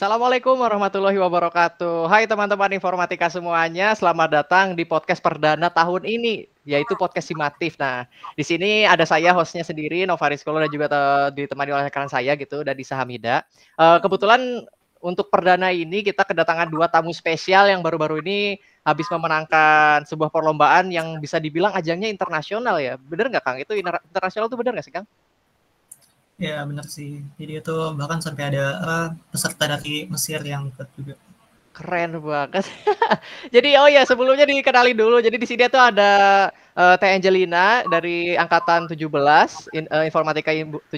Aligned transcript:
Assalamualaikum 0.00 0.56
warahmatullahi 0.56 1.20
wabarakatuh. 1.20 2.08
Hai 2.08 2.24
teman-teman 2.24 2.72
informatika 2.72 3.28
semuanya, 3.28 3.92
selamat 3.92 4.32
datang 4.32 4.66
di 4.72 4.88
podcast 4.88 5.20
perdana 5.20 5.68
tahun 5.68 6.08
ini, 6.08 6.48
yaitu 6.64 6.96
podcast 6.96 7.28
Simatif. 7.28 7.76
Nah, 7.76 8.08
di 8.32 8.40
sini 8.40 8.88
ada 8.88 9.04
saya 9.04 9.36
hostnya 9.36 9.60
sendiri, 9.60 10.08
Novaris 10.08 10.40
Kolo 10.40 10.56
dan 10.56 10.72
juga 10.72 10.88
ditemani 11.36 11.76
oleh 11.76 11.84
rekan 11.92 12.08
saya 12.08 12.32
gitu, 12.32 12.64
dan 12.64 12.80
di 12.80 12.80
Sahamida. 12.80 13.44
Uh, 13.76 14.00
kebetulan 14.00 14.64
untuk 15.04 15.28
perdana 15.28 15.68
ini 15.68 16.00
kita 16.00 16.24
kedatangan 16.24 16.72
dua 16.72 16.88
tamu 16.88 17.12
spesial 17.12 17.68
yang 17.68 17.84
baru-baru 17.84 18.24
ini 18.24 18.56
habis 18.80 19.04
memenangkan 19.12 20.08
sebuah 20.08 20.32
perlombaan 20.32 20.88
yang 20.88 21.20
bisa 21.20 21.36
dibilang 21.36 21.76
ajangnya 21.76 22.08
internasional 22.08 22.80
ya. 22.80 22.96
Bener 22.96 23.28
nggak 23.28 23.44
Kang? 23.44 23.60
Itu 23.60 23.76
internasional 23.76 24.48
itu 24.48 24.56
bener 24.56 24.80
nggak 24.80 24.86
sih 24.88 24.96
Kang? 24.96 25.04
Ya 26.40 26.64
benar 26.64 26.88
sih. 26.88 27.20
Jadi 27.36 27.60
itu 27.60 27.76
bahkan 28.00 28.24
sampai 28.24 28.48
ada 28.48 28.64
uh, 28.80 29.08
peserta 29.28 29.68
dari 29.68 30.08
Mesir 30.08 30.40
yang 30.40 30.72
ikut 30.72 30.88
juga. 30.96 31.14
Keren 31.76 32.16
banget. 32.16 32.64
Jadi 33.54 33.76
oh 33.76 33.84
ya 33.92 34.08
sebelumnya 34.08 34.48
dikenali 34.48 34.96
dulu. 34.96 35.20
Jadi 35.20 35.36
di 35.36 35.44
sini 35.44 35.68
tuh 35.68 35.84
ada 35.84 36.48
uh, 36.72 36.96
Teh 36.96 37.12
Angelina 37.12 37.84
dari 37.84 38.40
angkatan 38.40 38.88
17 38.88 38.96
in, 39.76 39.84
uh, 39.92 40.00
informatika 40.08 40.48
17 40.48 40.88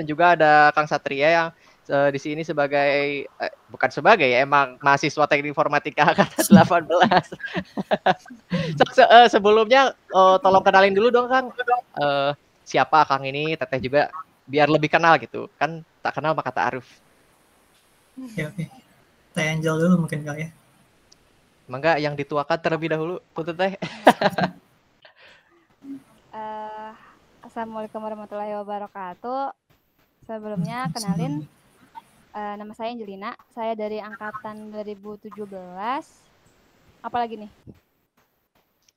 dan 0.00 0.04
juga 0.08 0.32
ada 0.32 0.72
Kang 0.72 0.88
Satria 0.88 1.28
yang 1.28 1.48
uh, 1.92 2.08
di 2.08 2.16
sini 2.16 2.40
sebagai 2.40 3.28
uh, 3.36 3.52
bukan 3.68 3.92
sebagai 3.92 4.32
ya 4.32 4.48
emang 4.48 4.80
mahasiswa 4.80 5.28
teknik 5.28 5.52
informatika 5.52 6.16
angkatan 6.16 6.40
18. 6.88 8.80
so, 8.80 8.84
se 8.96 9.04
uh, 9.04 9.28
sebelumnya 9.28 9.92
uh, 10.16 10.40
tolong 10.40 10.64
kenalin 10.64 10.96
dulu 10.96 11.12
dong 11.12 11.28
Kang. 11.28 11.52
Uh, 12.00 12.32
siapa 12.64 13.04
Kang 13.04 13.28
ini? 13.28 13.60
Teteh 13.60 13.78
juga 13.78 14.08
biar 14.46 14.70
lebih 14.70 14.88
kenal 14.88 15.18
gitu. 15.18 15.50
Kan 15.58 15.82
tak 16.00 16.16
kenal 16.16 16.32
maka 16.32 16.54
tak 16.54 16.74
aruf 16.74 16.88
oke 18.16 18.42
oke. 18.52 18.64
Teh 19.36 19.44
angel 19.52 19.74
dulu 19.76 19.94
mungkin 20.08 20.24
kali 20.24 20.48
ya. 20.48 20.50
Mangga 21.68 21.98
yang 22.00 22.14
dituakan 22.16 22.58
terlebih 22.62 22.88
dahulu 22.94 23.20
tuntut 23.36 23.56
teh. 23.58 23.76
Uh, 26.32 26.92
assalamualaikum 27.46 28.00
warahmatullahi 28.00 28.56
wabarakatuh. 28.62 29.52
Sebelumnya 30.24 30.88
kenalin 30.90 31.44
uh, 32.32 32.54
nama 32.56 32.72
saya 32.72 32.96
Angelina. 32.96 33.36
Saya 33.52 33.76
dari 33.76 34.00
angkatan 34.00 34.72
2017 34.72 35.36
apalagi 37.04 37.44
nih? 37.44 37.50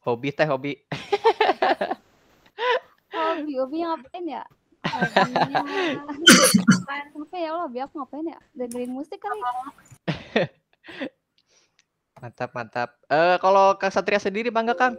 Hobi 0.07 0.29
teh 0.31 0.47
hobi. 0.47 0.79
Hobi 3.11 3.53
hobi 3.59 3.77
ngapain 3.83 4.25
ya 4.25 4.43
Apa 7.19 7.35
ya 7.39 7.49
Allah, 7.55 7.67
biar 7.71 7.85
aku 7.87 7.95
ngapain 7.99 8.25
ya? 8.27 8.39
Dengerin 8.55 8.91
musik 8.91 9.19
kali. 9.21 9.39
mantap, 12.21 12.49
mantap. 12.51 12.89
Uh, 13.07 13.39
kalau 13.39 13.79
Kang 13.79 13.93
Satria 13.93 14.19
sendiri 14.19 14.51
bangga 14.51 14.75
Kang? 14.75 14.95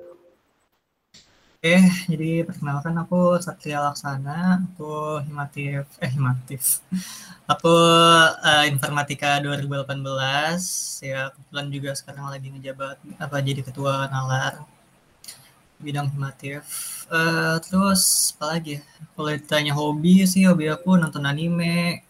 Eh, 1.60 1.84
jadi 2.08 2.48
perkenalkan 2.48 2.96
aku 2.96 3.36
Satria 3.36 3.84
Laksana, 3.84 4.64
aku 4.64 5.20
himatif, 5.28 5.84
eh 6.00 6.08
himatif. 6.08 6.80
Aku 7.44 7.68
uh, 7.68 8.64
informatika 8.64 9.36
2018, 9.44 11.04
ya 11.04 11.28
kebetulan 11.28 11.68
juga 11.68 11.90
sekarang 11.92 12.32
lagi 12.32 12.48
ngejabat 12.48 12.96
apa 13.20 13.36
jadi 13.44 13.60
ketua 13.60 14.08
nalar 14.08 14.64
bidang 15.80 16.12
himatif 16.12 16.60
Uh, 17.10 17.58
terus 17.66 18.32
apa 18.38 18.54
lagi? 18.54 18.78
Kalau 19.18 19.34
ditanya 19.34 19.74
hobi 19.74 20.22
sih, 20.30 20.46
hobi 20.46 20.70
aku 20.70 20.94
nonton 20.94 21.26
anime. 21.26 22.06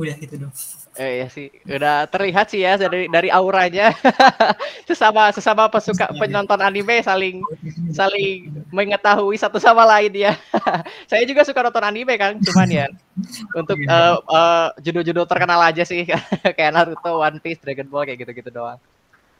Udah 0.00 0.16
gitu 0.16 0.40
dong. 0.40 0.54
Eh 0.96 1.24
ya 1.24 1.28
sih, 1.28 1.52
udah 1.68 2.04
terlihat 2.08 2.48
sih 2.48 2.64
ya 2.64 2.80
dari 2.80 3.12
dari 3.12 3.28
auranya. 3.28 3.92
sesama 4.88 5.28
sesama 5.36 5.68
pesuka 5.68 6.08
penonton 6.16 6.60
anime 6.64 7.04
saling 7.04 7.44
saling 7.92 8.48
mengetahui 8.72 9.36
satu 9.36 9.60
sama 9.60 9.84
lain 9.84 10.12
ya. 10.16 10.32
Saya 11.12 11.28
juga 11.28 11.44
suka 11.44 11.60
nonton 11.60 11.84
anime 11.84 12.16
kan, 12.16 12.40
cuman 12.40 12.68
ya 12.72 12.86
untuk 13.60 13.76
uh, 13.84 14.16
uh, 14.32 14.68
judul-judul 14.80 15.28
terkenal 15.28 15.60
aja 15.60 15.84
sih 15.84 16.08
kayak 16.56 16.72
Naruto, 16.72 17.20
One 17.20 17.36
Piece, 17.36 17.60
Dragon 17.60 17.88
Ball 17.88 18.08
kayak 18.08 18.24
gitu-gitu 18.24 18.48
doang. 18.48 18.80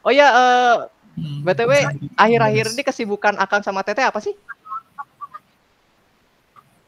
Oh 0.05 0.13
ya, 0.13 0.29
uh. 0.29 0.77
BTW 1.13 1.71
akhir-akhir 2.17 2.65
ini 2.73 2.81
kesibukan 2.81 3.37
Akang 3.37 3.61
sama 3.61 3.85
Teteh 3.85 4.01
apa 4.01 4.17
sih? 4.17 4.33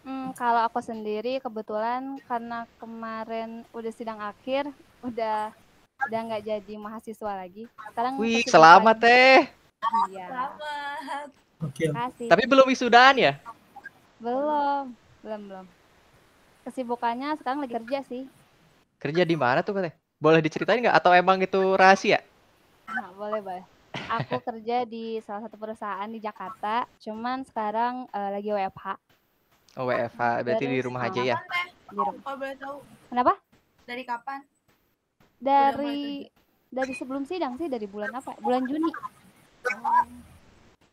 Hmm, 0.06 0.34
kalau 0.34 0.66
aku 0.66 0.81
sendiri 0.81 1.38
kebetulan 1.41 2.18
karena 2.25 2.66
kemarin 2.81 3.66
udah 3.74 3.91
sidang 3.94 4.18
akhir, 4.22 4.69
udah 5.06 5.53
udah 6.09 6.19
nggak 6.30 6.44
jadi 6.46 6.74
mahasiswa 6.78 7.34
lagi. 7.38 7.69
Sekarang 7.94 8.18
Wih, 8.18 8.46
selamat 8.46 8.97
teh. 9.02 9.50
Iya. 10.09 10.25
Selamat. 10.30 11.28
Oke. 11.62 11.85
Okay. 11.90 12.30
Tapi 12.30 12.44
belum 12.50 12.66
wisudaan 12.69 13.16
ya? 13.22 13.34
Belum, 14.18 14.94
belum 15.22 15.41
belum. 15.50 15.66
Kesibukannya 16.66 17.38
sekarang 17.38 17.62
lagi 17.62 17.74
kerja 17.78 18.00
sih. 18.09 18.25
Kerja 18.97 19.22
di 19.22 19.38
mana 19.38 19.62
tuh 19.62 19.78
teh? 19.85 19.94
Boleh 20.18 20.41
diceritain 20.41 20.81
nggak? 20.81 20.97
Atau 20.97 21.14
emang 21.14 21.38
itu 21.41 21.78
rahasia? 21.78 22.25
Nah, 22.90 23.09
boleh 23.18 23.41
boleh 23.41 23.75
aku 24.10 24.38
kerja 24.42 24.86
di 24.86 25.20
salah 25.26 25.46
satu 25.46 25.58
perusahaan 25.58 26.10
di 26.10 26.20
Jakarta, 26.22 26.86
cuman 27.02 27.44
sekarang 27.46 28.06
uh, 28.10 28.30
lagi 28.34 28.50
WFH. 28.54 28.86
Oh 29.76 29.86
WFH, 29.90 30.22
berarti 30.48 30.66
Terus, 30.66 30.74
di 30.74 30.80
rumah 30.86 31.02
aja 31.04 31.22
ya? 31.22 31.38
Di 31.92 31.96
rumah. 32.00 32.16
Kalau 32.24 32.38
boleh 32.40 32.56
tahu. 32.56 32.78
Kenapa? 33.12 33.34
Dari 33.84 34.04
kapan? 34.08 34.40
Dari 35.36 36.26
dari 36.72 36.94
sebelum 36.96 37.24
sidang 37.28 37.60
sih, 37.60 37.68
dari 37.68 37.88
bulan 37.88 38.12
apa? 38.16 38.36
Bulan 38.40 38.64
Juni. 38.64 38.92
Oh. 39.84 40.06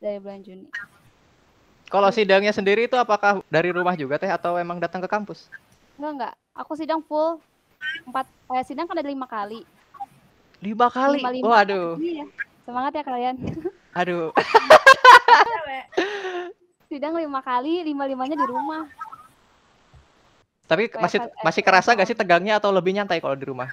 Dari 0.03 0.19
bulan 0.19 0.41
Juni. 0.43 0.67
Kalau 1.93 2.09
sidangnya 2.09 2.57
sendiri 2.57 2.89
itu 2.89 2.97
apakah 2.97 3.45
dari 3.53 3.69
rumah 3.69 3.93
juga 3.95 4.17
teh 4.17 4.31
atau 4.31 4.57
emang 4.57 4.81
datang 4.81 5.05
ke 5.05 5.09
kampus? 5.09 5.53
Enggak 6.01 6.13
enggak, 6.17 6.35
aku 6.57 6.73
sidang 6.75 7.05
full 7.05 7.37
empat 8.09 8.25
eh, 8.57 8.65
sidang 8.65 8.89
kan 8.89 8.97
ada 8.97 9.11
lima 9.11 9.29
kali. 9.29 9.63
Lima 10.65 10.89
kali? 10.89 11.21
Lima, 11.21 11.31
lima. 11.35 11.47
Waduh. 11.47 12.01
Iya. 12.01 12.25
Semangat 12.63 12.93
ya 12.95 13.03
kalian. 13.03 13.35
Aduh. 13.99 14.31
Sidang 16.93 17.17
lima 17.17 17.41
kali, 17.41 17.83
lima 17.83 18.05
limanya 18.05 18.37
di 18.37 18.47
rumah. 18.47 18.85
Tapi 20.69 20.89
masih 20.97 21.21
masih 21.45 21.63
kerasa 21.65 21.93
gak 21.93 22.09
sih 22.09 22.17
tegangnya 22.17 22.57
atau 22.57 22.73
lebih 22.73 22.97
nyantai 22.97 23.21
kalau 23.21 23.37
di 23.37 23.45
rumah? 23.45 23.73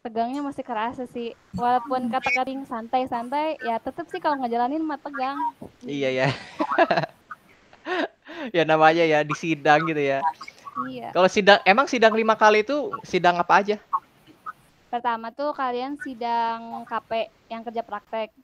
Tegangnya 0.00 0.40
masih 0.40 0.64
kerasa 0.64 1.04
sih. 1.10 1.34
Walaupun 1.56 2.08
kata 2.08 2.30
kering 2.32 2.64
santai-santai, 2.64 3.60
ya 3.60 3.76
tetap 3.82 4.08
sih 4.08 4.22
kalau 4.22 4.40
ngejalanin 4.40 4.80
mah 4.80 5.00
tegang. 5.00 5.36
Iya 5.84 6.24
ya. 6.24 6.28
ya 8.56 8.62
namanya 8.64 9.04
ya 9.04 9.20
di 9.26 9.34
sidang 9.36 9.84
gitu 9.88 10.00
ya. 10.00 10.24
Iya. 10.88 11.12
Kalau 11.12 11.28
sidang, 11.28 11.60
emang 11.66 11.90
sidang 11.90 12.14
lima 12.16 12.38
kali 12.38 12.64
itu 12.64 12.94
sidang 13.04 13.36
apa 13.36 13.60
aja? 13.60 13.76
Pertama 14.90 15.30
tuh 15.30 15.54
kalian 15.54 15.94
sidang 16.02 16.82
KP 16.82 17.30
yang 17.46 17.62
kerja 17.62 17.86
praktek. 17.86 18.34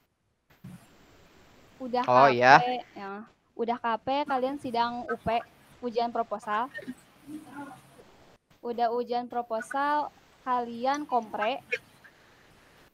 Udah 1.75 2.07
oh, 2.07 2.31
KP, 2.31 2.39
iya. 2.39 2.55
ya. 2.95 3.13
Udah 3.51 3.75
KP 3.75 4.23
kalian 4.23 4.55
sidang 4.55 5.03
UP, 5.11 5.27
ujian 5.83 6.07
proposal. 6.07 6.71
Udah 8.63 8.87
ujian 8.95 9.27
proposal 9.27 10.07
kalian 10.47 11.03
kompre. 11.03 11.59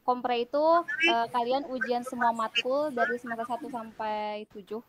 Kompre 0.01 0.49
itu 0.49 0.65
eh, 1.05 1.27
kalian 1.29 1.69
ujian 1.69 2.01
semua 2.01 2.33
matkul 2.33 2.89
dari 2.89 3.21
semester 3.21 3.45
1 3.45 3.69
sampai 3.69 4.49
7. 4.49 4.81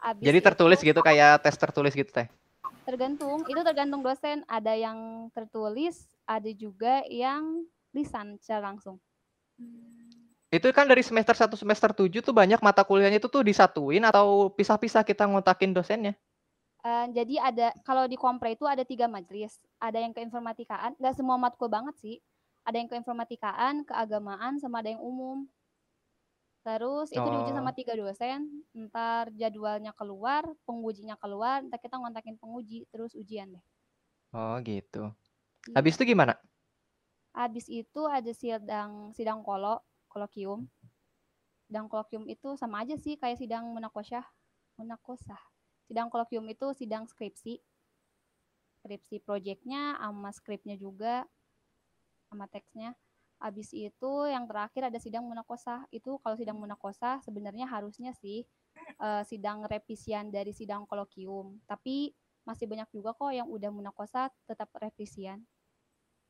Abis 0.00 0.24
Jadi 0.24 0.38
tertulis 0.40 0.80
itu, 0.80 0.88
gitu 0.88 1.00
kayak 1.04 1.44
tes 1.44 1.54
tertulis 1.60 1.92
gitu 1.92 2.08
teh. 2.08 2.26
Tergantung, 2.86 3.42
itu 3.50 3.60
tergantung 3.66 4.00
dosen. 4.06 4.46
Ada 4.46 4.78
yang 4.78 5.26
tertulis, 5.34 6.06
ada 6.22 6.46
juga 6.54 7.02
yang 7.10 7.66
lisan 7.90 8.38
secara 8.38 8.70
langsung. 8.70 9.02
Itu 10.46 10.70
kan 10.70 10.86
dari 10.86 11.02
semester 11.02 11.34
1 11.34 11.50
semester 11.58 11.90
7 11.90 12.22
tuh 12.22 12.30
banyak 12.30 12.62
mata 12.62 12.86
kuliahnya 12.86 13.18
itu 13.18 13.26
tuh 13.26 13.42
disatuin 13.42 14.06
atau 14.06 14.54
pisah-pisah 14.54 15.02
kita 15.02 15.26
ngontakin 15.26 15.74
dosennya? 15.74 16.14
Uh, 16.86 17.10
jadi 17.10 17.42
ada 17.42 17.74
kalau 17.82 18.06
di 18.06 18.14
kompre 18.14 18.54
itu 18.54 18.62
ada 18.62 18.86
tiga 18.86 19.10
majelis, 19.10 19.58
ada 19.82 19.98
yang 19.98 20.14
keinformatikaan, 20.14 20.94
nggak 21.02 21.18
semua 21.18 21.34
matkul 21.34 21.66
banget 21.66 21.98
sih, 21.98 22.16
ada 22.62 22.78
yang 22.78 22.86
keinformatikaan, 22.86 23.82
keagamaan, 23.82 24.62
sama 24.62 24.86
ada 24.86 24.94
yang 24.94 25.02
umum. 25.02 25.50
Terus 26.66 27.14
itu 27.14 27.22
oh. 27.22 27.30
diuji 27.30 27.54
sama 27.54 27.70
tiga 27.70 27.94
dosen, 27.94 28.66
ntar 28.74 29.30
jadwalnya 29.38 29.94
keluar, 29.94 30.42
pengujinya 30.66 31.14
keluar, 31.14 31.62
ntar 31.62 31.78
kita 31.78 31.94
ngontakin 31.94 32.34
penguji, 32.42 32.90
terus 32.90 33.14
ujian 33.14 33.54
deh. 33.54 33.64
Oh 34.34 34.58
gitu. 34.66 35.14
Habis 35.70 35.94
itu 35.94 36.10
gimana? 36.10 36.34
Habis 37.30 37.70
itu 37.70 38.10
ada 38.10 38.34
sidang 38.34 39.14
sidang 39.14 39.46
kolo, 39.46 39.78
kolokium. 40.10 40.66
Sidang 41.70 41.86
kolokium 41.86 42.26
itu 42.26 42.58
sama 42.58 42.82
aja 42.82 42.98
sih 42.98 43.14
kayak 43.14 43.38
sidang 43.38 43.70
munakosyah. 43.70 44.26
Munakosah. 44.74 45.38
Sidang 45.86 46.10
kolokium 46.10 46.50
itu 46.50 46.74
sidang 46.74 47.06
skripsi. 47.06 47.62
transkripsi 48.82 49.22
projectnya 49.22 49.98
sama 49.98 50.30
skripnya 50.34 50.74
juga 50.74 51.26
sama 52.30 52.50
teksnya 52.50 52.94
habis 53.36 53.72
itu 53.76 54.12
yang 54.28 54.48
terakhir 54.48 54.88
ada 54.88 54.98
sidang 55.00 55.24
munakosa. 55.28 55.84
Itu 55.92 56.18
kalau 56.24 56.36
sidang 56.36 56.56
munakosa 56.56 57.20
sebenarnya 57.22 57.68
harusnya 57.68 58.16
sih 58.16 58.44
uh, 59.00 59.22
sidang 59.24 59.64
revisian 59.68 60.32
dari 60.32 60.56
sidang 60.56 60.88
kolokium. 60.88 61.60
Tapi 61.68 62.12
masih 62.46 62.70
banyak 62.70 62.88
juga 62.94 63.12
kok 63.12 63.34
yang 63.34 63.48
udah 63.50 63.70
munakosa 63.70 64.30
tetap 64.46 64.70
revisian. 64.78 65.42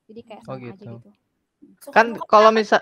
Jadi 0.06 0.20
kayak 0.23 0.43
Oh, 0.47 0.56
sama 0.56 0.70
aja 0.70 0.75
gitu. 0.75 0.93
gitu. 0.99 1.11
Suka 1.82 1.94
Kan 1.94 2.06
kalau 2.31 2.50
misal 2.53 2.81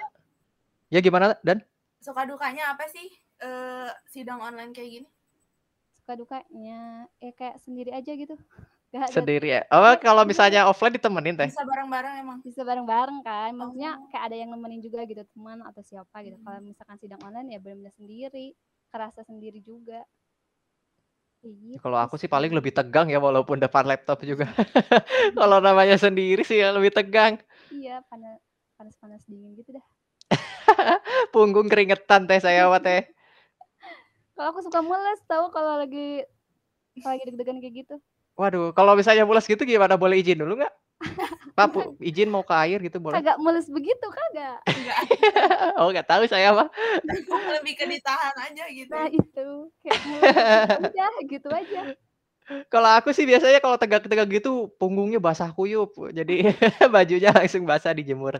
ya 0.93 1.01
gimana 1.01 1.37
dan? 1.41 1.65
Suka 2.01 2.29
dukanya 2.29 2.77
apa 2.77 2.85
sih 2.91 3.09
eh, 3.41 3.91
sidang 4.09 4.41
online 4.41 4.73
kayak 4.77 4.91
gini? 5.01 5.09
suka 6.05 6.21
dukanya 6.21 7.09
eh 7.17 7.33
kayak 7.33 7.57
sendiri 7.65 7.89
aja 7.89 8.13
gitu 8.13 8.37
Gak 8.95 9.11
sendiri 9.11 9.49
ya? 9.51 9.63
Oh, 9.75 9.83
kalau 9.99 10.23
misalnya 10.23 10.71
offline 10.71 10.95
ditemenin 10.95 11.35
teh. 11.35 11.51
Bisa 11.51 11.67
bareng-bareng 11.67 12.15
emang. 12.23 12.39
bisa 12.47 12.63
bareng-bareng 12.63 13.19
kan 13.27 13.51
maksudnya 13.51 13.99
Oh. 13.99 14.07
kayak 14.07 14.25
ada 14.31 14.37
yang 14.39 14.51
nemenin 14.55 14.79
juga 14.79 15.03
gitu 15.03 15.27
teman 15.35 15.65
atau 15.65 15.83
siapa 15.83 16.23
gitu 16.23 16.39
kalau 16.41 16.63
misalkan 16.63 16.95
sidang 17.01 17.19
online 17.25 17.51
ya 17.51 17.59
benar-benar 17.59 17.91
sendiri 17.91 18.55
kerasa 18.89 19.27
sendiri 19.27 19.59
juga 19.59 20.07
gitu 21.43 21.77
Kalau 21.81 21.99
aku 21.99 22.15
sih 22.17 22.31
paling 22.31 22.55
lebih 22.55 22.71
tegang 22.71 23.11
ya 23.11 23.19
walaupun 23.19 23.59
depan 23.59 23.83
laptop 23.85 24.23
juga. 24.23 24.47
kalau 25.39 25.59
namanya 25.59 25.99
sendiri 25.99 26.41
sih 26.41 26.63
ya 26.63 26.71
lebih 26.71 26.95
tegang. 26.95 27.37
iya 27.69 27.99
panas 28.07 28.39
panas 28.77 28.95
panas 28.97 29.23
dingin 29.27 29.59
gitu 29.59 29.75
dah 29.75 29.85
Punggung 31.35 31.67
keringetan 31.67 32.25
teh 32.25 32.39
saya 32.39 32.71
mah 32.71 32.79
teh. 32.79 33.03
kalau 34.39 34.49
aku 34.55 34.61
suka 34.63 34.81
mules 34.81 35.21
tahu 35.27 35.51
kalau 35.51 35.83
lagi 35.83 36.23
kalau 37.03 37.13
lagi 37.19 37.25
deg-degan 37.27 37.59
kayak 37.59 37.75
gitu 37.85 37.97
Waduh, 38.35 38.75
kalau 38.75 38.99
misalnya 38.99 39.23
mules 39.23 39.47
gitu 39.47 39.63
gimana? 39.63 39.95
Boleh 39.95 40.19
izin 40.19 40.43
dulu 40.43 40.59
nggak? 40.59 40.75
Pak, 41.55 41.71
izin 42.03 42.31
mau 42.31 42.43
ke 42.43 42.55
air 42.67 42.79
gitu 42.83 42.99
boleh? 42.99 43.23
kagak 43.23 43.39
mules 43.39 43.67
begitu 43.71 44.07
kagak 44.11 44.59
Enggak, 44.67 44.99
oh, 45.79 45.89
nggak 45.95 46.09
tahu 46.09 46.27
saya 46.27 46.51
mah. 46.51 46.67
lebih 47.61 47.75
ke 47.79 47.85
ditahan 47.87 48.35
aja 48.35 48.65
gitu. 48.75 48.91
nah 48.91 49.07
itu 49.07 49.49
kayak 49.87 49.99
gitu 50.03 50.89
aja 50.91 51.07
gitu 51.23 51.49
aja 51.51 51.83
Kalau 52.69 52.91
aku 52.93 53.17
sih 53.17 53.25
biasanya 53.25 53.57
kalau 53.57 53.81
tegak-tegak 53.81 54.29
gitu 54.29 54.69
punggungnya 54.77 55.17
basah 55.17 55.49
kuyup. 55.49 55.97
Jadi 56.13 56.53
bajunya 56.93 57.33
langsung 57.33 57.65
basah 57.65 57.97
dijemur. 57.97 58.37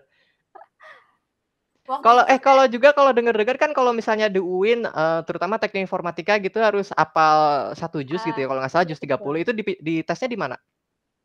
Kalau 1.85 2.25
eh 2.25 2.41
kalau 2.41 2.65
juga 2.65 2.97
kalau 2.97 3.13
denger-dengar 3.13 3.61
kan 3.61 3.71
kalau 3.77 3.93
misalnya 3.93 4.33
di 4.33 4.41
UIN 4.41 4.89
eh, 4.89 5.21
terutama 5.29 5.61
teknik 5.61 5.85
informatika 5.85 6.41
gitu 6.41 6.57
harus 6.61 6.89
apal 6.97 7.71
satu 7.77 8.01
jus 8.01 8.25
gitu 8.25 8.41
ya 8.41 8.49
kalau 8.49 8.61
nggak 8.65 8.73
salah 8.73 8.89
jus 8.89 8.97
30 8.97 9.45
itu 9.45 9.53
di, 9.53 9.63
di 9.79 9.95
tesnya 10.01 10.33
di 10.33 10.39
mana? 10.41 10.57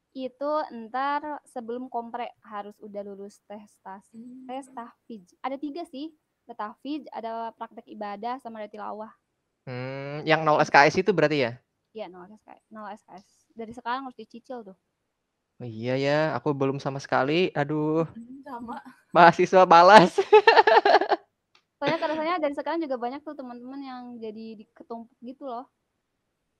itu 0.10 0.52
ntar 0.90 1.22
sebelum 1.46 1.86
kompre 1.86 2.34
harus 2.42 2.74
udah 2.82 3.06
lulus 3.06 3.46
tes 3.46 3.78
tas 3.86 4.02
tes 4.50 4.66
tahfidz 4.74 5.38
ada 5.38 5.54
tiga 5.54 5.86
sih 5.86 6.10
ada 6.50 6.66
tahfidz 6.66 7.06
ada 7.14 7.54
praktek 7.54 7.86
ibadah 7.94 8.42
sama 8.42 8.66
ada 8.66 8.74
tilawah 8.74 9.14
Hmm, 9.70 10.26
yang 10.26 10.42
0 10.42 10.66
SKS 10.66 11.06
itu 11.06 11.14
berarti 11.14 11.46
ya? 11.46 11.52
Iya, 11.94 12.10
nol 12.10 12.26
SKS. 12.26 12.64
Nol 12.74 12.90
SKS. 12.98 13.28
Dari 13.54 13.70
sekarang 13.70 14.10
harus 14.10 14.18
dicicil 14.18 14.66
tuh. 14.66 14.78
Oh, 15.60 15.68
iya 15.68 15.92
ya, 16.06 16.12
aku 16.38 16.50
belum 16.60 16.78
sama 16.86 17.00
sekali. 17.06 17.34
Aduh, 17.60 18.08
Hmm, 18.16 18.42
sama. 18.46 18.76
mahasiswa 19.16 19.64
balas. 19.66 20.12
Soalnya 21.80 21.98
rasanya 22.12 22.36
dari 22.44 22.54
sekarang 22.58 22.80
juga 22.86 22.98
banyak 23.04 23.22
tuh 23.26 23.36
teman-teman 23.40 23.82
yang 23.90 24.04
jadi 24.24 24.46
di- 24.60 24.70
ketumpuk 24.78 25.16
gitu 25.24 25.44
loh. 25.50 25.66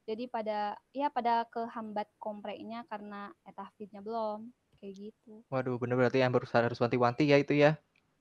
Jadi 0.10 0.26
pada 0.36 0.74
ya 0.90 1.08
pada 1.18 1.46
kehambat 1.54 2.08
kompreknya 2.24 2.80
karena 2.92 3.30
etafidnya 3.50 4.02
belum 4.02 4.40
kayak 4.82 4.94
gitu. 4.98 5.34
Waduh, 5.54 5.76
bener 5.82 5.96
berarti 6.00 6.18
yang 6.24 6.34
berusaha 6.36 6.62
harus 6.66 6.82
wanti-wanti 6.84 7.24
ya 7.32 7.38
itu 7.44 7.54
ya. 7.64 7.72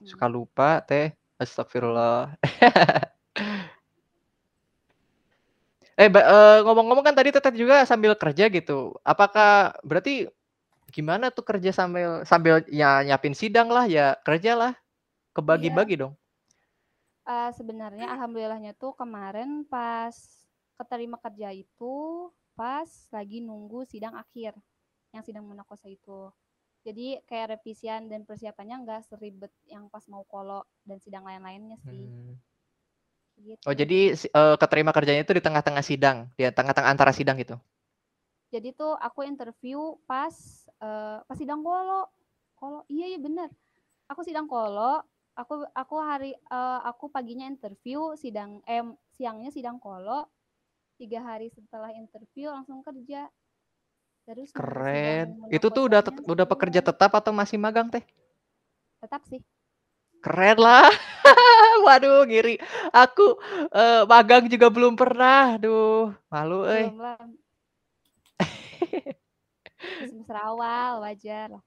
Hmm. 0.01 0.07
Suka 0.11 0.27
lupa 0.35 0.69
teh. 0.89 1.07
Astagfirullah. 1.43 2.35
eh, 6.01 6.09
eh, 6.11 6.59
ngomong-ngomong 6.65 7.05
kan 7.07 7.15
tadi 7.19 7.31
teteh 7.35 7.55
juga 7.55 7.85
sambil 7.89 8.13
kerja 8.19 8.45
gitu. 8.51 8.97
Apakah 9.05 9.75
berarti 9.87 10.27
gimana 10.89 11.29
tuh 11.29 11.45
kerja 11.45 11.71
sambil 11.71 12.25
sambil 12.25 12.65
ya 12.69 13.05
nyiapin 13.05 13.37
sidang 13.37 13.69
lah 13.69 13.85
ya 13.85 14.17
kerja 14.25 14.57
lah. 14.57 14.73
Kebagi-bagi 15.37 16.01
dong. 16.01 16.19
Eh, 17.29 17.51
sebenarnya 17.53 18.09
alhamdulillahnya 18.09 18.73
tuh 18.75 18.97
kemarin 18.97 19.63
pas 19.69 20.17
keterima 20.81 21.21
kerja 21.21 21.53
itu 21.53 22.27
pas 22.57 22.89
lagi 23.13 23.45
nunggu 23.45 23.85
sidang 23.85 24.17
akhir 24.17 24.57
yang 25.13 25.23
sidang 25.23 25.45
munakosa 25.45 25.87
itu. 25.93 26.33
Jadi 26.83 27.21
kayak 27.29 27.61
revisian 27.61 28.09
dan 28.09 28.25
persiapannya 28.25 28.81
nggak 28.81 29.01
seribet 29.13 29.53
yang 29.69 29.93
pas 29.93 30.03
mau 30.09 30.25
kolo 30.25 30.65
dan 30.89 30.99
sidang 31.05 31.29
lain-lainnya 31.29 31.77
sih. 31.85 32.09
Hmm. 32.09 32.35
Gitu. 33.39 33.63
Oh, 33.69 33.75
jadi 33.77 34.17
eh, 34.17 34.57
keterima 34.59 34.91
kerjanya 34.91 35.23
itu 35.23 35.37
di 35.37 35.45
tengah-tengah 35.45 35.85
sidang, 35.85 36.33
di 36.35 36.49
tengah-tengah 36.49 36.91
antara 36.91 37.13
sidang 37.15 37.39
gitu. 37.39 37.55
Jadi 38.49 38.73
tuh 38.73 38.97
aku 38.97 39.29
interview 39.29 40.01
pas 40.09 40.33
eh, 40.83 41.19
pas 41.27 41.39
sidang 41.39 41.63
kolo. 41.63 42.09
Kolo, 42.59 42.83
iya 42.91 43.07
iya 43.15 43.19
bener. 43.23 43.51
Aku 44.11 44.23
sidang 44.27 44.47
kolo. 44.51 45.03
Aku 45.39 45.63
aku 45.75 45.97
hari 46.03 46.35
eh, 46.35 46.81
aku 46.91 47.11
paginya 47.15 47.47
interview, 47.47 48.15
sidang 48.19 48.61
eh 48.67 48.83
siangnya 49.17 49.51
sidang 49.55 49.79
kolo. 49.79 50.27
Tiga 50.99 51.23
hari 51.23 51.49
setelah 51.55 51.91
interview 51.95 52.51
langsung 52.51 52.83
kerja. 52.83 53.31
Terus 54.27 54.51
Keren. 54.53 55.27
Itu 55.49 55.71
tuh 55.73 55.89
udah 55.89 56.01
tet- 56.05 56.25
udah 56.27 56.47
pekerja 56.47 56.81
tetap 56.85 57.11
atau 57.15 57.33
masih 57.33 57.57
magang 57.59 57.89
teh? 57.89 58.03
Tetap 59.03 59.23
sih. 59.31 59.41
Keren 60.25 60.59
lah. 60.59 60.91
Waduh, 61.87 62.27
ngiri. 62.29 62.59
Aku 62.93 63.39
eh, 63.73 64.03
magang 64.11 64.45
juga 64.51 64.69
belum 64.69 64.95
pernah. 64.99 65.57
Duh, 65.63 66.13
malu 66.33 66.67
eh. 66.69 66.91
Semester 69.79 70.37
awal 70.37 71.07
wajar 71.07 71.47
lah. 71.55 71.63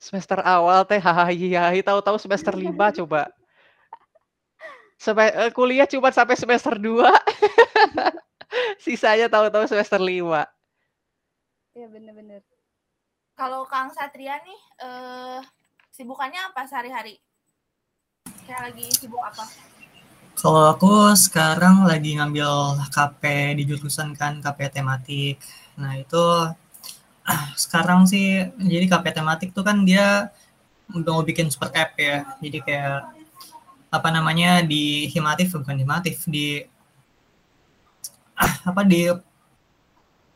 Semester 0.00 0.40
awal 0.40 0.80
teh 0.88 0.96
hahaha 0.96 1.76
tahu-tahu 1.84 2.16
semester 2.16 2.54
5 2.56 2.64
coba. 3.04 3.28
Sampai 4.96 5.32
eh, 5.32 5.50
kuliah 5.52 5.88
cuma 5.88 6.08
sampai 6.14 6.36
semester 6.38 6.78
2. 6.78 7.04
Sisanya 8.84 9.28
tahu-tahu 9.28 9.68
semester 9.68 10.00
5. 10.00 10.08
Iya 11.76 11.86
bener-bener. 11.86 12.42
Kalau 13.36 13.64
Kang 13.68 13.92
Satria 13.92 14.40
nih 14.40 14.60
eh 14.84 15.40
sibukannya 15.92 16.52
apa 16.52 16.64
sehari-hari? 16.64 17.20
Kayak 18.44 18.72
lagi 18.72 18.86
sibuk 18.96 19.20
apa? 19.20 19.44
Kalau 20.36 20.72
aku 20.72 21.12
sekarang 21.16 21.84
lagi 21.84 22.16
ngambil 22.16 22.80
KP 22.88 23.52
di 23.60 23.68
jurusan 23.68 24.16
kan 24.16 24.40
KP 24.40 24.72
tematik. 24.72 25.36
Nah 25.76 25.96
itu 26.00 26.24
ah, 27.26 27.52
sekarang 27.56 28.04
sih 28.08 28.48
jadi 28.58 28.86
KP 28.90 29.06
tematik 29.16 29.50
tuh 29.56 29.64
kan 29.66 29.82
dia 29.84 30.30
udah 30.90 31.12
mau 31.20 31.24
bikin 31.24 31.48
super 31.52 31.70
app 31.74 31.94
ya. 31.98 32.26
Jadi 32.42 32.58
kayak 32.64 33.10
apa 33.90 34.08
namanya 34.14 34.62
di 34.62 35.10
Himatif 35.10 35.54
bukan 35.58 35.78
Himatif 35.78 36.24
di 36.26 36.62
ah, 38.38 38.54
apa 38.70 38.82
di 38.86 39.10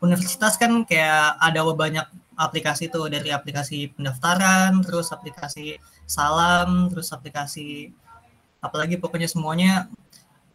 universitas 0.05 0.61
kan 0.61 0.85
kayak 0.85 1.41
ada 1.41 1.65
banyak 1.73 2.07
aplikasi 2.37 2.91
tuh 2.91 3.09
dari 3.09 3.31
aplikasi 3.31 3.95
pendaftaran, 3.95 4.83
terus 4.85 5.09
aplikasi 5.15 5.79
salam, 6.05 6.91
terus 6.93 7.09
aplikasi 7.15 7.95
apalagi 8.61 8.97
pokoknya 9.01 9.29
semuanya 9.31 9.89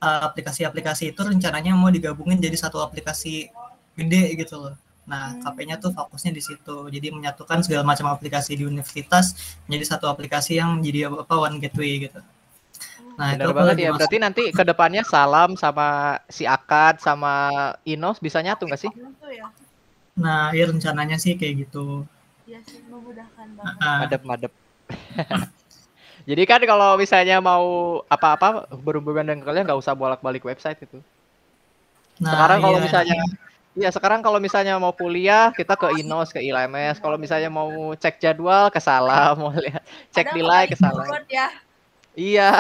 uh, 0.01 0.21
aplikasi-aplikasi 0.27 1.13
itu 1.13 1.21
rencananya 1.21 1.77
mau 1.77 1.93
digabungin 1.93 2.41
jadi 2.41 2.57
satu 2.57 2.81
aplikasi 2.81 3.51
gede 3.95 4.35
gitu 4.39 4.55
loh. 4.59 4.75
Nah, 5.09 5.33
Hmm. 5.33 5.41
KP-nya 5.41 5.81
tuh 5.81 5.89
fokusnya 5.89 6.29
di 6.29 6.37
situ. 6.39 6.77
Jadi 6.87 7.09
menyatukan 7.09 7.65
segala 7.65 7.81
macam 7.81 8.13
aplikasi 8.13 8.53
di 8.53 8.61
universitas 8.63 9.33
menjadi 9.65 9.85
satu 9.89 10.05
aplikasi 10.05 10.61
yang 10.61 10.77
jadi 10.79 11.09
apa 11.09 11.33
one 11.33 11.57
gateway 11.57 12.05
gitu. 12.05 12.21
Nah, 13.17 13.33
Bener 13.33 13.41
itu 13.43 13.51
banget 13.51 13.75
ya. 13.75 13.89
masuk- 13.89 13.97
Berarti 13.97 14.17
nanti 14.21 14.43
ke 14.53 14.63
depannya 14.63 15.01
Salam 15.03 15.57
sama 15.57 16.21
si 16.29 16.45
Akad 16.45 17.01
sama 17.01 17.49
Inos 17.83 18.21
bisa 18.21 18.39
nyatu 18.39 18.63
nggak 18.63 18.79
sih? 18.79 18.91
Itu 18.93 19.27
ya. 19.27 19.49
Nah, 20.15 20.53
ya 20.53 20.69
rencananya 20.69 21.17
sih 21.17 21.33
kayak 21.33 21.67
gitu. 21.67 22.05
Iya 22.45 22.61
sih, 22.63 22.85
memudahkan 22.85 23.47
banget. 23.57 23.75
Ah, 23.81 24.05
Madep-madep. 24.05 24.53
Jadi 26.29 26.43
kan 26.45 26.61
kalau 26.61 26.93
misalnya 26.95 27.41
mau 27.41 27.65
apa-apa 28.05 28.69
berhubungan 28.77 29.25
dengan 29.25 29.41
kalian 29.41 29.65
nggak 29.65 29.81
usah 29.81 29.97
bolak-balik 29.97 30.45
website 30.45 30.77
itu. 30.79 31.01
nah, 32.19 32.29
Sekarang 32.29 32.59
kalau 32.61 32.77
iya, 32.77 32.85
misalnya 32.85 33.15
Iya, 33.79 33.95
sekarang 33.95 34.19
kalau 34.19 34.43
misalnya 34.43 34.75
mau 34.75 34.91
kuliah 34.91 35.55
kita 35.55 35.79
ke 35.79 35.87
Inos, 36.03 36.35
ke 36.35 36.43
ILMS. 36.43 36.99
Kalau 36.99 37.15
misalnya 37.15 37.47
mau 37.47 37.95
cek 37.95 38.19
jadwal 38.19 38.67
ke 38.67 38.83
Salam, 38.83 39.39
mau 39.39 39.55
lihat 39.55 39.79
cek 40.11 40.35
Padahal 40.35 40.35
nilai 40.35 40.63
ke 40.67 40.75
Salam. 40.75 41.07
ya. 41.31 41.47
Iya. 42.19 42.59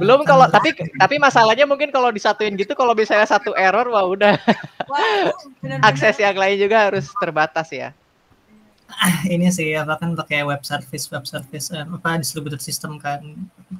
Belum 0.00 0.24
kalau 0.24 0.48
tapi 0.48 0.72
tapi 0.96 1.20
masalahnya 1.20 1.68
mungkin 1.68 1.92
kalau 1.92 2.08
disatuin 2.08 2.56
gitu 2.56 2.72
kalau 2.72 2.96
misalnya 2.96 3.28
satu 3.28 3.52
error 3.52 3.84
wah 3.92 4.08
udah 4.08 4.40
Wah, 4.88 5.28
itu 5.28 5.52
bener-bener 5.60 5.84
akses 5.84 6.16
yang 6.16 6.32
lain 6.32 6.56
juga 6.56 6.88
harus 6.88 7.12
terbatas 7.20 7.68
ya. 7.68 7.92
Ah, 8.88 9.20
ini 9.28 9.52
sih 9.52 9.76
apa 9.76 10.00
kan 10.00 10.16
pakai 10.16 10.48
web 10.48 10.64
service 10.64 11.12
web 11.12 11.28
service 11.28 11.68
eh, 11.76 11.84
apa 11.84 12.16
distributed 12.16 12.64
system 12.64 12.96
kan 12.96 13.20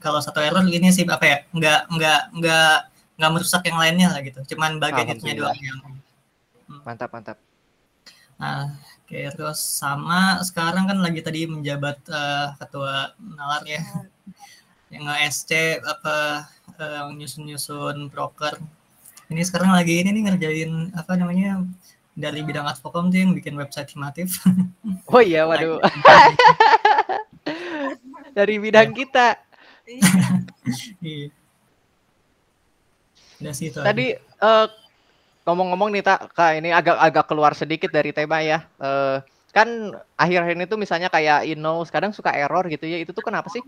kalau 0.05 0.21
satu 0.21 0.45
error 0.45 0.61
ini 0.69 0.93
sih 0.93 1.09
apa 1.09 1.25
ya 1.25 1.39
nggak 1.49 1.81
nggak 1.97 2.21
nggak 2.37 2.75
nggak 3.17 3.31
merusak 3.33 3.65
yang 3.65 3.81
lainnya 3.81 4.13
lah 4.13 4.21
gitu 4.21 4.45
cuman 4.53 4.77
bagian 4.77 5.09
itunya 5.09 5.41
Alhamdulillah. 5.41 5.57
doang 5.57 5.65
yang 5.65 5.81
Mantap, 6.89 7.13
mantap. 7.13 7.37
Nah, 8.41 8.73
oke 9.05 9.21
terus 9.37 9.61
sama 9.61 10.41
sekarang 10.41 10.89
kan 10.89 10.97
lagi 11.05 11.21
tadi 11.21 11.45
menjabat 11.45 12.01
eh, 12.09 12.49
ketua 12.57 13.13
nalar 13.21 13.61
ya, 13.69 13.85
yang 14.97 15.05
nge-SC 15.05 15.85
apa 15.85 16.49
eh, 16.81 17.13
nyusun-nyusun 17.13 18.09
broker. 18.09 18.57
Ini 19.29 19.45
sekarang 19.45 19.77
lagi 19.77 20.01
ini 20.01 20.17
nih 20.17 20.33
ngerjain 20.33 20.73
apa 20.97 21.13
namanya 21.21 21.61
dari 22.17 22.41
bidang 22.41 22.65
advokom 22.65 23.13
tuh 23.13 23.21
yang 23.21 23.37
bikin 23.37 23.53
website 23.61 23.93
himatif. 23.93 24.41
Oh 25.13 25.21
iya, 25.21 25.45
waduh. 25.45 25.85
Dari 28.37 28.55
bidang 28.61 28.97
kita. 28.97 29.37
Iya. 31.01 31.29
Udah 33.41 33.53
sih 33.53 33.69
itu. 33.69 33.81
Tadi 33.81 34.17
eh, 34.17 34.67
ngomong-ngomong 35.49 35.89
nih 35.97 36.05
tak, 36.05 36.29
kak 36.37 36.61
ini 36.61 36.69
agak 36.77 37.01
agak 37.01 37.25
keluar 37.25 37.57
sedikit 37.57 37.89
dari 37.89 38.13
tema 38.13 38.45
ya. 38.45 38.69
Eh, 38.77 39.17
kan 39.57 39.97
akhir-akhir 40.21 40.55
ini 40.61 40.67
tuh 40.69 40.77
misalnya 40.77 41.09
kayak 41.09 41.49
Inno 41.49 41.81
kadang 41.89 42.13
suka 42.13 42.37
error 42.37 42.69
gitu 42.69 42.85
ya. 42.85 43.01
Itu 43.01 43.17
tuh 43.17 43.25
kenapa 43.25 43.49
sih? 43.49 43.65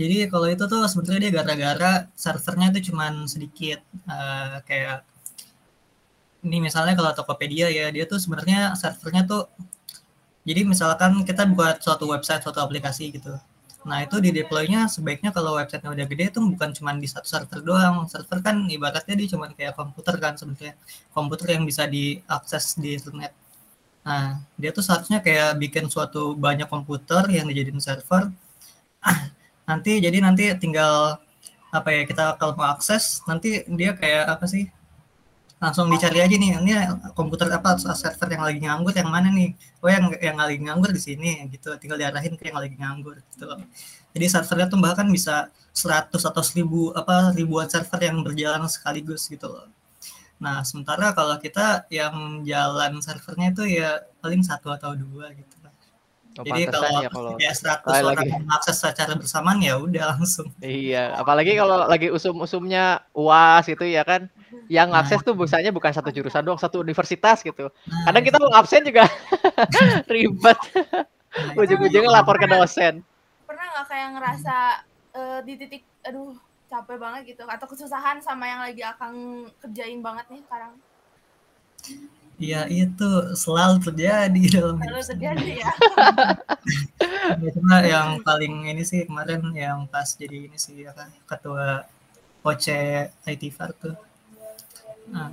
Jadi 0.00 0.28
kalau 0.32 0.48
itu 0.48 0.64
tuh 0.64 0.88
sebetulnya 0.88 1.28
dia 1.28 1.32
gara-gara 1.44 1.92
servernya 2.16 2.72
tuh 2.72 2.82
cuman 2.88 3.28
sedikit 3.28 3.84
eh, 4.08 4.56
kayak 4.64 5.04
ini 6.44 6.60
misalnya 6.60 6.96
kalau 6.96 7.12
Tokopedia 7.12 7.68
ya 7.72 7.88
dia 7.88 8.04
tuh 8.04 8.20
sebenarnya 8.20 8.76
servernya 8.76 9.24
tuh 9.24 9.48
jadi 10.44 10.60
misalkan 10.68 11.24
kita 11.24 11.48
buat 11.48 11.80
suatu 11.80 12.04
website 12.04 12.44
suatu 12.44 12.60
aplikasi 12.60 13.12
gitu. 13.16 13.32
Nah 13.84 13.98
itu 14.04 14.16
di 14.24 14.30
deploy-nya 14.32 14.88
sebaiknya 14.88 15.30
kalau 15.36 15.60
websitenya 15.60 15.92
udah 15.92 16.06
gede 16.08 16.24
itu 16.32 16.40
bukan 16.40 16.70
cuma 16.72 16.90
di 16.96 17.08
satu 17.08 17.28
server 17.28 17.60
doang. 17.60 18.08
Server 18.08 18.38
kan 18.40 18.56
ibaratnya 18.68 19.14
dia 19.16 19.28
cuma 19.32 19.52
kayak 19.52 19.76
komputer 19.76 20.14
kan 20.16 20.32
sebenarnya 20.40 20.74
komputer 21.12 21.46
yang 21.56 21.64
bisa 21.68 21.84
diakses 21.84 22.80
di 22.80 22.96
internet. 22.96 23.32
Nah 24.04 24.40
dia 24.56 24.70
tuh 24.72 24.84
seharusnya 24.84 25.20
kayak 25.20 25.60
bikin 25.60 25.88
suatu 25.92 26.36
banyak 26.36 26.68
komputer 26.68 27.28
yang 27.28 27.46
dijadiin 27.48 27.80
server 27.80 28.32
nanti 29.68 30.00
jadi 30.00 30.18
nanti 30.20 30.52
tinggal 30.60 31.20
apa 31.74 31.88
ya 31.90 32.02
kita 32.06 32.38
kalau 32.40 32.54
mau 32.54 32.70
akses 32.70 33.20
nanti 33.26 33.66
dia 33.66 33.92
kayak 33.96 34.30
apa 34.30 34.44
sih 34.46 34.70
langsung 35.64 35.88
dicari 35.88 36.20
aja 36.20 36.36
nih 36.36 36.60
ini 36.60 36.72
komputer 37.16 37.48
apa 37.48 37.80
server 37.80 38.28
yang 38.28 38.44
lagi 38.44 38.60
nganggur 38.60 38.92
yang 38.92 39.08
mana 39.08 39.32
nih 39.32 39.56
oh 39.80 39.88
yang 39.88 40.12
yang 40.20 40.36
lagi 40.36 40.60
nganggur 40.60 40.92
di 40.92 41.00
sini 41.00 41.48
gitu 41.48 41.72
tinggal 41.80 41.96
diarahin 41.96 42.36
ke 42.36 42.52
yang 42.52 42.60
lagi 42.60 42.76
nganggur 42.76 43.16
gitu 43.32 43.48
loh 43.48 43.56
jadi 44.12 44.28
servernya 44.28 44.68
tuh 44.68 44.78
bahkan 44.84 45.08
bisa 45.08 45.48
100 45.72 46.12
atau 46.12 46.42
1000 46.44 46.92
apa 46.92 47.32
ribuan 47.32 47.64
server 47.72 48.00
yang 48.04 48.20
berjalan 48.20 48.68
sekaligus 48.68 49.24
gitu 49.32 49.48
loh 49.48 49.64
nah 50.36 50.60
sementara 50.60 51.16
kalau 51.16 51.40
kita 51.40 51.88
yang 51.88 52.44
jalan 52.44 53.00
servernya 53.00 53.56
itu 53.56 53.64
ya 53.80 54.04
paling 54.20 54.44
satu 54.44 54.68
atau 54.68 54.92
dua 54.92 55.32
gitu 55.32 55.64
Oh, 56.34 56.42
jadi 56.42 56.66
kalau 56.66 56.98
ya 56.98 57.10
kalau 57.14 57.30
kayak 57.38 57.54
100 57.54 57.86
Kayak 57.86 58.02
orang 58.10 58.26
lagi. 58.26 58.32
mengakses 58.42 58.76
secara 58.82 59.12
bersamaan 59.14 59.58
ya 59.62 59.78
udah 59.78 60.18
langsung. 60.18 60.50
Iya, 60.58 61.14
apalagi 61.14 61.54
kalau 61.54 61.86
lagi 61.86 62.10
usum-usumnya 62.10 63.06
UAS 63.14 63.70
gitu 63.70 63.86
ya 63.86 64.02
kan. 64.02 64.26
Yang 64.66 64.88
Nah. 64.90 65.00
akses 65.00 65.20
tuh 65.20 65.34
busanya 65.34 65.68
bukan 65.68 65.90
satu 65.90 66.08
jurusan 66.08 66.40
doang, 66.40 66.56
satu 66.56 66.80
universitas 66.80 67.40
gitu. 67.40 67.68
Nah, 67.68 68.02
Kadang 68.06 68.24
kita 68.24 68.36
mau 68.38 68.52
absen 68.52 68.80
juga 68.80 69.04
ribet. 70.12 70.58
nah, 70.74 71.56
Ujung-ujungnya 71.56 72.10
lapor 72.10 72.36
ke 72.36 72.46
dosen. 72.46 73.04
Pernah 73.44 73.66
nggak 73.70 73.86
kayak 73.86 74.08
ngerasa 74.14 74.56
eh, 75.14 75.38
di 75.42 75.52
titik, 75.56 75.82
aduh 76.02 76.32
capek 76.64 76.96
banget 76.96 77.22
gitu, 77.30 77.44
atau 77.44 77.66
kesusahan 77.66 78.18
sama 78.18 78.44
yang 78.44 78.60
lagi 78.60 78.82
akang 78.82 79.14
kerjain 79.60 80.00
banget 80.00 80.26
nih 80.28 80.42
sekarang? 80.42 80.72
Iya 82.34 82.66
itu 82.66 83.08
selalu 83.36 83.78
terjadi 83.80 84.42
dalam 84.58 84.76
Lalu 84.76 84.82
hidup 84.82 84.98
saya. 84.98 85.08
terjadi 85.14 85.52
ya. 85.60 85.72
Ya, 87.34 87.50
cuma 87.56 87.80
yang 87.80 88.20
paling 88.20 88.68
ini 88.68 88.84
sih 88.84 89.04
kemarin 89.04 89.40
yang 89.52 89.88
pas 89.88 90.12
jadi 90.12 90.44
ini 90.44 90.56
sih 90.56 90.84
apa 90.84 91.08
ketua 91.24 91.84
OC 92.40 92.66
IT 93.24 93.42
Far 93.50 93.72
tuh. 93.72 93.96
Nah, 95.14 95.30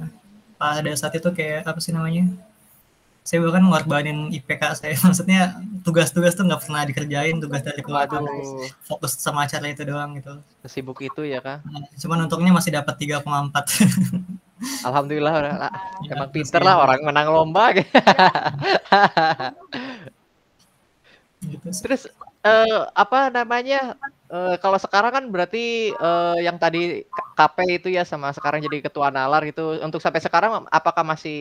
pada 0.62 0.94
saat 0.94 1.18
itu 1.18 1.26
kayak 1.34 1.66
apa 1.66 1.82
sih 1.82 1.90
namanya? 1.90 2.30
Saya 3.26 3.42
bahkan 3.42 3.66
ngorbanin 3.66 4.30
IPK 4.30 4.62
saya. 4.78 4.94
Maksudnya 5.06 5.58
tugas-tugas 5.82 6.38
tuh 6.38 6.46
nggak 6.46 6.62
pernah 6.62 6.86
dikerjain, 6.86 7.42
tugas 7.42 7.66
dari 7.66 7.82
keluarga 7.82 8.22
fokus 8.86 9.18
sama 9.18 9.50
acara 9.50 9.66
itu 9.74 9.82
doang 9.82 10.22
gitu. 10.22 10.38
sibuk 10.70 11.02
itu 11.02 11.26
ya 11.26 11.42
kan. 11.42 11.66
Nah, 11.66 11.90
cuman 11.98 12.30
untungnya 12.30 12.54
masih 12.54 12.78
dapat 12.78 12.94
3,4. 12.98 13.26
Alhamdulillah 14.88 15.34
udah 15.42 15.56
lah. 15.58 15.74
Ya, 16.06 16.14
Emang 16.14 16.30
pinter 16.30 16.62
ya, 16.62 16.66
lah 16.70 16.76
orang 16.86 17.02
menang 17.02 17.34
lomba. 17.34 17.74
gitu 21.42 21.68
sih. 21.74 21.82
Terus 21.82 22.06
eh, 22.46 22.82
apa 22.94 23.34
namanya? 23.34 23.98
Eh, 24.32 24.56
kalau 24.64 24.78
sekarang 24.86 25.12
kan 25.16 25.24
berarti 25.34 25.92
eh, 25.96 26.38
yang 26.48 26.58
tadi 26.64 26.78
KP 27.38 27.58
itu 27.82 27.88
ya 27.98 28.04
sama 28.12 28.28
sekarang 28.38 28.60
jadi 28.66 28.78
ketua 28.86 29.08
nalar 29.12 29.44
itu 29.52 29.62
untuk 29.86 30.00
sampai 30.04 30.22
sekarang 30.24 30.52
apakah 30.72 31.04
masih 31.12 31.36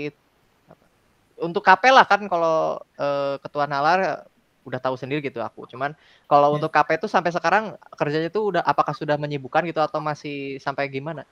untuk 1.41 1.63
KP 1.65 1.83
lah 1.97 2.05
kan 2.05 2.21
kalau 2.29 2.79
eh, 3.01 3.35
ketua 3.41 3.65
nalar 3.65 4.29
udah 4.69 4.81
tahu 4.85 4.95
sendiri 5.01 5.25
gitu 5.25 5.41
aku. 5.41 5.65
Cuman 5.73 5.97
kalau 6.29 6.49
Ya. 6.53 6.55
untuk 6.61 6.71
KP 6.75 7.01
itu 7.01 7.07
sampai 7.09 7.33
sekarang 7.33 7.65
kerjanya 7.97 8.29
itu 8.29 8.41
udah 8.51 8.63
apakah 8.65 8.93
sudah 8.93 9.17
menyibukkan 9.17 9.65
gitu 9.71 9.81
atau 9.81 10.01
masih 10.05 10.61
sampai 10.61 10.85
gimana? 10.93 11.25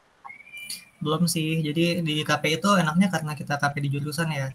Belum 1.04 1.22
sih. 1.30 1.62
Jadi 1.66 2.02
di 2.02 2.14
KP 2.28 2.44
itu 2.58 2.68
enaknya 2.82 3.08
karena 3.14 3.32
kita 3.38 3.54
KP 3.62 3.74
di 3.84 3.88
jurusan 3.94 4.28
ya. 4.34 4.48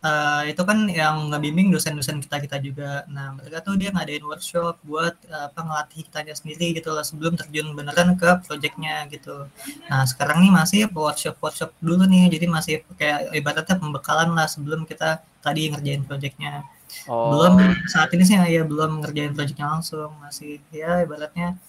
Eh, 0.00 0.42
itu 0.56 0.62
kan 0.64 0.88
yang 0.88 1.28
ngebimbing 1.28 1.68
dosen-dosen 1.68 2.24
kita 2.24 2.40
kita 2.40 2.56
juga. 2.64 3.04
Nah 3.12 3.36
mereka 3.36 3.60
tuh 3.60 3.76
dia 3.76 3.92
ngadain 3.92 4.24
workshop 4.24 4.80
buat 4.80 5.12
eh, 5.28 5.44
apa 5.52 5.60
ngelatih 5.60 6.08
kitanya 6.08 6.32
sendiri 6.32 6.72
gitu 6.72 6.88
lah 6.96 7.04
sebelum 7.04 7.36
terjun 7.36 7.76
beneran 7.76 8.16
ke 8.16 8.40
projectnya 8.48 9.04
gitu. 9.12 9.44
Nah 9.92 10.02
sekarang 10.08 10.40
nih 10.40 10.52
masih 10.56 10.80
workshop 10.96 11.36
workshop 11.44 11.76
dulu 11.84 12.08
nih. 12.08 12.32
Jadi 12.32 12.46
masih 12.48 12.74
kayak 12.96 13.28
ibaratnya 13.36 13.76
pembekalan 13.76 14.32
lah 14.32 14.48
sebelum 14.48 14.88
kita 14.88 15.20
tadi 15.44 15.68
ngerjain 15.68 16.00
projectnya. 16.08 16.64
Oh, 17.04 17.36
Belum 17.36 17.60
saat 17.92 18.08
ini 18.16 18.24
sih 18.24 18.40
ya 18.40 18.64
belum 18.64 19.04
ngerjain 19.04 19.36
projectnya 19.36 19.68
langsung. 19.68 20.16
Masih 20.24 20.64
ya 20.72 21.04
ibaratnya 21.04 21.60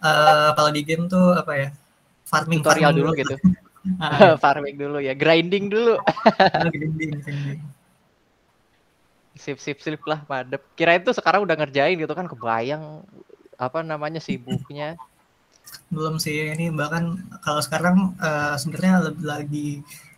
eh 0.00 0.50
kalau 0.56 0.70
di 0.72 0.80
game 0.88 1.04
tuh 1.12 1.36
apa 1.36 1.52
ya 1.52 1.68
farming 2.24 2.60
tutorial 2.64 2.96
farming 2.96 2.96
dulu 2.96 3.10
gitu. 3.20 3.36
Ah, 4.00 4.36
Farming 4.42 4.76
dulu 4.80 4.96
ya, 4.96 5.12
grinding 5.12 5.68
dulu. 5.68 6.00
grinding, 6.72 7.20
grinding. 7.20 7.60
Sip 9.34 9.58
sip 9.58 9.78
sip 9.82 10.02
lah, 10.06 10.22
madep. 10.30 10.62
Kirain 10.78 11.02
tuh 11.02 11.14
sekarang 11.14 11.42
udah 11.42 11.58
ngerjain 11.58 11.98
gitu 11.98 12.14
kan 12.14 12.30
kebayang 12.30 13.02
apa 13.58 13.82
namanya 13.82 14.18
sibuknya. 14.18 14.98
belum 15.88 16.20
sih 16.20 16.52
ini 16.52 16.68
bahkan 16.68 17.24
kalau 17.40 17.58
sekarang 17.64 18.12
eh, 18.20 18.54
sebenarnya 18.60 19.10
lebih 19.10 19.24
lagi 19.24 19.68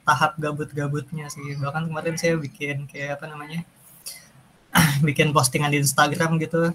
tahap 0.03 0.39
gabut-gabutnya 0.43 1.27
sih 1.31 1.55
bahkan 1.59 1.87
kemarin 1.87 2.19
saya 2.19 2.35
bikin 2.35 2.87
kayak 2.91 3.19
apa 3.19 3.31
namanya 3.31 3.63
bikin 5.07 5.31
postingan 5.31 5.71
di 5.71 5.83
Instagram 5.83 6.39
gitu 6.43 6.75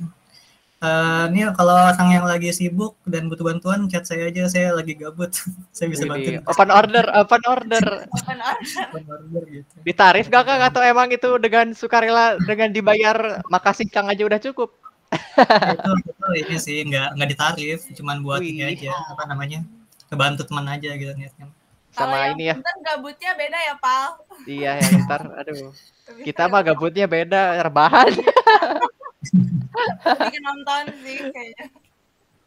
Eh, 0.81 1.23
ini 1.29 1.45
kalau 1.53 1.77
orang 1.77 2.09
yang 2.09 2.25
lagi 2.25 2.49
sibuk 2.49 2.97
dan 3.05 3.29
butuh 3.29 3.45
bantuan 3.45 3.85
chat 3.85 4.01
saya 4.01 4.33
aja 4.33 4.49
saya 4.49 4.73
lagi 4.73 4.97
gabut 4.97 5.29
saya 5.77 5.93
bisa 5.93 6.09
bantu 6.09 6.41
open 6.49 6.73
order, 6.73 7.05
open 7.13 7.41
order. 7.45 7.85
Open 8.09 8.39
order. 8.41 8.97
order 9.05 9.43
gitu 9.45 9.77
Ditarif 9.85 10.25
gak 10.33 10.41
kak 10.49 10.73
atau 10.73 10.81
emang 10.81 11.13
itu 11.13 11.37
dengan 11.37 11.77
sukarela 11.77 12.33
dengan 12.49 12.73
dibayar 12.73 13.45
makasih 13.53 13.93
Kang 13.93 14.09
aja 14.09 14.25
udah 14.25 14.41
cukup? 14.41 14.73
itu, 15.13 15.91
itu 16.01 16.27
ini 16.49 16.57
sih 16.57 16.77
nggak 16.81 17.13
nggak 17.13 17.29
ditarif 17.29 17.85
cuman 17.93 18.25
buat 18.25 18.41
ini 18.41 18.65
Wih. 18.65 18.73
aja 18.73 18.97
apa 19.13 19.29
namanya 19.29 19.61
kebantu 20.09 20.49
teman 20.49 20.65
aja 20.65 20.97
gitu 20.97 21.13
niatnya 21.13 21.45
Kalau 21.93 22.09
Sama 22.09 22.25
yang 22.25 22.33
ini 22.39 22.45
ya. 22.49 22.55
pinter 22.57 22.77
gabutnya 22.87 23.31
beda 23.35 23.59
ya, 23.67 23.75
Pal. 23.75 24.05
Iya 24.47 24.71
yang 24.79 24.93
ntar 25.05 25.21
aduh. 25.43 25.75
Kita 26.25 26.47
mah 26.47 26.63
gabutnya 26.63 27.03
beda, 27.03 27.59
rebahan. 27.67 28.15
bikin 29.21 30.41
nonton 30.41 30.83
sih 31.05 31.17
kayaknya. 31.29 31.65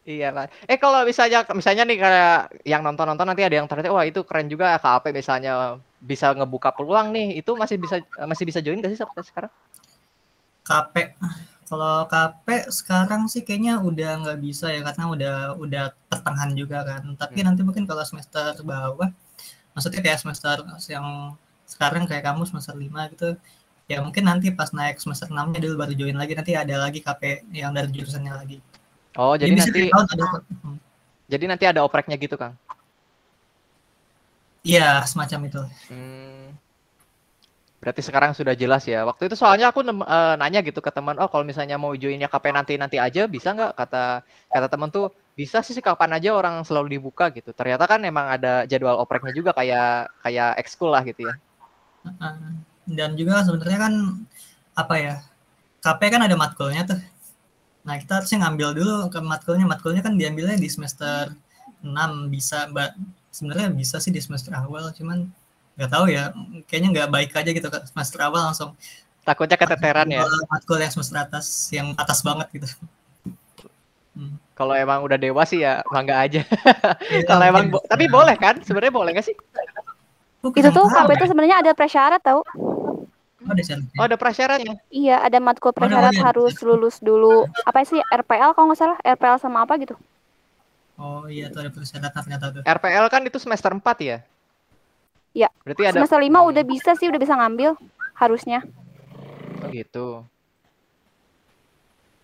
Iya 0.04 0.28
lah. 0.36 0.46
Eh 0.68 0.76
kalau 0.76 1.00
misalnya 1.08 1.48
misalnya 1.56 1.88
nih 1.88 1.96
kayak 1.96 2.38
yang 2.68 2.84
nonton-nonton 2.84 3.24
nanti 3.24 3.40
ada 3.40 3.56
yang 3.56 3.64
ternyata 3.64 3.88
wah 3.88 4.04
itu 4.04 4.20
keren 4.28 4.52
juga 4.52 4.76
KAP 4.76 5.16
misalnya 5.16 5.80
bisa 5.96 6.36
ngebuka 6.36 6.76
peluang 6.76 7.08
nih. 7.14 7.40
Itu 7.40 7.56
masih 7.56 7.80
bisa 7.80 8.04
masih 8.28 8.44
bisa 8.44 8.60
join 8.60 8.84
gak 8.84 8.92
sih 8.92 9.00
sampai 9.00 9.24
sekarang? 9.24 9.52
KP 10.64 11.16
kalau 11.64 12.04
KP 12.08 12.68
sekarang 12.68 13.28
sih 13.28 13.40
kayaknya 13.44 13.80
udah 13.80 14.10
nggak 14.20 14.38
bisa 14.40 14.68
ya 14.68 14.84
karena 14.84 15.04
udah 15.08 15.36
udah 15.56 15.84
pertengahan 16.12 16.52
juga 16.52 16.84
kan 16.84 17.04
tapi 17.16 17.40
Hmm. 17.40 17.52
nanti 17.52 17.60
mungkin 17.64 17.88
kalau 17.88 18.04
semester 18.04 18.52
bawah 18.64 19.08
maksudnya 19.72 20.00
kayak 20.04 20.20
semester 20.20 20.60
yang 20.92 21.36
sekarang 21.64 22.04
kayak 22.04 22.24
kamu 22.24 22.44
semester 22.44 22.76
5 22.76 23.08
gitu 23.12 23.36
ya 23.84 24.00
mungkin 24.00 24.24
nanti 24.24 24.48
pas 24.48 24.72
naik 24.72 24.96
semester 24.96 25.28
6 25.28 25.52
nya 25.52 25.60
dulu 25.60 25.74
baru 25.84 25.92
join 25.92 26.16
lagi 26.16 26.32
nanti 26.32 26.56
ada 26.56 26.80
lagi 26.80 27.04
KP 27.04 27.44
yang 27.52 27.76
dari 27.76 27.92
jurusannya 27.92 28.32
lagi 28.32 28.58
Oh, 29.14 29.38
jadi 29.38 29.54
bisa 29.54 29.70
nanti 29.70 29.94
ada 29.94 30.26
Hmm. 30.66 30.78
jadi 31.30 31.44
nanti 31.46 31.64
ada 31.70 31.86
opreknya 31.86 32.18
gitu, 32.18 32.34
Kang. 32.34 32.58
iya 34.66 35.04
semacam 35.04 35.40
itu 35.46 35.62
Hmm. 35.92 36.56
Berarti 37.84 38.00
sekarang 38.00 38.32
sudah 38.32 38.56
jelas 38.56 38.88
ya. 38.88 39.04
Waktu 39.04 39.28
itu 39.28 39.36
soalnya 39.36 39.68
aku 39.68 39.84
eh, 39.84 40.34
nanya 40.40 40.64
gitu 40.64 40.80
ke 40.80 40.88
teman, 40.88 41.20
oh 41.20 41.28
kalau 41.28 41.44
misalnya 41.44 41.76
mau 41.76 41.92
joinnya 41.92 42.32
KP 42.32 42.48
nanti 42.48 42.80
nanti 42.80 42.96
aja 42.96 43.28
bisa 43.28 43.52
nggak? 43.52 43.76
Kata 43.76 44.24
kata 44.24 44.66
teman 44.72 44.88
tuh 44.88 45.12
bisa 45.36 45.60
sih 45.60 45.76
kapan 45.84 46.16
aja 46.16 46.32
orang 46.32 46.64
selalu 46.64 46.96
dibuka 46.96 47.28
gitu. 47.28 47.52
Ternyata 47.52 47.84
kan 47.84 48.00
emang 48.02 48.24
ada 48.32 48.64
jadwal 48.64 48.96
opreknya 48.96 49.36
juga 49.36 49.52
kayak 49.52 50.16
kayak 50.24 50.64
ekskul 50.64 50.96
lah 50.96 51.04
gitu 51.04 51.28
ya. 51.28 51.36
Heeh. 52.08 52.73
Dan 52.88 53.16
juga 53.16 53.40
sebenarnya 53.44 53.78
kan 53.80 53.94
apa 54.74 54.94
ya 55.00 55.14
KP 55.80 56.00
kan 56.12 56.22
ada 56.24 56.36
matkulnya 56.36 56.82
tuh 56.84 57.00
nah 57.84 58.00
kita 58.00 58.20
harusnya 58.20 58.48
ngambil 58.48 58.68
dulu 58.80 58.94
ke 59.12 59.18
matkulnya 59.20 59.64
matkulnya 59.68 60.00
kan 60.00 60.16
diambilnya 60.16 60.56
di 60.56 60.68
semester 60.72 61.32
6 61.84 62.32
bisa 62.32 62.64
mbak 62.72 62.96
sebenarnya 63.28 63.68
bisa 63.72 64.00
sih 64.00 64.08
di 64.08 64.20
semester 64.24 64.56
awal 64.56 64.88
cuman 64.96 65.28
nggak 65.76 65.90
tahu 65.90 66.06
ya 66.08 66.32
kayaknya 66.70 66.88
nggak 66.94 67.08
baik 67.12 67.30
aja 67.34 67.50
gitu 67.50 67.68
ke 67.68 67.78
semester 67.90 68.18
awal 68.24 68.48
langsung 68.52 68.72
Takutnya 69.24 69.56
keteteran 69.56 70.04
ya. 70.12 70.20
matkul- 70.52 70.84
yang 70.84 70.92
semester 70.92 71.16
atas 71.16 71.72
yang 71.72 71.96
atas 71.96 72.20
banget 72.20 72.48
gitu 72.52 72.68
Hmm. 74.14 74.38
Kalau 74.54 74.78
emang 74.78 75.02
udah 75.02 75.18
dewa 75.18 75.42
sih 75.42 75.66
ya 75.66 75.82
mangga 75.90 76.22
aja. 76.22 76.46
Iya, 77.10 77.26
Kalau 77.34 77.42
emang 77.42 77.66
mungkin. 77.66 77.82
bo- 77.82 77.86
tapi 77.90 78.06
boleh 78.06 78.38
kan? 78.38 78.62
Sebenarnya 78.62 78.94
boleh 78.94 79.10
nggak 79.10 79.26
sih? 79.26 79.34
Itu 80.54 80.68
tuh? 80.70 80.86
KP 80.86 81.10
itu 81.18 81.26
sebenarnya 81.34 81.66
ada 81.66 81.74
prasyarat 81.74 82.22
tau. 82.22 82.46
Oh, 83.44 83.52
ada 83.52 83.62
syaratnya. 83.62 83.96
Oh, 84.00 84.04
ada 84.08 84.16
prasyaratnya. 84.16 84.74
Iya, 84.88 85.16
ada 85.20 85.38
matkul 85.40 85.70
ada, 85.72 85.78
prasyarat 85.84 86.14
ada. 86.16 86.22
harus 86.24 86.54
lulus 86.64 86.96
dulu. 87.04 87.44
Apa 87.68 87.84
sih 87.84 88.00
RPL 88.00 88.56
kalau 88.56 88.72
nggak 88.72 88.80
salah? 88.80 88.98
RPL 89.04 89.36
sama 89.40 89.64
apa 89.68 89.76
gitu? 89.80 89.96
oh 90.94 91.26
iya 91.26 91.50
tuh 91.50 91.66
ada 91.66 91.74
persyaratan 91.74 92.22
ternyata 92.22 92.54
tuh 92.54 92.62
RPL 92.62 93.06
kan 93.10 93.22
itu 93.26 93.38
semester 93.42 93.74
4 93.74 93.82
ya? 93.98 94.18
Iya. 95.34 95.48
Berarti 95.66 95.82
ada 95.82 95.98
Semester 95.98 96.22
5 96.22 96.50
udah 96.54 96.62
bisa 96.62 96.90
sih, 96.94 97.10
udah 97.10 97.18
bisa 97.18 97.34
ngambil 97.34 97.74
harusnya. 98.14 98.62
Oh 99.58 99.68
gitu. 99.74 100.22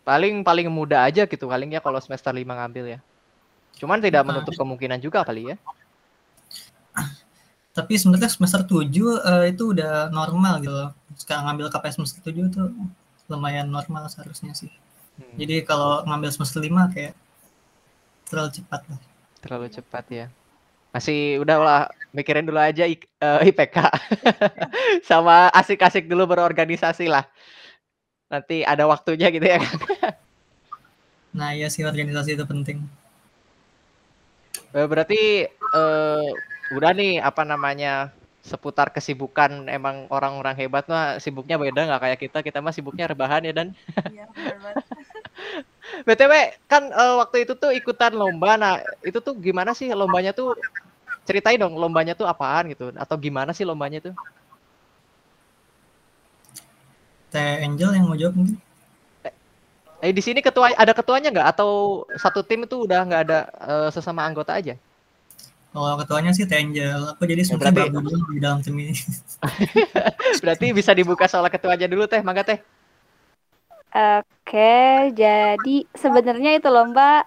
Paling 0.07 0.47
paling 0.47 0.71
muda 0.71 1.03
aja 1.03 1.27
gitu 1.27 1.51
paling 1.51 1.75
ya 1.75 1.83
kalau 1.83 1.99
semester 1.99 2.31
5 2.31 2.47
ngambil 2.47 2.85
ya. 2.95 2.99
Cuman 3.83 3.99
tidak 3.99 4.23
menutup 4.23 4.55
kemungkinan 4.55 5.03
juga 5.03 5.27
kali 5.27 5.51
ya. 5.51 5.57
Tapi 7.71 7.95
sebenarnya 7.95 8.31
semester 8.31 8.63
7 8.67 9.19
eh, 9.23 9.45
itu 9.55 9.71
udah 9.75 10.11
normal 10.11 10.59
gitu 10.63 10.75
loh. 10.75 10.91
Sekarang 11.15 11.47
ngambil 11.51 11.71
KP 11.71 11.85
semester 11.95 12.21
7 12.27 12.51
tuh 12.51 12.67
lumayan 13.31 13.71
normal 13.71 14.11
seharusnya 14.11 14.53
sih. 14.59 14.71
Hmm, 15.19 15.35
Jadi 15.39 15.63
kalau 15.63 16.03
ngambil 16.03 16.31
semester 16.35 16.59
5 16.59 16.91
kayak 16.91 17.15
terlalu 18.27 18.51
cepat 18.59 18.83
lah. 18.91 19.01
terlalu 19.41 19.67
cepat 19.73 20.05
ya. 20.13 20.27
Masih 20.91 21.39
udahlah 21.41 21.87
mikirin 22.11 22.45
dulu 22.45 22.59
aja 22.59 22.85
I- 22.85 22.99
eh, 22.99 23.41
IPK. 23.49 23.77
Sama 25.11 25.49
asik-asik 25.55 26.11
dulu 26.11 26.27
berorganisasi 26.27 27.07
lah. 27.07 27.25
Nanti 28.31 28.63
ada 28.63 28.85
waktunya 28.87 29.31
gitu 29.31 29.47
ya. 29.47 29.63
Nah 31.31 31.55
iya 31.55 31.71
sih 31.71 31.87
organisasi 31.87 32.35
itu 32.35 32.43
penting. 32.43 32.83
Eh, 34.75 34.87
Berarti 34.87 35.47
eh, 35.47 36.29
udah 36.71 36.91
nih 36.95 37.19
apa 37.19 37.43
namanya 37.43 38.15
seputar 38.41 38.89
kesibukan 38.89 39.69
emang 39.69 40.09
orang-orang 40.09 40.57
hebat 40.57 40.89
mah 40.89 41.21
sibuknya 41.21 41.61
beda 41.61 41.85
nggak 41.87 42.03
kayak 42.03 42.19
kita. 42.19 42.39
Kita 42.41 42.59
mah 42.65 42.73
sibuknya 42.73 43.11
rebahan 43.11 43.45
ya 43.45 43.53
dan. 43.53 43.69
Iya, 44.09 44.25
benar 44.33 44.57
banget. 44.65 44.85
btw 46.07 46.33
kan 46.71 46.83
eh, 46.89 47.15
waktu 47.21 47.37
itu 47.45 47.53
tuh 47.59 47.71
ikutan 47.75 48.17
lomba. 48.17 48.57
Nah 48.57 48.75
itu 49.05 49.19
tuh 49.21 49.37
gimana 49.37 49.77
sih 49.77 49.93
lombanya 49.93 50.33
tuh? 50.33 50.57
Ceritain 51.29 51.61
dong 51.61 51.77
lombanya 51.77 52.17
tuh 52.17 52.25
apaan 52.25 52.73
gitu. 52.73 52.95
Atau 52.97 53.21
gimana 53.21 53.53
sih 53.53 53.69
lombanya 53.69 54.01
tuh? 54.01 54.15
Teh 57.31 57.63
Angel 57.63 57.95
yang 57.95 58.07
mau 58.09 58.19
jawab 58.19 58.35
mungkin? 58.41 58.59
eh 60.01 60.17
di 60.17 60.25
sini 60.25 60.41
ketua 60.41 60.73
ada 60.73 60.97
ketuanya 60.97 61.29
nggak? 61.29 61.49
Atau 61.53 62.03
satu 62.17 62.41
tim 62.41 62.65
itu 62.65 62.89
udah 62.89 63.05
nggak 63.05 63.23
ada 63.29 63.39
eh, 63.69 63.89
sesama 63.93 64.25
anggota 64.25 64.57
aja 64.57 64.81
Kalau 65.71 65.95
ketuanya 65.97 66.31
sih 66.35 66.45
Teh 66.45 66.59
Angel. 66.59 67.15
Aku 67.15 67.23
jadi 67.25 67.41
Ya, 67.41 67.47
sebenarnya 67.47 67.75
berarti- 67.87 67.95
babu 67.95 68.09
dulu 68.11 68.25
di 68.35 68.41
dalam 68.43 68.59
tim 68.59 68.75
ini. 68.75 68.95
berarti 70.43 70.67
bisa 70.75 70.93
dibuka 70.93 71.25
soal 71.25 71.47
ketuanya 71.47 71.87
dulu 71.87 72.05
teh 72.05 72.21
mangga 72.21 72.45
teh 72.45 72.59
Oke, 73.91 74.77
jadi 75.13 75.77
sebenarnya 75.93 76.55
itu 76.55 76.69
lomba 76.69 77.27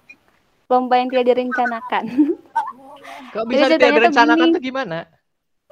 lomba 0.67 0.95
yang 0.95 1.11
tidak 1.11 1.27
direncanakan. 1.29 2.03
kok 3.35 3.43
bisa 3.45 3.67
ceritanya 3.67 3.75
tidak 3.75 3.83
tuh 3.83 3.95
direncanakan 3.99 4.39
gini. 4.39 4.55
tuh 4.55 4.61
gimana 4.63 4.99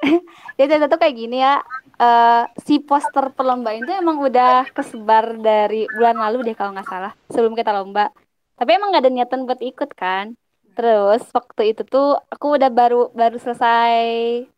Jadi 0.58 0.68
cerita 0.68 0.88
tuh 0.88 1.00
kayak 1.00 1.16
gini 1.16 1.38
ya. 1.40 1.56
eh, 1.96 2.44
si 2.60 2.82
poster 2.82 3.30
perlombaan 3.32 3.78
itu 3.80 3.94
emang 3.94 4.18
udah 4.20 4.66
kesebar 4.68 5.38
dari 5.38 5.86
bulan 5.88 6.18
lalu 6.18 6.44
deh 6.44 6.56
kalau 6.58 6.74
nggak 6.74 6.90
salah 6.90 7.14
sebelum 7.30 7.54
kita 7.54 7.72
lomba. 7.72 8.10
Tapi 8.58 8.70
emang 8.74 8.90
nggak 8.92 9.04
ada 9.06 9.14
niatan 9.14 9.46
buat 9.46 9.62
ikut 9.62 9.90
kan. 9.94 10.34
Terus 10.82 11.22
waktu 11.30 11.78
itu 11.78 11.86
tuh 11.86 12.18
aku 12.34 12.58
udah 12.58 12.74
baru 12.74 13.14
baru 13.14 13.38
selesai 13.38 14.02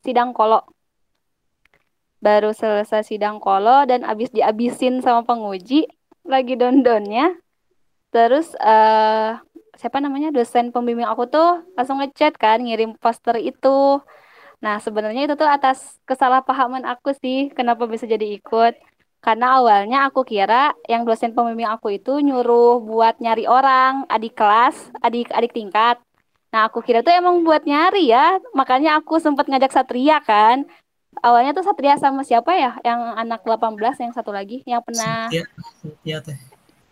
sidang 0.07 0.31
kolo. 0.31 0.63
Baru 2.23 2.55
selesai 2.55 3.03
sidang 3.03 3.43
kolo 3.43 3.83
dan 3.83 4.07
abis 4.07 4.31
diabisin 4.31 5.03
sama 5.03 5.27
penguji 5.27 5.83
lagi 6.23 6.55
don-donnya. 6.55 7.35
Terus 8.15 8.55
eh 8.55 9.35
siapa 9.75 9.99
namanya 9.99 10.31
dosen 10.31 10.71
pembimbing 10.71 11.03
aku 11.03 11.27
tuh 11.27 11.59
langsung 11.75 11.99
ngechat 11.99 12.39
kan 12.39 12.63
ngirim 12.63 12.95
poster 12.95 13.35
itu. 13.43 13.99
Nah, 14.63 14.79
sebenarnya 14.79 15.27
itu 15.27 15.35
tuh 15.35 15.49
atas 15.51 15.99
kesalahpahaman 16.07 16.87
aku 16.87 17.11
sih, 17.19 17.51
kenapa 17.51 17.83
bisa 17.83 18.07
jadi 18.07 18.23
ikut. 18.39 18.79
Karena 19.19 19.59
awalnya 19.59 20.07
aku 20.07 20.23
kira 20.23 20.71
yang 20.87 21.03
dosen 21.03 21.35
pembimbing 21.35 21.67
aku 21.67 21.99
itu 21.99 22.23
nyuruh 22.23 22.79
buat 22.79 23.19
nyari 23.19 23.43
orang, 23.43 24.07
adik 24.07 24.39
kelas, 24.39 24.75
adik-adik 25.03 25.51
tingkat. 25.51 25.99
Nah, 26.53 26.69
aku 26.69 26.85
kira 26.85 27.01
tuh 27.01 27.09
emang 27.09 27.41
buat 27.41 27.65
nyari 27.65 28.13
ya, 28.13 28.37
makanya 28.53 29.01
aku 29.01 29.17
sempat 29.17 29.49
ngajak 29.49 29.73
Satria 29.73 30.21
kan. 30.21 30.69
Awalnya 31.25 31.57
tuh 31.57 31.65
Satria 31.65 31.97
sama 31.97 32.21
siapa 32.21 32.53
ya? 32.53 32.77
Yang 32.85 32.99
anak 33.17 33.41
18 33.41 33.97
yang 33.97 34.13
satu 34.13 34.29
lagi, 34.29 34.61
yang 34.69 34.85
pernah 34.85 35.33
Setia, 35.33 35.49
Setia 35.81 36.17
teh. 36.21 36.37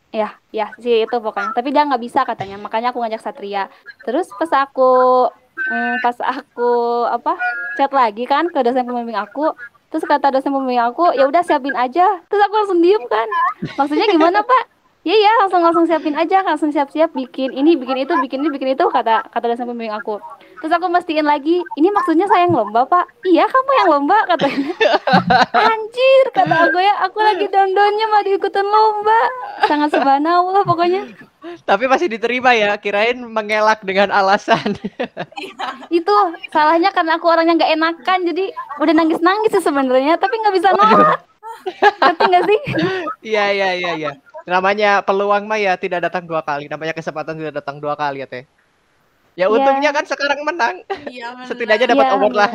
Ya, 0.09 0.33
ya 0.49 0.73
sih 0.81 1.05
itu 1.05 1.15
pokoknya. 1.21 1.53
Tapi 1.53 1.69
dia 1.69 1.85
nggak 1.85 2.01
bisa 2.01 2.25
katanya, 2.25 2.57
makanya 2.57 2.89
aku 2.89 3.05
ngajak 3.05 3.21
Satria. 3.21 3.69
Terus 4.01 4.33
pas 4.33 4.65
aku, 4.65 5.29
mm, 5.69 5.95
pas 6.01 6.17
aku 6.25 6.71
apa 7.05 7.37
chat 7.77 7.93
lagi 7.93 8.25
kan 8.25 8.49
ke 8.49 8.65
dosen 8.65 8.89
pembimbing 8.89 9.15
aku, 9.15 9.53
terus 9.93 10.09
kata 10.09 10.33
dosen 10.33 10.49
pembimbing 10.49 10.81
aku, 10.81 11.13
ya 11.13 11.29
udah 11.29 11.45
siapin 11.45 11.77
aja. 11.77 12.17
Terus 12.33 12.41
aku 12.49 12.55
langsung 12.65 12.81
diem 12.81 13.05
kan. 13.05 13.29
Maksudnya 13.77 14.09
gimana 14.09 14.41
Pak? 14.41 14.80
Iya 15.01 15.17
ya, 15.17 15.33
langsung 15.41 15.65
langsung 15.65 15.85
siapin 15.89 16.13
aja, 16.13 16.45
langsung 16.45 16.69
siap-siap 16.69 17.09
bikin 17.17 17.49
ini, 17.57 17.73
bikin 17.73 18.05
itu, 18.05 18.13
bikin 18.21 18.45
ini, 18.45 18.53
bikin 18.53 18.77
itu 18.77 18.85
kata 18.85 19.25
kata 19.33 19.49
dosen 19.49 19.65
pembimbing 19.65 19.89
aku. 19.89 20.21
Terus 20.61 20.77
aku 20.77 20.93
mastiin 20.93 21.25
lagi, 21.25 21.57
ini 21.73 21.89
maksudnya 21.89 22.29
saya 22.29 22.45
yang 22.45 22.53
lomba 22.53 22.85
Pak? 22.85 23.25
Iya 23.25 23.49
kamu 23.49 23.71
yang 23.81 23.89
lomba 23.97 24.17
katanya. 24.29 24.77
Anjir 25.73 26.25
kata 26.37 26.55
aku 26.69 26.77
ya, 26.77 26.93
aku 27.01 27.17
lagi 27.17 27.49
down-downnya 27.49 28.05
mau 28.13 28.21
diikutan 28.21 28.61
lomba. 28.61 29.21
Sangat 29.65 29.89
subhanallah 29.89 30.61
pokoknya. 30.69 31.09
Tapi 31.65 31.89
masih 31.89 32.05
diterima 32.05 32.53
ya, 32.53 32.77
kirain 32.77 33.17
mengelak 33.25 33.81
dengan 33.81 34.13
alasan. 34.13 34.77
Itu 35.89 36.13
salahnya 36.53 36.93
karena 36.93 37.17
aku 37.17 37.25
orangnya 37.25 37.57
nggak 37.57 37.73
enakan, 37.73 38.19
jadi 38.29 38.53
udah 38.77 38.93
nangis-nangis 38.93 39.49
sih 39.49 39.65
sebenarnya, 39.65 40.21
tapi 40.21 40.37
nggak 40.45 40.55
bisa 40.61 40.69
nolak. 40.77 41.25
Ngerti 42.05 42.23
nggak 42.29 42.45
sih? 42.45 42.59
Iya 43.33 43.45
iya 43.53 43.69
iya 43.77 43.91
iya. 43.97 44.11
Namanya 44.47 45.05
peluang 45.05 45.43
mah 45.45 45.59
ya 45.61 45.73
tidak 45.77 46.05
datang 46.05 46.25
dua 46.25 46.41
kali. 46.41 46.65
Namanya 46.71 46.93
kesempatan 46.97 47.37
tidak 47.37 47.61
datang 47.61 47.77
dua 47.77 47.93
kali 47.93 48.23
ya 48.23 48.27
teh. 48.27 48.43
Ya 49.39 49.47
Iya. 49.47 49.53
untungnya 49.55 49.89
kan 49.95 50.03
sekarang 50.03 50.43
menang. 50.43 50.75
Iya. 51.07 51.27
Setidaknya 51.47 51.87
dapat 51.95 52.07
Iya, 52.07 52.15
award 52.19 52.33
lah. 52.35 52.49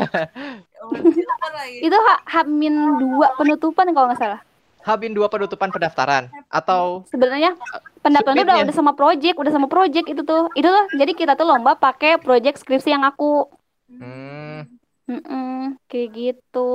Itu 1.81 1.97
ha 1.97 2.15
Hamin 2.37 2.75
dua 3.01 3.27
penutupan 3.39 3.87
kalau 3.97 4.07
nggak 4.13 4.21
salah. 4.21 4.41
Habin 4.87 5.19
dua 5.19 5.27
penutupan 5.27 5.67
pendaftaran 5.75 6.31
atau 6.47 7.03
Sebenarnya 7.11 7.59
pendaftarannya 8.07 8.45
udah 8.47 8.59
udah 8.71 8.77
sama 8.77 8.93
project, 8.95 9.35
udah 9.35 9.51
sama 9.51 9.67
project 9.67 10.07
itu 10.07 10.23
tuh. 10.23 10.47
Itu 10.55 10.69
tuh 10.71 10.85
jadi 10.95 11.13
kita 11.17 11.33
tuh 11.35 11.47
lomba 11.49 11.75
pakai 11.75 12.23
project 12.23 12.63
skripsi 12.63 12.95
yang 12.95 13.03
aku. 13.03 13.51
hmm, 13.91 14.79
Mm-mm, 15.11 15.79
kayak 15.91 16.09
gitu. 16.15 16.71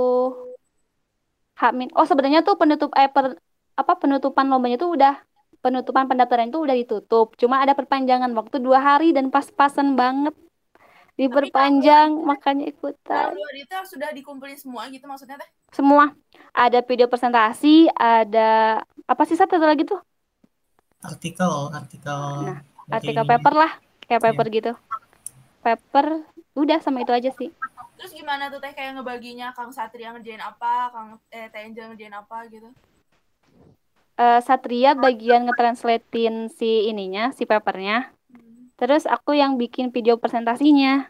Hamin. 1.62 1.88
Oh 1.98 2.06
sebenarnya 2.10 2.42
tuh 2.48 2.56
penutup 2.60 2.90
eh 3.00 3.08
per- 3.16 3.38
apa 3.80 3.94
penutupan 4.02 4.46
lombanya 4.52 4.78
tuh 4.82 4.92
udah 4.98 5.14
penutupan 5.64 6.06
pendaftaran 6.10 6.50
itu 6.50 6.60
udah 6.62 6.76
ditutup. 6.78 7.34
Cuma 7.38 7.62
ada 7.64 7.74
perpanjangan 7.78 8.32
waktu 8.34 8.58
dua 8.62 8.80
hari 8.82 9.14
dan 9.16 9.30
pas-pasan 9.34 9.96
banget. 10.00 10.36
diperpanjang 11.20 12.10
makanya 12.26 12.66
Dalam 12.66 12.74
ikutan 12.74 13.30
hari 13.38 13.60
itu 13.68 13.76
sudah 13.94 14.10
dikumpulin 14.16 14.58
semua 14.58 14.90
gitu 14.90 15.06
maksudnya 15.06 15.38
teh? 15.38 15.50
semua 15.72 16.12
ada 16.56 16.80
video 16.84 17.08
presentasi 17.12 17.88
ada 17.96 18.82
apa 19.08 19.24
sih 19.28 19.38
satu 19.40 19.56
lagi 19.62 19.84
tuh 19.88 20.00
artikel 21.10 21.54
artikel 21.80 22.22
Nah, 22.42 22.58
artikel 22.96 23.24
ini. 23.24 23.30
paper 23.30 23.54
lah 23.62 23.72
kayak 24.08 24.22
paper 24.26 24.46
gitu 24.58 24.72
paper 25.64 26.06
udah 26.58 26.80
sama 26.84 27.04
itu 27.04 27.14
aja 27.14 27.32
sih 27.40 27.50
Terus 27.98 28.12
gimana 28.18 28.50
tuh 28.50 28.58
teh 28.58 28.74
kayak 28.74 28.98
ngebaginya 28.98 29.54
Kang 29.54 29.70
Satria 29.70 30.10
ngerjain 30.10 30.42
apa, 30.42 30.90
Kang 30.90 31.10
eh 31.30 31.54
Angel 31.54 31.94
ngerjain 31.94 32.16
apa 32.18 32.38
gitu? 32.50 32.70
Eh, 34.20 34.42
Satria 34.44 34.92
bagian 34.94 35.48
ngetranslatein 35.48 36.52
si 36.52 36.92
ininya 36.92 37.32
si 37.32 37.48
papernya. 37.48 38.12
Terus 38.76 39.08
aku 39.08 39.38
yang 39.38 39.56
bikin 39.56 39.94
video 39.94 40.18
presentasinya. 40.18 41.08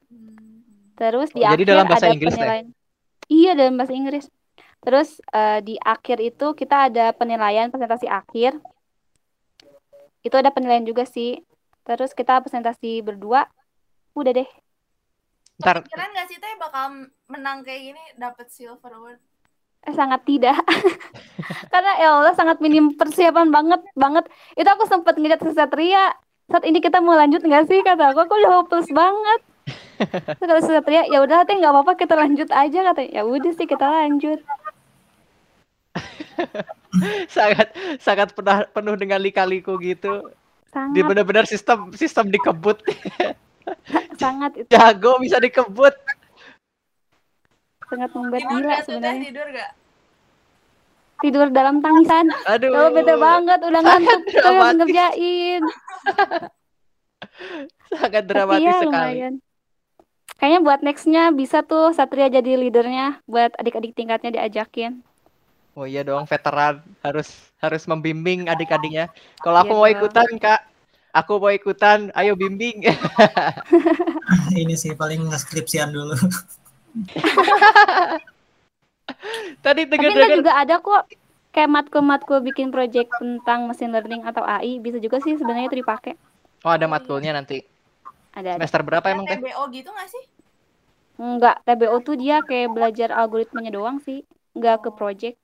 Terus 1.00 1.34
di 1.34 1.42
Oh, 1.42 1.50
jadi 1.50 1.64
akhir 1.64 1.72
dalam 1.72 1.86
bahasa 1.90 2.06
ada 2.06 2.14
Inggris, 2.14 2.34
penilaian. 2.36 2.68
Iya 3.32 3.52
dalam 3.58 3.74
bahasa 3.80 3.94
Inggris. 3.96 4.26
Terus 4.82 5.10
eh, 5.34 5.60
di 5.66 5.76
akhir 5.82 6.18
itu 6.22 6.48
kita 6.54 6.92
ada 6.92 7.06
penilaian 7.16 7.74
presentasi 7.74 8.06
akhir. 8.06 8.60
Itu 10.22 10.36
ada 10.38 10.54
penilaian 10.54 10.86
juga 10.86 11.08
sih. 11.10 11.42
Terus 11.82 12.14
kita 12.14 12.38
presentasi 12.46 13.02
berdua. 13.02 13.50
Udah 14.14 14.36
deh. 14.36 14.50
Ntar 15.58 15.86
Kepikiran 15.86 16.10
gak 16.18 16.28
sih 16.30 16.38
teh 16.42 16.54
bakal 16.58 16.86
menang 17.30 17.62
kayak 17.62 17.94
gini 17.94 18.04
dapet 18.18 18.50
silver 18.50 18.94
award? 18.94 19.22
Eh, 19.82 19.94
sangat 19.98 20.22
tidak. 20.30 20.62
Karena 21.74 21.92
ya 21.98 22.10
Allah 22.22 22.34
sangat 22.38 22.62
minim 22.62 22.94
persiapan 22.94 23.50
banget 23.50 23.82
banget. 23.98 24.30
Itu 24.54 24.70
aku 24.70 24.86
sempat 24.86 25.18
ngeliat 25.18 25.42
Satria. 25.42 26.14
Saat 26.52 26.68
ini 26.70 26.84
kita 26.84 27.02
mau 27.02 27.18
lanjut 27.18 27.42
nggak 27.42 27.66
sih 27.66 27.82
kata 27.82 28.14
aku. 28.14 28.30
Aku 28.30 28.34
udah 28.38 28.62
hopeless 28.62 28.90
banget. 28.94 29.42
Terus 30.38 30.46
kata 30.46 30.62
Satria 30.62 31.10
ya 31.10 31.26
udah 31.26 31.46
teh 31.50 31.58
nggak 31.58 31.74
apa-apa 31.74 31.98
kita 31.98 32.14
lanjut 32.14 32.50
aja 32.54 32.94
katanya 32.94 33.10
ya 33.10 33.24
udah 33.26 33.52
sih 33.58 33.66
kita 33.66 33.86
lanjut. 33.90 34.40
Sangat 37.36 37.72
sangat 38.04 38.36
penuh, 38.36 38.68
penuh 38.76 38.96
dengan 39.00 39.20
lika-liku 39.24 39.80
gitu. 39.80 40.28
sangat. 40.72 40.92
Di 40.96 41.02
benar-benar 41.04 41.46
sistem 41.48 41.88
sistem 41.96 42.28
dikebut. 42.28 42.84
sangat 44.22 44.52
itu. 44.60 44.68
Jago 44.68 45.16
bisa 45.24 45.40
dikebut. 45.40 45.96
Sangat 47.92 48.12
membuat 48.16 48.44
Tidur 48.44 48.64
gila 48.64 48.78
tuh 48.82 48.84
sebenarnya 48.88 49.24
Tidur 49.28 49.48
gak? 49.52 49.72
tidur 51.22 51.48
dalam 51.54 51.76
tangisan 51.86 52.26
Aduh. 52.50 52.72
kalau 52.74 52.90
bete 52.96 53.16
banget 53.18 53.60
udah 53.62 53.82
ngantuk 53.86 54.22
harus 54.46 54.72
dramatis. 54.78 54.78
ngerjain 54.78 55.64
Sangat 57.92 58.24
dramatis 58.26 58.66
ya 58.66 58.74
sekali. 58.82 59.18
lumayan 59.22 59.34
kayaknya 60.40 60.60
buat 60.66 60.80
nextnya 60.82 61.24
bisa 61.32 61.58
tuh 61.62 61.94
Satria 61.98 62.28
jadi 62.28 62.58
leadernya 62.58 63.22
buat 63.30 63.52
adik-adik 63.62 63.94
tingkatnya 63.98 64.32
diajakin 64.36 65.04
Oh 65.72 65.88
iya 65.88 66.04
dong, 66.04 66.28
veteran 66.28 66.84
harus 67.00 67.28
harus 67.64 67.88
membimbing 67.88 68.52
adik-adiknya. 68.52 69.08
Kalau 69.40 69.56
aku 69.64 69.72
Iya 69.72 69.80
mau 69.80 69.88
dong. 69.88 69.94
ikutan, 69.96 70.28
Kak. 70.36 70.68
Aku 71.16 71.40
mau 71.40 71.48
ikutan, 71.48 72.12
ayo 72.12 72.36
bimbing. 72.36 72.84
ini 74.62 74.76
sih 74.76 74.94
paling 74.94 75.32
skripsian 75.34 75.92
dulu 75.92 76.16
Tadi 79.66 79.82
Tapi 79.98 80.12
ntar 80.18 80.32
dengar-dengar 80.32 80.32
juga 80.32 80.52
ada 80.56 80.76
kok 80.80 81.02
kayak 81.52 81.70
matkul-matkul 81.72 82.40
bikin 82.44 82.72
project 82.72 83.10
tentang 83.20 83.68
machine 83.68 83.92
learning 83.92 84.24
atau 84.24 84.44
AI 84.44 84.80
bisa 84.80 84.98
juga 85.04 85.20
sih 85.20 85.36
sebenarnya 85.36 85.68
itu 85.72 85.80
dipakai. 85.84 86.16
Oh, 86.64 86.72
ada 86.72 86.86
matkulnya 86.88 87.32
nanti. 87.36 87.64
Ada 88.32 88.50
ada. 88.58 88.68
Semester 88.68 88.82
berapa 88.88 89.08
emang, 89.12 89.26
Teh? 89.28 89.40
TBO 89.40 89.64
gitu 89.76 89.90
gak 89.92 90.08
sih? 90.08 90.24
Enggak, 91.20 91.56
TBO 91.68 91.98
tuh 92.02 92.16
dia 92.18 92.42
kayak 92.42 92.70
belajar 92.72 93.10
algoritmanya 93.14 93.72
doang 93.76 93.98
sih, 94.02 94.24
enggak 94.56 94.88
ke 94.88 94.90
project. 94.96 95.36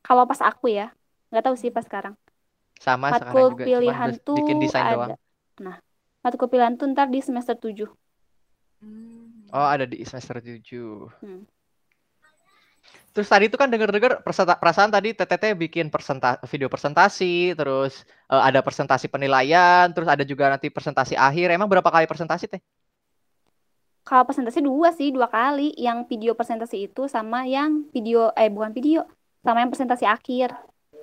Kalau 0.00 0.24
pas 0.24 0.40
aku 0.40 0.72
ya, 0.72 0.90
nggak 1.30 1.44
tahu 1.44 1.56
sih 1.60 1.70
pas 1.70 1.84
sekarang. 1.84 2.16
Sama 2.80 3.12
sekarang 3.12 3.34
Matkul 3.36 3.46
juga, 3.52 3.64
pilihan 3.68 4.10
cuma 4.16 4.24
tuh 4.26 4.36
bikin 4.40 4.56
desain 4.64 4.84
ada. 4.84 4.94
doang. 4.96 5.10
Nah, 5.60 5.76
matkul 6.24 6.48
pilihan 6.48 6.74
tuh 6.80 6.86
ntar 6.90 7.06
di 7.12 7.20
semester 7.20 7.54
7. 7.54 7.84
Hmm. 8.80 9.09
Oh, 9.50 9.66
ada 9.66 9.84
di 9.86 9.98
semester 10.06 10.38
7. 10.38 11.10
Hmm. 11.22 11.42
Terus 13.10 13.26
tadi 13.26 13.50
itu 13.50 13.58
kan 13.58 13.66
denger-denger 13.66 14.22
perasaan 14.62 14.94
tadi 14.94 15.10
TTT 15.10 15.58
bikin 15.58 15.90
persenta 15.90 16.38
video 16.46 16.70
presentasi, 16.70 17.58
terus 17.58 18.06
eh, 18.30 18.38
ada 18.38 18.62
presentasi 18.62 19.10
penilaian, 19.10 19.90
terus 19.90 20.06
ada 20.06 20.22
juga 20.22 20.46
nanti 20.46 20.70
presentasi 20.70 21.18
akhir. 21.18 21.50
Emang 21.50 21.66
berapa 21.66 21.90
kali 21.90 22.06
presentasi, 22.06 22.46
Teh? 22.46 22.62
Kalau 24.06 24.22
presentasi 24.22 24.62
dua 24.62 24.94
sih, 24.94 25.10
dua 25.10 25.26
kali. 25.26 25.74
Yang 25.74 26.06
video 26.06 26.32
presentasi 26.38 26.86
itu 26.86 27.10
sama 27.10 27.42
yang 27.50 27.90
video, 27.90 28.30
eh 28.38 28.46
bukan 28.46 28.70
video, 28.70 29.02
sama 29.42 29.66
yang 29.66 29.70
presentasi 29.74 30.06
akhir. 30.06 30.54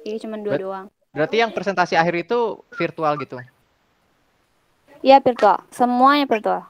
Jadi 0.07 0.17
cuma 0.23 0.39
dua 0.39 0.55
Bet- 0.55 0.63
doang. 0.63 0.87
Berarti 1.11 1.35
yang 1.43 1.51
presentasi 1.51 1.99
akhir 1.99 2.29
itu 2.29 2.61
virtual 2.71 3.19
gitu. 3.19 3.35
Iya 5.03 5.19
virtual, 5.19 5.59
semuanya 5.75 6.23
virtual. 6.23 6.63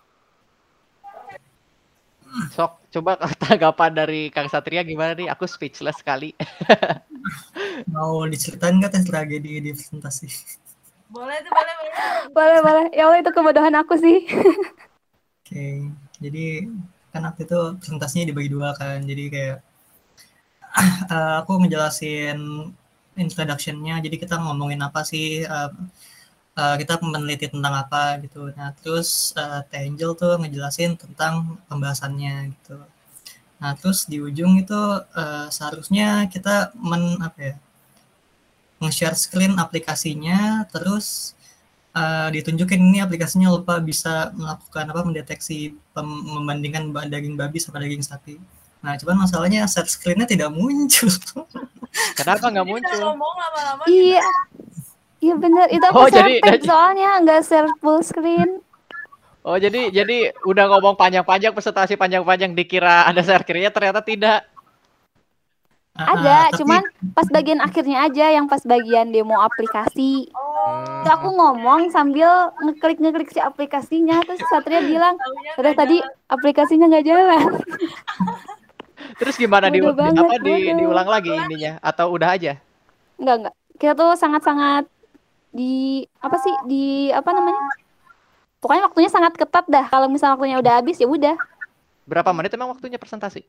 Sok, 2.54 2.71
coba 2.93 3.17
tanggapan 3.43 3.91
dari 3.93 4.30
Kang 4.30 4.50
Satria 4.52 4.86
gimana 4.86 5.17
nih? 5.17 5.28
Aku 5.34 5.50
speechless 5.50 6.00
sekali. 6.02 6.34
mau 7.93 8.23
diceritain 8.23 8.80
nggak 8.80 8.91
teh 8.93 9.04
tragedi 9.04 9.60
di 9.60 9.71
presentasi 9.76 10.28
Boleh 11.08 11.39
tuh, 11.39 11.52
boleh, 11.56 11.73
boleh. 11.80 11.93
Boleh, 12.36 12.60
boleh. 12.60 12.86
Ya 12.91 13.08
Allah 13.08 13.19
itu 13.23 13.32
kebodohan 13.32 13.76
aku 13.80 13.95
sih. 13.95 14.28
Oke, 15.39 15.88
jadi 16.19 16.67
kan 17.15 17.23
waktu 17.23 17.47
itu 17.47 17.60
presentasinya 17.80 18.28
dibagi 18.28 18.52
dua 18.52 18.76
kan, 18.76 19.00
jadi 19.08 19.23
kayak 19.32 19.58
eh, 21.15 21.36
aku 21.39 21.63
ngejelasin 21.63 22.38
introduction-nya, 23.15 24.04
jadi 24.04 24.15
kita 24.19 24.36
ngomongin 24.36 24.84
apa 24.84 25.08
sih, 25.08 25.47
eh, 25.47 25.71
eh, 26.58 26.76
kita 26.82 26.93
meneliti 27.06 27.46
tentang 27.54 27.74
apa 27.84 28.04
gitu. 28.24 28.50
Nah 28.58 28.70
terus 28.80 29.10
eh, 29.38 29.60
Teh 29.70 29.82
Angel 29.88 30.12
tuh 30.22 30.34
ngejelasin 30.41 30.91
tentang 30.98 31.34
pembahasannya 31.70 32.36
gitu. 32.54 32.78
Nah 33.62 33.72
terus 33.80 34.06
di 34.12 34.17
ujung 34.28 34.54
itu 34.63 34.82
eh, 35.22 35.48
seharusnya 35.56 36.08
kita 36.34 36.56
men 36.89 37.04
apa 37.28 37.39
ya, 37.54 37.56
nge-share 38.82 39.17
screen 39.17 39.54
aplikasinya, 39.58 40.65
terus 40.70 41.34
eh, 41.98 42.30
ditunjukin 42.36 42.78
ini 42.78 43.00
aplikasinya 43.02 43.50
lupa 43.50 43.82
bisa 43.82 44.30
melakukan 44.38 44.86
apa 44.93 45.02
mendeteksi 45.08 45.58
pem- 45.93 46.26
membandingkan 46.36 46.84
ba- 46.93 47.10
daging 47.10 47.34
babi 47.34 47.58
sama 47.58 47.82
daging 47.82 48.06
sapi. 48.06 48.38
Nah, 48.78 48.93
cuman 49.02 49.26
masalahnya 49.26 49.65
share 49.65 49.89
screen-nya 49.89 50.30
tidak 50.30 50.54
muncul. 50.54 51.10
Kenapa 52.13 52.46
nggak 52.54 52.65
kita 52.65 52.74
muncul? 52.78 53.02
ngomong 53.10 53.34
lama-lama 53.41 53.84
Iya. 53.89 54.22
Iya 55.18 55.34
bener, 55.34 55.66
itu 55.68 55.82
aku 55.82 55.98
Oh, 55.98 56.08
share 56.08 56.30
jadi- 56.30 56.42
tab 56.42 56.62
soalnya 56.62 57.10
nggak 57.20 57.42
share 57.42 57.70
full 57.78 58.00
screen. 58.00 58.62
Oh 59.42 59.56
jadi 59.56 59.90
jadi 59.90 60.36
udah 60.44 60.66
ngomong 60.70 60.94
panjang-panjang 60.94 61.52
presentasi 61.52 61.96
panjang-panjang 61.96 62.52
dikira 62.52 63.04
ada 63.04 63.22
servernya 63.22 63.72
ternyata 63.72 64.00
tidak. 64.00 64.44
Ah, 65.98 66.14
Ada, 66.14 66.54
tapi- 66.54 66.62
cuman 66.62 66.82
pas 67.10 67.26
bagian 67.28 67.58
akhirnya 67.58 68.06
aja 68.06 68.30
yang 68.30 68.46
pas 68.46 68.62
bagian 68.62 69.10
demo 69.10 69.34
aplikasi. 69.36 70.30
Oh, 70.30 71.02
Itu 71.02 71.10
aku 71.10 71.30
ngomong 71.32 71.90
sambil 71.90 72.30
ngeklik-ngeklik 72.62 73.32
si 73.32 73.40
aplikasinya, 73.40 74.22
terus 74.22 74.38
Satria 74.46 74.78
bilang, 74.80 75.18
udah 75.58 75.74
tadi 75.74 75.98
jalan. 75.98 76.14
aplikasinya 76.30 76.86
nggak 76.86 77.08
jalan. 77.08 77.42
Terus 79.18 79.34
gimana 79.34 79.66
di, 79.68 79.82
banget, 79.82 80.14
apa 80.16 80.38
di, 80.38 80.54
diulang 80.70 81.10
lagi 81.10 81.34
ininya 81.34 81.82
atau 81.82 82.14
udah 82.14 82.38
aja? 82.38 82.54
Enggak, 83.18 83.36
enggak. 83.40 83.56
Kita 83.78 83.94
tuh 83.96 84.14
sangat-sangat 84.14 84.86
di 85.58 86.06
apa 86.22 86.38
sih? 86.38 86.54
Di 86.70 87.10
apa 87.10 87.34
namanya? 87.34 87.58
Pokoknya 88.62 88.86
waktunya 88.86 89.10
sangat 89.10 89.34
ketat 89.34 89.65
dah. 89.65 89.86
Kalau 89.89 90.06
misalnya 90.06 90.38
waktunya 90.38 90.58
udah 90.62 90.74
habis 90.78 91.02
ya 91.02 91.10
udah. 91.10 91.34
Berapa 92.06 92.30
menit 92.38 92.54
emang 92.54 92.70
waktunya 92.70 93.02
presentasi? 93.02 93.41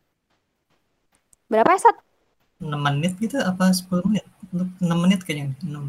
Berapa 1.53 1.77
ya, 1.77 1.81
Sat? 1.81 1.97
6 2.59 2.75
menit 2.75 3.15
gitu 3.23 3.39
apa 3.39 3.71
10 3.71 4.03
menit? 4.09 4.25
6 4.53 4.89
menit 4.99 5.21
kayaknya. 5.23 5.53
6. 5.63 5.85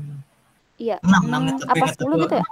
Iya. 0.77 0.97
6, 1.01 1.27
6 1.27 1.39
menit 1.39 1.55
Hmm, 1.55 1.63
tapi 1.65 1.71
apa 1.71 1.86
ingat 1.88 1.97
10 1.97 2.08
aku, 2.08 2.23
gitu 2.27 2.36
ya? 2.36 2.45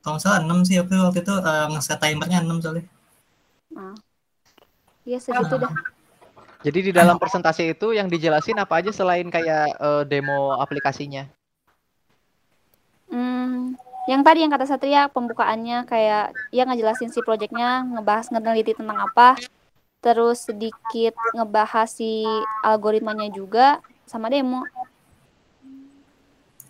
Kalau 0.00 0.12
nggak 0.16 0.22
salah 0.24 0.40
6 0.40 0.58
sih 0.64 0.76
aku 0.80 0.94
waktu 0.96 1.20
itu 1.20 1.34
eh, 1.36 1.66
nge-set 1.74 1.98
timernya 2.00 2.38
6 2.40 2.58
soalnya. 2.64 2.84
Iya 5.04 5.18
segitu 5.20 5.54
dah. 5.60 5.72
Jadi 6.60 6.78
di 6.88 6.92
dalam 6.92 7.16
presentasi 7.16 7.72
itu 7.72 7.96
yang 7.96 8.08
dijelasin 8.08 8.56
apa 8.60 8.80
aja 8.80 8.90
selain 8.92 9.28
kayak 9.28 9.76
eh, 9.76 10.02
demo 10.08 10.56
aplikasinya? 10.56 11.28
Hmm, 13.10 13.74
yang 14.06 14.22
tadi 14.22 14.42
yang 14.46 14.52
kata 14.54 14.66
Satria 14.70 15.10
pembukaannya 15.10 15.86
kayak 15.86 16.24
ya 16.54 16.62
ngejelasin 16.66 17.10
si 17.10 17.20
projectnya, 17.26 17.82
ngebahas 17.82 18.30
ngeliti 18.30 18.72
tentang 18.78 18.98
apa, 19.10 19.36
terus 20.00 20.46
sedikit 20.48 21.14
ngebahas 21.36 21.88
si 21.90 22.40
algoritmanya 22.64 23.28
juga 23.34 23.82
sama 24.06 24.30
demo. 24.30 24.64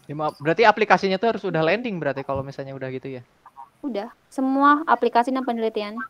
Demo- 0.08 0.34
Berarti 0.42 0.66
aplikasinya 0.66 1.16
tuh 1.22 1.28
harus 1.36 1.44
udah 1.46 1.62
landing 1.62 2.02
berarti 2.02 2.26
kalau 2.26 2.42
misalnya 2.42 2.74
udah 2.74 2.88
gitu 2.90 3.20
ya? 3.20 3.22
Udah, 3.80 4.12
semua 4.28 4.84
aplikasi 4.84 5.32
dan 5.32 5.44
penelitiannya. 5.46 6.02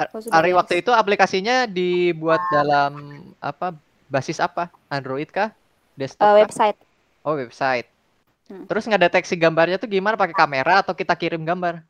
Ar- 0.00 0.10
Kalau 0.10 0.22
sudah 0.22 0.38
Ari 0.40 0.50
beres. 0.52 0.58
waktu 0.58 0.74
itu 0.80 0.90
aplikasinya 0.92 1.68
dibuat 1.68 2.40
dalam 2.52 2.92
apa? 3.40 3.76
Basis 4.06 4.38
apa? 4.38 4.70
Android 4.88 5.28
kah? 5.30 5.50
Desktop 5.98 6.26
kah? 6.26 6.38
website. 6.46 6.78
Oh, 7.26 7.34
website. 7.34 7.86
Hmm. 8.46 8.64
Terus 8.70 8.86
ngedeteksi 8.86 9.34
gambarnya 9.34 9.76
tuh 9.78 9.90
gimana? 9.90 10.14
Pakai 10.14 10.36
kamera 10.36 10.82
atau 10.82 10.94
kita 10.94 11.18
kirim 11.18 11.42
gambar? 11.42 11.82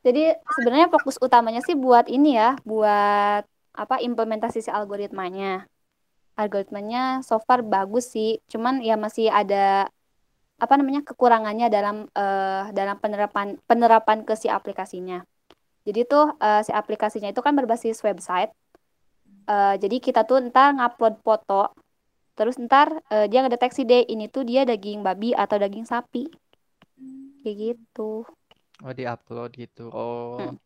Jadi 0.00 0.32
sebenarnya 0.56 0.88
fokus 0.88 1.20
utamanya 1.20 1.60
sih 1.60 1.76
buat 1.76 2.08
ini 2.08 2.40
ya, 2.40 2.56
buat 2.64 3.44
apa 3.76 4.00
implementasi 4.00 4.64
si 4.64 4.70
algoritmanya. 4.72 5.68
Algoritmanya 6.40 7.20
so 7.20 7.36
far 7.36 7.60
bagus 7.60 8.08
sih, 8.08 8.40
cuman 8.48 8.80
ya 8.80 8.96
masih 8.96 9.28
ada 9.28 9.92
apa 10.60 10.74
namanya 10.76 11.04
kekurangannya 11.04 11.68
dalam 11.68 12.08
eh, 12.16 12.64
dalam 12.72 12.96
penerapan 12.96 13.60
penerapan 13.68 14.24
ke 14.24 14.32
si 14.40 14.48
aplikasinya. 14.48 15.20
Jadi 15.84 16.00
tuh 16.08 16.32
eh, 16.40 16.64
si 16.64 16.72
aplikasinya 16.72 17.28
itu 17.28 17.44
kan 17.44 17.52
berbasis 17.52 18.00
website. 18.00 18.52
Eh, 19.44 19.74
jadi 19.76 19.96
kita 20.00 20.24
tuh 20.24 20.48
ntar 20.48 20.80
ngupload 20.80 21.20
foto, 21.20 21.76
terus 22.40 22.56
ntar 22.56 22.88
eh, 23.12 23.28
dia 23.28 23.44
ngedeteksi 23.44 23.84
deh 23.84 24.08
ini 24.08 24.32
tuh 24.32 24.48
dia 24.48 24.64
daging 24.64 25.04
babi 25.04 25.36
atau 25.36 25.60
daging 25.60 25.84
sapi, 25.84 26.24
kayak 27.44 27.56
gitu. 27.60 28.24
Oh, 28.80 28.92
diupload 28.96 29.60
gitu. 29.60 29.92
Oh. 29.92 30.40
Hmm. 30.40 30.56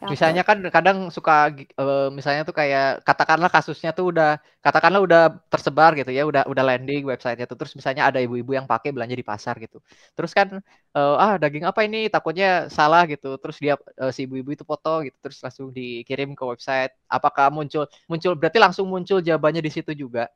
Ya, 0.00 0.12
Misalnya 0.12 0.42
kan 0.46 0.58
kadang 0.70 0.98
suka 1.10 1.50
eh, 1.56 2.08
misalnya 2.14 2.42
tuh 2.46 2.54
kayak 2.54 3.02
katakanlah 3.02 3.50
kasusnya 3.50 3.90
tuh 3.90 4.14
udah 4.14 4.38
katakanlah 4.62 5.00
udah 5.02 5.20
tersebar 5.50 5.90
gitu 5.98 6.10
ya, 6.14 6.22
udah 6.30 6.42
udah 6.46 6.62
landing 6.68 7.02
websitenya 7.10 7.46
tuh 7.50 7.58
terus 7.58 7.74
misalnya 7.74 8.06
ada 8.06 8.22
ibu-ibu 8.22 8.54
yang 8.54 8.70
pakai 8.70 8.94
belanja 8.94 9.16
di 9.18 9.26
pasar 9.26 9.58
gitu. 9.58 9.82
Terus 10.14 10.30
kan 10.38 10.48
eh, 10.96 11.14
ah 11.24 11.34
daging 11.42 11.66
apa 11.66 11.80
ini 11.86 12.06
takutnya 12.06 12.70
salah 12.70 13.02
gitu. 13.10 13.34
Terus 13.42 13.56
dia 13.58 13.74
eh, 13.98 14.12
si 14.14 14.20
ibu-ibu 14.30 14.50
itu 14.54 14.62
foto 14.62 15.02
gitu 15.06 15.16
terus 15.24 15.38
langsung 15.42 15.74
dikirim 15.74 16.38
ke 16.38 16.44
website. 16.46 16.92
Apakah 17.10 17.50
muncul 17.50 17.90
muncul 18.06 18.32
berarti 18.38 18.58
langsung 18.62 18.86
muncul 18.86 19.18
jawabannya 19.18 19.58
di 19.66 19.72
situ 19.74 19.90
juga? 19.96 20.30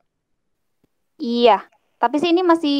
Iya, 1.23 1.51
tapi 2.01 2.15
sih 2.21 2.29
ini 2.33 2.41
masih 2.51 2.73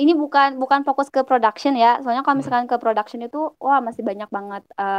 ini 0.00 0.12
bukan 0.22 0.48
bukan 0.62 0.80
fokus 0.86 1.08
ke 1.14 1.20
production 1.28 1.72
ya. 1.82 1.88
Soalnya 2.02 2.22
kalau 2.24 2.36
Hmm. 2.36 2.40
misalkan 2.40 2.66
ke 2.70 2.76
production 2.82 3.20
itu 3.26 3.38
wah 3.64 3.78
masih 3.86 4.02
banyak 4.08 4.28
banget 4.36 4.62
eh, 4.80 4.98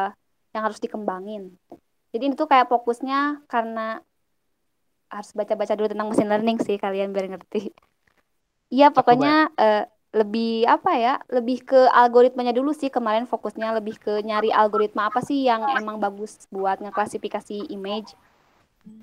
yang 0.53 0.63
harus 0.65 0.79
dikembangin. 0.79 1.57
Jadi 2.13 2.23
ini 2.29 2.35
tuh 2.37 2.45
kayak 2.45 2.69
fokusnya 2.69 3.45
karena 3.49 3.99
harus 5.09 5.29
baca-baca 5.37 5.73
dulu 5.77 5.87
tentang 5.93 6.09
machine 6.09 6.29
learning 6.29 6.57
sih 6.61 6.77
kalian 6.77 7.13
biar 7.13 7.29
ngerti. 7.29 7.73
Iya, 8.73 8.89
pokoknya 8.89 9.53
eh, 9.57 9.85
lebih 10.13 10.65
apa 10.65 10.91
ya? 10.97 11.13
Lebih 11.29 11.57
ke 11.65 11.79
algoritmanya 11.89 12.53
dulu 12.53 12.73
sih 12.73 12.89
kemarin 12.89 13.25
fokusnya 13.29 13.77
lebih 13.77 13.97
ke 14.01 14.21
nyari 14.25 14.49
algoritma 14.49 15.09
apa 15.09 15.21
sih 15.21 15.45
yang 15.45 15.61
emang 15.73 15.97
bagus 16.01 16.45
buat 16.49 16.81
ngeklasifikasi 16.81 17.69
image 17.69 18.13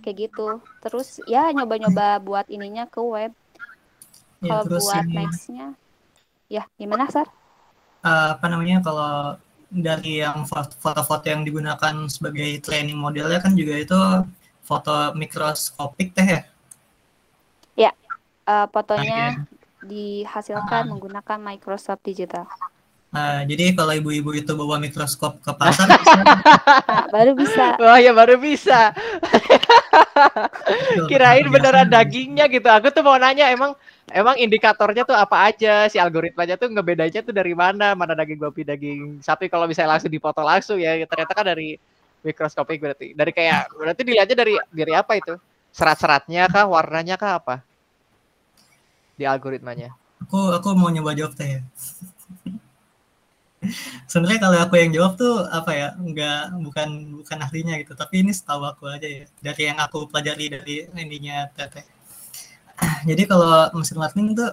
kayak 0.03 0.31
gitu. 0.31 0.59
Terus 0.83 1.23
ya 1.31 1.51
nyoba-nyoba 1.55 2.19
buat 2.23 2.47
ininya 2.51 2.87
ke 2.91 2.99
web. 3.03 3.31
Ya, 4.41 4.49
Kalau 4.51 4.65
buat 4.67 5.05
ini 5.07 5.15
nextnya, 5.15 5.67
ya 6.51 6.63
gimana 6.81 7.07
Sar? 7.11 7.29
eh, 8.07 8.27
apa 8.35 8.47
namanya 8.49 8.81
kalau 8.83 9.37
dari 9.71 10.23
yang 10.25 10.45
fo- 10.51 10.75
foto-foto 10.83 11.27
yang 11.33 11.43
digunakan 11.49 11.95
sebagai 12.11 12.51
training 12.67 12.99
modelnya 12.99 13.39
kan 13.45 13.53
juga 13.55 13.75
itu 13.79 13.99
foto 14.69 15.15
mikroskopik 15.17 16.09
teh 16.17 16.29
ya. 16.37 16.41
Eh, 18.51 18.67
fotonya 18.75 19.21
Nah, 19.23 19.47
dihasilkan 19.91 20.83
menggunakan 20.91 21.39
Microsoft 21.49 22.03
Digital. 22.09 22.45
Nah, 23.11 23.43
jadi 23.43 23.75
kalau 23.75 23.91
ibu-ibu 23.99 24.31
itu 24.39 24.53
bawa 24.55 24.79
mikroskop 24.79 25.43
ke 25.43 25.51
pasar 25.61 25.87
bisa 25.99 26.23
Nah, 26.91 27.07
baru 27.15 27.33
bisa. 27.39 27.79
Wah 27.79 27.99
ya 28.03 28.11
baru 28.11 28.37
bisa. 28.43 28.91
Kirain 31.11 31.47
beneran 31.49 31.89
dagingnya 31.89 32.47
gitu. 32.51 32.69
Aku 32.69 32.93
tuh 32.93 33.03
mau 33.05 33.17
nanya 33.17 33.51
emang 33.51 33.75
emang 34.11 34.37
indikatornya 34.37 35.07
tuh 35.07 35.17
apa 35.17 35.51
aja? 35.51 35.87
Si 35.87 35.97
algoritmanya 35.97 36.59
tuh 36.59 36.69
ngebedainnya 36.71 37.23
tuh 37.23 37.35
dari 37.35 37.55
mana? 37.55 37.93
Mana 37.95 38.13
daging 38.15 38.41
babi 38.41 38.63
daging 38.63 39.01
sapi? 39.25 39.47
Kalau 39.49 39.67
misalnya 39.67 39.97
langsung 39.97 40.13
dipoto 40.13 40.43
langsung 40.43 40.79
ya 40.79 40.99
ternyata 41.07 41.33
kan 41.33 41.47
dari 41.47 41.79
mikroskopik 42.21 42.79
berarti. 42.81 43.17
Dari 43.17 43.33
kayak 43.33 43.73
berarti 43.77 44.03
dilihatnya 44.05 44.37
dari 44.37 44.55
dari 44.71 44.93
apa 44.93 45.13
itu? 45.17 45.35
Serat-seratnya 45.71 46.51
kah? 46.51 46.67
Warnanya 46.67 47.17
kah? 47.17 47.39
Apa? 47.39 47.57
Di 49.15 49.25
algoritmanya. 49.25 49.95
Aku 50.27 50.53
aku 50.53 50.77
mau 50.77 50.93
nyoba 50.93 51.17
jawab 51.17 51.33
teh 51.33 51.59
ya. 51.59 51.61
Sebenarnya 54.09 54.41
kalau 54.41 54.57
aku 54.65 54.75
yang 54.81 54.91
jawab 54.97 55.13
tuh 55.21 55.45
apa 55.45 55.71
ya, 55.77 55.89
nggak 56.01 56.41
bukan 56.65 56.89
bukan 57.21 57.39
ahlinya 57.45 57.75
gitu, 57.85 57.93
tapi 57.93 58.25
ini 58.25 58.33
setahu 58.33 58.65
aku 58.65 58.89
aja 58.89 59.05
ya 59.05 59.25
dari 59.45 59.63
yang 59.69 59.79
aku 59.85 60.09
pelajari 60.09 60.45
dari 60.49 60.75
ininya 60.97 61.45
teteh. 61.53 61.85
Jadi 63.09 63.23
kalau 63.29 63.69
mesin 63.77 64.01
learning 64.01 64.29
tuh 64.33 64.51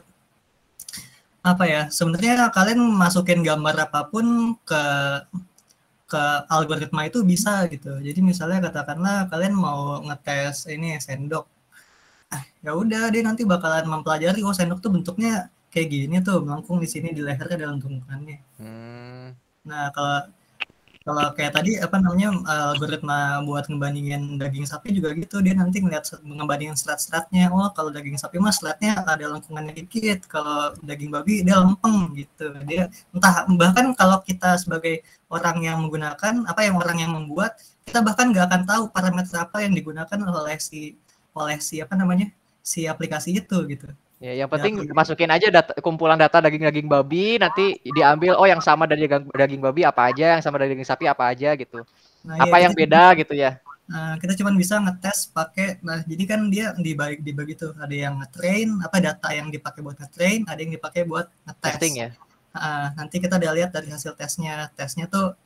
apa 1.39 1.63
ya, 1.63 1.81
sebenarnya 1.87 2.51
kalian 2.51 2.79
masukin 2.83 3.39
gambar 3.47 3.87
apa 3.87 4.11
pun 4.11 4.25
ke 4.67 4.83
ke 6.07 6.23
algoritma 6.51 7.07
itu 7.07 7.19
bisa 7.23 7.67
gitu. 7.71 7.99
Jadi 7.99 8.19
misalnya 8.23 8.59
katakanlah 8.67 9.27
kalian 9.31 9.55
mau 9.55 9.99
ngetes 10.07 10.67
ini 10.71 10.95
sendok, 10.99 11.45
ah, 12.31 12.43
ya 12.63 12.71
udah 12.75 13.03
dia 13.13 13.23
nanti 13.27 13.43
bakalan 13.47 13.85
mempelajari 13.87 14.39
oh 14.43 14.55
sendok 14.55 14.79
tuh 14.83 14.91
bentuknya 14.95 15.51
kayak 15.73 15.87
gini 15.91 16.15
tuh 16.23 16.41
melengkung 16.43 16.77
di 16.83 16.87
sini 16.89 17.11
di 17.11 17.21
lehernya 17.21 17.57
dalam 17.67 17.77
tunggangannya. 17.81 18.37
hmm. 18.59 19.27
Nah 19.67 19.91
kalau 19.91 20.27
kalau 21.07 21.31
kayak 21.31 21.55
tadi 21.55 21.79
apa 21.79 22.03
namanya 22.03 22.35
algoritma 22.75 23.39
buat 23.47 23.63
ngebandingin 23.71 24.35
daging 24.35 24.67
sapi 24.67 24.91
juga 24.91 25.15
gitu 25.15 25.39
dia 25.39 25.55
nanti 25.55 25.79
ngeliat 25.79 26.03
ngebandingin 26.19 26.75
serat-seratnya 26.75 27.47
oh 27.47 27.71
kalau 27.71 27.95
daging 27.95 28.19
sapi 28.19 28.43
mah 28.43 28.51
seratnya 28.51 28.99
ada 29.07 29.23
lengkungannya 29.31 29.71
dikit 29.71 30.27
kalau 30.27 30.75
daging 30.83 31.07
babi 31.07 31.47
dia 31.47 31.63
lempeng 31.63 32.11
gitu 32.11 32.51
dia 32.67 32.91
entah 33.15 33.47
bahkan 33.55 33.95
kalau 33.95 34.19
kita 34.19 34.59
sebagai 34.59 34.99
orang 35.31 35.63
yang 35.63 35.79
menggunakan 35.79 36.43
apa 36.43 36.61
yang 36.67 36.75
orang 36.75 36.99
yang 36.99 37.11
membuat 37.15 37.55
kita 37.87 38.03
bahkan 38.03 38.35
nggak 38.35 38.45
akan 38.51 38.61
tahu 38.67 38.83
parameter 38.91 39.35
apa 39.39 39.63
yang 39.63 39.71
digunakan 39.71 40.19
oleh 40.27 40.59
si 40.59 40.99
oleh 41.31 41.55
si 41.63 41.79
apa 41.79 41.95
namanya 41.95 42.27
si 42.59 42.83
aplikasi 42.83 43.31
itu 43.39 43.57
gitu 43.71 43.87
ya 44.17 44.33
yang 44.33 44.49
penting 44.49 44.81
aku- 44.81 44.93
masukin 44.97 45.29
aja 45.29 45.47
data, 45.53 45.71
kumpulan 45.77 46.17
data 46.17 46.41
daging-daging 46.41 46.89
babi 46.89 47.37
nanti 47.37 47.77
diambil 47.85 48.33
oh 48.33 48.49
yang 48.49 48.61
sama 48.61 48.89
dari 48.89 49.05
daging, 49.05 49.29
daging 49.29 49.61
babi 49.61 49.81
apa 49.85 50.09
aja 50.09 50.37
yang 50.37 50.43
sama 50.43 50.57
dari 50.57 50.73
daging 50.73 50.89
sapi 50.89 51.05
apa 51.05 51.29
aja 51.29 51.53
gitu. 51.53 51.85
Nah, 52.25 52.35
ya, 52.41 52.49
apa 52.49 52.57
yang 52.59 52.73
kita- 52.73 52.81
beda 52.81 53.03
gitu 53.21 53.33
ya. 53.37 53.51
Nah, 53.87 54.19
kita 54.19 54.35
cuma 54.35 54.51
bisa 54.51 54.75
ngetes 54.83 55.31
pakai 55.31 55.79
nah 55.79 56.03
jadi 56.03 56.23
kan 56.27 56.51
dia 56.51 56.75
dibagi 56.75 57.23
dibagi 57.23 57.55
tuh 57.55 57.71
ada 57.79 57.95
yang 57.95 58.19
ngetrain 58.19 58.67
apa 58.83 58.99
data 58.99 59.31
yang 59.31 59.47
dipakai 59.47 59.79
buat 59.79 59.95
ngetrain 59.95 60.43
ada 60.43 60.59
yang 60.59 60.75
dipakai 60.75 61.07
buat 61.07 61.31
ngetes. 61.47 61.71
Testing 61.79 61.95
ya? 61.95 62.09
Nah, 62.51 62.91
nanti 62.99 63.21
kita 63.23 63.39
udah 63.39 63.53
lihat 63.55 63.71
dari 63.71 63.87
hasil 63.87 64.17
tesnya. 64.17 64.67
Tesnya 64.75 65.07
tuh 65.07 65.37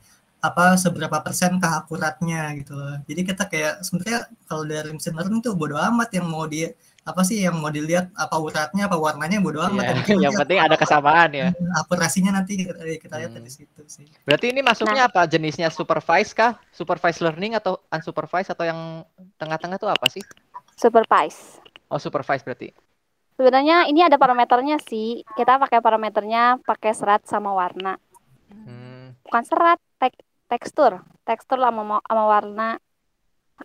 apa 0.42 0.74
seberapa 0.74 1.22
persen 1.22 1.62
keakuratnya 1.62 2.50
gitu. 2.58 2.74
Loh 2.74 2.98
jadi 3.06 3.22
kita 3.30 3.46
kayak 3.46 3.86
sebenarnya 3.86 4.26
kalau 4.50 4.66
dari 4.66 4.90
mesin 4.90 5.14
learning 5.14 5.46
tuh 5.46 5.54
bodo 5.54 5.78
amat 5.78 6.10
yang 6.18 6.26
mau 6.26 6.50
dia 6.50 6.74
apa 7.02 7.26
sih 7.26 7.42
yang 7.42 7.58
mau 7.58 7.74
dilihat 7.74 8.14
apa 8.14 8.38
uratnya 8.38 8.86
apa 8.86 8.94
warnanya 8.94 9.42
bodo 9.42 9.58
amat 9.58 10.06
Iya, 10.06 10.06
Yang 10.14 10.22
yang 10.22 10.34
penting 10.38 10.60
ada 10.62 10.76
kesamaan 10.78 11.30
ya 11.34 11.50
akurasinya 11.82 12.32
nanti 12.38 12.62
kita, 12.62 12.78
kita 12.78 13.16
lihat 13.18 13.34
Hmm. 13.34 13.42
dari 13.42 13.50
situ 13.50 13.82
sih 13.90 14.06
Berarti 14.22 14.54
ini 14.54 14.62
masuknya 14.62 15.10
apa? 15.10 15.26
Jenisnya 15.26 15.74
supervised 15.74 16.38
kah? 16.38 16.62
Supervised 16.70 17.26
learning 17.26 17.58
atau 17.58 17.82
unsupervised 17.90 18.54
atau 18.54 18.66
yang 18.70 19.02
tengah-tengah 19.42 19.82
itu 19.82 19.90
apa 19.90 20.08
sih? 20.14 20.22
Supervise. 20.78 21.58
Oh, 21.90 21.98
supervised 21.98 22.46
berarti. 22.46 22.70
Sebenarnya 23.36 23.90
ini 23.90 24.06
ada 24.06 24.22
parameternya 24.22 24.78
sih. 24.86 25.26
Kita 25.34 25.58
pakai 25.58 25.82
parameternya 25.82 26.62
pakai 26.62 26.94
serat 26.94 27.26
sama 27.26 27.50
warna. 27.52 27.98
Hmm. 28.54 29.18
Bukan 29.26 29.44
serat, 29.50 29.82
tek 29.98 30.14
tekstur. 30.46 31.02
Tekstur 31.26 31.58
sama 31.58 31.98
sama 32.06 32.24
warna. 32.30 32.70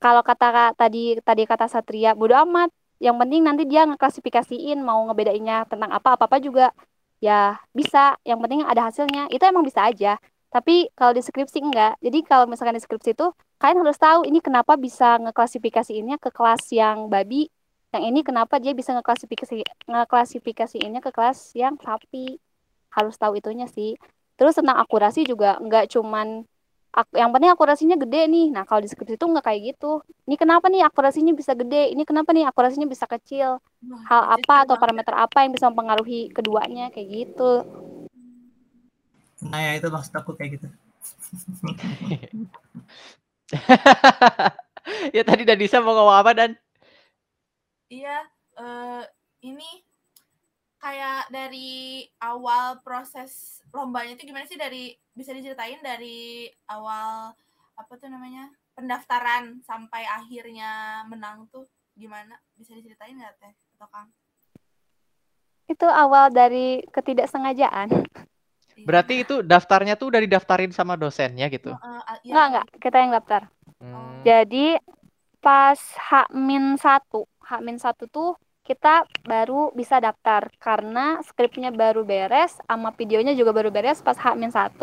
Kalau 0.00 0.24
kata 0.24 0.72
tadi 0.72 1.20
tadi 1.20 1.42
kata 1.44 1.68
Satria, 1.68 2.16
bodo 2.16 2.32
amat. 2.48 2.72
Yang 3.02 3.16
penting 3.20 3.40
nanti 3.44 3.62
dia 3.68 3.84
ngeklasifikasiin 3.88 4.78
mau 4.80 5.00
ngebedainnya 5.08 5.68
tentang 5.68 5.90
apa 5.92 6.16
apa-apa 6.16 6.36
juga 6.40 6.72
ya 7.20 7.56
bisa. 7.76 8.16
Yang 8.24 8.38
penting 8.44 8.60
ada 8.64 8.82
hasilnya. 8.88 9.22
Itu 9.32 9.42
emang 9.44 9.64
bisa 9.66 9.84
aja. 9.88 10.16
Tapi 10.48 10.88
kalau 10.96 11.12
di 11.12 11.20
skripsi 11.20 11.58
enggak. 11.60 12.00
Jadi 12.00 12.18
kalau 12.24 12.44
misalkan 12.48 12.76
di 12.78 12.82
skripsi 12.82 13.12
itu 13.12 13.26
kalian 13.60 13.78
harus 13.84 13.98
tahu 14.00 14.24
ini 14.28 14.38
kenapa 14.44 14.76
bisa 14.76 15.16
ngeklasifikasiinnya 15.20 16.16
ke 16.20 16.28
kelas 16.32 16.68
yang 16.72 17.08
babi 17.08 17.48
yang 17.96 18.12
ini 18.12 18.20
kenapa 18.20 18.60
dia 18.60 18.76
bisa 18.76 18.92
ngeklasifikasi 18.92 19.64
ngeklasifikasiinnya 19.88 21.00
ke 21.00 21.10
kelas 21.16 21.56
yang 21.56 21.80
sapi 21.80 22.36
harus 22.92 23.14
tahu 23.16 23.40
itunya 23.40 23.64
sih 23.70 23.96
terus 24.36 24.56
tentang 24.58 24.76
akurasi 24.76 25.24
juga 25.24 25.56
nggak 25.56 25.96
cuman 25.96 26.44
ak- 27.00 27.14
yang 27.20 27.30
penting 27.34 27.50
akurasinya 27.52 27.96
gede 28.02 28.20
nih. 28.32 28.46
Nah 28.54 28.62
kalau 28.68 28.80
di 28.84 28.88
skripsi 28.92 29.14
itu 29.18 29.26
nggak 29.32 29.44
kayak 29.48 29.60
gitu. 29.74 29.86
Ini 30.28 30.36
kenapa 30.42 30.66
nih 30.72 30.82
akurasinya 30.88 31.32
bisa 31.40 31.52
gede? 31.60 31.92
Ini 31.94 32.02
kenapa 32.08 32.30
nih 32.36 32.44
akurasinya 32.50 32.88
bisa 32.94 33.06
kecil? 33.14 33.50
Hal 34.08 34.22
apa 34.38 34.54
atau 34.64 34.76
parameter 34.82 35.14
apa 35.14 35.38
yang 35.44 35.52
bisa 35.56 35.66
mempengaruhi 35.70 36.30
keduanya? 36.36 36.88
Kayak 36.94 37.08
gitu. 37.16 37.52
Nah 39.50 39.60
ya 39.66 39.72
itu 39.78 39.88
maksud 39.94 40.14
aku 40.20 40.30
kayak 40.38 40.50
gitu. 40.58 40.66
ya 45.16 45.22
tadi 45.26 45.42
dan 45.46 45.58
bisa 45.58 45.78
mau 45.82 45.94
ngomong 45.94 46.18
apa 46.22 46.30
dan? 46.36 46.50
Iya, 47.94 48.16
eh, 48.62 49.02
ini 49.48 49.68
kayak 50.76 51.32
dari 51.32 52.04
awal 52.20 52.80
proses 52.84 53.62
lombanya 53.72 54.14
itu 54.14 54.28
gimana 54.28 54.44
sih 54.44 54.60
dari 54.60 54.92
bisa 55.16 55.32
diceritain 55.32 55.80
dari 55.80 56.48
awal 56.68 57.32
apa 57.76 57.92
tuh 57.96 58.08
namanya 58.08 58.48
pendaftaran 58.76 59.64
sampai 59.64 60.04
akhirnya 60.04 61.02
menang 61.08 61.48
tuh 61.48 61.64
gimana 61.96 62.36
bisa 62.56 62.76
diceritain 62.76 63.16
nggak 63.16 63.36
teh 63.40 63.54
atau 63.76 63.88
kang? 63.88 64.08
Itu 65.66 65.88
awal 65.88 66.30
dari 66.30 66.84
ketidaksengajaan. 66.92 68.06
Iya. 68.76 68.84
berarti 68.84 69.24
itu 69.24 69.40
daftarnya 69.40 69.96
tuh 69.96 70.12
udah 70.12 70.20
didaftarin 70.20 70.68
sama 70.68 71.00
dosennya 71.00 71.48
gitu. 71.48 71.72
Ah, 71.80 72.20
iya, 72.20 72.28
Enggak, 72.36 72.46
enggak, 72.52 72.66
kita 72.76 72.96
yang 73.00 73.12
daftar. 73.16 73.42
Hmm. 73.80 74.20
Jadi 74.20 74.66
pas 75.40 75.80
H-1, 76.12 76.76
H-1 77.40 78.00
tuh 78.12 78.36
kita 78.66 79.06
baru 79.22 79.70
bisa 79.70 80.02
daftar 80.02 80.50
karena 80.58 81.22
skripnya 81.22 81.70
baru 81.70 82.02
beres 82.02 82.58
sama 82.66 82.90
videonya 82.90 83.30
juga 83.38 83.54
baru 83.54 83.70
beres 83.70 84.02
pas 84.02 84.18
H-1. 84.18 84.74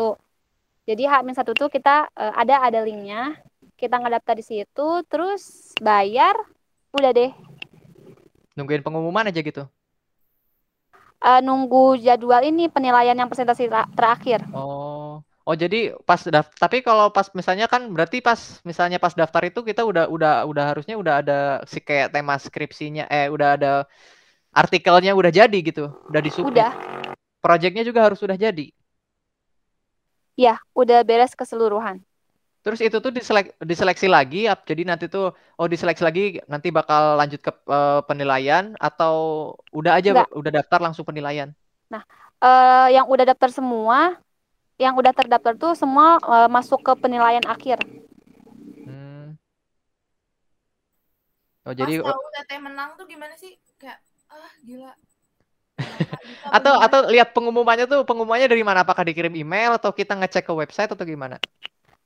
Jadi 0.88 1.04
H-1 1.04 1.44
tuh 1.52 1.68
kita 1.68 2.08
eh, 2.16 2.32
ada 2.32 2.64
ada 2.64 2.80
linknya. 2.80 3.36
Kita 3.76 4.00
ngedaftar 4.00 4.38
di 4.38 4.44
situ, 4.46 4.88
terus 5.10 5.74
bayar, 5.82 6.32
udah 6.96 7.10
deh. 7.12 7.32
Nungguin 8.56 8.80
pengumuman 8.80 9.28
aja 9.28 9.44
gitu. 9.44 9.68
Eh, 11.20 11.40
nunggu 11.44 12.00
jadwal 12.00 12.40
ini 12.48 12.72
penilaian 12.72 13.16
yang 13.16 13.28
presentasi 13.28 13.68
terakhir. 13.92 14.40
Oh. 14.56 15.03
Oh 15.44 15.52
jadi 15.52 15.92
pas 16.08 16.24
daftar 16.24 16.56
tapi 16.56 16.80
kalau 16.80 17.12
pas 17.12 17.28
misalnya 17.36 17.68
kan 17.68 17.92
berarti 17.92 18.24
pas 18.24 18.64
misalnya 18.64 18.96
pas 18.96 19.12
daftar 19.12 19.44
itu 19.44 19.60
kita 19.60 19.84
udah 19.84 20.08
udah 20.08 20.48
udah 20.48 20.64
harusnya 20.72 20.96
udah 20.96 21.20
ada 21.20 21.38
si 21.68 21.84
kayak 21.84 22.16
tema 22.16 22.40
skripsinya 22.40 23.04
eh 23.12 23.28
udah 23.28 23.48
ada 23.60 23.72
artikelnya 24.56 25.12
udah 25.12 25.28
jadi 25.28 25.58
gitu, 25.60 25.90
udah 26.08 26.20
disubmit. 26.24 26.64
Udah, 26.64 26.72
Projectnya 27.44 27.84
juga 27.84 28.08
harus 28.08 28.22
udah 28.24 28.38
jadi. 28.40 28.72
ya, 30.38 30.56
udah 30.72 31.04
beres 31.04 31.36
keseluruhan. 31.36 32.00
Terus 32.64 32.80
itu 32.80 32.96
tuh 32.96 33.12
diselek- 33.12 33.52
diseleksi 33.60 34.08
lagi, 34.08 34.48
jadi 34.48 34.82
nanti 34.88 35.12
tuh 35.12 35.36
oh 35.60 35.68
diseleksi 35.68 36.00
lagi 36.00 36.40
nanti 36.48 36.72
bakal 36.72 37.20
lanjut 37.20 37.44
ke 37.44 37.52
eh, 37.52 38.00
penilaian 38.08 38.72
atau 38.80 39.14
udah 39.76 40.00
aja 40.00 40.24
Enggak. 40.24 40.28
udah 40.32 40.50
daftar 40.64 40.80
langsung 40.80 41.04
penilaian. 41.04 41.52
Eh, 42.44 42.88
yang 42.92 43.08
udah 43.08 43.24
daftar 43.24 43.48
semua, 43.48 44.20
yang 44.78 44.94
udah 44.98 45.14
terdaftar 45.14 45.54
tuh 45.54 45.72
semua 45.78 46.18
eh, 46.18 46.48
masuk 46.50 46.82
ke 46.82 46.92
penilaian 46.98 47.44
akhir. 47.46 47.78
Hmm. 48.84 49.38
Oh 51.64 51.72
Pas 51.72 51.78
jadi 51.78 52.02
tahu 52.02 52.24
teteh 52.34 52.58
menang 52.60 52.98
tuh 52.98 53.06
gimana 53.06 53.34
sih? 53.38 53.54
Kayak 53.78 54.02
ah 54.30 54.52
gila. 54.66 54.92
Atau 56.56 56.74
atau 56.78 57.00
lihat 57.10 57.34
pengumumannya 57.34 57.90
tuh 57.90 58.06
pengumumannya 58.06 58.46
dari 58.46 58.62
mana? 58.62 58.86
Apakah 58.86 59.02
dikirim 59.02 59.34
email 59.34 59.74
atau 59.74 59.90
kita 59.90 60.14
ngecek 60.14 60.46
ke 60.46 60.52
website 60.54 60.90
atau 60.90 61.02
gimana? 61.02 61.42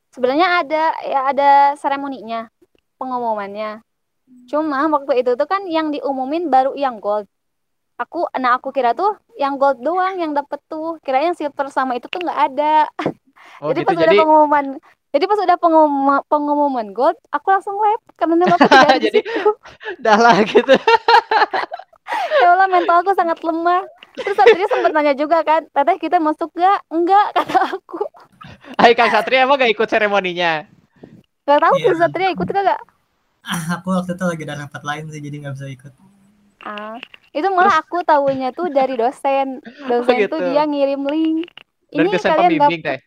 Sebenarnya 0.09 0.64
ada 0.64 0.85
ya 1.04 1.20
ada 1.28 1.50
seremoninya, 1.76 2.48
pengumumannya. 2.96 3.85
Cuma 4.48 4.88
waktu 4.88 5.20
itu 5.20 5.37
tuh 5.37 5.48
kan 5.48 5.68
yang 5.68 5.92
diumumin 5.92 6.48
baru 6.48 6.72
yang 6.76 7.00
gold. 7.00 7.28
Aku, 7.98 8.31
nah 8.38 8.57
aku 8.57 8.70
kira 8.70 8.94
tuh 8.94 9.18
yang 9.38 9.55
gold 9.57 9.79
doang 9.81 10.18
yang 10.18 10.33
dapet 10.35 10.59
tuh. 10.66 10.98
Kira 11.07 11.22
yang 11.22 11.38
silver 11.38 11.70
sama 11.70 11.94
itu 11.94 12.11
tuh 12.11 12.20
nggak 12.20 12.40
ada. 12.53 12.74
Oh 13.62 13.72
jadi 13.72 13.81
gitu. 13.81 13.88
pas 13.88 13.96
udah 13.96 14.07
Jadi 14.07 14.18
pengumuman, 14.20 14.64
jadi 15.14 15.24
pas 15.24 15.40
udah 15.40 15.57
pengumuman, 15.59 16.20
pengumuman 16.29 16.87
gold, 16.92 17.16
aku 17.33 17.46
langsung 17.48 17.74
lab 17.81 18.03
karena 18.14 18.35
nama 18.44 18.55
aku 18.55 18.68
tidak 18.68 18.90
ada 18.92 18.98
di 19.01 19.09
Jadi- 19.09 19.24
dah 20.05 20.18
lah 20.20 20.37
gitu. 20.44 20.74
Ya 22.42 22.48
Allah 22.55 22.68
mental 22.68 23.01
aku 23.03 23.12
sangat 23.16 23.38
lemah. 23.40 23.83
Terus 24.18 24.37
tadi 24.37 24.66
sempat 24.66 24.90
nanya 24.90 25.14
juga 25.14 25.40
kan, 25.46 25.62
teteh 25.70 25.96
kita 26.03 26.18
masuk 26.18 26.51
gak? 26.59 26.83
Enggak 26.90 27.31
kata 27.38 27.79
aku. 27.79 28.03
Hai 28.74 28.92
Kang 28.98 29.11
Satria 29.14 29.46
emang 29.46 29.59
gak 29.59 29.70
ikut 29.70 29.88
seremoninya? 29.88 30.66
Gak 31.46 31.61
tahu 31.62 31.74
tuh 31.79 31.94
Satria 31.96 32.29
ikut 32.35 32.46
gak? 32.51 32.81
Ah, 33.48 33.81
aku 33.81 33.88
waktu 33.94 34.12
itu 34.18 34.24
lagi 34.29 34.42
ada 34.44 34.57
rapat 34.66 34.83
lain 34.85 35.05
sih, 35.09 35.20
jadi 35.24 35.37
nggak 35.40 35.55
bisa 35.57 35.66
ikut. 35.72 35.92
Ah, 36.68 37.00
itu 37.31 37.48
malah 37.48 37.81
aku 37.81 38.04
tahunya 38.04 38.52
tuh 38.52 38.68
dari 38.68 38.92
dosen. 38.94 39.64
Dosen 39.88 40.16
gitu. 40.20 40.37
tuh 40.37 40.40
dia 40.44 40.62
ngirim 40.62 41.00
link. 41.02 41.48
Dari 41.88 42.04
Ini 42.04 42.09
dosen 42.12 42.28
kalian 42.28 42.50
pembimbing 42.52 42.81
dapat 42.85 42.85
teh. 42.85 43.00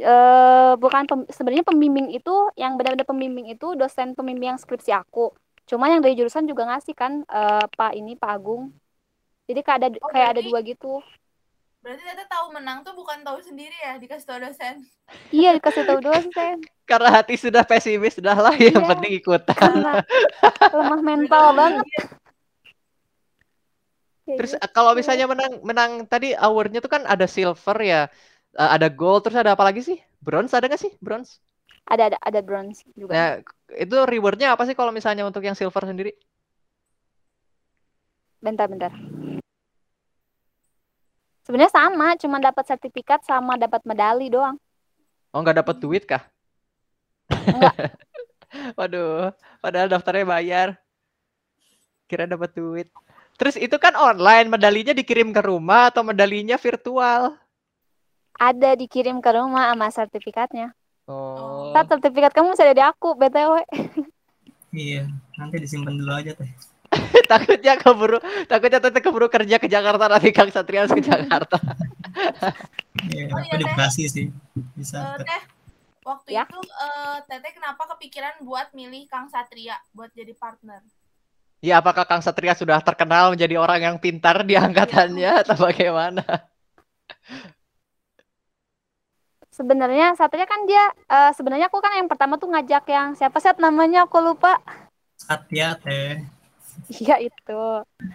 eh 0.00 0.72
bukan 0.78 1.02
pem- 1.04 1.28
sebenarnya 1.28 1.66
pembimbing 1.66 2.08
itu 2.08 2.30
yang 2.54 2.78
benar-benar 2.78 3.04
pembimbing 3.04 3.50
itu 3.50 3.74
dosen 3.74 4.14
pembimbing 4.14 4.54
yang 4.54 4.60
skripsi 4.60 4.94
aku. 4.94 5.34
Cuma 5.66 5.86
yang 5.86 5.98
dari 5.98 6.14
jurusan 6.14 6.46
juga 6.46 6.64
ngasih 6.66 6.94
kan 6.94 7.20
eh, 7.22 7.64
Pak 7.68 7.92
ini 7.92 8.14
Pak 8.14 8.30
Agung. 8.32 8.70
Jadi 9.44 9.60
kayak 9.60 9.78
ada 9.80 9.88
Oh, 9.98 10.08
kayak 10.08 10.28
ada 10.28 10.40
berarti- 10.40 10.46
dua 10.46 10.58
gitu. 10.62 10.92
Berarti 11.80 12.04
teteh 12.04 12.28
tahu 12.28 12.52
menang 12.52 12.84
tuh 12.84 12.92
bukan 12.92 13.24
tahu 13.24 13.40
sendiri 13.40 13.72
ya 13.74 13.96
dikasih 13.96 14.24
tahu 14.24 14.38
dosen. 14.38 14.84
Iya 15.30 15.56
dikasih 15.56 15.82
tahu 15.82 15.98
dosen 16.00 16.60
Karena 16.90 17.08
hati 17.12 17.34
sudah 17.34 17.62
pesimis, 17.62 18.14
sudah 18.14 18.36
lah 18.36 18.52
yang 18.52 18.78
Iya. 18.78 18.88
penting 18.90 19.12
ikutan. 19.16 19.56
karena 19.56 20.04
lemah 20.70 21.00
mental 21.00 21.44
banget. 21.52 21.86
Kayak 24.30 24.38
Terus 24.38 24.52
gitu. 24.54 24.66
kalau 24.76 24.92
misalnya 24.94 25.26
menang 25.26 25.52
menang 25.66 25.90
tadi 26.06 26.32
awardnya 26.38 26.78
tuh 26.84 26.92
kan 26.94 27.02
ada 27.02 27.26
silver 27.26 27.76
ya, 27.82 28.00
eh, 28.54 28.70
ada 28.76 28.86
gold, 28.86 29.26
terus 29.26 29.38
ada 29.42 29.58
apa 29.58 29.64
lagi 29.66 29.82
sih? 29.82 29.98
Bronze 30.22 30.54
ada 30.54 30.70
nggak 30.70 30.82
sih? 30.84 30.92
Bronze? 31.02 31.42
ada 31.90 32.02
ada 32.06 32.18
ada 32.22 32.40
bronze 32.40 32.86
juga. 32.94 33.10
Nah, 33.10 33.30
itu 33.74 33.96
rewardnya 34.06 34.54
apa 34.54 34.62
sih 34.62 34.78
kalau 34.78 34.94
misalnya 34.94 35.26
untuk 35.26 35.42
yang 35.42 35.58
silver 35.58 35.82
sendiri? 35.82 36.14
Bentar-bentar. 38.38 38.94
Sebenarnya 41.42 41.72
sama, 41.74 42.14
cuma 42.14 42.38
dapat 42.38 42.62
sertifikat 42.62 43.26
sama 43.26 43.58
dapat 43.58 43.82
medali 43.82 44.30
doang. 44.30 44.54
Oh, 45.34 45.42
nggak 45.42 45.66
dapat 45.66 45.76
duit 45.82 46.06
kah? 46.06 46.22
Nggak. 47.26 47.74
Waduh, 48.78 49.34
padahal 49.58 49.90
daftarnya 49.90 50.26
bayar. 50.30 50.68
Kira 52.06 52.26
dapat 52.30 52.54
duit. 52.54 52.88
Terus 53.40 53.56
itu 53.56 53.72
kan 53.80 53.96
online, 53.96 54.52
medalinya 54.52 54.92
dikirim 54.92 55.32
ke 55.32 55.40
rumah 55.40 55.88
atau 55.88 56.04
medalinya 56.04 56.60
virtual? 56.60 57.40
Ada 58.36 58.76
dikirim 58.76 59.24
ke 59.24 59.30
rumah 59.32 59.72
sama 59.72 59.88
sertifikatnya. 59.88 60.76
Oh. 61.08 61.72
Tat, 61.72 61.88
sertifikat 61.88 62.36
kamu 62.36 62.52
masih 62.52 62.68
ada 62.68 62.76
di 62.76 62.84
aku, 62.84 63.16
BTW. 63.16 63.64
Iya, 64.70 65.08
nanti 65.34 65.56
disimpan 65.56 65.96
dulu 65.96 66.12
aja 66.12 66.36
teh. 66.36 66.52
takutnya 67.30 67.78
keburu 67.78 68.18
takutnya 68.44 68.82
teteh 68.82 68.98
keburu 68.98 69.30
kerja 69.30 69.56
ke 69.56 69.66
Jakarta 69.66 70.10
nanti 70.10 70.30
Kang 70.30 70.50
Satria 70.50 70.84
ke 70.84 71.00
Jakarta. 71.00 71.56
Iya, 73.08 73.30
Oh, 73.30 73.38
aku 73.38 73.46
iya, 73.46 73.56
di. 73.56 73.64
Bekasi 73.66 74.04
sih. 74.06 74.26
Bisa. 74.74 75.16
ke- 75.16 75.24
teh, 75.24 75.42
waktu 76.02 76.28
Ya. 76.34 76.44
itu 76.44 76.58
eh, 76.60 77.18
teteh 77.24 77.52
kenapa 77.54 77.88
kepikiran 77.94 78.42
buat 78.42 78.70
milih 78.74 79.06
Kang 79.06 79.26
Satria 79.26 79.78
buat 79.90 80.10
jadi 80.12 80.34
partner? 80.34 80.82
Ya 81.60 81.76
apakah 81.84 82.08
Kang 82.08 82.24
Satria 82.24 82.56
sudah 82.56 82.80
terkenal 82.80 83.36
menjadi 83.36 83.60
orang 83.60 83.80
yang 83.84 83.96
pintar 84.00 84.48
di 84.48 84.56
angkatannya 84.56 85.30
atau 85.44 85.56
bagaimana? 85.60 86.24
Sebenarnya 89.52 90.16
Satria 90.16 90.48
kan 90.48 90.64
dia 90.64 90.88
eh, 90.88 91.32
sebenarnya 91.36 91.68
aku 91.68 91.84
kan 91.84 91.92
yang 92.00 92.08
pertama 92.08 92.40
tuh 92.40 92.48
ngajak 92.48 92.88
yang 92.88 93.12
siapa 93.12 93.36
sih 93.44 93.52
namanya 93.60 94.08
aku 94.08 94.24
lupa. 94.24 94.56
Satya 95.20 95.76
teh. 95.76 96.24
Iya 96.88 97.20
itu. 97.20 97.62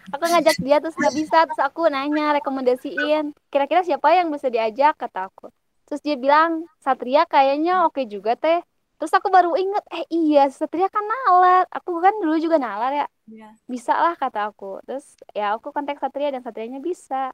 Aku 0.10 0.24
ngajak 0.26 0.58
dia 0.58 0.82
terus 0.82 0.98
nggak 0.98 1.16
bisa 1.16 1.38
terus 1.46 1.62
aku 1.62 1.86
nanya 1.86 2.34
rekomendasiin 2.42 3.30
kira-kira 3.54 3.86
siapa 3.86 4.10
yang 4.18 4.34
bisa 4.34 4.50
diajak 4.50 4.98
kata 4.98 5.30
aku. 5.30 5.54
Terus 5.86 6.02
dia 6.02 6.18
bilang 6.18 6.66
Satria 6.82 7.30
kayaknya 7.30 7.86
oke 7.86 8.10
juga 8.10 8.34
teh. 8.34 8.66
Terus 8.98 9.14
aku 9.14 9.30
baru 9.30 9.54
inget 9.54 9.86
eh 9.94 10.04
iya 10.10 10.50
Satria 10.50 10.90
kan 10.90 11.06
nalar. 11.06 11.70
Aku 11.70 12.02
kan 12.02 12.18
dulu 12.18 12.42
juga 12.42 12.58
nalar 12.58 12.92
ya. 13.06 13.06
Iya. 13.26 13.50
Bisa 13.66 13.94
lah 13.98 14.14
kata 14.14 14.40
aku. 14.54 14.82
Terus 14.86 15.18
ya 15.34 15.58
aku 15.58 15.74
kontak 15.74 15.98
Satria 16.02 16.30
dan 16.34 16.42
Satrianya 16.46 16.80
bisa. 16.82 17.34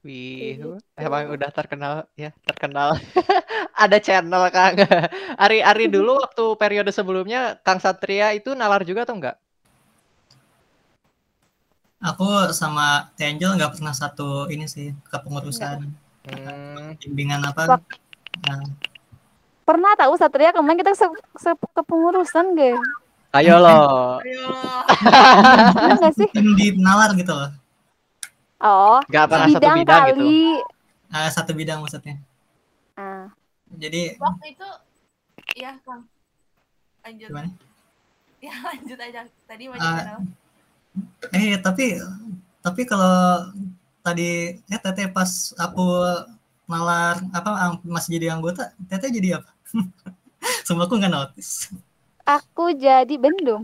Wih, 0.00 0.56
Kayak 0.56 0.56
gitu. 0.56 0.68
emang 0.96 1.24
udah 1.36 1.50
terkenal 1.52 1.94
ya, 2.16 2.30
terkenal. 2.48 2.96
Ada 3.84 3.98
channel 4.00 4.42
Kang. 4.48 4.74
Ari 5.44 5.58
Ari 5.60 5.84
dulu 5.94 6.16
waktu 6.24 6.44
periode 6.56 6.90
sebelumnya 6.94 7.60
Kang 7.66 7.80
Satria 7.84 8.32
itu 8.32 8.56
nalar 8.56 8.80
juga 8.88 9.04
atau 9.04 9.16
enggak? 9.20 9.36
Aku 12.00 12.48
sama 12.56 13.12
Angel 13.20 13.52
nggak 13.60 13.72
pernah 13.76 13.92
satu 13.92 14.48
ini 14.48 14.64
sih 14.64 14.96
kepengurusan 15.12 15.78
Hmm, 16.20 16.96
bimbingan 17.00 17.40
apa. 17.48 17.62
Wak- 17.76 17.96
Nah, 18.44 18.60
Pernah 19.68 19.92
tahu 19.94 20.12
Satria 20.20 20.50
kemarin 20.50 20.80
kita 20.80 20.92
se, 20.96 21.06
se 21.38 21.50
kepengurusan 21.76 22.56
gak? 22.58 22.76
Ayo 23.30 23.54
loh. 23.62 24.18
Ayo. 24.20 24.46
Sih? 26.14 26.28
di 26.56 26.66
nalar 26.76 27.14
gitu 27.14 27.30
loh. 27.30 27.50
Oh, 28.60 29.00
Enggak 29.08 29.24
pernah 29.32 29.48
satu 29.48 29.56
bidang 29.64 29.76
bidang 29.80 30.02
gitu. 30.04 30.20
kali. 30.20 30.40
Ah, 31.10 31.28
satu 31.32 31.52
bidang 31.56 31.78
maksudnya. 31.80 32.16
Ah, 32.94 33.32
Jadi 33.72 34.20
Waktu 34.20 34.46
itu 34.52 34.68
ya 35.56 35.72
Kang. 35.80 36.04
Lanjut. 37.00 37.28
gimana? 37.32 37.50
Ya 38.40 38.54
lanjut 38.60 38.98
aja. 39.00 39.20
Tadi 39.48 39.62
mau 39.68 39.76
Ah, 39.80 40.20
apa? 40.20 40.24
Eh 41.32 41.56
tapi 41.62 41.96
tapi 42.60 42.82
kalau 42.84 43.48
tadi 44.04 44.58
ya 44.68 44.76
teteh 44.76 45.08
pas 45.08 45.54
aku 45.56 45.86
nalar 46.68 47.16
apa 47.32 47.78
masih 47.82 48.20
jadi 48.20 48.36
anggota, 48.36 48.76
teteh 48.90 49.08
jadi 49.08 49.40
apa? 49.40 49.50
Semua 50.68 50.84
aku 50.84 51.00
nggak 51.00 51.12
notice. 51.12 51.72
Aku 52.36 52.70
jadi 52.72 53.14
bendum. 53.16 53.62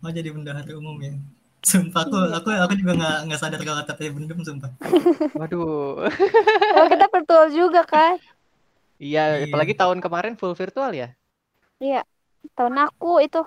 Oh 0.00 0.10
jadi 0.10 0.28
bendahara 0.28 0.68
umum 0.76 0.96
ya. 1.00 1.14
Sumpah 1.60 2.08
aku 2.08 2.16
Iya. 2.16 2.36
aku 2.40 2.48
aku 2.56 2.74
juga 2.76 2.92
nggak 2.96 3.16
nggak 3.28 3.40
sadar 3.40 3.60
kalau 3.60 3.84
teteh 3.84 4.08
bendum 4.10 4.40
sumpah. 4.40 4.72
Waduh. 5.40 6.08
Oh, 6.76 6.86
kita 6.88 7.06
virtual 7.08 7.46
juga 7.50 7.84
kan? 7.84 8.16
Iya, 8.96 9.44
Iya. 9.44 9.48
apalagi 9.48 9.72
tahun 9.72 10.00
kemarin 10.00 10.36
full 10.36 10.52
virtual 10.52 10.92
ya. 10.92 11.12
Iya. 11.76 12.04
Tahun 12.56 12.76
aku 12.76 13.20
itu. 13.20 13.40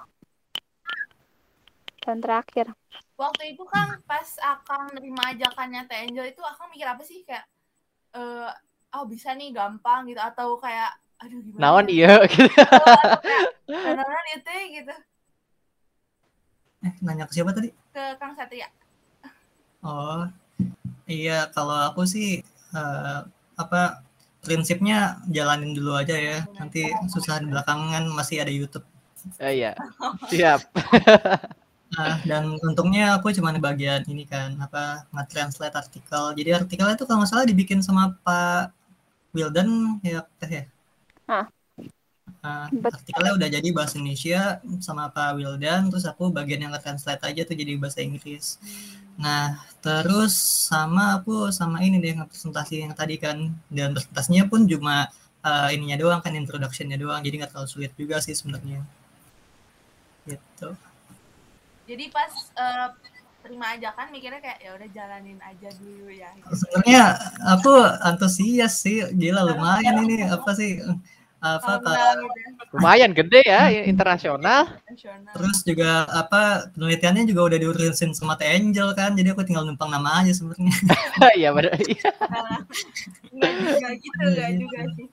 Tahun 2.01 2.19
terakhir. 2.19 2.73
Waktu 3.13 3.53
itu 3.53 3.63
kan 3.65 4.01
pas 4.03 4.25
Akang 4.41 4.89
nerima 4.91 5.29
ajakannya 5.29 5.85
Teh 5.85 6.05
Angel 6.05 6.25
itu 6.27 6.41
Akang 6.41 6.69
mikir 6.69 6.85
apa 6.85 7.01
sih 7.01 7.21
kayak 7.23 7.45
eh 8.13 8.49
oh 8.93 9.05
bisa 9.05 9.33
nih 9.33 9.49
gampang 9.49 10.05
gitu 10.05 10.21
atau 10.21 10.57
kayak 10.57 10.93
aduh 11.23 11.39
gimana 11.39 11.61
Naon 11.61 11.85
ya? 11.87 11.93
iya 11.95 12.13
gitu. 12.35 12.61
Beneran 13.67 14.25
itu 14.35 14.53
gitu 14.77 14.95
Eh 16.83 16.93
nanya 16.99 17.23
ke 17.29 17.33
siapa 17.33 17.51
tadi? 17.55 17.69
ke 17.95 18.03
Kang 18.19 18.35
Satria. 18.35 18.67
Oh 19.83 20.27
iya 21.07 21.47
kalau 21.55 21.75
aku 21.87 22.03
sih 22.03 22.43
eh, 22.75 23.19
apa 23.55 24.03
prinsipnya 24.43 25.23
jalanin 25.31 25.71
dulu 25.71 25.95
aja 25.95 26.15
ya. 26.19 26.43
Nanti 26.59 26.91
susah 27.07 27.39
di 27.39 27.47
belakangan 27.47 28.03
masih 28.11 28.43
ada 28.43 28.51
YouTube. 28.51 28.83
Eh, 29.39 29.63
iya. 29.63 29.71
Siap. 30.31 30.59
Ah, 31.93 32.17
dan 32.25 32.57
untungnya 32.57 33.13
aku 33.21 33.29
cuma 33.37 33.53
di 33.53 33.61
bagian 33.61 34.01
ini 34.09 34.25
kan 34.25 34.57
apa 34.57 35.05
nge-translate 35.13 35.77
artikel. 35.77 36.33
Jadi 36.33 36.49
artikelnya 36.49 36.97
itu 36.97 37.05
kalau 37.05 37.21
nggak 37.21 37.29
salah 37.29 37.45
dibikin 37.45 37.85
sama 37.85 38.17
Pak 38.25 38.73
Wildan 39.37 40.01
ya 40.01 40.25
teh 40.41 40.49
ya. 40.49 40.63
Ah. 41.27 41.47
Ah, 42.43 42.67
Bet- 42.71 42.91
artikelnya 42.91 43.33
udah 43.39 43.49
jadi 43.51 43.69
bahasa 43.71 43.95
Indonesia 43.99 44.59
sama 44.83 45.07
Pak 45.07 45.39
Wildan, 45.39 45.87
terus 45.91 46.03
aku 46.03 46.27
bagian 46.27 46.59
yang 46.59 46.71
nge-translate 46.75 47.23
aja 47.23 47.41
tuh 47.47 47.55
jadi 47.55 47.79
bahasa 47.79 48.03
Inggris. 48.03 48.59
Nah, 49.15 49.63
terus 49.79 50.35
sama 50.67 51.19
aku 51.19 51.51
sama 51.55 51.79
ini 51.83 52.03
deh 52.03 52.15
presentasi 52.27 52.83
yang 52.83 52.95
tadi 52.95 53.15
kan, 53.15 53.51
dan 53.71 53.95
presentasinya 53.95 54.43
pun 54.51 54.67
cuma 54.67 55.07
eh, 55.43 55.69
ininya 55.75 55.95
doang 55.99 56.19
kan 56.23 56.35
introduction-nya 56.35 56.99
doang, 56.99 57.23
jadi 57.23 57.43
nggak 57.43 57.51
terlalu 57.55 57.69
sulit 57.71 57.91
juga 57.95 58.19
sih 58.19 58.35
sebenarnya. 58.35 58.83
Gitu. 60.27 60.69
Jadi 61.87 62.05
pas 62.11 62.31
eh, 62.55 62.87
terima 63.43 63.65
ajakan 63.75 64.07
mikirnya 64.09 64.39
kayak 64.39 64.59
ya 64.63 64.71
udah 64.73 64.89
jalanin 64.95 65.39
aja 65.43 65.69
dulu 65.77 66.07
ya. 66.09 66.29
Sebenarnya 66.47 67.03
aku 67.43 67.73
antusias 68.01 68.73
sih, 68.79 69.03
gila 69.11 69.43
lumayan 69.43 69.99
ini 70.07 70.23
apa 70.23 70.51
sih 70.55 70.79
apa 71.43 71.75
Kalau 71.75 71.83
Kak, 71.83 71.91
enggak 71.91 72.15
gitu 72.23 72.39
ya, 72.39 72.71
Lumayan 72.71 73.11
gede 73.11 73.41
ya 73.43 73.61
internasional. 73.83 74.61
nasional. 74.87 75.33
terus 75.35 75.57
juga 75.67 76.07
apa 76.07 76.71
penelitiannya 76.71 77.27
juga 77.27 77.41
udah 77.51 77.57
diurusin 77.59 78.15
sama 78.15 78.39
Teh 78.39 78.47
Angel 78.47 78.95
kan, 78.95 79.11
jadi 79.11 79.35
aku 79.35 79.43
tinggal 79.43 79.67
numpang 79.67 79.91
nama 79.91 80.23
aja 80.23 80.31
sebenarnya. 80.31 80.71
Iya 81.39 81.51
benar. 81.51 81.75
Iya. 81.83 82.09
Enggak 83.35 83.51
juga 83.59 83.87
gitu, 83.99 84.23
enggak 84.23 84.51
juga 84.55 84.79
sih. 84.95 85.07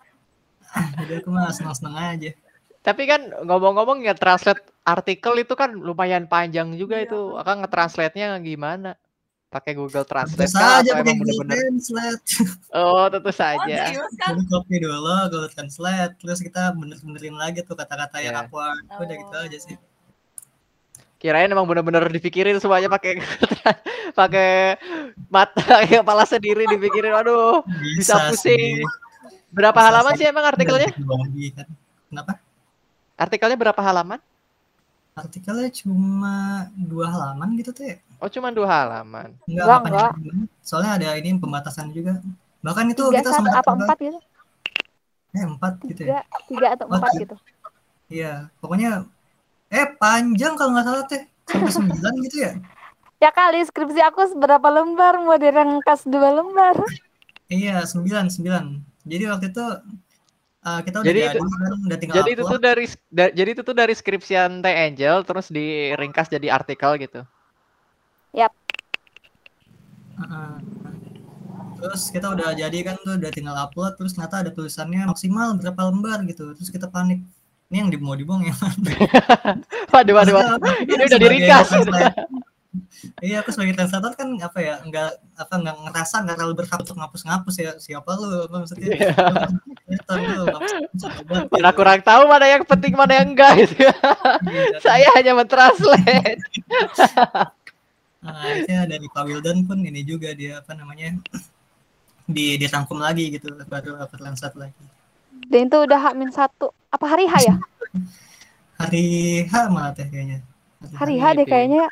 jadi 1.03 1.13
aku 1.19 1.29
mah 1.35 1.51
senang-senang 1.51 1.97
aja. 1.99 2.31
Tapi 2.81 3.03
kan 3.11 3.21
ngomong-ngomong 3.45 4.07
ya 4.07 4.15
translate 4.15 4.63
artikel 4.91 5.35
itu 5.37 5.55
kan 5.55 5.71
lumayan 5.71 6.25
panjang 6.25 6.75
juga 6.75 6.97
Iya, 6.97 7.07
itu. 7.07 7.21
Akan 7.35 7.63
nge-translate-nya 7.63 8.35
gimana? 8.41 8.99
Pakai 9.47 9.75
Google 9.75 10.07
Tentu 10.07 10.15
Translate 10.15 10.47
kah 10.49 10.79
saja 10.79 10.91
pakai 10.95 11.03
Google 11.11 11.19
bener-bener? 11.21 11.57
Translate. 11.59 12.23
Oh, 12.79 13.05
tentu 13.07 13.27
Oh, 13.27 13.35
saja. 13.35 13.77
serius 13.85 14.13
kan? 14.15 14.39
Copy 14.47 14.75
dulu 14.79 14.99
Google 15.27 15.51
Translate, 15.51 16.15
terus 16.17 16.39
kita 16.39 16.71
bener-benerin 16.73 17.35
lagi 17.35 17.61
tuh 17.61 17.75
kata-kata 17.75 18.19
yang 18.19 18.31
Iya. 18.33 18.47
awkward. 18.47 18.79
Udah 18.95 19.17
gitu 19.17 19.37
aja 19.37 19.59
sih. 19.59 19.77
Kirain 21.19 21.51
emang 21.51 21.67
bener-bener 21.67 22.09
dipikirin 22.09 22.57
semuanya 22.57 22.89
pakai 22.89 23.21
pakai 24.21 24.81
mata 25.29 25.61
kepala 25.85 26.25
sendiri 26.25 26.65
dipikirin. 26.65 27.13
Aduh, 27.13 27.61
Bisa 27.93 28.31
pusing. 28.31 28.57
sih. 28.57 28.87
berapa 29.51 29.75
Bisa 29.75 29.87
halaman 29.91 30.13
sih. 30.15 30.25
emang 30.25 30.47
artikelnya? 30.47 30.89
Kan. 31.53 31.67
Kenapa? 32.09 32.33
Artikelnya 33.19 33.59
berapa 33.59 33.81
halaman? 33.83 34.17
Artikelnya 35.21 35.69
cuma 35.71 36.35
dua 36.75 37.07
halaman 37.13 37.49
gitu 37.61 37.71
tuh 37.77 37.85
ya. 37.93 37.97
Oh, 38.21 38.29
cuma 38.29 38.49
dua 38.53 38.69
halaman. 38.69 39.37
Enggak 39.49 39.65
Enggak, 39.67 39.81
enggak. 39.87 40.13
Soalnya 40.65 40.91
ada 41.01 41.09
ini 41.21 41.37
pembatasan 41.37 41.93
juga. 41.93 42.21
Bahkan 42.61 42.93
itu 42.93 43.03
Tiga 43.09 43.21
kita 43.25 43.31
sempat 43.33 43.55
apa 43.61 43.71
empat 43.73 43.99
gitu? 44.01 44.19
Eh, 45.31 45.45
empat 45.47 45.73
gitu 45.87 46.01
ya. 46.05 46.09
Tiga, 46.11 46.21
tiga 46.49 46.67
atau 46.77 46.85
Oh, 46.89 46.97
empat 46.97 47.11
tiga. 47.15 47.23
gitu. 47.25 47.37
Iya, 48.11 48.33
pokoknya 48.59 48.91
eh 49.71 49.87
panjang 49.97 50.59
kalau 50.59 50.75
nggak 50.75 50.87
salah 50.87 51.05
teh 51.07 51.23
sampai 51.47 51.73
sembilan 51.73 52.15
gitu 52.27 52.37
ya. 52.43 52.53
Ya 53.21 53.31
kali 53.31 53.61
skripsi 53.63 54.01
aku 54.01 54.33
seberapa 54.33 54.69
lembar 54.73 55.21
mau 55.23 55.37
dirangkas 55.37 56.09
dua 56.09 56.35
lembar. 56.41 56.75
Iya, 57.53 57.85
sembilan 57.87 58.27
sembilan. 58.33 58.65
Jadi 59.07 59.25
waktu 59.29 59.47
itu 59.53 59.65
uh, 60.65 60.81
kita 60.85 60.97
udah 61.01 61.09
Jadi 61.09 61.21
jadi, 61.21 61.37
itu- 61.37 61.41
kan, 61.41 61.73
udah 61.87 61.99
tinggal 61.99 62.17
Jadi 62.21 62.29
itu 62.33 62.43
tuh 62.45 62.61
dari 62.61 62.85
da- 63.09 63.33
jadi 63.35 63.51
itu 63.55 63.63
tuh 63.65 63.77
dari 63.77 63.93
skripsian 63.97 64.51
Teh 64.61 64.77
Angel 64.89 65.17
terus 65.25 65.47
diringkas 65.49 66.27
jadi 66.29 66.49
artikel 66.53 66.91
gitu. 67.01 67.21
Heeh. 70.21 70.53
Terus 71.81 72.13
kita 72.13 72.37
udah 72.37 72.53
jadi 72.53 72.79
kan 72.85 73.01
tuh 73.01 73.17
udah 73.17 73.33
tinggal 73.33 73.57
upload 73.57 73.97
terus 73.97 74.13
ternyata 74.13 74.45
ada 74.45 74.51
tulisannya 74.53 75.09
maksimal 75.09 75.57
berapa 75.57 75.81
lembar 75.89 76.21
gitu. 76.29 76.53
Terus 76.53 76.69
kita 76.69 76.93
panik. 76.93 77.25
Ini 77.71 77.87
yang 77.87 77.89
mau 78.03 78.19
dibuang 78.19 78.43
ya. 78.43 78.53
Waduh, 79.95 80.15
waduh, 80.19 80.59
Ini 80.91 81.07
udah 81.07 81.21
diringkas. 81.23 81.71
Iya, 83.19 83.43
aku 83.43 83.51
sebagai 83.51 83.75
translator 83.75 84.15
kan 84.15 84.31
apa 84.39 84.59
ya, 84.63 84.79
enggak 84.87 85.19
apa 85.35 85.55
enggak 85.59 85.77
ngerasa 85.91 86.15
enggak 86.23 86.37
terlalu 86.39 86.55
berhak 86.63 86.79
untuk 86.79 86.97
ngapus-ngapus 87.03 87.55
ya. 87.59 87.73
Siapa 87.83 88.11
lu? 88.15 88.47
Apa 88.47 88.57
maksudnya? 88.63 88.87
Iya. 88.95 89.15
Banget 89.91 91.47
Mana 91.51 91.71
gitu. 91.71 91.79
kurang 91.83 92.01
tahu 92.07 92.23
mana 92.31 92.47
yang 92.47 92.63
penting 92.63 92.95
mana 92.95 93.13
yang 93.19 93.35
enggak 93.35 93.53
gitu. 93.67 93.75
Iya. 93.83 93.95
Saya 94.87 95.09
hanya 95.19 95.33
mentranslate. 95.35 96.39
Nah, 98.21 98.37
akhirnya 98.37 98.85
dari 98.85 99.09
Pak 99.09 99.25
Wildan 99.25 99.65
pun 99.65 99.81
ini 99.81 100.05
juga 100.05 100.37
dia 100.37 100.61
apa 100.61 100.77
namanya 100.77 101.17
di 102.29 102.61
dirangkum 102.61 103.01
lagi 103.01 103.33
gitu 103.33 103.49
baru 103.65 103.97
apa 103.97 104.13
translate 104.13 104.61
lagi. 104.61 104.85
Dan 105.49 105.73
itu 105.73 105.79
udah 105.89 106.13
H-1. 106.13 106.53
Apa 106.93 107.07
hari 107.09 107.25
H 107.25 107.35
ya? 107.49 107.57
Hari 108.77 109.05
H 109.49 109.53
malah 109.73 109.97
teh 109.97 110.05
kayaknya. 110.05 110.45
Hari 110.81 111.17
H 111.21 111.25
deh 111.37 111.47
kayaknya. 111.47 111.89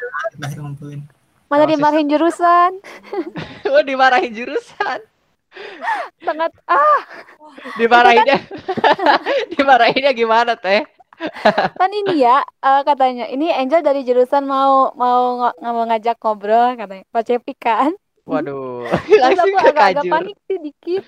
Mana 1.49 1.65
dimarahin 1.65 2.09
jurusan. 2.09 2.73
Oh, 3.69 3.85
dimarahin 3.85 4.33
jurusan. 4.33 5.01
Sangat 6.25 6.53
ah, 6.69 7.01
Dimarahinnya. 7.77 8.39
Dimarahinnya 9.55 10.13
gimana, 10.17 10.57
Teh? 10.57 10.85
kan 11.79 11.91
ini 11.93 12.23
ya 12.23 12.41
eh, 12.63 12.81
katanya. 12.87 13.27
Ini 13.29 13.53
Angel 13.59 13.83
dari 13.83 14.07
jurusan 14.07 14.45
mau 14.47 14.95
mau 14.95 15.21
nggak 15.41 15.55
mau 15.77 15.85
ngajak 15.89 16.17
ngobrol 16.23 16.69
katanya. 16.79 17.05
Pak 17.13 17.23
Cepi 17.29 17.53
kan. 17.59 17.93
Waduh. 18.29 18.89
Terus 19.19 19.37
Langsung 19.37 19.51
aku 19.51 19.57
ke 19.59 19.71
agak-agak 19.73 20.05
kajur. 20.05 20.13
panik 20.13 20.37
sih 20.49 20.59
dikit. 20.61 21.03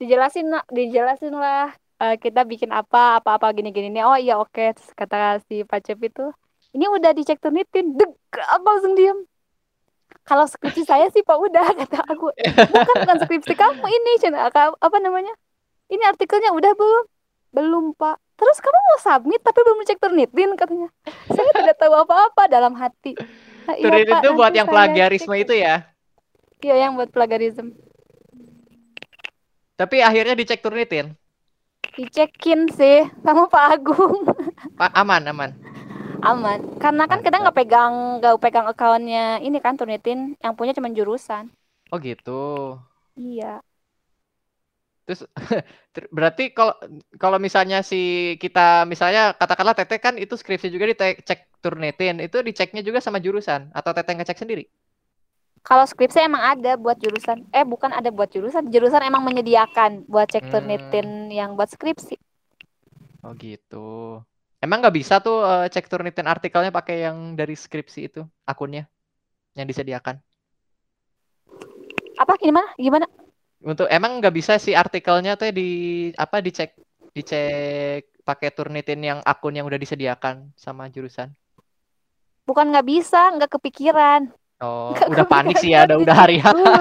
Dijelasin 0.00 0.46
nak, 0.52 0.64
dijelasin 0.72 1.34
lah. 1.36 1.70
eh, 2.00 2.16
kita 2.16 2.40
bikin 2.48 2.70
apa, 2.72 3.20
apa-apa 3.20 3.46
gini-gini 3.56 3.88
nih. 3.92 4.04
Oh 4.08 4.16
iya 4.16 4.34
oke. 4.40 4.62
Terus 4.76 4.90
kata 4.96 5.16
si 5.48 5.62
Pak 5.68 5.80
Cep 5.84 6.00
itu, 6.08 6.22
ini 6.70 6.86
udah 6.86 7.10
dicek 7.14 7.42
turnitin. 7.42 7.98
Deg, 7.98 8.12
aku 8.30 8.64
langsung 8.66 8.94
diem. 8.94 9.26
Kalau 10.22 10.46
skripsi 10.46 10.86
saya 10.86 11.10
sih 11.10 11.26
Pak 11.26 11.38
udah 11.38 11.66
kata 11.82 12.06
aku. 12.06 12.30
Bukan 12.30 12.96
bukan 13.02 13.16
skripsi 13.26 13.54
kamu 13.58 13.86
ini, 13.86 14.12
Cina. 14.22 14.46
Apa, 14.46 14.74
apa 14.78 14.96
namanya? 15.02 15.34
Ini 15.90 16.02
artikelnya 16.06 16.54
udah 16.54 16.72
belum? 16.78 17.04
Belum 17.50 17.84
Pak. 17.98 18.22
Terus 18.38 18.56
kamu 18.62 18.78
mau 18.78 18.98
submit 19.02 19.40
tapi 19.42 19.58
belum 19.60 19.84
cek 19.84 19.98
turnitin 20.00 20.50
katanya. 20.56 20.88
Saya 21.28 21.50
tidak 21.52 21.76
tahu 21.76 21.92
apa-apa 21.92 22.48
dalam 22.48 22.72
hati. 22.78 23.12
"Nah, 23.68 23.76
iya, 23.76 24.06
Pak, 24.06 24.22
itu 24.22 24.28
buat 24.32 24.52
yang 24.54 24.64
plagiarisme 24.64 25.34
cek." 25.36 25.44
itu 25.44 25.54
ya. 25.60 25.84
Iya 26.64 26.88
yang 26.88 26.96
buat 26.96 27.12
plagiarisme. 27.12 27.76
Tapi 29.76 29.96
akhirnya 30.00 30.32
dicek 30.38 30.64
turnitin. 30.64 31.16
Dicekin 31.96 32.70
sih 32.72 33.04
sama 33.20 33.44
Pak 33.50 33.64
Agung. 33.76 34.24
Pak 34.78 34.92
aman, 34.94 35.20
aman. 35.26 35.50
Aman. 36.28 36.58
Karena 36.82 37.02
kan 37.10 37.20
kita 37.24 37.36
nggak 37.42 37.56
pegang 37.58 37.92
nggak 38.20 38.34
pegang 38.44 38.66
akunnya 38.72 39.20
ini 39.46 39.58
kan 39.64 39.74
Turnitin 39.78 40.18
yang 40.44 40.54
punya 40.58 40.72
cuma 40.76 40.88
jurusan. 40.98 41.44
Oh 41.92 41.98
gitu. 42.02 42.30
Iya. 43.16 43.62
Terus 45.06 45.20
ter- 45.94 46.10
berarti 46.16 46.42
kalau 46.56 46.74
kalau 47.22 47.38
misalnya 47.46 47.78
si 47.90 47.96
kita 48.42 48.86
misalnya 48.92 49.34
katakanlah 49.40 49.74
Teteh 49.78 49.98
kan 50.06 50.14
itu 50.20 50.34
skripsi 50.38 50.68
juga 50.74 50.86
dicek 50.90 51.40
Turnitin, 51.62 52.16
itu 52.24 52.36
diceknya 52.48 52.80
juga 52.86 52.98
sama 53.04 53.18
jurusan 53.24 53.60
atau 53.74 53.90
Teteh 53.96 54.14
ngecek 54.16 54.38
sendiri? 54.42 54.64
Kalau 55.68 55.84
skripsi 55.92 56.18
emang 56.28 56.42
ada 56.52 56.72
buat 56.84 56.96
jurusan. 57.04 57.38
Eh 57.58 57.64
bukan 57.72 57.90
ada 57.98 58.10
buat 58.16 58.28
jurusan. 58.34 58.64
Jurusan 58.74 59.02
emang 59.08 59.22
menyediakan 59.28 59.90
buat 60.12 60.28
cek 60.32 60.44
Hmm. 60.44 60.50
Turnitin 60.52 61.08
yang 61.38 61.50
buat 61.56 61.68
skripsi. 61.74 62.14
Oh 63.24 63.32
gitu. 63.42 63.76
Emang 64.60 64.84
nggak 64.84 64.92
bisa 64.92 65.24
tuh 65.24 65.40
eh, 65.40 65.66
cek 65.72 65.88
Turnitin 65.88 66.28
artikelnya 66.28 66.68
pakai 66.68 67.08
yang 67.08 67.32
dari 67.32 67.56
skripsi 67.56 68.00
itu 68.12 68.20
akunnya 68.44 68.84
yang 69.56 69.64
disediakan? 69.64 70.20
Apa 72.20 72.36
gimana? 72.36 72.68
Gimana? 72.76 73.08
Untuk 73.64 73.88
emang 73.88 74.20
nggak 74.20 74.36
bisa 74.36 74.60
sih 74.60 74.76
artikelnya 74.76 75.40
tuh 75.40 75.48
di 75.56 75.68
apa 76.12 76.44
dicek 76.44 76.76
dicek 77.16 78.20
pakai 78.20 78.52
Turnitin 78.52 79.00
yang 79.00 79.18
akun 79.24 79.56
yang 79.56 79.64
udah 79.64 79.80
disediakan 79.80 80.52
sama 80.60 80.92
jurusan? 80.92 81.32
Bukan 82.44 82.68
nggak 82.68 82.84
bisa, 82.84 83.32
nggak 83.32 83.56
kepikiran. 83.56 84.28
Oh, 84.60 84.92
Nggak 84.92 85.08
udah 85.08 85.24
panik 85.24 85.56
sih 85.56 85.72
ya, 85.72 85.88
udah 85.88 85.96
kepikiran 85.96 86.04
udah 86.04 86.14
hari 86.20 86.36
dulu. 86.44 86.76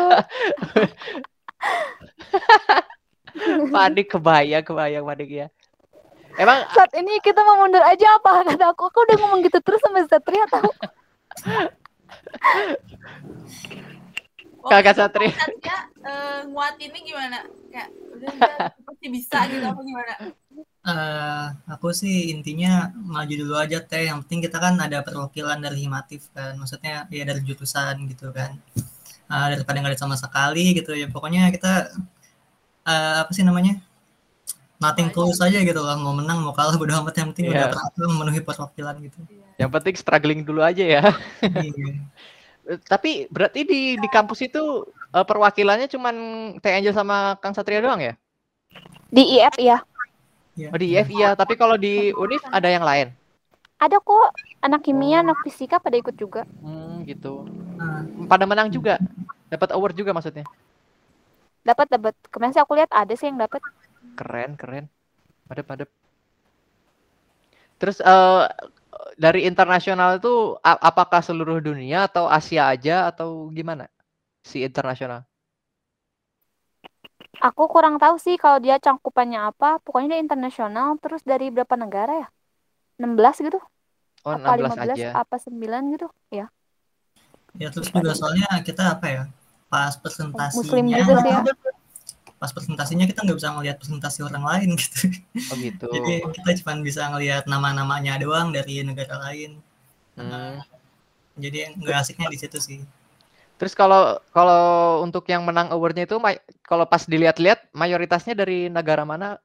panik 3.75 4.07
kebayang 4.11 4.63
kebayang 4.67 5.03
panik 5.07 5.29
ya. 5.31 5.47
Emang 6.39 6.63
Saat 6.71 6.95
ini 6.95 7.19
kita 7.19 7.43
mau 7.43 7.59
mundur 7.59 7.83
aja 7.83 8.15
apa 8.15 8.47
kata 8.47 8.71
aku? 8.71 8.87
Aku 8.87 8.99
udah 9.03 9.15
ngomong 9.19 9.43
gitu 9.43 9.59
terus 9.59 9.83
sama 9.83 9.99
Satria 10.07 10.47
tahu. 10.47 10.71
Kakak 14.71 14.95
Satria. 14.95 15.35
konsepnya, 15.35 15.77
eh, 16.07 16.39
nguatinnya 16.47 16.99
gimana? 17.03 17.37
Kayak 17.67 17.89
udah 18.15 18.29
udah 18.31 18.55
pasti 18.87 19.07
bisa 19.11 19.37
gitu 19.51 19.65
apa 19.67 19.81
gimana? 19.83 20.13
Eh, 20.79 21.45
aku 21.75 21.91
sih 21.91 22.31
intinya 22.31 22.87
maju 22.95 23.33
dulu 23.35 23.59
aja 23.59 23.83
teh. 23.83 24.07
Yang 24.07 24.23
penting 24.23 24.39
kita 24.47 24.63
kan 24.63 24.79
ada 24.79 25.03
perwakilan 25.03 25.59
dari 25.59 25.91
Himatif 25.91 26.31
kan. 26.31 26.55
Maksudnya 26.55 27.03
ya 27.11 27.23
dari 27.27 27.43
jurusan 27.43 28.07
gitu 28.15 28.31
kan. 28.31 28.55
Eh, 29.27 29.47
daripada 29.59 29.75
nggak 29.75 29.91
ada 29.91 29.99
sama 29.99 30.15
sekali 30.15 30.71
gitu 30.71 30.95
ya. 30.95 31.11
Pokoknya 31.11 31.51
kita 31.51 31.91
eh, 32.87 33.15
apa 33.27 33.31
sih 33.35 33.43
namanya? 33.43 33.88
Nothing 34.79 35.11
tulus 35.11 35.43
aja 35.43 35.59
gitu 35.59 35.81
lah. 35.83 35.99
Mau 35.99 36.15
menang 36.15 36.39
mau 36.39 36.55
kalah 36.55 36.79
bodo 36.79 36.95
amat. 36.95 37.11
Yang 37.13 37.27
penting 37.35 37.45
udah 37.51 37.67
Iya. 37.67 37.71
berhasil 37.75 38.03
memenuhi 38.07 38.41
perwakilan 38.41 38.95
gitu. 39.03 39.19
yang 39.59 39.67
penting 39.67 39.95
struggling 39.99 40.41
dulu 40.47 40.63
aja 40.63 40.79
ya. 40.79 41.03
Iya. 41.43 41.99
Tapi 42.91 43.27
berarti 43.27 43.67
di 43.67 43.81
di 43.99 44.07
kampus 44.07 44.39
itu 44.39 44.87
eh, 45.11 45.25
perwakilannya 45.27 45.91
cuman 45.91 46.15
Teh 46.63 46.71
Angel 46.71 46.95
sama 46.95 47.35
Kang 47.43 47.51
Satria 47.51 47.83
doang 47.83 47.99
ya? 47.99 48.15
Di 49.11 49.23
IF 49.35 49.59
ya. 49.59 49.83
Iya. 50.55 50.69
Oh 50.71 50.79
di 50.79 50.87
IF 50.91 51.07
iya, 51.09 51.35
tapi 51.35 51.55
kalau 51.55 51.75
di 51.75 52.15
Unif 52.15 52.39
ada 52.47 52.67
yang 52.67 52.83
lain. 52.83 53.11
Ada 53.79 53.99
kok 53.99 54.31
anak 54.59 54.83
kimia, 54.83 55.23
anak 55.23 55.39
fisika 55.43 55.79
pada 55.79 55.95
ikut 55.95 56.15
juga. 56.15 56.43
Hmm, 56.59 57.03
gitu. 57.03 57.47
Nah, 57.75 58.03
Pada 58.27 58.43
menang 58.43 58.67
juga. 58.67 58.99
Dapat 59.47 59.71
award 59.71 59.95
juga 59.95 60.11
maksudnya. 60.11 60.43
Dapat 61.63 61.87
dapat. 61.89 62.13
Kemarin 62.27 62.51
sih 62.51 62.61
aku 62.61 62.75
lihat 62.75 62.91
ada 62.91 63.11
sih 63.15 63.27
yang 63.27 63.39
dapat. 63.39 63.63
Keren, 64.19 64.55
keren. 64.59 64.85
Madep, 65.47 65.65
madep. 65.69 65.89
Terus 67.79 67.97
eh 68.03 68.45
dari 69.15 69.47
internasional 69.47 70.19
itu 70.19 70.55
apakah 70.63 71.23
seluruh 71.23 71.59
dunia 71.63 72.07
atau 72.07 72.27
Asia 72.27 72.67
aja 72.71 73.07
atau 73.07 73.47
gimana? 73.51 73.87
Si 74.43 74.63
internasional. 74.63 75.23
Aku 77.39 77.71
kurang 77.71 77.95
tahu 77.95 78.19
sih 78.19 78.35
kalau 78.35 78.59
dia 78.59 78.75
cangkupannya 78.79 79.39
apa. 79.39 79.79
Pokoknya 79.79 80.19
dia 80.19 80.21
internasional 80.23 80.99
terus 80.99 81.23
dari 81.23 81.47
berapa 81.47 81.75
negara 81.79 82.27
ya? 82.27 82.27
16 82.99 83.47
gitu? 83.47 83.59
Oh, 84.27 84.35
apa 84.35 84.59
16 84.59 84.75
15 84.75 84.99
aja. 84.99 85.09
apa 85.15 85.35
9 85.39 85.95
gitu? 85.95 86.07
Ya. 86.27 86.51
ya 87.55 87.67
terus 87.71 87.87
juga 87.87 88.11
soalnya 88.11 88.47
kita 88.59 88.99
apa 88.99 89.05
ya? 89.07 89.23
Pas 89.71 89.95
Muslim 89.95 90.03
presentasinya, 90.03 90.97
juga 90.99 91.13
sih 91.23 91.31
ya. 91.31 91.41
Pas 92.39 92.55
presentasinya 92.55 93.03
kita 93.03 93.27
nggak 93.27 93.37
bisa 93.37 93.51
ngelihat 93.51 93.77
presentasi 93.77 94.19
orang 94.23 94.43
lain 94.47 94.69
gitu. 94.81 95.11
Oh 95.51 95.55
gitu. 95.59 95.87
Jadi 95.91 96.13
kita 96.39 96.49
cuma 96.63 96.79
bisa 96.79 97.11
ngelihat 97.11 97.43
nama-namanya 97.45 98.15
doang 98.23 98.55
dari 98.55 98.79
negara 98.81 99.19
lain. 99.27 99.59
Hmm. 100.15 100.63
Jadi 101.35 101.75
nggak 101.75 101.97
asiknya 101.99 102.31
di 102.31 102.39
situ 102.39 102.57
sih. 102.63 102.79
Terus 103.59 103.75
kalau 103.75 104.23
kalau 104.31 105.03
untuk 105.03 105.27
yang 105.27 105.43
menang 105.43 105.67
awardnya 105.75 106.07
itu 106.07 106.15
kalau 106.63 106.87
pas 106.87 107.03
dilihat-lihat 107.03 107.67
mayoritasnya 107.75 108.31
dari 108.31 108.71
negara 108.71 109.03
mana? 109.03 109.35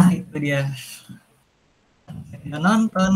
Nah 0.00 0.10
itu 0.16 0.36
dia. 0.40 0.64
Nggak 2.40 2.62
nonton 2.64 3.12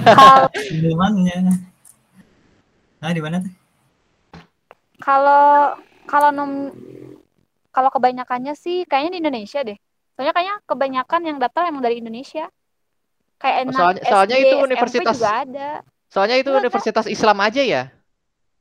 Kalau 0.00 0.48
pengumumannya. 0.56 1.60
Nah 3.04 3.10
di 3.12 3.20
mana 3.20 3.44
tuh? 3.44 3.52
kalau 4.98 5.78
kalau 6.08 6.30
nom 6.30 6.72
kalau 7.70 7.92
kebanyakannya 7.92 8.56
sih 8.56 8.82
kayaknya 8.82 9.10
di 9.12 9.20
Indonesia 9.20 9.60
deh. 9.62 9.78
Soalnya 10.12 10.32
kayaknya 10.32 10.56
kebanyakan 10.64 11.20
yang 11.22 11.36
daftar 11.38 11.62
emang 11.64 11.78
dari 11.80 12.00
Indonesia. 12.00 12.50
Kayak 13.38 13.56
enak 13.62 13.74
soalnya- 13.76 14.04
soalnya 14.04 14.34
SD, 14.34 14.42
itu 14.42 14.48
SMP 14.50 14.64
universitas- 14.66 15.16
juga 15.16 15.32
ada. 15.36 15.68
Soalnya 16.08 16.36
itu 16.36 16.50
universitas 16.50 17.06
Islam 17.06 17.38
aja 17.38 17.62
ya. 17.62 17.82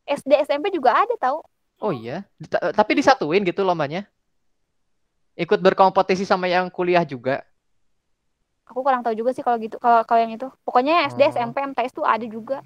SD 0.06 0.32
SMP 0.44 0.70
juga 0.70 0.94
ada 0.94 1.16
tahu. 1.18 1.42
Oh 1.80 1.90
iya. 1.90 2.28
Ta- 2.46 2.70
Tapi 2.72 2.92
disatuin 2.94 3.42
gitu 3.42 3.64
lombanya. 3.64 4.06
Ikut 5.34 5.58
berkompetisi 5.58 6.24
sama 6.24 6.46
yang 6.46 6.68
kuliah 6.68 7.02
juga. 7.02 7.42
Aku 8.66 8.84
kurang 8.84 9.00
tahu 9.00 9.16
juga 9.16 9.32
sih 9.32 9.42
kalau 9.42 9.58
gitu. 9.58 9.80
Kalau 9.80 10.04
kalau 10.04 10.20
yang 10.20 10.34
itu. 10.34 10.46
Pokoknya 10.62 11.08
SD, 11.08 11.22
Oh. 11.24 11.32
SMP, 11.32 11.64
MTS 11.64 11.94
tuh 11.94 12.04
ada 12.04 12.24
juga. 12.24 12.60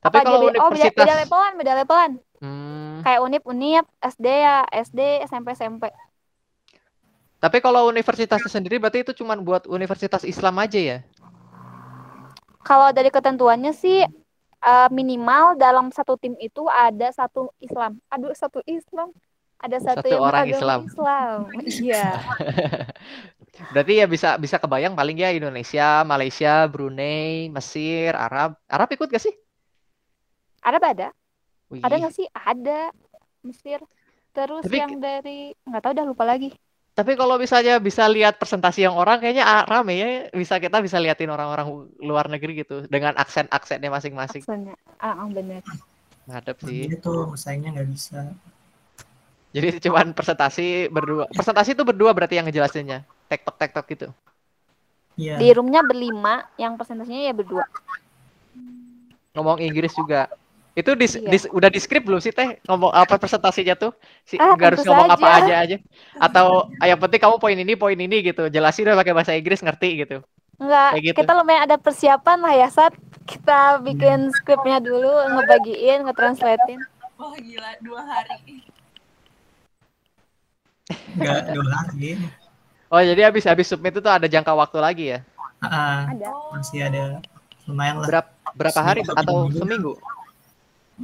Tapi 0.00 0.16
Apa 0.16 0.26
kalau 0.26 0.38
beda- 0.42 0.60
oh 0.60 0.68
beda, 0.68 0.74
universitas 0.74 1.00
beda 1.00 1.14
levelan, 1.16 1.52
beda 1.56 1.72
levelan. 1.78 2.12
Hmm, 2.44 3.00
Kayak 3.04 3.20
Unip, 3.26 3.42
Unip, 3.52 3.84
SD 4.12 4.26
ya, 4.46 4.56
SD, 4.86 5.00
SMP, 5.30 5.48
SMP. 5.56 5.84
tapi 7.44 7.58
kalau 7.64 7.82
universitasnya 7.92 8.48
sendiri 8.48 8.76
berarti 8.80 8.98
itu 9.04 9.12
cuma 9.20 9.36
buat 9.36 9.68
universitas 9.68 10.24
Islam 10.24 10.54
aja 10.64 10.80
ya? 10.80 10.98
Kalau 12.64 12.88
dari 12.96 13.10
ketentuannya 13.12 13.72
sih 13.76 13.98
eh, 14.64 14.88
minimal 14.98 15.56
dalam 15.60 15.86
satu 15.92 16.16
tim 16.16 16.34
itu 16.40 16.64
ada 16.70 17.08
satu 17.12 17.52
Islam. 17.60 18.00
Aduh, 18.08 18.32
satu 18.32 18.60
Islam. 18.64 19.12
Ada 19.64 19.78
satu, 19.80 20.08
Satu 20.08 20.08
yang 20.12 20.24
orang 20.24 20.44
Islam. 20.48 20.80
Islam. 20.88 21.38
Iya. 21.84 22.04
Berarti 23.72 23.92
ya 24.02 24.06
bisa 24.10 24.28
bisa 24.44 24.56
kebayang 24.62 24.94
paling 24.98 25.16
ya 25.22 25.30
Indonesia, 25.30 26.02
Malaysia, 26.02 26.66
Brunei, 26.72 27.48
Mesir, 27.54 28.12
Arab. 28.18 28.58
Arab 28.66 28.88
ikut 28.94 29.08
gak 29.14 29.22
sih? 29.22 29.34
Ada 30.64 30.78
ada. 30.82 31.08
Wih. 31.72 31.82
Ada 31.84 31.94
nggak 32.00 32.14
sih? 32.14 32.26
Ada. 32.32 32.90
Mesir. 33.44 33.80
Terus 34.34 34.64
Tapi- 34.66 34.80
yang 34.80 34.98
dari 34.98 35.52
nggak 35.62 35.82
tahu 35.84 35.92
dah 35.94 36.06
lupa 36.08 36.24
lagi. 36.26 36.50
Tapi 36.94 37.18
kalau 37.18 37.34
misalnya 37.42 37.82
bisa 37.82 38.06
lihat 38.06 38.38
presentasi 38.38 38.86
yang 38.86 38.94
orang 38.94 39.18
kayaknya 39.18 39.42
ah, 39.42 39.66
rame 39.66 39.98
ya. 39.98 40.08
Bisa 40.30 40.62
kita 40.62 40.78
bisa 40.78 41.02
liatin 41.02 41.26
orang-orang 41.26 41.90
luar 41.98 42.30
negeri 42.30 42.62
gitu 42.62 42.86
dengan 42.86 43.18
aksen-aksennya 43.18 43.90
masing-masing. 43.90 44.46
Aksennya. 44.46 44.78
Ah, 45.02 45.26
ah, 45.26 45.26
bener. 45.26 45.60
Ngadep 46.30 46.56
sih. 46.62 46.86
Ini 46.86 46.96
tuh 47.02 47.34
pesaingnya 47.34 47.74
nggak 47.74 47.88
bisa. 47.90 48.30
Jadi 49.54 49.78
cuman 49.86 50.14
presentasi 50.14 50.90
berdua. 50.90 51.26
Presentasi 51.30 51.74
itu 51.74 51.82
berdua 51.82 52.10
berarti 52.14 52.38
yang 52.38 52.46
ngejelasinnya. 52.46 53.02
Tektok 53.26 53.54
tektok 53.58 53.84
gitu. 53.90 54.08
Iya. 55.14 55.38
Di 55.38 55.50
roomnya 55.54 55.82
berlima, 55.86 56.46
yang 56.58 56.74
presentasinya 56.74 57.22
ya 57.22 57.34
berdua. 57.34 57.66
Ngomong 59.34 59.62
Inggris 59.62 59.94
juga. 59.94 60.26
Itu 60.74 60.98
dis, 60.98 61.14
Iya. 61.14 61.30
dis- 61.30 61.50
udah 61.54 61.70
di 61.70 61.78
script 61.78 62.02
belum 62.02 62.18
sih 62.18 62.34
teh 62.34 62.58
ngomong 62.66 62.90
apa 62.90 63.14
presentasinya 63.14 63.78
tuh? 63.78 63.94
Si, 64.26 64.34
Ah, 64.42 64.58
nggak 64.58 64.74
harus 64.74 64.82
ngomong 64.82 65.06
apa 65.06 65.26
saja. 65.38 65.42
aja 65.46 65.54
aja. 65.62 65.76
Atau 66.18 66.66
ah, 66.82 66.86
yang 66.90 66.98
penting 66.98 67.22
kamu 67.22 67.38
poin 67.38 67.54
ini 67.54 67.78
poin 67.78 67.94
ini 67.94 68.16
gitu. 68.26 68.50
Jelasin 68.50 68.90
udah 68.90 68.98
pakai 68.98 69.14
bahasa 69.14 69.38
Inggris 69.38 69.62
ngerti 69.62 70.02
gitu. 70.02 70.18
Enggak, 70.58 70.90
gitu. 71.02 71.18
kita 71.18 71.32
lumayan 71.34 71.66
ada 71.66 71.78
persiapan 71.78 72.38
lah 72.42 72.54
ya, 72.54 72.68
Sat. 72.70 72.94
Kita 73.24 73.78
bikin 73.80 74.34
skripnya 74.34 74.82
dulu, 74.82 75.08
ngebagiin, 75.30 76.04
ngetranslatein. 76.06 76.82
Wah 77.14 77.34
gila 77.38 77.70
dua 77.78 78.00
hari. 78.02 78.66
Nggak 81.14 81.38
dua 81.54 81.66
hari. 81.70 82.10
Oh 82.90 83.00
jadi 83.00 83.30
habis 83.30 83.46
habis 83.46 83.66
submit 83.66 83.94
itu 83.94 84.06
ada 84.06 84.26
jangka 84.26 84.52
waktu 84.54 84.78
lagi 84.78 85.04
ya? 85.14 85.18
Ah, 85.62 86.10
Ada. 86.10 86.30
masih 86.52 86.80
ada 86.82 87.04
lumayan 87.64 88.02
lah. 88.02 88.06
Berapa 88.10 88.30
berapa 88.52 88.80
hari 88.82 89.00
Seminggu 89.02 89.22
atau 89.22 89.36
atau 89.48 89.56
seminggu? 89.56 89.92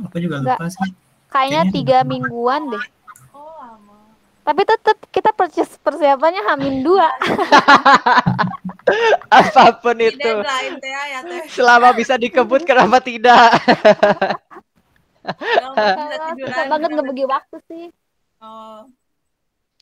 Aku 0.07 0.17
juga 0.19 0.37
Nggak. 0.41 0.59
lupa 0.59 0.67
sih. 0.71 0.91
Kayaknya 1.31 1.63
Kayaknya 1.63 1.63
tiga 1.75 1.99
mingguan 2.03 2.63
deh. 2.71 2.85
Oh 3.31 3.51
lama. 3.59 3.97
Tapi 4.43 4.63
tetap 4.67 4.97
kita 5.11 5.31
persis- 5.35 5.79
persiapannya 5.79 6.43
hamin 6.47 6.83
dua. 6.83 7.07
Apa 9.31 9.79
pun 9.79 9.95
Tidak 9.95 10.19
itu. 10.19 10.33
ya. 10.83 11.21
Selama 11.47 11.95
bisa 11.95 12.19
dikebut 12.19 12.67
kenapa 12.67 12.99
tidak? 12.99 13.55
Nggak 15.21 16.11
Susah 16.11 16.35
tiduran, 16.35 16.67
banget 16.67 16.91
ngebagi 16.97 17.25
waktu 17.29 17.57
sih. 17.69 17.85
Oh. 18.41 18.89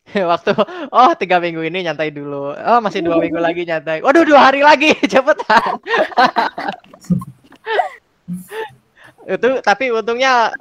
Waktu 0.32 0.56
oh 0.88 1.12
tiga 1.20 1.36
minggu 1.36 1.60
ini 1.68 1.84
nyantai 1.84 2.08
dulu. 2.08 2.56
Oh 2.56 2.80
masih 2.80 3.04
dua 3.04 3.20
minggu 3.20 3.36
lagi 3.36 3.68
nyantai. 3.68 4.00
Waduh 4.00 4.24
dua 4.24 4.40
hari 4.48 4.64
lagi 4.64 4.96
cepetan. 5.04 5.76
Itu 9.28 9.48
tapi 9.60 9.92
untungnya 9.92 10.56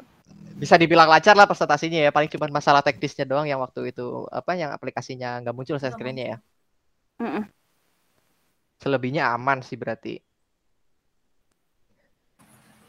bisa 0.58 0.76
dibilang 0.76 1.08
lancar 1.08 1.38
lah 1.38 1.48
presentasinya 1.48 2.04
ya. 2.04 2.12
Paling 2.12 2.28
cuma 2.34 2.52
masalah 2.52 2.84
teknisnya 2.84 3.24
doang 3.24 3.48
yang 3.48 3.64
waktu 3.64 3.96
itu 3.96 4.28
apa 4.28 4.58
yang 4.60 4.74
aplikasinya 4.76 5.40
nggak 5.40 5.56
muncul 5.56 5.80
saya 5.80 5.94
screennya 5.96 6.36
ya. 6.36 6.38
Mm-mm. 7.24 7.44
Selebihnya 8.84 9.32
aman 9.32 9.64
sih 9.64 9.80
berarti. 9.80 10.20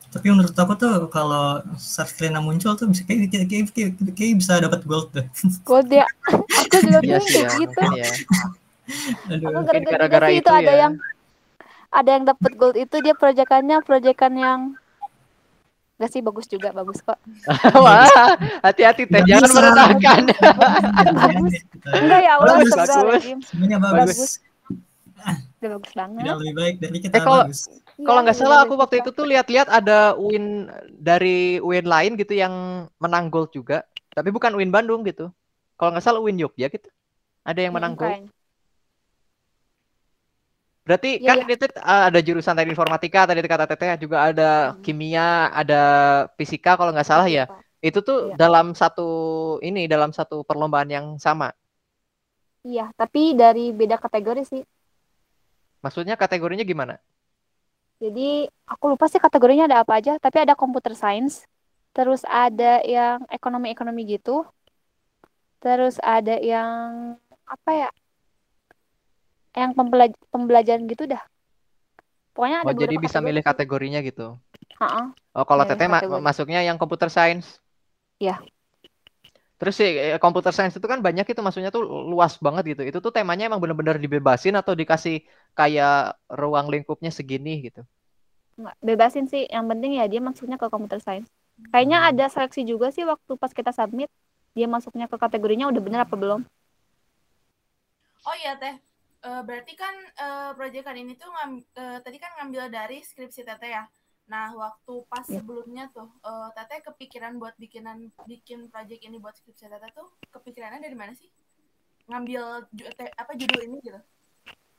Tapi 0.09 0.25
menurut 0.33 0.57
aku 0.57 0.73
tuh 0.73 0.93
kalau 1.13 1.61
start 1.77 2.09
screen 2.09 2.33
muncul 2.41 2.73
tuh 2.73 2.89
bisa 2.89 3.05
kayak, 3.05 3.29
kayak, 3.29 3.47
kayak, 3.47 3.65
kayak, 3.77 3.93
kayak 4.17 4.41
bisa 4.41 4.57
dapat 4.57 4.81
gold 4.89 5.13
deh. 5.13 5.29
Gold 5.69 5.93
ya. 5.93 6.09
Aku 6.33 6.81
juga 6.89 7.01
Iya 7.05 7.21
bingung 7.21 7.29
sih 7.29 7.45
kayak 7.45 7.53
ya, 7.53 7.59
gitu. 7.61 7.81
ya. 7.93 8.13
Aduh. 9.29 9.69
Gara-gara 9.69 10.27
itu 10.33 10.41
itu 10.41 10.49
ada 10.49 10.73
ya. 10.73 10.81
yang 10.89 10.93
ada 11.93 12.11
yang 12.17 12.25
dapat 12.25 12.53
gold 12.57 12.77
itu 12.81 12.97
dia 13.05 13.13
proyekannya 13.13 13.85
proyekan 13.85 14.33
yang 14.33 14.61
Gak 15.99 16.11
sih 16.11 16.21
bagus 16.21 16.47
juga 16.47 16.71
bagus 16.71 17.03
kok. 17.03 17.19
Wah, 17.77 18.07
hati-hati 18.63 19.03
teh 19.05 19.23
jangan 19.25 19.45
bisa. 19.45 19.57
merendahkan. 19.57 20.23
Bagus. 21.19 21.55
Enggak 21.91 22.21
ya 22.21 22.33
Allah 22.37 22.55
Bagus, 22.55 22.71
astagfirullahaladzim. 22.71 23.39
Semuanya 23.43 23.79
Bagus. 23.79 23.99
bagus. 23.99 24.33
Udah 25.59 25.71
bagus 25.75 25.93
banget. 25.93 26.23
Tidak 26.23 26.37
lebih 26.39 26.55
baik 26.55 26.75
dari 26.79 26.99
kita 27.01 27.15
Eh, 27.15 27.21
kalau- 27.21 27.45
bagus. 27.45 27.61
Kalau 27.99 28.15
Iya, 28.15 28.23
nggak 28.23 28.31
udah 28.31 28.39
salah 28.39 28.57
bagus 28.57 28.67
aku 28.69 28.75
waktu 28.79 28.97
itu 28.97 29.11
tuh 29.11 29.27
lihat-lihat 29.27 29.67
ada 29.69 29.99
win 30.15 30.45
dari 30.95 31.39
win 31.59 31.83
lain 31.85 32.15
gitu 32.15 32.31
yang 32.31 32.55
menang 32.97 33.27
gold 33.27 33.51
juga. 33.51 33.83
Tapi 34.09 34.31
bukan 34.31 34.55
win 34.55 34.71
Bandung 34.71 35.03
gitu. 35.03 35.35
Kalau 35.75 35.91
nggak 35.91 36.05
salah 36.05 36.23
win 36.23 36.39
Jogja 36.39 36.71
gitu. 36.71 36.87
Ada 37.43 37.67
yang 37.67 37.75
menang 37.75 37.95
Mm, 37.95 37.99
gold. 37.99 38.11
kayaknya. 38.15 38.31
Berarti 40.89 41.09
Iya, 41.21 41.29
kan 41.29 41.37
iya. 41.45 41.55
itu 41.55 41.65
uh, 41.85 42.03
ada 42.09 42.21
jurusan 42.27 42.57
tadi 42.57 42.69
informatika, 42.73 43.21
tadi 43.29 43.41
kata 43.45 43.67
Teteh 43.71 43.89
juga 44.05 44.17
ada 44.33 44.73
Hmm. 44.73 44.81
kimia, 44.85 45.53
ada 45.61 45.81
fisika 46.41 46.71
kalau 46.81 46.91
nggak 46.97 47.09
salah 47.09 47.29
ya. 47.29 47.45
Lupa. 47.45 47.61
Itu 47.85 47.99
tuh 48.09 48.19
Iya. 48.33 48.35
dalam 48.41 48.67
satu 48.81 49.09
ini 49.69 49.81
dalam 49.93 50.11
satu 50.17 50.37
perlombaan 50.49 50.89
yang 50.97 51.07
sama. 51.21 51.53
Iya, 52.69 52.85
tapi 53.01 53.21
dari 53.41 53.65
beda 53.79 53.97
kategori 54.05 54.43
sih. 54.51 54.63
Maksudnya 55.85 56.15
kategorinya 56.23 56.65
gimana? 56.67 56.95
Jadi 58.03 58.47
aku 58.73 58.85
lupa 58.95 59.05
sih 59.11 59.19
kategorinya 59.19 59.65
ada 59.67 59.79
apa 59.83 59.93
aja, 59.99 60.13
tapi 60.23 60.37
ada 60.45 60.55
computer 60.55 60.95
science, 60.95 61.35
terus 61.97 62.23
ada 62.31 62.79
yang 62.87 63.27
ekonomi-ekonomi 63.37 64.03
gitu, 64.15 64.47
terus 65.63 65.95
ada 66.03 66.39
yang 66.39 66.83
apa 67.55 67.71
ya, 67.81 67.89
yang 69.57 69.73
pembelaj- 69.77 70.21
pembelajaran 70.33 70.85
gitu 70.91 71.05
dah. 71.09 71.23
Pokoknya 72.35 72.63
ada 72.63 72.71
Oh, 72.71 72.75
jadi 72.77 72.95
bisa 72.97 73.19
kategori 73.19 73.27
milih 73.29 73.45
kategorinya 73.45 74.01
gitu. 74.05 74.27
Ha-ha. 74.79 75.03
Oh, 75.37 75.45
kalau 75.47 75.65
Milih 75.67 75.71
Teteh 75.75 75.89
ma- 75.91 76.23
masuknya 76.23 76.61
yang 76.67 76.77
computer 76.81 77.09
science. 77.11 77.59
Iya. 78.19 78.43
Terus 79.59 79.75
sih 79.75 79.91
eh, 80.15 80.19
computer 80.23 80.55
science 80.55 80.79
itu 80.79 80.87
kan 80.87 81.03
banyak 81.03 81.27
itu 81.27 81.41
maksudnya 81.43 81.71
tuh 81.75 81.83
luas 81.83 82.39
banget 82.39 82.79
gitu. 82.79 82.83
Itu 82.87 82.99
tuh 83.03 83.11
temanya 83.11 83.51
emang 83.51 83.59
bener-bener 83.59 83.99
dibebasin 83.99 84.55
atau 84.55 84.73
dikasih 84.79 85.27
kayak 85.59 86.15
ruang 86.31 86.71
lingkupnya 86.71 87.11
segini 87.11 87.67
gitu. 87.67 87.83
Nggak, 88.59 88.75
bebasin 88.87 89.27
sih. 89.27 89.43
Yang 89.51 89.67
penting 89.71 89.93
ya 89.99 90.05
dia 90.07 90.21
masuknya 90.23 90.57
ke 90.63 90.67
computer 90.71 90.99
science. 91.03 91.29
Kayaknya 91.75 91.99
ada 92.11 92.25
seleksi 92.31 92.63
juga 92.63 92.87
sih 92.95 93.03
waktu 93.03 93.33
pas 93.35 93.51
kita 93.51 93.75
submit, 93.75 94.09
dia 94.55 94.67
masuknya 94.71 95.07
ke 95.11 95.17
kategorinya 95.19 95.67
udah 95.71 95.83
bener 95.83 96.01
apa 96.07 96.15
belum? 96.15 96.41
Oh 98.27 98.35
iya 98.43 98.53
teh, 98.61 98.75
Eh, 99.19 99.43
berarti 99.43 99.75
kan 99.75 99.95
eh, 100.17 100.51
proyekan 100.55 100.95
ini 100.95 101.15
tuh 101.15 101.27
ngam- 101.29 101.67
eh, 101.75 101.99
tadi 101.99 102.17
kan 102.17 102.31
ngambil 102.39 102.71
dari 102.71 103.03
skripsi 103.03 103.43
teteh 103.43 103.71
ya. 103.73 103.85
Nah 104.29 104.55
waktu 104.55 104.95
pas 105.09 105.27
Iya. 105.27 105.43
sebelumnya 105.43 105.91
tuh 105.91 106.07
eh, 106.23 106.49
teteh 106.55 106.87
kepikiran 106.87 107.35
buat 107.37 107.59
bikinan 107.59 107.99
bikin 108.25 108.71
proyek 108.71 109.03
ini 109.03 109.19
buat 109.19 109.35
skripsi 109.35 109.67
teteh 109.67 109.91
tuh 109.91 110.07
kepikirannya 110.31 110.79
dari 110.79 110.95
mana 110.95 111.13
sih? 111.13 111.27
Ngambil 112.07 112.43
ju- 112.71 112.95
te- 112.95 113.11
apa 113.13 113.35
judul 113.35 113.61
ini 113.65 113.77
gitu? 113.83 113.99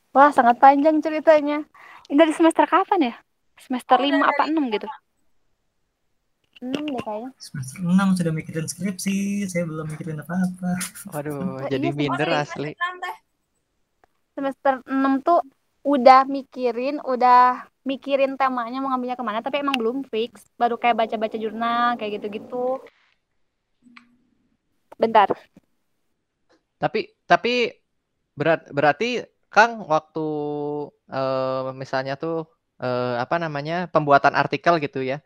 Wah, 0.09 0.31
sangat 0.31 0.57
panjang 0.57 0.97
ceritanya. 0.99 1.61
Ini 2.07 2.17
dari 2.17 2.33
semester 2.33 2.65
kapan 2.65 3.11
ya? 3.11 3.15
Semester 3.59 3.99
Oh, 3.99 4.01
5 4.01 4.17
udah 4.17 4.25
apa 4.25 4.41
dari 4.41 4.49
6 4.49 4.65
gitu? 4.71 4.87
6 6.59 6.83
deh 6.87 7.03
kayaknya. 7.03 7.29
Semester 7.37 7.77
6 7.83 8.07
sudah 8.15 8.33
mikirin 8.33 8.65
skripsi, 8.65 9.15
saya 9.45 9.63
belum 9.63 9.85
mikirin 9.85 10.17
apa-apa. 10.17 10.71
Waduh, 11.11 11.59
Oh, 11.59 11.61
jadi 11.67 11.85
iya. 11.85 11.93
Oh 11.93 11.97
minder 11.99 12.27
asli. 12.33 12.71
semester 12.71 12.79
enam, 12.79 12.95
teh. 12.97 13.15
Semester 14.39 14.79
6 14.87 15.19
tuh 15.19 15.43
udah 15.83 16.23
mikirin, 16.23 17.03
udah 17.03 17.67
mikirin 17.83 18.39
temanya 18.39 18.79
mau 18.79 18.95
ngambilnya 18.95 19.19
ke 19.19 19.25
mana, 19.27 19.43
tapi 19.43 19.59
emang 19.59 19.75
belum 19.75 20.07
fix. 20.07 20.47
Baru 20.55 20.79
kayak 20.79 20.95
baca-baca 20.95 21.35
jurnal, 21.35 21.99
kayak 21.99 22.23
gitu-gitu. 22.23 22.79
Bentar. 24.95 25.35
Tapi 26.79 27.11
tapi 27.27 27.75
berat 28.39 28.71
berarti 28.71 29.27
Kang 29.51 29.83
waktu 29.83 30.27
eh, 31.11 31.75
misalnya 31.75 32.15
tuh 32.15 32.47
eh, 32.79 33.15
apa 33.19 33.35
namanya 33.43 33.91
pembuatan 33.91 34.39
artikel 34.39 34.79
gitu 34.79 35.03
ya. 35.03 35.19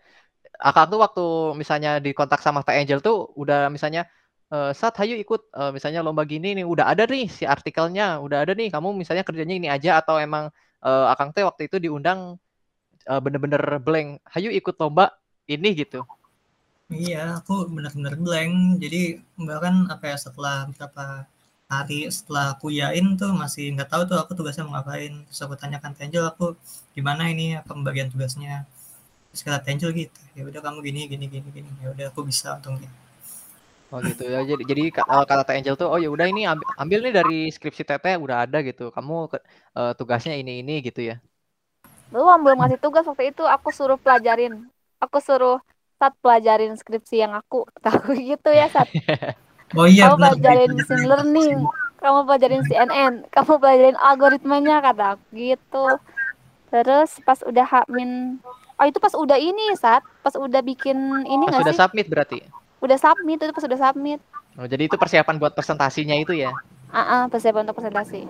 Akang 0.58 0.90
tuh 0.90 1.02
waktu 1.06 1.22
misalnya 1.62 2.02
dikontak 2.02 2.42
sama 2.42 2.66
Teh 2.66 2.78
Angel 2.78 3.02
tuh 3.02 3.30
udah 3.38 3.70
misalnya 3.70 4.10
eh, 4.54 4.72
Sat 4.80 4.96
hayu 5.02 5.16
ikut 5.24 5.42
eh, 5.60 5.72
misalnya 5.76 6.02
lomba 6.06 6.24
gini 6.32 6.48
nih 6.58 6.66
udah 6.74 6.86
ada 6.92 7.04
nih 7.14 7.26
si 7.38 7.44
artikelnya 7.56 8.22
udah 8.26 8.38
ada 8.44 8.54
nih 8.60 8.70
kamu 8.74 8.90
misalnya 9.02 9.24
kerjanya 9.28 9.56
ini 9.60 9.68
aja 9.76 9.92
atau 10.02 10.16
emang 10.28 10.46
eh, 10.86 11.06
Akang 11.14 11.30
teh 11.36 11.44
waktu 11.50 11.62
itu 11.70 11.78
diundang 11.86 12.20
eh, 13.12 13.20
bener-bener 13.26 13.64
blank 13.86 14.10
hayu 14.34 14.50
ikut 14.60 14.76
lomba 14.82 15.06
ini 15.50 15.70
gitu. 15.82 16.02
Iya, 17.02 17.18
aku 17.40 17.54
benar-benar 17.76 18.14
blank. 18.26 18.54
Jadi 18.84 18.98
bahkan 19.48 19.76
apa 19.94 20.04
ya 20.12 20.18
setelah 20.26 20.56
berapa 20.74 21.04
hari 21.74 22.00
setelah 22.18 22.46
aku 22.54 22.68
yain 22.80 23.06
tuh 23.20 23.32
masih 23.42 23.64
nggak 23.74 23.90
tahu 23.92 24.04
tuh 24.10 24.18
aku 24.22 24.32
tugasnya 24.38 24.64
mau 24.68 24.74
ngapain. 24.78 25.14
Terus 25.28 25.40
aku 25.46 25.56
tanyakan 25.62 25.94
Tenjel 25.98 26.24
aku 26.32 26.46
gimana 26.96 27.24
ini 27.34 27.46
apa 27.60 27.72
pembagian 27.76 28.10
tugasnya. 28.14 28.54
Terus 29.30 29.42
kata 29.48 29.60
Tenjel 29.66 29.92
gitu, 30.02 30.20
ya 30.38 30.44
udah 30.50 30.62
kamu 30.66 30.80
gini 30.88 31.02
gini 31.12 31.26
gini 31.34 31.50
gini. 31.58 31.72
Ya 31.84 31.88
udah 31.96 32.06
aku 32.12 32.22
bisa 32.32 32.48
untungnya. 32.58 32.90
Oh 33.94 34.00
gitu 34.10 34.24
ya. 34.34 34.40
Jadi 34.52 34.64
jadi 34.72 34.82
eh, 35.14 35.24
kata 35.30 35.42
Teh 35.48 35.56
Angel 35.60 35.76
tuh 35.82 35.88
oh 35.94 36.00
ya 36.04 36.08
udah 36.16 36.26
ini 36.32 36.42
ambil, 36.52 36.68
ambil 36.82 37.00
nih 37.06 37.14
dari 37.20 37.34
skripsi 37.56 37.84
Teteh 37.90 38.14
udah 38.26 38.38
ada 38.44 38.58
gitu. 38.68 38.82
Kamu 38.96 39.14
ke- 39.32 39.44
eh, 39.78 39.92
tugasnya 40.00 40.34
ini 40.42 40.52
ini 40.62 40.74
gitu 40.88 41.00
ya. 41.10 41.16
Belum, 42.14 42.38
belum 42.46 42.58
ngasih 42.62 42.80
tugas 42.86 43.04
waktu 43.10 43.24
itu. 43.34 43.44
Aku 43.56 43.70
suruh 43.78 44.00
pelajarin. 44.04 44.54
Aku 45.04 45.18
suruh 45.28 45.58
Sat 46.00 46.14
pelajarin 46.24 46.74
skripsi 46.82 47.16
yang 47.24 47.34
aku. 47.40 47.58
Aku 47.92 48.10
gitu 48.30 48.50
ya, 48.60 48.66
Sat. 48.76 48.88
Oh 49.78 49.88
iya 49.90 50.04
Kamu 50.04 50.16
pelajarin 50.22 50.72
machine 50.78 51.06
learning. 51.10 51.54
Kamu 52.02 52.20
pelajarin 52.28 52.62
CNN. 52.68 53.14
Kamu 53.34 53.54
pelajarin 53.62 53.98
algoritmanya, 53.98 54.76
kata 54.86 55.04
aku 55.16 55.24
gitu. 55.34 55.86
Terus 56.74 57.10
pas 57.28 57.40
udah 57.46 57.66
hamin. 57.74 58.40
Oh 58.80 58.86
itu 58.90 59.00
pas 59.00 59.16
udah 59.16 59.38
ini, 59.40 59.76
Sat. 59.80 60.04
Pas 60.26 60.36
udah 60.38 60.62
bikin 60.66 60.98
ini 61.30 61.44
nggak 61.52 61.64
sudah 61.64 61.72
sih? 61.72 61.80
submit 61.80 62.08
berarti. 62.12 62.40
Udah 62.84 62.98
submit, 63.00 63.40
itu 63.40 63.52
pas 63.56 63.64
udah 63.64 63.80
submit. 63.80 64.20
Oh, 64.60 64.68
jadi 64.68 64.86
itu 64.86 65.00
persiapan 65.00 65.40
buat 65.40 65.56
presentasinya 65.56 66.14
itu 66.20 66.36
ya. 66.36 66.52
Ah, 66.94 67.00
ah, 67.00 67.24
persiapan 67.32 67.66
untuk 67.66 67.80
presentasi. 67.80 68.22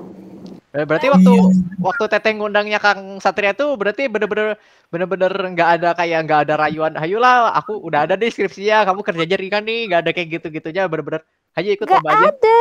Ber- 0.72 0.88
Berarti 0.90 1.08
waktu 1.12 1.30
Iya. 1.30 1.46
waktu 1.84 2.04
Teteh 2.10 2.34
ngundangnya 2.34 2.80
Kang 2.82 3.22
Satria 3.22 3.54
tuh 3.54 3.78
berarti 3.78 4.10
bener-bener 4.10 4.58
bener-bener 4.90 5.30
nggak 5.54 5.70
ada 5.78 5.90
kayak 5.94 6.20
nggak 6.26 6.40
ada 6.48 6.56
rayuan. 6.58 6.94
Ayolah, 6.98 7.54
aku 7.54 7.78
udah 7.78 8.10
ada 8.10 8.16
di 8.18 8.30
skripsinya, 8.30 8.88
kamu 8.88 9.02
kerjanya 9.06 9.38
ringan 9.38 9.64
nih, 9.66 9.80
nggak 9.90 10.02
ada 10.02 10.12
kayak 10.16 10.30
gitu-gitunya, 10.40 10.90
bener-bener 10.90 11.22
ayo 11.54 11.70
ikut 11.78 11.86
Gak 11.86 12.02
lomba 12.02 12.10
aja. 12.10 12.26
ada. 12.32 12.60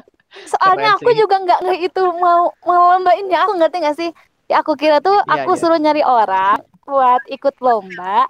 Soalnya 0.52 0.96
Keren 0.96 0.96
aku 0.96 1.10
sih. 1.12 1.18
juga 1.20 1.36
nggak 1.44 1.58
nggak 1.60 1.80
itu 1.92 2.02
mau 2.16 2.40
mau 2.64 2.82
lombainnya. 2.96 3.38
Aku 3.44 3.52
ngerti 3.60 3.76
nggak 3.84 3.96
sih? 4.00 4.10
Ya 4.48 4.60
aku 4.64 4.72
kira 4.76 5.00
tuh 5.04 5.16
Iya, 5.26 5.44
aku 5.44 5.50
iya. 5.52 5.60
suruh 5.60 5.76
nyari 5.76 6.00
orang 6.04 6.56
buat 6.88 7.20
ikut 7.28 7.54
lomba. 7.60 8.28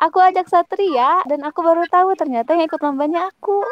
Aku 0.00 0.18
ajak 0.18 0.46
Satria 0.50 1.22
dan 1.30 1.40
aku 1.46 1.60
baru 1.62 1.86
tahu 1.86 2.14
ternyata 2.18 2.54
yang 2.54 2.66
ikut 2.66 2.80
lombanya 2.82 3.30
aku. 3.30 3.62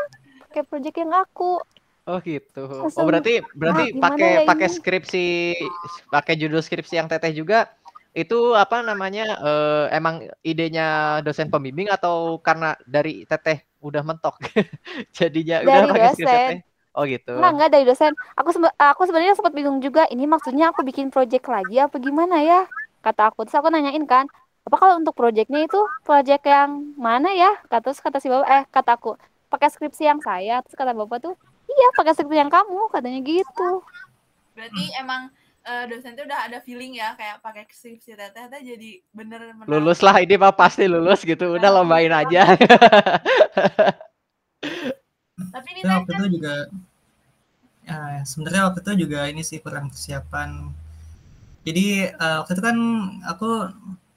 Pakai 0.43 0.63
project 0.69 0.97
yang 1.03 1.13
aku. 1.15 1.59
Oh 2.07 2.19
gitu. 2.27 2.59
Oh 2.83 2.83
Langsung, 2.83 3.07
berarti 3.09 3.31
berarti 3.55 3.83
"Ah, 3.95 4.01
pakai 4.03 4.29
ya 4.35 4.43
pakai 4.43 4.67
ini?" 4.67 4.75
skripsi 4.77 5.19
pakai 6.15 6.35
judul 6.41 6.59
skripsi 6.67 6.95
yang 6.99 7.07
Teteh 7.11 7.31
juga 7.41 7.71
itu 8.13 8.35
apa 8.63 8.83
namanya 8.89 9.23
eh, 9.47 9.85
emang 9.97 10.15
idenya 10.45 10.83
dosen 11.25 11.49
pembimbing 11.53 11.89
atau 11.95 12.43
karena 12.47 12.75
dari 12.95 13.23
Teteh 13.31 13.63
udah 13.87 14.03
mentok 14.09 14.35
jadinya 15.19 15.63
udah 15.69 15.83
Dari 15.87 15.87
pakai 15.91 16.09
skripsi. 16.11 16.35
Teteh. 16.35 16.59
Oh 16.99 17.05
gitu. 17.09 17.33
Enggak, 17.37 17.51
enggak 17.55 17.71
dari 17.75 17.85
dosen. 17.89 18.13
Aku 18.39 18.51
semba- 18.55 18.77
aku 18.77 19.03
sebenarnya 19.09 19.35
sempat 19.39 19.55
bingung 19.59 19.79
juga. 19.87 20.03
Ini 20.15 20.25
maksudnya 20.29 20.65
aku 20.73 20.81
bikin 20.89 21.09
project 21.15 21.45
lagi 21.49 21.77
apa 21.81 21.97
gimana 22.07 22.37
ya? 22.45 22.61
Kata 23.05 23.33
aku. 23.33 23.47
Terus 23.49 23.59
aku 23.61 23.69
nanyain 23.73 24.05
kan, 24.13 24.27
apa 24.67 24.77
kalau 24.79 24.95
untuk 25.03 25.15
projectnya 25.19 25.61
itu 25.67 25.81
project 26.07 26.43
yang 26.47 26.71
mana 26.95 27.31
ya? 27.35 27.51
Kata 27.71 27.91
terus 27.91 27.99
kata 28.05 28.19
si 28.23 28.29
bapak, 28.31 28.49
eh 28.49 28.65
kata 28.71 28.91
aku 28.99 29.11
pakai 29.53 29.69
skripsi 29.75 30.03
yang 30.11 30.21
saya. 30.23 30.63
Terus 30.65 30.77
kata 30.79 30.93
bapak 30.95 31.19
tuh, 31.25 31.35
iya 31.67 31.89
pakai 31.99 32.13
skripsi 32.15 32.39
yang 32.39 32.53
kamu 32.53 32.81
katanya 32.95 33.21
gitu 33.25 33.83
Berarti 34.53 34.85
emang 35.01 35.33
eh, 35.65 35.85
dosen 35.89 36.13
tuh 36.19 36.25
udah 36.29 36.41
ada 36.47 36.59
feeling 36.61 36.93
ya 36.95 37.17
kayak 37.17 37.41
pakai 37.41 37.65
skripsi 37.73 38.13
teteh 38.15 38.45
teh 38.53 38.61
jadi 38.63 38.91
bener 39.17 39.41
bener 39.57 39.67
Lulus 39.71 40.01
lah 40.05 40.17
ini 40.21 40.35
mah 40.37 40.53
pasti 40.53 40.85
lulus 40.87 41.25
gitu. 41.25 41.57
Udah 41.57 41.71
lombain 41.73 42.13
aja. 42.13 42.43
Tapi 45.53 45.69
ini 45.75 45.81
Tapi 45.83 45.89
teh 45.89 45.97
waktu 45.97 46.13
itu 46.13 46.27
juga 46.39 46.55
ya, 47.89 48.23
sebenarnya 48.31 48.63
waktu 48.71 48.81
itu 48.85 48.93
juga 49.07 49.21
ini 49.31 49.43
sih 49.43 49.59
kurang 49.65 49.91
persiapan. 49.91 50.51
Jadi 51.67 51.87
eh, 52.11 52.37
waktu 52.43 52.53
itu 52.59 52.63
kan 52.63 52.77
aku 53.33 53.51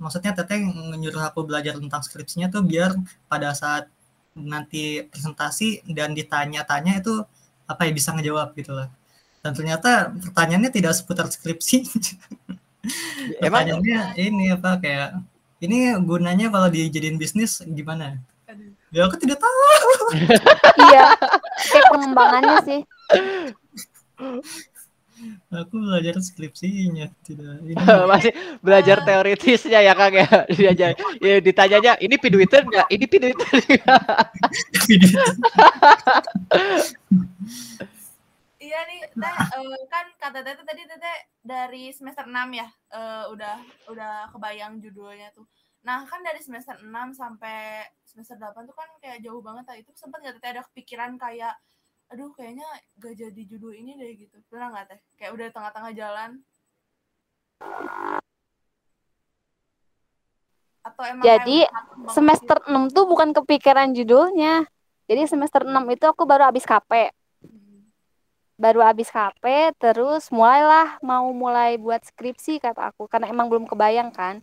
maksudnya 0.01 0.35
teteh 0.35 0.59
nyuruh 0.99 1.23
aku 1.23 1.47
belajar 1.47 1.79
tentang 1.79 2.01
skripsinya 2.03 2.51
tuh 2.51 2.63
biar 2.63 2.95
pada 3.31 3.55
saat 3.55 3.87
nanti 4.35 5.07
presentasi 5.07 5.87
dan 5.87 6.11
ditanya-tanya 6.11 6.99
itu 6.99 7.23
apa 7.65 7.81
ya 7.87 7.91
bisa 7.95 8.11
ngejawab 8.11 8.51
gitu 8.59 8.75
lah. 8.75 8.91
Dan 9.39 9.55
ternyata 9.55 10.11
pertanyaannya 10.11 10.71
tidak 10.73 10.93
seputar 10.97 11.31
skripsi. 11.31 11.77
Emang 13.41 13.65
Pertanyaannya 13.65 14.01
ini 14.19 14.45
apa 14.53 14.77
kayak 14.77 15.17
ini 15.63 15.95
gunanya 16.03 16.53
kalau 16.53 16.69
dijadiin 16.69 17.17
bisnis 17.17 17.63
gimana? 17.63 18.19
Aduh. 18.45 18.69
Ya 18.93 19.07
aku 19.07 19.17
tidak 19.17 19.41
tahu. 19.41 19.59
iya 20.91 21.15
kayak 21.71 21.85
pengembangannya 21.91 22.57
sih 22.63 22.79
Aku 25.51 25.75
belajar 25.79 26.15
skripsinya 26.19 27.07
tidak 27.23 27.61
ini. 27.63 27.73
masih 28.11 28.31
belajar 28.59 29.01
teoritisnya 29.05 29.79
ya 29.81 29.93
Kang 29.95 30.13
ya. 30.13 30.27
Dia 30.55 30.71
aja 30.73 30.87
ya, 31.21 31.35
ditanyanya 31.39 31.93
ini 32.01 32.15
pi 32.19 32.27
Twitter 32.33 32.61
enggak? 32.65 32.87
Ini 32.91 33.05
pi 33.07 33.17
Twitter 33.21 33.53
nggak?" 33.55 34.01
video. 34.85 35.21
Iya 38.65 38.79
nih, 38.89 39.01
teh 39.13 39.35
eh, 39.61 39.81
kan 39.93 40.05
kata 40.17 40.41
teteh 40.41 40.65
tadi 40.65 40.83
teteh 40.89 41.17
dari 41.45 41.93
semester 41.93 42.25
6 42.25 42.33
ya, 42.49 42.67
eh, 42.97 43.23
udah 43.29 43.55
udah 43.93 44.13
kebayang 44.33 44.81
judulnya 44.81 45.29
tuh. 45.37 45.45
Nah 45.85 46.01
kan 46.09 46.25
dari 46.25 46.41
semester 46.41 46.73
6 46.81 46.89
sampai 47.13 47.85
semester 48.03 48.33
8 48.41 48.65
tuh 48.65 48.73
kan 48.73 48.89
kayak 48.97 49.21
jauh 49.21 49.39
banget 49.45 49.65
lah. 49.69 49.77
Itu 49.77 49.93
sempat 49.93 50.25
nggak 50.25 50.41
teteh 50.41 50.51
ada 50.57 50.63
kepikiran 50.65 51.13
kayak, 51.21 51.53
aduh 52.13 52.29
kayaknya 52.37 52.67
gak 53.01 53.15
jadi 53.17 53.41
judul 53.49 53.73
ini 53.73 53.97
deh 53.97 54.11
gitu. 54.15 54.37
Pernah 54.47 54.71
nggak 54.73 54.85
teh? 54.93 54.99
Kayak 55.17 55.31
udah 55.35 55.47
tengah-tengah 55.51 55.91
jalan. 55.95 56.29
Atau 60.85 61.01
emang 61.01 61.25
Jadi, 61.25 61.65
mateng 61.65 62.05
banget 62.05 62.13
semester 62.13 62.57
6 62.69 62.93
tuh 62.93 63.05
bukan 63.09 63.33
kepikiran 63.33 63.89
judulnya 63.97 64.69
jadi 65.05 65.29
semester 65.29 65.61
6 65.65 65.85
itu 65.89 66.05
aku 66.05 66.25
baru 66.25 66.49
habis 66.49 66.65
KP 66.65 67.09
gitu? 67.41 67.45
Hmm. 67.45 67.89
baru 68.57 68.81
habis 68.85 69.09
KP 69.09 69.73
terus 69.77 70.29
mulailah 70.29 70.97
mau 71.01 71.29
mulai 71.33 71.77
buat 71.77 72.01
skripsi 72.05 72.61
kata 72.61 72.93
aku 72.93 73.09
karena 73.09 73.29
emang 73.29 73.49
belum 73.49 73.65
kebayang 73.65 74.13
kan 74.13 74.41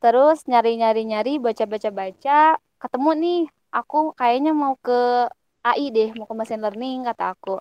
terus 0.00 0.44
nyari-nyari 0.46 1.08
nyari 1.08 1.32
baca-baca 1.40 1.90
baca 1.90 2.40
ketemu 2.78 3.10
nih 3.18 3.42
aku 3.74 4.12
kayaknya 4.14 4.52
mau 4.54 4.76
ke 4.78 5.26
AI 5.64 5.90
deh 5.90 6.10
mau 6.14 6.26
ke 6.28 6.34
machine 6.34 6.62
learning 6.62 7.06
kata 7.08 7.34
aku. 7.34 7.58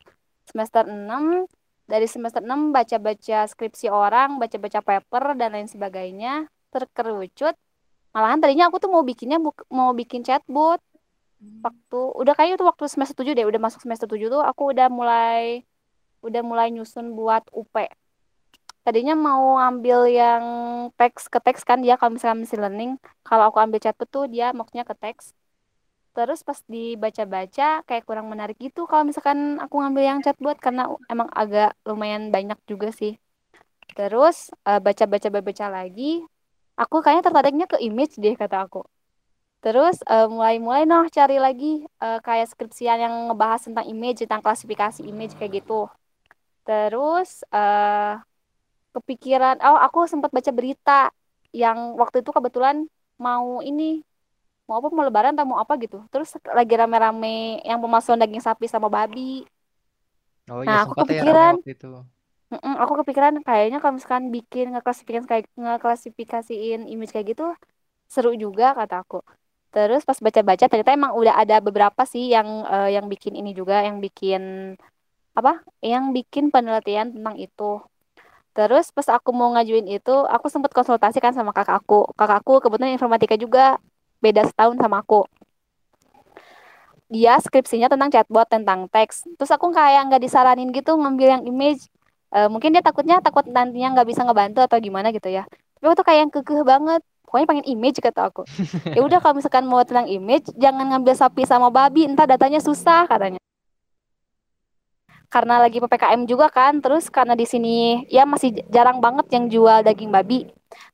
Semester 0.48 0.88
6 0.88 1.48
dari 1.88 2.08
semester 2.08 2.43
6 2.43 2.76
baca-baca 2.76 3.48
skripsi 3.48 3.88
orang 3.88 4.38
baca-baca 4.41 4.80
paper 4.84 5.24
dan 5.39 5.56
lain 5.56 5.70
sebagainya 5.72 6.48
terkerucut. 6.70 7.56
Malahan 8.12 8.39
tadinya 8.43 8.68
aku 8.70 8.78
tuh 8.84 8.91
mau 8.91 9.04
bikinnya 9.06 9.39
mau 9.72 9.91
bikin 9.95 10.22
chatbot. 10.26 10.82
Hmm. 11.38 11.62
waktu 11.62 12.02
udah 12.18 12.34
kayaknya 12.34 12.58
tuh 12.58 12.66
waktu 12.66 12.89
semester 12.89 13.22
7 13.22 13.38
deh 13.38 13.45
udah 13.45 13.62
masuk 13.62 13.86
semester 13.86 14.10
7 14.10 14.26
tuh 14.26 14.41
aku 14.41 14.74
udah 14.74 14.89
mulai 14.89 15.62
udah 16.26 16.41
mulai 16.41 16.74
nyusun 16.74 17.14
buat 17.14 17.45
UP 17.54 17.78
tadinya 18.82 19.14
mau 19.14 19.62
ambil 19.62 20.10
yang 20.10 20.43
teks 20.98 21.30
ke 21.30 21.38
teks 21.38 21.62
kan 21.62 21.84
dia 21.84 22.00
kalau 22.00 22.16
misalnya 22.16 22.39
machine 22.39 22.64
learning. 22.64 22.91
Kalau 23.28 23.52
aku 23.52 23.60
ambil 23.60 23.84
chatbot 23.84 24.08
tuh 24.08 24.26
dia 24.32 24.56
maksudnya 24.56 24.88
ke 24.88 24.95
teks 24.95 25.36
terus 26.18 26.39
pas 26.47 26.59
dibaca-baca 26.74 27.86
kayak 27.88 28.03
kurang 28.09 28.28
menarik 28.34 28.57
gitu 28.65 28.89
kalau 28.89 29.03
misalkan 29.05 29.61
aku 29.63 29.76
ngambil 29.82 30.03
yang 30.09 30.20
chatbot 30.26 30.57
karena 30.65 30.89
emang 31.13 31.30
agak 31.41 31.78
lumayan 31.86 32.34
banyak 32.36 32.57
juga 32.72 32.89
sih 32.99 33.13
terus 33.97 34.49
eh, 34.70 34.82
baca-baca 34.86 35.30
baca 35.30 35.65
lagi 35.78 36.26
aku 36.82 36.95
kayaknya 37.03 37.24
tertariknya 37.28 37.65
ke 37.70 37.78
image 37.88 38.18
deh 38.24 38.36
kata 38.41 38.65
aku 38.65 38.82
Terus 39.65 39.99
eh, 40.05 40.28
mulai-mulai 40.30 40.86
noh 40.86 41.09
cari 41.09 41.38
lagi 41.41 41.84
eh, 41.84 42.20
kayak 42.24 42.47
skripsian 42.53 42.99
yang 43.03 43.13
ngebahas 43.28 43.61
tentang 43.68 43.86
image, 43.89 44.24
tentang 44.24 44.41
klasifikasi 44.45 45.01
image 45.03 45.34
kayak 45.36 45.51
gitu. 45.59 45.89
Terus 46.68 47.43
eh 47.55 48.13
kepikiran, 48.95 49.55
oh 49.68 49.78
aku 49.86 49.99
sempat 50.11 50.32
baca 50.34 50.51
berita 50.55 51.13
yang 51.53 51.99
waktu 52.01 52.24
itu 52.24 52.32
kebetulan 52.34 52.88
mau 53.22 53.61
ini 53.65 54.07
mau 54.68 54.76
apa 54.80 54.88
mau 54.95 55.05
lebaran 55.07 55.34
atau 55.36 55.47
mau 55.51 55.59
apa 55.63 55.74
gitu. 55.84 55.97
Terus 56.11 56.30
lagi 56.57 56.74
rame-rame 56.82 57.28
yang 57.70 57.80
pemalsuan 57.84 58.20
daging 58.22 58.43
sapi 58.47 58.65
sama 58.74 58.88
babi. 58.97 59.22
Oh 60.51 60.61
Nah, 60.65 60.76
iya 60.76 60.78
aku 60.84 60.93
sempat 60.95 61.07
ya 61.18 61.24
kepikiran. 61.24 61.53
waktu 61.53 61.68
itu. 61.76 61.88
Aku 62.84 62.93
kepikiran 63.03 63.36
kayaknya 63.43 63.78
kalau 63.84 63.93
misalkan 63.99 64.26
bikin 64.36 64.65
ngeklasifikasiin 64.72 65.28
kayak 65.28 65.45
ngeklasifikasiin 65.59 66.80
image 66.88 67.11
kayak 67.11 67.28
gitu 67.36 67.43
seru 68.13 68.32
juga 68.43 68.65
kata 68.80 68.95
aku. 69.03 69.18
Terus 69.74 70.01
pas 70.07 70.20
baca-baca 70.26 70.65
ternyata 70.72 70.91
emang 70.99 71.13
udah 71.20 71.36
ada 71.41 71.55
beberapa 71.68 72.03
sih 72.13 72.24
yang 72.36 72.47
eh, 72.68 72.89
yang 72.95 73.07
bikin 73.13 73.34
ini 73.39 73.51
juga, 73.59 73.76
yang 73.88 73.97
bikin 74.05 74.41
apa? 75.39 75.51
Yang 75.86 76.05
bikin 76.18 76.45
penelitian 76.53 77.07
tentang 77.15 77.36
itu. 77.39 77.63
Terus 78.55 78.86
pas 78.95 79.07
aku 79.18 79.30
mau 79.38 79.49
ngajuin 79.53 79.88
itu, 79.95 80.11
aku 80.36 80.47
sempat 80.53 80.72
konsultasi 80.78 81.20
kan 81.26 81.34
sama 81.38 81.51
kakakku. 81.57 82.09
Kakakku 82.20 82.53
kebetulan 82.63 82.93
informatika 82.97 83.36
juga, 83.38 83.78
beda 84.24 84.41
setahun 84.49 84.78
sama 84.80 85.01
aku. 85.03 85.26
Dia 87.07 87.39
skripsinya 87.39 87.88
tentang 87.88 88.11
chatbot, 88.11 88.47
tentang 88.51 88.91
teks. 88.91 89.24
Terus 89.39 89.51
aku 89.55 89.72
kayak 89.72 90.11
nggak 90.11 90.22
disaranin 90.24 90.70
gitu 90.76 90.91
ngambil 90.99 91.39
yang 91.39 91.43
image. 91.47 91.88
Eh, 92.36 92.47
mungkin 92.51 92.76
dia 92.76 92.84
takutnya 92.84 93.24
takut 93.24 93.47
nantinya 93.47 93.95
nggak 93.95 94.07
bisa 94.11 94.22
ngebantu 94.28 94.59
atau 94.59 94.78
gimana 94.84 95.15
gitu 95.15 95.32
ya. 95.32 95.47
Tapi 95.80 95.84
aku 95.88 95.95
tuh 96.03 96.05
kayak 96.07 96.20
yang 96.28 96.32
kekeh 96.34 96.61
banget. 96.68 97.01
Pokoknya 97.24 97.47
pengen 97.47 97.65
image 97.68 97.99
kata 98.03 98.22
aku. 98.32 98.43
Ya 98.95 99.03
udah 99.03 99.20
kalau 99.24 99.36
misalkan 99.39 99.68
mau 99.68 99.84
tentang 99.84 100.07
image, 100.07 100.51
jangan 100.55 100.88
ngambil 100.95 101.15
sapi 101.15 101.43
sama 101.47 101.68
babi, 101.72 102.07
entah 102.07 102.28
datanya 102.28 102.59
susah 102.63 103.07
katanya. 103.07 103.39
Karena 105.28 105.59
lagi 105.59 105.78
PPKM 105.84 106.24
juga 106.24 106.47
kan, 106.47 106.80
terus 106.80 107.11
karena 107.11 107.36
di 107.36 107.43
sini 107.43 108.07
ya 108.07 108.24
masih 108.24 108.63
jarang 108.72 109.03
banget 109.03 109.28
yang 109.36 109.45
jual 109.51 109.84
daging 109.84 110.11
babi. 110.11 110.47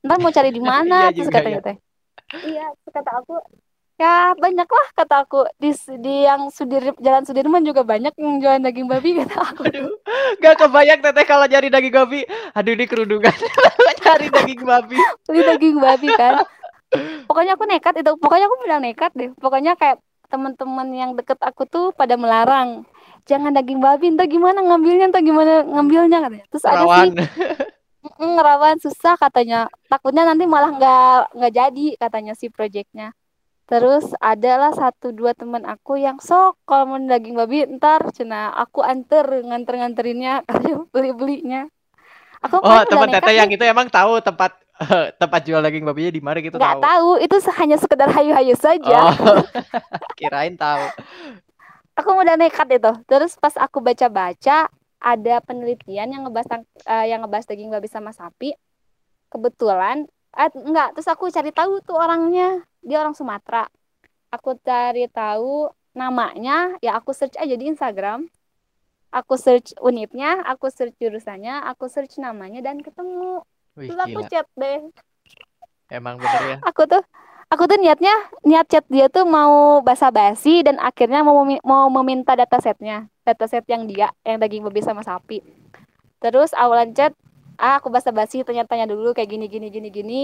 Ntar 0.05 0.17
mau 0.21 0.33
cari 0.33 0.49
di 0.49 0.61
mana? 0.71 1.13
Iya 1.13 1.13
terus 1.13 1.29
katanya 1.29 1.61
ya. 1.61 1.65
teh. 1.69 1.77
Iya, 2.33 2.65
kata 2.89 3.11
aku, 3.21 3.37
ya 4.01 4.33
banyak 4.33 4.65
lah 4.65 4.87
kata 4.97 5.15
aku 5.21 5.45
di 5.61 5.69
di 6.01 6.25
yang 6.25 6.49
Sudir 6.49 6.97
Jalan 6.97 7.23
Sudirman 7.29 7.61
juga 7.61 7.85
banyak 7.85 8.17
yang 8.17 8.41
jualan 8.41 8.63
daging 8.65 8.89
babi 8.89 9.09
kata 9.21 9.37
aku. 9.37 9.61
Aduh, 9.69 9.93
gak 10.41 10.55
kebayang 10.65 10.99
teteh 11.05 11.25
kalau 11.29 11.45
nyari 11.45 11.69
daging 11.69 11.93
babi. 11.93 12.25
Aduh 12.57 12.73
ini 12.73 12.85
kerudungan 12.89 13.35
cari 14.05 14.27
daging 14.33 14.61
babi. 14.65 14.97
Beli 15.29 15.41
daging 15.45 15.77
babi 15.77 16.09
kan. 16.17 16.41
Pokoknya 17.25 17.57
aku 17.57 17.65
nekat 17.65 17.93
itu, 18.01 18.11
pokoknya 18.21 18.45
aku 18.49 18.57
bilang 18.65 18.81
nekat 18.81 19.11
deh. 19.17 19.29
Pokoknya 19.37 19.73
kayak 19.77 19.97
teman-teman 20.33 20.89
yang 20.89 21.11
deket 21.13 21.37
aku 21.45 21.69
tuh 21.69 21.93
pada 21.93 22.17
melarang 22.17 22.89
jangan 23.29 23.53
daging 23.53 23.77
babi 23.77 24.09
entah 24.09 24.25
gimana 24.25 24.65
ngambilnya 24.65 25.13
entah 25.13 25.21
gimana 25.21 25.61
ngambilnya 25.61 26.17
katanya 26.25 26.45
terus 26.49 26.65
ada 26.65 26.83
sih. 26.89 27.13
"Mm, 28.03 28.35
rawan 28.37 28.77
susah 28.83 29.15
katanya. 29.15 29.71
Takutnya 29.87 30.27
nanti 30.27 30.43
malah 30.45 30.71
nggak 30.75 31.39
nggak 31.39 31.53
jadi 31.55 31.85
katanya 31.99 32.33
si 32.35 32.51
proyeknya 32.51 33.15
terus 33.63 34.11
adalah 34.19 34.75
satu 34.75 35.15
dua 35.15 35.31
teman 35.31 35.63
aku 35.63 35.95
yang 35.95 36.19
sok 36.19 36.59
kalau 36.67 36.83
mau 36.93 36.99
daging 36.99 37.33
babi 37.33 37.63
ntar 37.79 38.11
cina 38.11 38.51
aku 38.53 38.83
anter 38.83 39.23
nganter 39.23 39.79
nganterinnya 39.79 40.43
beli 40.93 41.11
belinya 41.15 41.65
aku 42.43 42.59
Oh 42.59 42.83
teman 42.83 43.07
teteh 43.07 43.39
yang 43.39 43.47
itu 43.47 43.63
emang 43.63 43.87
tahu 43.87 44.19
tempat 44.19 44.51
tempat 45.21 45.41
jual 45.47 45.63
daging 45.63 45.87
babinya 45.87 46.11
di 46.11 46.19
mana 46.19 46.37
gitu 46.43 46.59
nggak 46.59 46.75
tahu. 46.75 46.83
tahu 46.83 47.09
itu 47.23 47.35
hanya 47.55 47.77
sekedar 47.79 48.09
hayu-hayu 48.11 48.55
saja. 48.59 49.15
Oh 49.15 49.39
kirain 50.19 50.59
tahu. 50.59 50.83
aku 51.93 52.09
udah 52.09 52.35
nekat 52.35 52.67
itu. 52.67 52.91
Terus 53.07 53.37
pas 53.39 53.53
aku 53.55 53.79
baca-baca 53.79 54.67
ada 55.03 55.43
penelitian 55.43 56.15
yang 56.15 56.23
ngebahas 56.23 56.63
eh, 56.87 57.11
yang 57.11 57.27
ngebahas 57.27 57.45
daging 57.51 57.69
babi 57.69 57.91
sama 57.91 58.15
sapi. 58.15 58.55
Kebetulan 59.27 60.07
eh, 60.39 60.49
enggak 60.55 60.95
terus 60.95 61.11
aku 61.11 61.27
cari 61.27 61.51
tahu 61.51 61.83
tuh 61.83 61.99
orangnya. 61.99 62.63
Dia 62.79 63.03
orang 63.03 63.13
Sumatera. 63.13 63.67
Aku 64.31 64.55
cari 64.63 65.11
tahu 65.11 65.67
namanya 65.93 66.73
ya 66.79 66.97
aku 66.97 67.11
search 67.11 67.35
aja 67.35 67.53
di 67.53 67.67
Instagram. 67.67 68.31
Aku 69.13 69.37
search 69.37 69.77
unitnya 69.77 70.41
aku 70.41 70.73
search 70.73 70.97
jurusannya 70.97 71.61
aku 71.69 71.91
search 71.91 72.17
namanya 72.17 72.63
dan 72.63 72.79
ketemu. 72.79 73.43
Wih 73.75 73.91
terus 73.91 73.99
aku 73.99 74.19
gila. 74.23 74.31
chat 74.31 74.47
deh. 74.55 74.79
Emang 75.91 76.17
bener 76.17 76.41
ya. 76.47 76.57
aku 76.63 76.87
tuh 76.89 77.03
aku 77.49 77.63
tuh 77.67 77.77
niatnya 77.79 78.13
niat 78.43 78.67
chat 78.69 78.85
dia 78.87 79.07
tuh 79.07 79.27
mau 79.27 79.81
basa-basi 79.83 80.63
dan 80.63 80.79
akhirnya 80.79 81.23
mau 81.25 81.43
mau 81.43 81.85
meminta 82.01 82.35
datasetnya 82.37 83.07
dataset 83.23 83.63
yang 83.67 83.87
dia 83.87 84.11
yang 84.23 84.39
daging 84.39 84.63
babi 84.67 84.83
sama 84.83 85.03
sapi. 85.03 85.43
Terus 86.19 86.55
awalan 86.55 86.95
chat 86.95 87.11
ah 87.59 87.79
aku 87.79 87.91
basa-basi 87.91 88.43
tanya-tanya 88.43 88.87
dulu 88.87 89.11
kayak 89.15 89.29
gini 89.31 89.45
gini 89.47 89.67
gini 89.71 89.89
gini. 89.89 90.23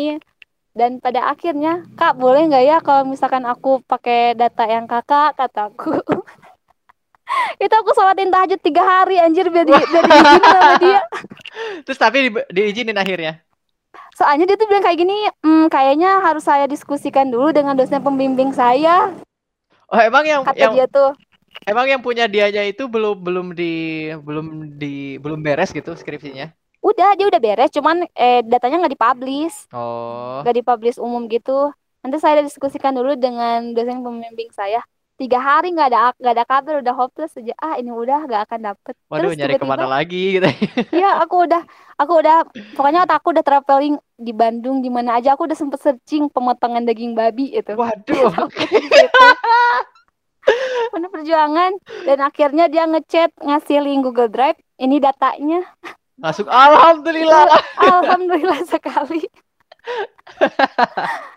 Dan 0.70 1.02
pada 1.02 1.34
akhirnya 1.34 1.84
kak 1.98 2.16
boleh 2.16 2.46
nggak 2.46 2.64
ya 2.64 2.78
kalau 2.80 3.04
misalkan 3.10 3.44
aku 3.44 3.82
pakai 3.84 4.38
data 4.38 4.70
yang 4.70 4.86
kakak? 4.86 5.34
kataku 5.34 5.98
itu 7.64 7.74
aku 7.74 7.92
sholatin 7.94 8.32
tahajud 8.34 8.60
tiga 8.62 8.84
hari 8.86 9.22
anjir 9.22 9.50
biar 9.50 9.66
di, 9.66 9.74
biar 9.74 10.06
diizinin 10.06 10.50
sama 10.50 10.74
dia. 10.82 11.02
Terus 11.86 12.00
tapi 12.00 12.18
di, 12.26 12.30
diizinin 12.54 12.98
akhirnya. 12.98 13.42
Soalnya 14.20 14.46
dia 14.52 14.58
tuh 14.60 14.68
bilang 14.68 14.84
kayak 14.84 15.00
gini 15.00 15.16
"Hmm, 15.40 15.66
kayaknya 15.72 16.20
harus 16.20 16.44
saya 16.44 16.68
diskusikan 16.68 17.32
dulu 17.32 17.56
dengan 17.56 17.74
dosen 17.80 18.04
pembimbing 18.04 18.52
saya. 18.52 19.16
Oh, 19.90 20.00
emang 20.00 20.26
yang 20.28 20.42
kata 20.46 20.60
yang 20.60 20.74
dia 20.76 20.86
tuh. 20.92 21.16
emang 21.66 21.88
yang 21.90 22.02
punya 22.04 22.26
dianya 22.30 22.64
itu 22.68 22.86
belum 22.92 23.16
belum 23.26 23.48
di 23.58 23.72
belum 24.28 24.46
di 24.82 25.18
belum 25.24 25.40
beres 25.46 25.72
gitu 25.74 25.96
skripsinya. 25.96 26.52
udah 26.80 27.10
dia 27.20 27.26
udah 27.28 27.42
beres 27.44 27.72
cuman 27.76 28.08
eh, 28.16 28.40
datanya 28.48 28.84
nggak 28.84 28.94
dipublish. 28.96 29.68
Oh. 29.76 30.40
nggak 30.44 30.56
dipublish 30.64 30.98
umum 31.00 31.28
gitu. 31.28 31.72
Nanti 32.04 32.18
saya 32.24 32.40
diskusikan 32.44 32.96
dulu 32.96 33.16
dengan 33.20 33.76
dosen 33.76 34.00
pembimbing 34.06 34.52
saya 34.56 34.80
tiga 35.20 35.44
hari 35.44 35.76
nggak 35.76 35.92
ada 35.92 36.16
nggak 36.16 36.34
ada 36.40 36.46
kabar 36.48 36.80
udah 36.80 36.96
hopeless 36.96 37.36
aja 37.36 37.52
ah 37.60 37.76
ini 37.76 37.92
udah 37.92 38.24
nggak 38.24 38.42
akan 38.48 38.60
dapet 38.72 38.96
Waduh, 39.12 39.28
terus 39.28 39.36
nyari 39.36 39.60
ke 39.60 39.68
mana 39.68 39.84
tiba-tiba 39.84 39.92
lagi 39.92 40.24
gitu. 40.40 40.48
ya 40.96 41.20
aku 41.20 41.44
udah 41.44 41.62
aku 42.00 42.14
udah 42.24 42.38
pokoknya 42.80 43.04
aku 43.04 43.28
udah 43.36 43.44
traveling 43.44 44.00
di 44.16 44.32
Bandung 44.32 44.80
di 44.80 44.88
mana 44.88 45.20
aja 45.20 45.36
aku 45.36 45.44
udah 45.44 45.60
sempet 45.60 45.84
searching 45.84 46.32
pemotongan 46.32 46.88
daging 46.88 47.20
babi 47.20 47.52
itu 47.52 47.76
Waduh. 47.76 48.32
gitu. 48.72 49.28
Penuh 50.90 51.12
perjuangan 51.12 51.76
dan 52.08 52.18
akhirnya 52.24 52.72
dia 52.72 52.88
ngechat 52.88 53.36
ngasih 53.44 53.84
link 53.84 54.08
Google 54.08 54.32
Drive 54.32 54.56
ini 54.80 55.04
datanya 55.04 55.68
Masuk 56.16 56.48
alhamdulillah. 56.48 57.60
alhamdulillah 57.76 58.64
sekali 58.66 59.28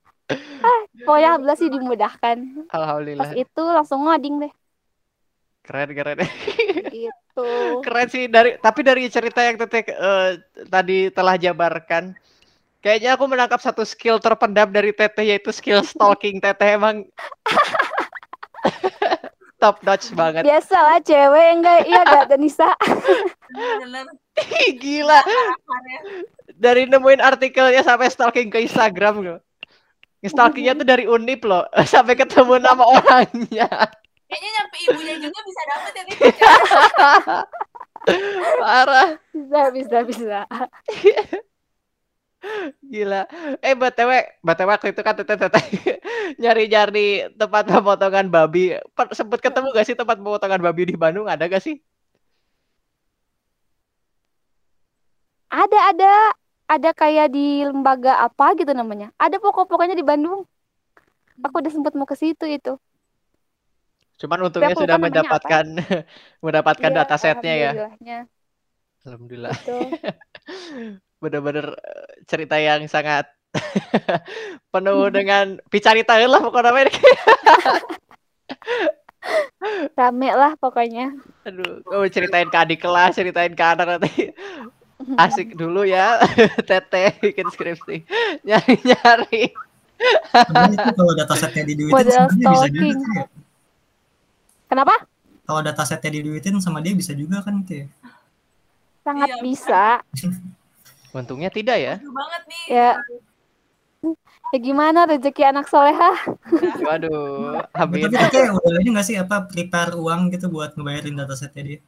ah, 0.61 0.81
pokoknya 1.03 1.27
alhamdulillah 1.33 1.57
sih 1.57 1.69
dimudahkan 1.69 2.37
Alhamdulillah. 2.69 3.23
pas 3.23 3.31
itu 3.35 3.63
langsung 3.63 3.99
ngoding 4.03 4.35
deh 4.41 4.53
Keren 5.63 5.89
keren. 5.95 6.19
gitu 6.91 7.47
Keren 7.87 8.07
sih 8.07 8.27
dari 8.27 8.59
tapi 8.59 8.81
dari 8.83 9.07
cerita 9.07 9.41
yang 9.41 9.57
Tete 9.57 9.87
eh, 9.87 10.31
tadi 10.67 11.09
telah 11.09 11.35
jabarkan 11.37 12.13
kayaknya 12.79 13.15
aku 13.15 13.25
menangkap 13.27 13.59
satu 13.59 13.83
skill 13.83 14.19
terpendam 14.19 14.69
dari 14.69 14.91
Teteh 14.91 15.25
yaitu 15.25 15.51
skill 15.51 15.81
stalking 15.87 16.39
Teteh 16.39 16.75
emang 16.75 17.03
top 19.63 19.79
notch 19.87 20.11
banget. 20.11 20.43
biasa 20.43 20.75
lah 20.75 20.99
cewek 20.99 21.47
enggak 21.55 21.79
iya 21.87 22.03
gak 22.03 22.23
ada 22.27 22.37
Nisa 22.37 22.71
bener 23.55 24.07
Gila. 24.73 25.21
Dari 26.57 26.89
nemuin 26.89 27.21
artikelnya 27.21 27.85
sampai 27.85 28.09
stalking 28.09 28.49
ke 28.49 28.61
Instagram 28.61 29.15
loh. 29.21 29.39
Stalkingnya 30.31 30.79
tuh 30.79 30.87
dari 30.87 31.05
Unip 31.11 31.43
loh 31.47 31.67
sampai 31.93 32.15
ketemu 32.15 32.63
nama 32.63 32.85
orangnya. 32.87 33.67
kayaknya 34.31 34.49
nyampe 34.57 34.77
ibunya 34.89 35.15
juga 35.21 35.39
bisa 35.45 35.63
dapet 35.69 35.93
ya 35.93 36.03
nih 36.09 36.17
Parah. 38.61 39.09
bisa 39.35 39.61
bisa 39.75 39.99
bisa 40.09 40.39
Gila. 42.93 43.21
Eh 43.63 43.75
BTW, 43.79 44.11
BTW 44.43 44.69
waktu 44.75 44.87
itu 44.93 45.01
kan 45.07 45.15
teteh 45.19 45.37
teteh 45.39 45.65
nyari-nyari 46.43 47.31
tempat 47.39 47.63
pemotongan 47.71 48.27
babi. 48.35 48.75
Per- 48.97 49.15
Sempet 49.15 49.39
ketemu 49.43 49.67
gak 49.75 49.87
sih 49.89 49.97
tempat 49.99 50.17
pemotongan 50.19 50.61
babi 50.63 50.83
di 50.91 50.95
Bandung? 50.99 51.27
Ada 51.31 51.47
gak 51.51 51.63
sih? 51.63 51.77
ada 55.53 55.79
ada 55.93 56.13
ada 56.75 56.91
kayak 57.01 57.27
di 57.37 57.47
lembaga 57.69 58.13
apa 58.27 58.47
gitu 58.59 58.73
namanya 58.81 59.07
ada 59.25 59.37
pokok-pokoknya 59.45 59.97
di 60.01 60.05
Bandung 60.11 60.41
aku 61.45 61.57
udah 61.61 61.73
sempet 61.75 61.93
mau 61.99 62.09
ke 62.11 62.17
situ 62.23 62.45
itu 62.57 62.73
Cuman 64.21 64.39
untungnya 64.47 64.75
sudah 64.79 64.97
mendapatkan 65.03 65.65
mendapatkan 66.45 66.91
Iya, 66.91 66.99
datasetnya 67.03 67.55
ya. 67.59 67.73
alhamdulillahnya. 67.75 68.19
Alhamdulillah. 69.03 69.55
Betul. 69.55 69.89
Bener-bener 71.23 71.67
eh, 71.79 72.09
cerita 72.31 72.57
yang 72.59 72.87
sangat 72.87 73.27
penuh 74.73 75.11
dengan 75.13 75.59
picarita 75.71 76.17
lah 76.27 76.41
pokoknya. 76.43 76.89
rame 79.99 80.29
lah 80.35 80.53
pokoknya 80.59 81.15
Aduh, 81.43 81.83
kamu 81.87 82.07
ceritain 82.15 82.47
ke 82.47 82.59
adik 82.59 82.79
kelas, 82.79 83.19
ceritain 83.19 83.51
ke 83.51 83.65
anak 83.67 83.87
nanti. 83.99 84.31
Asik 85.25 85.55
dulu 85.55 85.83
ya, 85.83 86.19
Teteh 86.69 87.19
bikin 87.19 87.49
skripsi. 87.49 87.97
Nyari-nyari. 88.43 89.53
Tapi 90.33 90.75
itu 90.75 90.91
kalau 90.99 91.13
datasetnya 91.15 91.63
diduitin 91.63 91.95
Model 91.95 92.27
sama 92.27 92.35
dia 92.35 92.51
bisa 92.51 92.67
juga 92.67 92.91
sih 92.99 93.13
ya. 93.15 93.25
kenapa 94.67 94.95
Kalau 95.43 95.61
datasetnya 95.63 96.11
diduitin 96.11 96.55
sama 96.59 96.79
dia 96.83 96.95
bisa 96.95 97.13
juga 97.15 97.39
kan 97.39 97.63
ya. 97.67 97.87
sangat 99.03 99.31
Iya, 99.31 99.43
bisa 99.43 99.85
Untungnya 101.15 101.51
tidak 101.53 101.77
ya. 101.79 101.95
Aduh 102.03 102.11
banget 102.11 102.43
nih 102.51 102.63
ya 102.67 102.91
ya 104.53 104.59
gimana 104.59 105.07
rezeki 105.07 105.43
anak 105.47 105.71
soleha 105.71 106.13
Waduh, 106.83 107.63
Tapi 107.71 108.03
amin. 108.03 108.11
katanya 108.11 108.51
udah 108.53 108.79
ini 108.83 108.89
nggak 108.91 109.07
sih 109.07 109.17
apa 109.17 109.47
prepare 109.47 109.95
uang 109.95 110.35
gitu 110.35 110.51
buat 110.51 110.75
ngebayarin 110.75 111.15
datasetnya 111.15 111.63
dia? 111.63 111.81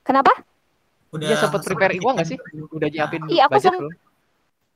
kenapa 0.00 0.32
Udah 1.10 1.26
Dia 1.26 1.36
sempet 1.36 1.60
prepare 1.66 1.98
uang 1.98 2.14
nggak 2.16 2.28
sih? 2.28 2.38
Udah 2.70 2.86
nyiapin 2.86 3.20
Iya, 3.26 3.42
aku 3.46 3.58
budget 3.58 3.74
belum? 3.74 3.94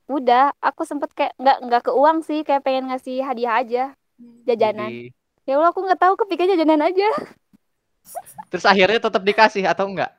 udah 0.05 0.53
aku 0.61 0.85
sempet 0.85 1.09
kayak 1.17 1.33
nggak 1.35 1.57
nggak 1.65 1.81
ke 1.81 1.89
uang 1.89 2.21
sih 2.21 2.45
kayak 2.45 2.61
pengen 2.61 2.93
ngasih 2.93 3.25
hadiah 3.25 3.57
aja 3.57 3.83
jajanan 4.45 4.93
Jadi- 4.93 5.09
ya 5.43 5.57
Allah 5.57 5.73
aku 5.73 5.81
nggak 5.81 5.97
tahu 5.97 6.13
kepikirnya 6.21 6.53
jajanan 6.53 6.85
aja 6.85 7.09
Terus 8.53 8.63
akhirnya 8.63 9.01
tetap 9.01 9.19
dikasih 9.19 9.65
atau 9.65 9.89
enggak? 9.89 10.13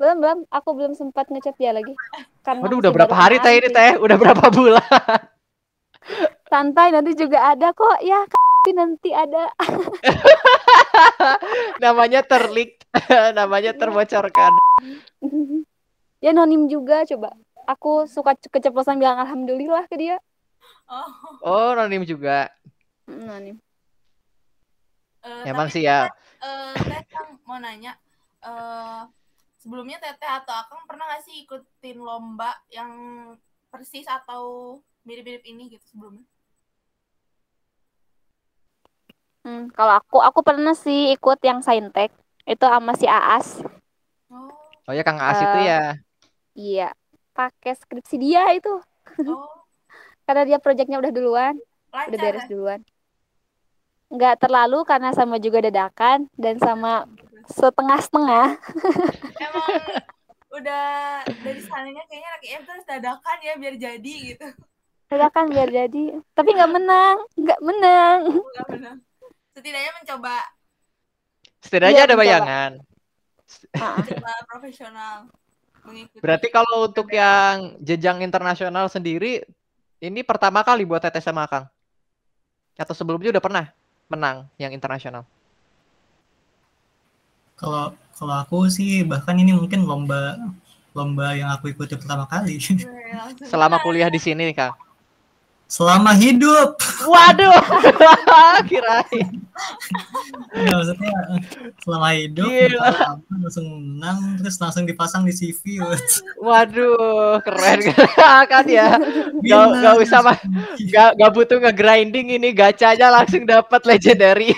belum 0.00 0.16
belum 0.16 0.38
aku 0.48 0.70
belum 0.72 0.92
sempat 0.96 1.28
ngechat 1.28 1.60
dia 1.60 1.76
lagi 1.76 1.92
karena 2.40 2.64
Waduh, 2.64 2.80
udah 2.80 2.92
berapa 2.96 3.12
hari 3.12 3.36
teh 3.44 3.52
ini 3.52 3.68
teh? 3.68 4.00
Udah 4.00 4.16
berapa 4.16 4.48
bulan? 4.48 4.80
santai 6.48 6.88
nanti 6.88 7.12
juga 7.12 7.52
ada 7.52 7.68
kok 7.70 8.00
ya 8.00 8.24
tapi 8.24 8.70
nanti 8.80 9.12
ada 9.12 9.52
Namanya 11.84 12.22
terlik, 12.22 12.80
namanya 13.36 13.76
terbocorkan. 13.76 14.56
Ya 16.24 16.30
nonim 16.36 16.66
juga 16.68 17.04
coba. 17.10 17.30
Aku 17.68 18.08
suka 18.08 18.34
ce- 18.40 18.50
keceplosan 18.50 18.98
bilang 18.98 19.20
alhamdulillah 19.22 19.84
ke 19.90 19.96
dia. 20.00 20.16
Oh. 20.90 21.10
Oh, 21.44 21.72
anonim 21.72 22.02
juga. 22.04 22.50
Mm, 23.08 23.26
nonim 23.26 23.56
eh, 25.24 25.44
Emang 25.48 25.68
sih 25.72 25.84
ya. 25.84 26.08
eh 26.40 26.74
Teh 26.88 27.02
Kang 27.12 27.28
mau 27.46 27.58
nanya 27.60 27.92
eh 28.44 29.02
sebelumnya 29.60 30.00
Teteh 30.00 30.30
atau 30.40 30.54
Akang 30.56 30.82
pernah 30.88 31.04
gak 31.12 31.22
sih 31.26 31.44
ikutin 31.44 31.98
lomba 32.00 32.50
yang 32.72 32.92
persis 33.70 34.08
atau 34.08 34.76
mirip-mirip 35.06 35.44
ini 35.44 35.68
gitu 35.72 35.84
sebelumnya? 35.92 36.24
Hmm, 39.44 39.72
kalau 39.76 39.92
aku 40.00 40.16
aku 40.28 40.40
pernah 40.48 40.74
sih 40.84 41.00
ikut 41.16 41.38
yang 41.48 41.60
saintek. 41.66 42.10
Itu 42.52 42.64
sama 42.72 42.92
si 43.00 43.06
Aas. 43.08 43.48
Oh, 44.30 44.50
Oh 44.88 44.94
ya 44.96 45.02
Kang 45.06 45.20
As 45.20 45.38
itu 45.44 45.56
Eh, 45.56 45.66
ya. 45.70 45.80
iya 46.56 46.88
pakai 47.36 47.72
skripsi 47.78 48.16
dia 48.20 48.42
itu 48.56 48.70
oh 49.30 49.48
karena 50.26 50.42
dia 50.48 50.58
proyeknya 50.62 50.98
udah 51.02 51.12
duluan 51.14 51.54
udah 52.08 52.18
lancar 52.18 52.22
beres 52.22 52.44
ya? 52.44 52.50
duluan 52.52 52.80
nggak 54.10 54.34
terlalu 54.42 54.82
karena 54.82 55.10
sama 55.14 55.38
juga 55.38 55.62
dadakan 55.62 56.26
dan 56.34 56.58
sama 56.58 57.06
setengah-setengah 57.46 58.58
Emang 59.46 59.66
udah 60.50 60.84
dari 61.46 61.62
sananya 61.62 62.02
kayaknya 62.10 62.28
anak 62.34 62.42
IM 62.42 62.62
terus 62.66 62.84
dadakan 62.84 63.36
ya 63.40 63.52
biar 63.54 63.74
jadi 63.78 64.14
gitu. 64.34 64.46
dadakan 65.10 65.46
biar 65.50 65.68
jadi 65.70 66.02
tapi 66.34 66.48
nggak 66.54 66.72
menang 66.74 67.16
nggak 67.38 67.60
menang 67.62 68.20
Enggak 68.30 68.66
benar. 68.70 68.94
Setidaknya 69.54 69.92
mencoba 70.02 70.36
Setidaknya 71.62 72.02
Iya, 72.02 72.06
ada 72.08 72.16
mencoba. 72.16 72.22
bayangan. 72.22 72.70
Ah, 73.76 74.04
profesional 74.48 75.28
mengikuti. 75.84 76.20
Berarti 76.22 76.48
kalau 76.52 76.88
untuk 76.88 77.08
yang 77.12 77.76
jenjang 77.80 78.22
internasional 78.24 78.86
sendiri, 78.86 79.44
ini 80.00 80.20
pertama 80.24 80.60
kali 80.64 80.84
buat 80.84 81.00
Teteh 81.00 81.22
sama 81.24 81.48
Kang? 81.48 81.66
Atau 82.76 82.96
sebelumnya 82.96 83.36
udah 83.36 83.44
pernah 83.44 83.66
menang 84.08 84.48
yang 84.56 84.72
internasional? 84.72 85.28
Kalau 87.60 87.92
kalau 88.16 88.34
aku 88.40 88.68
sih 88.72 89.04
bahkan 89.04 89.36
ini 89.36 89.52
mungkin 89.52 89.84
lomba 89.84 90.40
lomba 90.96 91.36
yang 91.36 91.52
aku 91.52 91.70
ikuti 91.70 91.94
pertama 91.94 92.24
kali. 92.24 92.56
Langsung 92.56 93.46
Selama 93.46 93.78
kuliah 93.84 94.08
di 94.08 94.18
sini, 94.18 94.50
Kang? 94.56 94.74
Selama 95.70 96.10
hidup. 96.18 96.82
Waduh, 97.06 97.62
kirain. 98.68 99.30
Nggak, 100.50 100.74
maksudnya 100.74 101.14
selama 101.86 102.08
hidup 102.18 102.50
Gila. 102.50 102.90
langsung 103.30 103.66
menang 103.70 104.18
terus 104.42 104.58
langsung 104.58 104.82
dipasang 104.82 105.22
di 105.22 105.30
CV. 105.30 105.78
Waduh, 106.42 107.38
keren 107.46 107.80
kan 108.50 108.66
ya. 108.66 108.98
Gak, 109.46 109.64
gak 109.78 109.94
usah 110.02 110.20
mah, 110.26 110.38
gak, 110.90 111.14
gak 111.14 111.32
butuh 111.38 111.62
nge-grinding 111.62 112.34
ini 112.34 112.50
gacanya 112.50 113.14
langsung 113.14 113.46
dapat 113.46 113.86
legendary. 113.86 114.50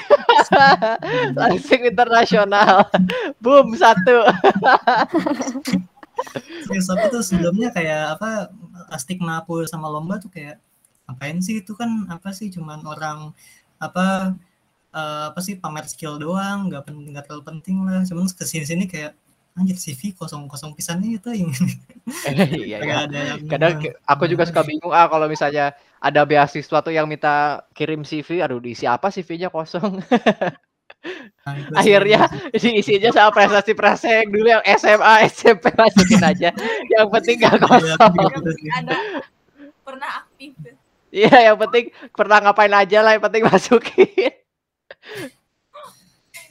langsung 1.41 1.85
internasional. 1.85 2.89
Boom 3.37 3.77
satu. 3.77 4.25
Serius 6.65 6.89
aku 6.89 7.21
tuh 7.21 7.23
sebelumnya 7.27 7.69
kayak 7.69 8.17
apa 8.17 8.49
stigma 8.97 9.45
aku 9.45 9.67
sama 9.69 9.93
lomba 9.93 10.17
tuh 10.17 10.33
kayak 10.33 10.57
ngapain 11.13 11.39
sih 11.39 11.61
itu 11.61 11.77
kan 11.77 12.09
apa 12.09 12.33
sih 12.33 12.49
cuman 12.49 12.81
orang 12.83 13.31
apa 13.77 14.33
eh, 14.91 15.25
apa 15.29 15.41
sih 15.41 15.55
pamer 15.55 15.85
skill 15.85 16.17
doang 16.17 16.73
nggak 16.73 16.89
penting 16.89 17.13
nggak 17.13 17.25
terlalu 17.29 17.45
penting 17.47 17.77
lah 17.85 18.01
cuman 18.03 18.25
ke 18.27 18.43
sini 18.43 18.65
sini 18.65 18.85
kayak 18.89 19.13
anjir 19.53 19.77
CV 19.77 20.17
kosong 20.17 20.49
kosong 20.49 20.73
pisannya 20.73 21.21
itu 21.21 21.29
yang 21.29 21.53
Iya, 22.57 22.81
Nggak 22.81 22.99
iya. 22.99 23.05
ada 23.05 23.19
yang 23.21 23.41
Kadang 23.45 23.73
ke- 23.79 23.97
aku 24.03 24.25
juga 24.25 24.49
suka 24.49 24.65
bingung 24.65 24.91
ah 24.91 25.05
kalau 25.07 25.29
misalnya 25.29 25.77
ada 26.01 26.25
beasiswa 26.25 26.79
tuh 26.81 26.91
yang 26.91 27.07
minta 27.07 27.63
kirim 27.71 28.03
CV, 28.03 28.43
aduh 28.43 28.59
diisi 28.59 28.89
apa 28.89 29.13
CV-nya 29.13 29.53
kosong. 29.53 30.01
Nah. 31.43 31.83
Akhirnya 31.83 32.31
diisinya 32.55 33.11
sama 33.11 33.35
prestasi-prestasi 33.35 34.23
yang 34.23 34.31
dulu 34.31 34.47
yang 34.47 34.63
SMA, 34.79 35.27
SMP 35.27 35.75
masukin 35.79 36.23
aja. 36.23 36.55
Yang 36.87 37.07
penting 37.11 37.37
gak 37.43 37.59
Iya, 37.59 37.67
kosong. 37.67 38.13
gitu 38.15 38.51
ada 38.71 38.95
pernah 39.83 40.11
aktif. 40.23 40.55
Iya, 41.13 41.53
yang 41.53 41.61
penting 41.61 41.93
pernah 42.17 42.41
ngapain 42.41 42.73
aja 42.73 43.05
lah, 43.05 43.13
yang 43.13 43.25
penting 43.29 43.45
masukin. 43.45 44.33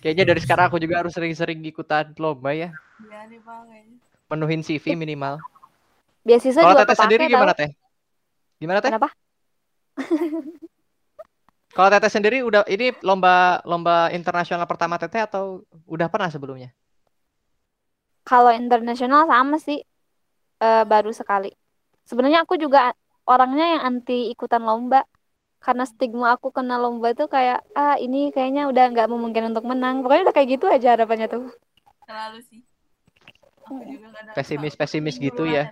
Kayaknya 0.06 0.24
dari 0.30 0.42
sekarang 0.42 0.70
aku 0.70 0.78
juga 0.78 1.02
harus 1.02 1.14
sering-sering 1.18 1.66
ikutan 1.66 2.14
lomba 2.22 2.54
ya, 2.54 2.70
Iya 3.02 3.26
nih 3.26 3.42
bang 3.42 3.86
penuhin 4.30 4.62
CV 4.62 4.94
minimal. 4.94 5.42
Beasiswa 6.22 6.62
Kalau 6.62 6.78
juga 6.78 6.86
Teteh 6.86 6.98
sendiri 7.02 7.24
kepake 7.26 7.34
gimana 7.34 7.54
tau. 7.54 7.60
Teh? 7.66 7.70
Gimana 8.62 8.80
Teh? 8.80 8.90
Kenapa? 8.94 9.10
Kalau 11.74 11.90
Teteh 11.90 12.12
sendiri 12.14 12.38
udah 12.46 12.62
ini 12.70 12.94
lomba 13.02 13.60
lomba 13.66 14.14
internasional 14.14 14.70
pertama 14.70 15.02
Teteh 15.02 15.26
atau 15.26 15.66
udah 15.90 16.08
pernah 16.08 16.30
sebelumnya? 16.30 16.70
Kalau 18.22 18.54
internasional 18.54 19.26
sama 19.26 19.58
sih, 19.58 19.82
eh, 20.62 20.84
baru 20.86 21.10
sekali. 21.10 21.50
Sebenarnya 22.06 22.46
aku 22.46 22.56
juga 22.56 22.94
orangnya 23.28 23.66
yang 23.78 23.82
anti 23.86 24.30
ikutan 24.30 24.64
lomba. 24.64 25.04
Karena 25.62 25.86
stigma 25.86 26.34
aku 26.34 26.50
kena 26.50 26.82
lomba 26.82 27.14
itu 27.14 27.30
kayak, 27.30 27.62
ah 27.78 27.94
ini 28.02 28.34
kayaknya 28.34 28.66
udah 28.66 28.84
nggak 28.98 29.08
memungkinkan 29.10 29.54
untuk 29.54 29.70
menang. 29.70 30.02
Pokoknya 30.02 30.30
udah 30.30 30.36
kayak 30.36 30.50
gitu 30.58 30.66
aja 30.66 30.98
harapannya 30.98 31.30
tuh. 31.30 31.54
Selalu 32.10 32.40
sih. 32.50 32.60
Aku 33.62 33.78
juga 33.86 34.10
kadang 34.10 34.34
Pesimis-pesimis 34.34 35.16
suka 35.22 35.26
gitu 35.30 35.44
ya. 35.46 35.70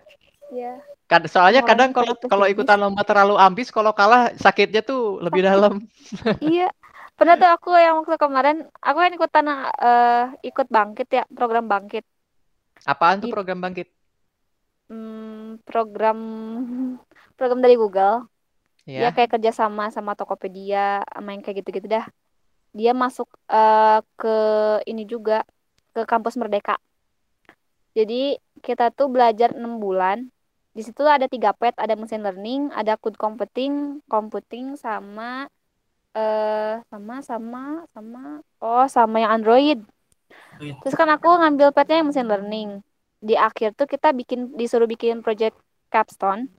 Iya. 0.53 0.77
Kad- 1.09 1.25
Soalnya 1.25 1.65
Orang 1.65 1.69
kadang 1.73 1.89
kalau 1.89 2.13
kalau 2.21 2.45
pesimis. 2.45 2.53
ikutan 2.53 2.77
lomba 2.77 3.01
terlalu 3.01 3.35
ambis, 3.41 3.73
kalau 3.73 3.91
kalah 3.97 4.29
sakitnya 4.37 4.85
tuh 4.85 5.17
lebih 5.25 5.41
dalam. 5.41 5.81
Iya. 6.45 6.69
Pernah 7.17 7.35
tuh 7.35 7.49
aku 7.51 7.75
yang 7.75 7.99
waktu 7.99 8.15
kemarin, 8.15 8.57
aku 8.79 8.97
kan 9.03 9.11
ikutan 9.11 9.45
eh 9.75 10.25
ikut 10.45 10.67
bangkit 10.71 11.07
ya, 11.11 11.23
program 11.27 11.67
bangkit. 11.67 12.05
Apaan 12.87 13.19
tuh 13.19 13.27
program 13.27 13.59
bangkit? 13.59 13.91
Hmm, 14.87 15.59
program 15.67 16.19
program 17.39 17.63
dari 17.63 17.79
Google. 17.79 18.27
Ya. 18.83 19.07
Dia 19.07 19.09
kayak 19.15 19.39
kerja 19.39 19.55
sama 19.55 19.87
sama 19.95 20.19
Tokopedia, 20.19 21.07
sama 21.07 21.31
yang 21.31 21.39
kayak 21.39 21.63
gitu-gitu 21.63 21.87
dah. 21.87 22.03
Dia 22.75 22.91
masuk 22.91 23.31
eh, 23.47 23.99
ke 24.19 24.37
ini 24.83 25.07
juga 25.07 25.47
ke 25.95 26.03
kampus 26.03 26.35
Merdeka. 26.35 26.75
Jadi 27.97 28.37
kita 28.61 28.91
tuh 28.91 29.07
belajar 29.09 29.55
enam 29.55 29.79
bulan. 29.79 30.27
Di 30.75 30.85
situ 30.85 31.01
ada 31.07 31.25
tiga 31.25 31.51
pet, 31.55 31.73
ada 31.79 31.97
machine 31.97 32.21
learning, 32.21 32.69
ada 32.75 32.95
code 32.99 33.17
computing, 33.17 34.03
computing 34.05 34.77
sama 34.77 35.49
eh 36.09 36.81
sama 36.89 37.21
sama 37.21 37.63
sama 37.93 38.21
oh 38.61 38.85
sama 38.89 39.21
yang 39.21 39.41
Android. 39.41 39.79
Android. 40.57 40.77
Terus 40.81 40.95
kan 40.97 41.09
aku 41.09 41.29
ngambil 41.29 41.73
petnya 41.73 42.01
yang 42.01 42.09
machine 42.09 42.29
learning. 42.29 42.69
Di 43.19 43.35
akhir 43.35 43.75
tuh 43.75 43.85
kita 43.85 44.13
bikin 44.15 44.55
disuruh 44.55 44.89
bikin 44.89 45.21
project 45.25 45.57
capstone. 45.93 46.49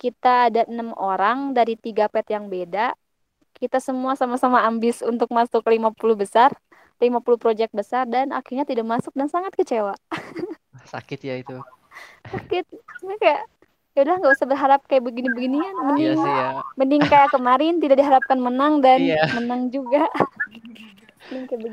Kita 0.00 0.48
ada 0.48 0.64
enam 0.64 0.96
orang 0.96 1.52
dari 1.52 1.76
tiga 1.76 2.08
pet 2.08 2.24
yang 2.32 2.48
beda. 2.48 2.96
Kita 3.52 3.76
semua 3.84 4.16
sama-sama 4.16 4.64
ambis 4.64 5.04
untuk 5.04 5.28
masuk 5.28 5.60
50 5.60 6.16
besar, 6.16 6.56
50 6.96 7.36
project 7.36 7.68
besar 7.76 8.08
dan 8.08 8.32
akhirnya 8.32 8.64
tidak 8.64 8.88
masuk 8.88 9.12
dan 9.12 9.28
sangat 9.28 9.52
kecewa. 9.52 9.92
Sakit 10.92 11.20
ya 11.20 11.36
itu. 11.36 11.60
Sakit. 12.32 12.64
Kayak 13.20 13.44
ya 13.92 14.00
udah 14.06 14.14
nggak 14.22 14.32
usah 14.32 14.46
berharap 14.48 14.80
kayak 14.88 15.04
begini-beginian. 15.04 15.74
Iya 15.76 15.84
Mending 15.84 16.16
sih 16.16 16.32
ya. 16.32 16.48
mending 16.80 17.02
kayak 17.04 17.28
kemarin 17.28 17.74
tidak 17.76 17.96
diharapkan 18.00 18.38
menang 18.40 18.80
dan 18.80 19.04
Iya. 19.04 19.28
menang 19.36 19.68
juga. 19.68 20.08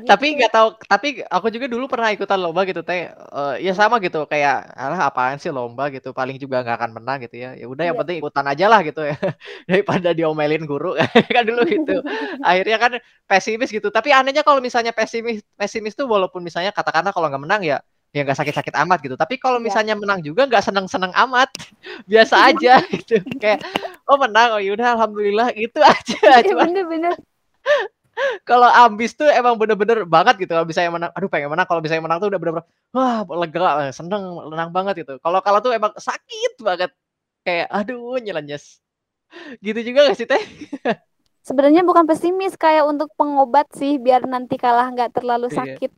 Tapi 0.06 0.26
nggak 0.38 0.52
tahu, 0.54 0.68
tapi 0.86 1.08
aku 1.26 1.46
juga 1.50 1.66
dulu 1.66 1.84
pernah 1.90 2.08
ikutan 2.10 2.38
lomba 2.38 2.62
gitu 2.64 2.80
teh. 2.80 3.10
Eh, 3.10 3.54
ya 3.66 3.72
sama 3.74 3.98
gitu 3.98 4.24
kayak 4.24 4.70
alah 4.72 5.10
apaan 5.10 5.36
sih 5.36 5.50
lomba 5.50 5.90
gitu, 5.90 6.14
paling 6.14 6.38
juga 6.38 6.62
nggak 6.62 6.76
akan 6.78 6.90
menang 7.02 7.18
gitu 7.26 7.36
ya. 7.36 7.54
Ya 7.58 7.66
udah 7.66 7.84
yang 7.86 7.96
Iya. 7.96 8.02
penting 8.06 8.16
ikutan 8.22 8.46
aja 8.46 8.66
lah 8.70 8.80
gitu 8.86 9.02
ya. 9.02 9.14
Daripada 9.70 10.14
diomelin 10.14 10.64
guru 10.64 10.94
kan 11.34 11.42
dulu 11.44 11.62
gitu. 11.66 12.00
Akhirnya 12.40 12.76
kan 12.78 12.92
pesimis 13.26 13.70
gitu. 13.70 13.88
Tapi 13.90 14.14
anehnya 14.14 14.46
kalau 14.46 14.62
misalnya 14.62 14.94
pesimis 14.94 15.42
pesimis 15.58 15.98
tuh 15.98 16.06
walaupun 16.06 16.40
misalnya 16.40 16.70
katakanlah 16.70 17.10
kalau 17.10 17.26
nggak 17.28 17.42
menang 17.44 17.62
ya 17.66 17.78
ya 18.08 18.24
nggak 18.24 18.40
sakit-sakit 18.40 18.72
amat 18.88 18.98
gitu. 19.04 19.16
Tapi 19.20 19.36
kalau 19.36 19.60
Iya. 19.60 19.66
misalnya 19.68 19.94
menang 19.98 20.24
juga 20.24 20.48
nggak 20.48 20.64
seneng-seneng 20.64 21.12
amat. 21.28 21.52
Biasa 22.10 22.54
aja 22.54 22.80
gitu. 22.88 23.20
Kayak 23.36 23.66
oh 24.08 24.16
menang 24.16 24.56
oh 24.56 24.60
yaudah 24.62 24.96
alhamdulillah 24.96 25.52
gitu 25.52 25.80
aja. 25.84 26.40
Cuma 26.46 26.64
bener-bener. 26.64 27.16
Kalau 28.42 28.68
ambis 28.68 29.14
tuh 29.14 29.28
emang 29.30 29.54
bener-bener 29.56 30.02
banget 30.04 30.42
gitu 30.42 30.52
kalau 30.52 30.66
bisa 30.66 30.82
yang 30.82 30.94
menang 30.94 31.10
aduh 31.14 31.30
pengen 31.30 31.50
menang 31.52 31.66
kalau 31.66 31.80
bisa 31.82 31.94
yang 31.94 32.04
menang 32.04 32.18
tuh 32.18 32.28
udah 32.30 32.40
bener-bener 32.40 32.66
wah 32.92 33.22
lega 33.38 33.90
seneng 33.94 34.22
menang 34.50 34.70
banget 34.74 35.06
gitu 35.06 35.16
kalau 35.22 35.38
kalah 35.40 35.62
tuh 35.62 35.72
emang 35.74 35.94
sakit 35.94 36.58
banget 36.60 36.90
kayak 37.42 37.66
aduh 37.70 38.18
nyelenyes 38.18 38.82
gitu 39.60 39.80
juga 39.84 40.08
gak 40.08 40.18
sih 40.18 40.26
teh 40.28 40.42
Sebenarnya 41.38 41.80
bukan 41.80 42.04
pesimis 42.04 42.60
kayak 42.60 42.84
untuk 42.84 43.08
pengobat 43.16 43.64
sih 43.72 43.96
biar 43.96 44.28
nanti 44.28 44.60
kalah 44.60 44.92
nggak 44.92 45.16
terlalu 45.16 45.48
Iya. 45.48 45.56
sakit. 45.56 45.90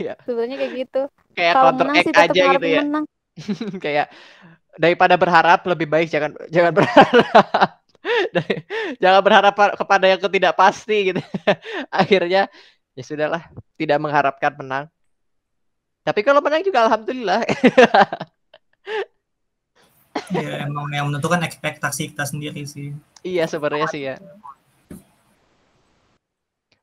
Iya. 0.00 0.14
Sebenarnya 0.24 0.56
kayak 0.56 0.72
gitu. 0.80 1.02
kayak 1.36 1.52
Kalau 1.52 1.70
menang 1.76 1.96
sih 2.00 2.12
tetap 2.16 2.32
aja 2.32 2.42
gitu 2.56 2.68
ya 2.72 2.80
menang. 2.80 3.04
kayak 3.84 4.06
daripada 4.80 5.20
berharap 5.20 5.60
lebih 5.68 5.92
baik 5.92 6.08
jangan 6.08 6.32
jangan 6.48 6.72
berharap 6.72 7.83
jangan 9.02 9.20
berharap 9.22 9.54
pa- 9.54 9.76
kepada 9.76 10.06
yang 10.10 10.20
ketidakpasti 10.20 10.98
gitu 11.12 11.20
akhirnya 12.02 12.50
ya 12.94 13.02
sudahlah 13.02 13.42
tidak 13.74 13.98
mengharapkan 13.98 14.52
menang 14.54 14.84
tapi 16.04 16.20
kalau 16.20 16.44
menang 16.44 16.62
juga 16.62 16.84
alhamdulillah 16.86 17.42
ya 20.30 20.68
emang 20.68 20.86
yang 20.92 21.10
menentukan 21.10 21.42
ekspektasi 21.42 22.14
kita 22.14 22.24
sendiri 22.28 22.62
sih 22.64 22.94
Iya 23.24 23.48
sebenarnya 23.48 23.88
sih 23.88 24.02
ya. 24.04 24.20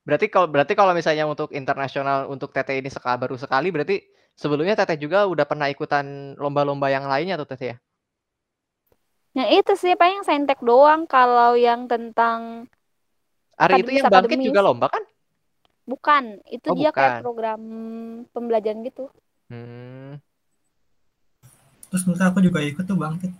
Berarti 0.01 0.25
kalau 0.34 0.49
berarti 0.49 0.73
kalau 0.73 0.97
misalnya 0.97 1.29
untuk 1.29 1.53
internasional 1.53 2.25
untuk 2.34 2.49
Teteh 2.49 2.82
ini 2.82 2.89
sekali 2.89 3.21
baru 3.21 3.38
sekali 3.38 3.69
berarti 3.69 4.01
sebelumnya 4.34 4.73
Teteh 4.73 4.97
juga 4.97 5.29
udah 5.29 5.45
pernah 5.45 5.69
ikutan 5.69 6.34
lomba-lomba 6.41 6.89
yang 6.89 7.05
lainnya 7.05 7.38
tuh 7.38 7.45
Teteh 7.53 7.77
ya? 7.77 7.79
Yang 9.32 9.49
itu 9.63 9.73
sih 9.79 9.93
paling 9.95 10.27
saintek 10.27 10.59
doang 10.59 11.07
kalau 11.07 11.55
yang 11.55 11.88
tentang 11.88 12.67
Ari 13.55 13.79
itu 13.79 13.91
yang 13.95 14.09
bangkit 14.09 14.36
akademis. 14.36 14.47
juga 14.51 14.61
lomba 14.61 14.88
kan? 14.89 15.03
bukan, 15.82 16.39
itu 16.47 16.71
Oh, 16.71 16.77
dia 16.77 16.88
bukan. 16.88 16.95
kayak 16.95 17.13
program 17.19 17.61
pembelajaran 18.32 18.79
gitu. 18.86 19.11
Hmm. 19.51 20.15
terus 21.91 22.07
menurut 22.07 22.23
aku 22.23 22.39
juga 22.39 22.63
ikut 22.63 22.88
tuh 22.88 22.95
bangkit 22.95 23.32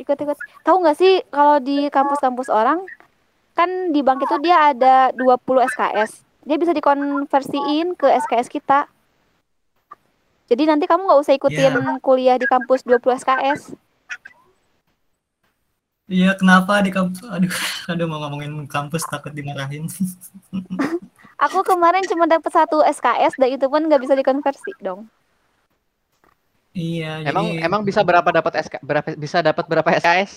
Ikut-ikut. 0.00 0.36
Tahu 0.64 0.76
nggak 0.80 0.96
sih 0.96 1.20
kalau 1.28 1.60
di 1.60 1.92
kampus-kampus 1.92 2.48
orang 2.48 2.80
kan 3.52 3.92
di 3.92 4.00
bank 4.00 4.24
itu 4.24 4.36
dia 4.40 4.72
ada 4.72 5.12
20 5.12 5.36
SKS. 5.68 6.24
Dia 6.48 6.56
bisa 6.56 6.72
dikonversiin 6.72 7.92
ke 7.92 8.08
SKS 8.24 8.48
kita. 8.48 8.88
Jadi 10.48 10.62
nanti 10.64 10.88
kamu 10.88 11.04
nggak 11.04 11.20
usah 11.20 11.36
ikutin 11.36 11.74
kuliah 12.00 12.40
di 12.40 12.48
kampus 12.48 12.88
20 12.88 13.20
SKS. 13.20 13.76
Iya 16.06 16.30
kenapa 16.38 16.72
di 16.86 16.90
kampus 16.94 17.20
aduh 17.34 17.54
aduh 17.90 18.06
mau 18.10 18.18
ngomongin 18.22 18.52
kampus 18.70 19.02
takut 19.10 19.32
dimarahin 19.34 19.86
Aku 21.36 21.60
kemarin 21.60 22.08
cuma 22.08 22.24
dapat 22.24 22.48
satu 22.48 22.80
SKS 22.80 23.36
dan 23.36 23.48
itu 23.52 23.68
pun 23.68 23.84
nggak 23.84 24.00
bisa 24.00 24.16
dikonversi 24.16 24.72
dong. 24.80 25.04
iya 26.76 27.20
Emang 27.24 27.46
jadi 27.52 27.60
emang 27.66 27.82
bisa 27.88 28.00
berapa 28.08 28.28
dapat 28.38 28.52
SK 28.64 28.74
berapa 28.84 29.08
bisa 29.16 29.38
dapat 29.44 29.64
berapa 29.68 29.90
SKS? 30.00 30.32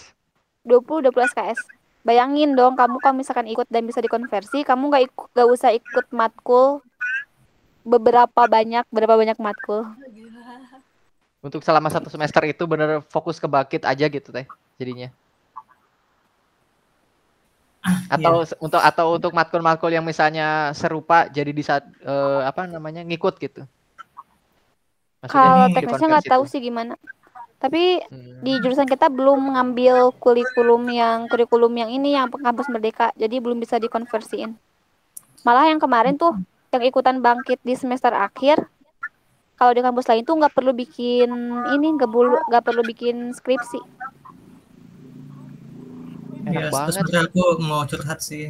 20 0.63 1.03
20 1.07 1.28
SKS. 1.32 1.59
Bayangin 2.07 2.55
dong 2.55 2.80
kamu 2.80 2.95
kalau 3.03 3.15
misalkan 3.20 3.47
ikut 3.51 3.67
dan 3.67 3.84
bisa 3.89 3.99
dikonversi, 3.99 4.63
kamu 4.63 4.84
nggak 4.91 5.03
ikut 5.11 5.28
nggak 5.36 5.49
usah 5.55 5.72
ikut 5.76 6.05
matkul 6.15 6.80
beberapa 7.84 8.41
banyak 8.47 8.86
berapa 8.91 9.15
banyak 9.20 9.38
matkul. 9.39 9.84
Untuk 11.39 11.63
selama 11.63 11.88
satu 11.88 12.11
semester 12.11 12.43
itu 12.47 12.63
bener 12.67 12.99
fokus 13.07 13.39
ke 13.39 13.47
bakit 13.47 13.82
aja 13.88 14.05
gitu 14.11 14.30
teh 14.32 14.47
jadinya. 14.80 15.11
Atau 18.09 18.43
se- 18.43 18.57
untuk 18.59 18.82
atau 18.82 19.15
untuk 19.15 19.32
matkul-matkul 19.32 19.93
yang 19.93 20.03
misalnya 20.03 20.73
serupa 20.75 21.30
jadi 21.30 21.51
di 21.53 21.63
saat 21.63 21.86
eh, 22.03 22.41
apa 22.43 22.65
namanya 22.65 23.05
ngikut 23.05 23.38
gitu. 23.39 23.63
Kalau 25.30 25.67
teknisnya 25.75 26.07
nggak 26.17 26.27
tahu 26.32 26.43
sih 26.47 26.59
gimana. 26.63 26.95
Tapi 27.59 27.99
Hmm. 28.07 28.39
di 28.39 28.55
jurusan 28.63 28.88
kita 28.88 29.11
belum 29.11 29.51
ngambil 29.55 30.15
kurikulum 30.15 30.88
yang 30.95 31.27
kurikulum 31.27 31.75
yang 31.75 31.91
ini 31.91 32.15
yang 32.15 32.32
kampus 32.32 32.71
merdeka, 32.71 33.11
jadi 33.19 33.36
belum 33.43 33.59
bisa 33.59 33.75
dikonversiin. 33.84 34.55
Malah 35.43 35.67
yang 35.67 35.80
kemarin 35.80 36.15
tuh 36.15 36.39
yang 36.71 36.84
ikutan 36.88 37.19
bangkit 37.19 37.59
di 37.59 37.75
semester 37.75 38.15
akhir, 38.15 38.63
kalau 39.59 39.75
di 39.75 39.84
kampus 39.84 40.07
lain 40.07 40.23
tuh 40.23 40.39
nggak 40.39 40.55
perlu 40.55 40.71
bikin 40.71 41.30
ini, 41.75 41.88
nggak 41.99 42.07
perlu 42.07 42.39
nggak 42.47 42.63
perlu 42.63 42.82
bikin 42.88 43.36
skripsi. 43.36 43.80
Enak 46.50 46.54
Ya, 46.58 46.62
terus 46.66 46.74
banget. 46.74 46.93
sebenarnya 46.97 47.22
aku 47.30 47.43
mau 47.62 47.82
curhat 47.86 48.20
sih. 48.26 48.45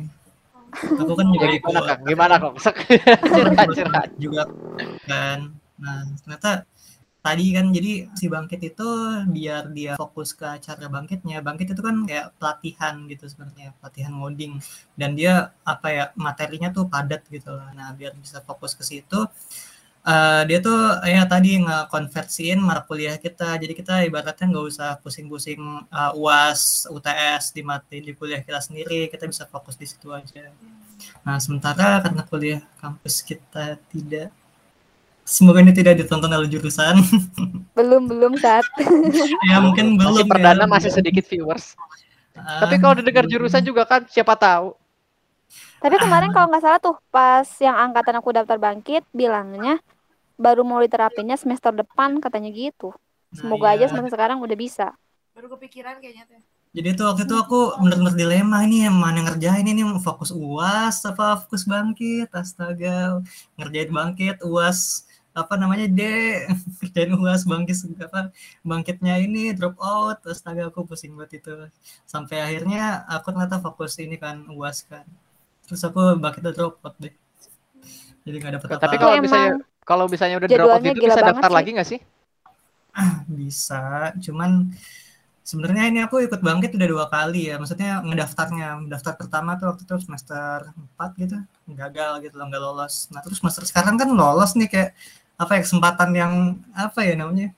Aku 1.01 1.13
kan 1.17 1.27
juga 1.33 1.45
ikut 1.49 1.65
gimana 1.65 1.79
kok? 1.83 1.97
Gimana 2.07 2.33
kok? 2.39 2.53
curhat 3.35 3.67
curhat. 3.75 4.07
juga 4.15 4.41
kan. 5.03 5.39
Nah, 5.79 5.99
ternyata 6.23 6.51
tadi 7.19 7.51
kan 7.51 7.67
jadi 7.75 8.07
si 8.15 8.31
Bangkit 8.31 8.61
itu 8.63 8.87
biar 9.27 9.75
dia 9.75 9.99
fokus 9.99 10.31
ke 10.31 10.45
acara 10.47 10.87
Bangkitnya. 10.87 11.43
Bangkit 11.43 11.73
itu 11.75 11.81
kan 11.83 12.07
kayak 12.07 12.31
pelatihan 12.39 12.95
gitu 13.11 13.25
sebenarnya, 13.27 13.75
pelatihan 13.81 14.13
ngoding. 14.15 14.61
Dan 14.95 15.19
dia 15.19 15.51
apa 15.67 15.87
ya 15.91 16.05
materinya 16.15 16.69
tuh 16.71 16.87
padat 16.87 17.27
gitu 17.27 17.51
lah. 17.51 17.73
Nah, 17.75 17.91
biar 17.97 18.15
bisa 18.15 18.39
fokus 18.45 18.71
ke 18.77 18.83
situ 18.85 19.25
eh, 20.11 20.41
dia 20.49 20.59
tuh 20.67 20.77
ya 21.05 21.21
tadi 21.33 21.49
ngekonversiin 21.65 22.59
mata 22.67 22.81
kuliah 22.89 23.15
kita. 23.25 23.49
Jadi 23.61 23.73
kita 23.79 23.93
ibaratnya 24.07 24.45
nggak 24.51 24.65
usah 24.71 24.89
pusing-pusing 25.03 25.61
eh, 25.89 26.11
UAS, 26.21 26.61
UTS 26.89 27.43
di 27.55 27.61
mati 27.71 27.97
di 28.05 28.11
kuliah 28.19 28.41
kita 28.41 28.59
sendiri. 28.67 29.07
Kita 29.13 29.25
bisa 29.31 29.43
fokus 29.53 29.75
di 29.81 29.85
situ 29.91 30.07
aja. 30.11 30.49
Nah, 31.25 31.37
sementara 31.39 32.01
karena 32.03 32.21
kuliah 32.27 32.61
kampus 32.81 33.15
kita 33.23 33.79
tidak 33.91 34.29
semoga 35.23 35.61
ini 35.61 35.71
tidak 35.71 35.95
ditonton 36.01 36.31
oleh 36.33 36.49
jurusan. 36.49 36.95
Belum 37.77 38.03
belum 38.11 38.33
saat. 38.35 38.65
ya 39.49 39.57
mungkin 39.61 39.95
belum 39.99 40.13
Masih 40.17 40.25
ya. 40.25 40.29
perdana 40.31 40.63
masih 40.67 40.91
sedikit 40.91 41.25
viewers. 41.29 41.77
Ah, 42.35 42.65
Tapi 42.65 42.75
kalau 42.81 42.97
didengar 42.99 43.25
belum. 43.25 43.31
jurusan 43.31 43.61
juga 43.63 43.83
kan 43.85 44.03
siapa 44.09 44.33
tahu. 44.35 44.73
Tapi 45.79 45.95
kemarin 45.95 46.29
kalau 46.35 46.51
nggak 46.51 46.63
salah 46.63 46.79
tuh 46.83 46.95
pas 47.07 47.47
yang 47.63 47.75
angkatan 47.77 48.19
aku 48.19 48.29
daftar 48.35 48.59
bangkit 48.59 49.03
bilangnya 49.15 49.79
baru 50.39 50.63
mau 50.63 50.79
diterapinnya 50.79 51.35
semester 51.35 51.75
depan 51.75 52.23
katanya 52.23 52.47
gitu. 52.55 52.95
Nah, 53.35 53.35
Semoga 53.35 53.75
aja 53.75 53.85
iya. 53.85 53.89
semester 53.91 54.15
sekarang 54.15 54.39
udah 54.39 54.57
bisa. 54.57 54.95
Baru 55.35 55.51
kepikiran 55.53 55.99
kayaknya 55.99 56.25
tuh. 56.31 56.41
Jadi 56.69 56.89
tuh 56.93 57.05
waktu 57.09 57.25
itu 57.25 57.33
aku 57.33 57.81
bener-bener 57.81 58.13
dilema 58.13 58.61
ini 58.61 58.85
yang 58.85 58.93
mana 58.93 59.19
yang 59.19 59.27
ngerjain 59.33 59.65
ini 59.65 59.81
mau 59.81 59.97
fokus 59.97 60.29
UAS 60.29 61.01
apa 61.01 61.41
fokus 61.41 61.65
bangkit 61.65 62.29
astaga 62.29 63.17
ngerjain 63.57 63.89
bangkit 63.89 64.37
UAS 64.45 65.09
apa 65.33 65.57
namanya 65.57 65.89
D 65.89 66.01
ngerjain 66.77 67.09
UAS 67.17 67.49
bangkit 67.49 67.73
apa 68.05 68.29
bangkitnya 68.61 69.17
ini 69.17 69.49
drop 69.57 69.81
out 69.81 70.21
astaga 70.29 70.69
aku 70.69 70.85
pusing 70.85 71.17
banget 71.17 71.41
itu 71.41 71.57
sampai 72.05 72.37
akhirnya 72.37 73.01
aku 73.09 73.33
ternyata 73.33 73.57
fokus 73.57 73.97
ini 73.97 74.21
kan 74.21 74.45
UAS 74.53 74.85
kan 74.85 75.09
terus 75.65 75.81
aku 75.81 76.21
bangkitnya 76.21 76.53
drop 76.53 76.77
out 76.85 76.93
deh 77.01 77.13
jadi 78.29 78.35
nggak 78.45 78.53
dapet 78.61 78.69
apa 78.77 78.81
Tapi 78.85 78.95
kalau 79.01 79.17
misalnya 79.25 79.57
kalau 79.89 80.05
misalnya 80.05 80.37
udah 80.37 80.45
drop 80.45 80.53
out 80.53 80.85
jadwalnya 80.85 80.91
gitu 80.93 81.01
bisa 81.09 81.21
daftar 81.25 81.49
sih. 81.49 81.57
lagi 81.57 81.69
nggak 81.73 81.89
sih? 81.89 81.99
bisa. 83.41 84.13
Cuman 84.21 84.69
sebenarnya 85.41 85.83
ini 85.89 85.99
aku 86.05 86.21
ikut 86.21 86.45
bangkit 86.45 86.77
udah 86.77 86.89
dua 86.93 87.05
kali 87.09 87.49
ya. 87.49 87.57
Maksudnya 87.57 88.05
ngedaftarnya. 88.05 88.85
Daftar 88.85 89.17
pertama 89.17 89.57
tuh 89.57 89.73
waktu 89.73 89.89
itu 89.89 89.95
semester 90.05 90.69
4 90.93 91.21
gitu. 91.25 91.37
Gagal 91.73 92.21
gitu 92.21 92.35
loh 92.37 92.45
nggak 92.53 92.61
lolos. 92.61 93.09
Nah 93.09 93.25
terus 93.25 93.41
semester 93.41 93.65
sekarang 93.65 93.97
kan 93.97 94.13
lolos 94.13 94.53
nih 94.53 94.69
kayak 94.69 94.91
apa 95.41 95.51
ya 95.57 95.61
kesempatan 95.65 96.09
yang 96.13 96.33
apa 96.77 96.99
ya 97.01 97.13
namanya? 97.17 97.49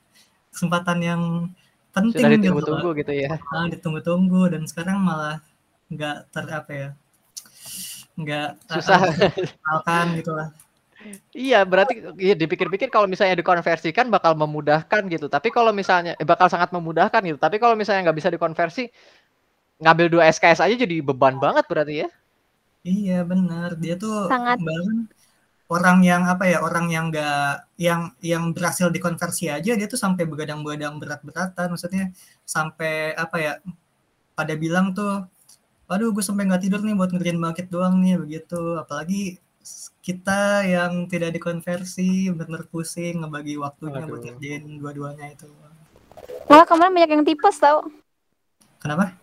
Kesempatan 0.56 0.98
yang 1.04 1.22
penting 1.92 2.24
Sudah 2.24 2.32
gitu 2.32 2.44
ditunggu-tunggu 2.48 2.90
gitu 3.04 3.12
ya. 3.12 3.30
ah, 3.52 3.68
ditunggu-tunggu. 3.68 4.42
Dan 4.56 4.64
sekarang 4.72 5.04
malah 5.04 5.44
nggak 5.92 6.32
ter 6.32 6.46
apa 6.48 6.72
ya 6.72 6.90
nggak 8.16 8.50
Susah. 8.70 9.00
kan 9.88 10.14
gitu 10.16 10.32
lah 10.36 10.52
Iya, 11.32 11.64
berarti 11.64 11.94
ya 12.20 12.36
dipikir-pikir 12.36 12.92
kalau 12.92 13.08
misalnya 13.08 13.36
dikonversikan 13.40 14.12
bakal 14.12 14.36
memudahkan 14.36 15.02
gitu. 15.08 15.26
Tapi 15.32 15.50
kalau 15.50 15.72
misalnya 15.72 16.14
eh, 16.20 16.28
bakal 16.28 16.48
sangat 16.52 16.70
memudahkan 16.76 17.22
gitu. 17.24 17.40
Tapi 17.40 17.58
kalau 17.58 17.74
misalnya 17.80 18.10
nggak 18.10 18.18
bisa 18.20 18.30
dikonversi, 18.30 18.92
ngambil 19.82 20.08
dua 20.14 20.24
SKS 20.30 20.62
aja 20.62 20.76
jadi 20.78 21.02
beban 21.02 21.42
banget 21.42 21.66
berarti 21.66 21.96
ya. 22.06 22.10
Iya 22.82 23.22
benar, 23.26 23.78
dia 23.78 23.94
tuh 23.98 24.26
Sangat. 24.26 24.58
bahkan 24.58 25.06
orang 25.72 26.00
yang 26.04 26.24
apa 26.28 26.44
ya 26.52 26.58
orang 26.68 26.92
yang 26.92 27.06
enggak 27.10 27.64
yang 27.80 28.02
yang 28.20 28.44
berhasil 28.56 28.88
dikonversi 28.92 29.48
aja 29.48 29.72
dia 29.80 29.88
tuh 29.88 30.00
sampai 30.02 30.24
begadang-begadang 30.28 30.98
berat-beratan, 31.02 31.68
maksudnya 31.74 32.12
sampai 32.44 33.16
apa 33.16 33.38
ya 33.40 33.52
pada 34.38 34.54
bilang 34.58 34.92
tuh, 34.98 35.30
waduh 35.90 36.10
gue 36.16 36.24
sampai 36.26 36.44
nggak 36.50 36.64
tidur 36.66 36.82
nih 36.84 36.96
buat 37.00 37.12
ngerjain 37.14 37.40
bangkit 37.40 37.68
doang 37.74 37.96
nih 38.04 38.16
begitu, 38.24 38.60
apalagi 38.82 39.40
kita 40.02 40.66
yang 40.66 41.06
tidak 41.06 41.38
dikonversi 41.38 42.34
benar-benar 42.34 42.66
pusing 42.68 43.22
ngebagi 43.22 43.56
waktunya 43.62 44.02
buat 44.04 44.22
Aduh. 44.22 44.34
ngerjain 44.34 44.64
dua-duanya 44.82 45.26
itu. 45.34 45.48
Malah 46.50 46.66
kemarin 46.66 46.92
banyak 46.94 47.12
yang 47.14 47.24
tipes 47.26 47.58
tau. 47.62 47.86
Kenapa? 48.82 49.14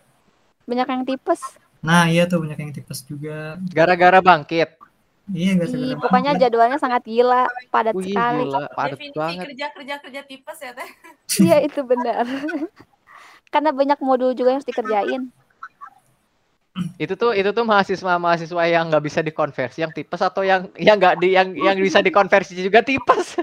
Banyak 0.63 0.87
yang 0.87 1.03
tipes. 1.03 1.41
Nah 1.83 2.07
iya 2.07 2.27
tuh 2.27 2.43
banyak 2.43 2.59
yang 2.59 2.71
tipes 2.75 3.03
juga. 3.03 3.59
Gara-gara 3.71 4.19
bangkit. 4.23 4.79
Iya 5.29 5.51
Ih, 5.53 5.55
gara-gara 5.61 6.01
pokoknya 6.01 6.31
jadwalnya 6.41 6.79
sangat 6.81 7.05
gila, 7.05 7.45
padat 7.69 7.93
Wih, 7.93 8.09
sekali. 8.09 8.49
gila, 8.49 8.65
padat 8.73 8.97
Definisi 8.97 9.19
banget. 9.19 9.45
kerja 9.45 9.65
kerja 9.77 9.95
kerja 10.01 10.21
tipes 10.25 10.57
ya 10.57 10.71
teh. 10.73 10.89
Iya 11.45 11.57
itu 11.63 11.81
benar. 11.85 12.25
Karena 13.53 13.69
banyak 13.73 13.99
modul 14.01 14.33
juga 14.33 14.53
yang 14.53 14.57
harus 14.61 14.69
dikerjain. 14.69 15.21
Itu 17.01 17.17
tuh 17.17 17.33
itu 17.35 17.49
tuh 17.51 17.65
mahasiswa-mahasiswa 17.65 18.63
yang 18.69 18.87
nggak 18.93 19.03
bisa 19.03 19.19
dikonversi, 19.25 19.81
yang 19.83 19.91
tipes 19.91 20.21
atau 20.21 20.45
yang 20.45 20.69
yang 20.77 20.95
nggak 20.95 21.15
di 21.19 21.33
yang 21.33 21.51
yang 21.57 21.75
bisa 21.75 21.99
dikonversi 21.99 22.55
juga 22.59 22.85
tipes. 22.85 23.41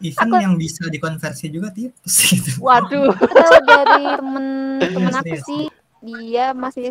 Even 0.00 0.28
Aku- 0.28 0.40
yang 0.40 0.54
bisa 0.56 0.88
dikonversi 0.88 1.46
juga 1.52 1.68
tipes 1.70 2.14
gitu. 2.28 2.60
Waduh. 2.60 3.12
Kalau 3.14 3.60
dari 3.64 4.04
temen 4.16 4.46
temen 4.80 5.12
aku 5.12 5.24
Serius. 5.24 5.44
sih 5.46 5.62
dia 6.02 6.52
masih 6.56 6.90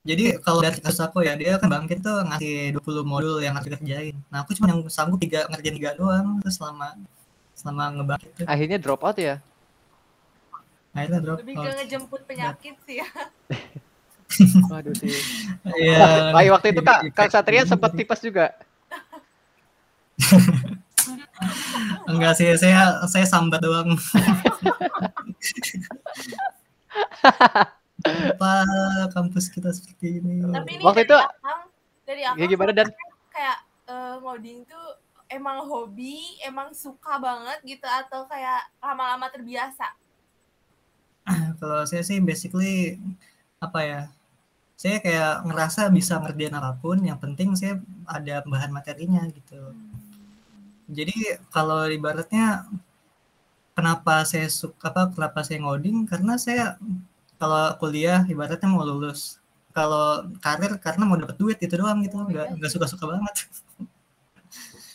Jadi 0.00 0.40
kalau 0.40 0.64
dari 0.64 0.80
kasus 0.80 0.96
aku 1.04 1.20
ya, 1.20 1.36
dia 1.36 1.60
kan 1.60 1.68
bangkit 1.68 2.00
tuh 2.00 2.24
ngasih 2.24 2.72
20 2.80 3.04
modul 3.04 3.36
yang 3.44 3.52
harus 3.52 3.68
dikerjain. 3.68 4.16
Nah, 4.32 4.40
aku 4.40 4.56
cuma 4.56 4.72
yang 4.72 4.80
sanggup 4.88 5.20
tiga 5.20 5.44
ngerjain 5.52 5.76
tiga 5.76 5.92
doang 5.92 6.40
terus 6.40 6.56
selama 6.56 6.96
selama 7.52 7.84
ngebangkit 8.00 8.30
tuh. 8.32 8.44
Akhirnya 8.48 8.80
drop 8.80 9.04
out 9.04 9.20
ya. 9.20 9.44
Akhirnya 11.00 11.20
drop 11.20 11.38
Lebih 11.40 11.54
ke 11.54 11.60
out. 11.60 11.74
ngejemput 11.80 12.20
penyakit 12.24 12.74
sih 12.84 12.96
ya. 13.00 13.08
Waduh 14.70 14.94
sih. 14.94 15.10
Iya. 15.74 16.30
Wah, 16.30 16.42
waktu 16.54 16.70
itu 16.70 16.80
Kak, 16.80 17.00
Kak 17.10 17.28
Satria 17.28 17.66
sempat 17.66 17.90
tipes 17.92 18.20
juga. 18.20 18.54
Enggak 22.10 22.36
sih, 22.36 22.46
saya 22.54 23.00
saya 23.08 23.24
sambat 23.24 23.64
doang. 23.64 23.96
Apa 28.00 28.52
kampus 29.12 29.48
kita 29.48 29.70
seperti 29.72 30.20
ini? 30.20 30.40
Tapi 30.42 30.70
ini 30.76 30.84
Waktu 30.84 31.04
dari 31.04 31.08
itu- 31.08 31.20
Akang, 31.20 31.60
dari 32.04 32.22
aku 32.24 32.36
Ya 32.38 32.46
gimana 32.46 32.72
dan 32.72 32.88
kayak 33.28 33.58
eh, 33.86 34.14
ngoding 34.20 34.64
tuh 34.64 34.86
emang 35.28 35.62
hobi, 35.62 36.40
emang 36.42 36.72
suka 36.72 37.18
banget 37.18 37.58
gitu 37.62 37.86
atau 37.86 38.24
kayak 38.26 38.68
lama-lama 38.80 39.28
terbiasa. 39.28 39.94
Kalau 41.60 41.80
saya 41.90 42.02
sih 42.08 42.18
basically 42.28 42.98
apa 43.62 43.80
ya? 43.90 44.00
Saya 44.80 44.96
kayak 45.04 45.32
ngerasa 45.46 45.80
bisa 45.92 46.16
ngerjain 46.22 46.56
apa 46.56 46.72
pun, 46.82 46.96
yang 47.04 47.18
penting 47.20 47.52
saya 47.60 47.74
ada 48.08 48.40
bahan 48.52 48.72
materinya 48.72 49.22
gitu. 49.28 49.60
Jadi 50.90 51.16
kalau 51.54 51.86
ibaratnya 51.86 52.66
kenapa 53.76 54.26
saya 54.30 54.46
suka 54.50 54.90
apa 54.90 55.02
kenapa 55.14 55.38
saya 55.46 55.58
ngoding 55.64 56.04
karena 56.10 56.34
saya 56.40 56.64
kalau 57.40 57.64
kuliah 57.80 58.20
ibaratnya 58.32 58.68
mau 58.72 58.84
lulus. 58.88 59.38
Kalau 59.76 60.26
karir 60.44 60.72
karena 60.82 61.02
mau 61.06 61.14
dapat 61.20 61.36
duit 61.38 61.58
itu 61.62 61.74
doang 61.78 61.98
gitu, 62.04 62.16
nggak 62.18 62.58
nggak 62.58 62.70
suka-suka 62.74 63.04
banget. 63.12 63.36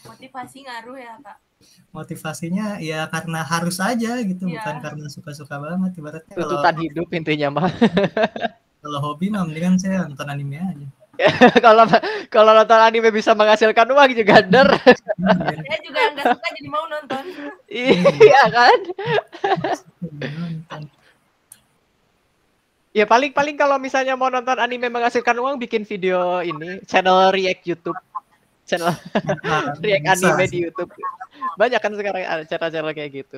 Motivasi 0.05 0.57
ngaruh 0.65 0.97
ya 0.97 1.13
kak. 1.19 1.37
Motivasinya 1.89 2.77
ya 2.77 3.07
karena 3.09 3.41
harus 3.41 3.79
aja 3.79 4.19
gitu, 4.21 4.45
Iya. 4.45 4.59
bukan 4.61 4.75
karena 4.83 5.05
suka-suka 5.09 5.55
banget. 5.57 5.91
Ibaratnya 5.97 6.33
kalau 6.35 6.45
Tuntutan 6.51 6.75
hidup 6.77 7.07
intinya 7.09 7.47
mah. 7.49 7.69
kalau 8.85 8.99
hobi 9.01 9.33
mah 9.33 9.47
mendingan 9.47 9.79
saya 9.79 10.05
nonton 10.05 10.27
anime 10.29 10.59
aja. 10.61 10.87
kalau 11.65 11.87
kalau 12.27 12.51
nonton 12.51 12.75
anime 12.75 13.07
bisa 13.09 13.31
menghasilkan 13.31 13.87
uang 13.87 14.11
juga 14.13 14.43
der. 14.43 14.67
Iya, 14.67 15.63
Saya 15.63 15.79
juga 15.81 16.01
nggak 16.11 16.25
suka 16.27 16.47
jadi 16.53 16.69
mau 16.69 16.85
nonton. 16.85 17.23
iya 17.71 18.43
kan? 18.51 18.79
nonton. 20.11 20.81
Ya 22.95 23.03
paling 23.03 23.31
paling 23.31 23.55
kalau 23.55 23.75
misalnya 23.75 24.15
mau 24.15 24.31
nonton 24.31 24.55
anime 24.55 24.87
menghasilkan 24.87 25.35
uang 25.35 25.55
bikin 25.59 25.83
video 25.83 26.39
ini 26.39 26.79
channel 26.83 27.31
react 27.31 27.63
YouTube. 27.63 27.95
Channel 28.65 28.91
Nah, 29.45 29.77
react 29.77 30.03
bisa 30.03 30.13
anime 30.33 30.43
sih. 30.45 30.51
di 30.51 30.57
YouTube. 30.65 30.89
Banyak 31.55 31.79
kan 31.79 31.91
sekarang 31.93 32.21
cara-cara 32.45 32.89
kayak 32.91 33.11
gitu. 33.13 33.37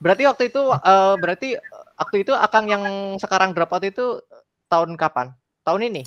Berarti 0.00 0.22
waktu 0.24 0.42
itu 0.50 0.62
eh, 0.72 1.14
berarti 1.16 1.48
waktu 1.94 2.16
itu 2.24 2.32
Akang 2.32 2.66
yang 2.66 2.82
sekarang 3.16 3.52
drop 3.52 3.70
out 3.70 3.84
itu 3.84 4.18
tahun 4.66 4.96
kapan? 4.96 5.30
Tahun 5.62 5.82
ini? 5.82 6.02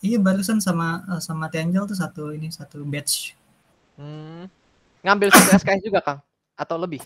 Iya 0.00 0.20
barusan 0.20 0.60
sama 0.60 1.00
sama 1.18 1.48
Tangel 1.48 1.84
tuh 1.84 1.96
satu 1.96 2.30
ini 2.30 2.48
satu 2.48 2.84
batch. 2.84 3.32
Hmm. 3.96 4.48
Ngambil 5.00 5.32
satu 5.32 5.56
SKS 5.56 5.80
juga, 5.82 6.00
Kang? 6.04 6.20
Atau 6.52 6.76
lebih? 6.76 7.00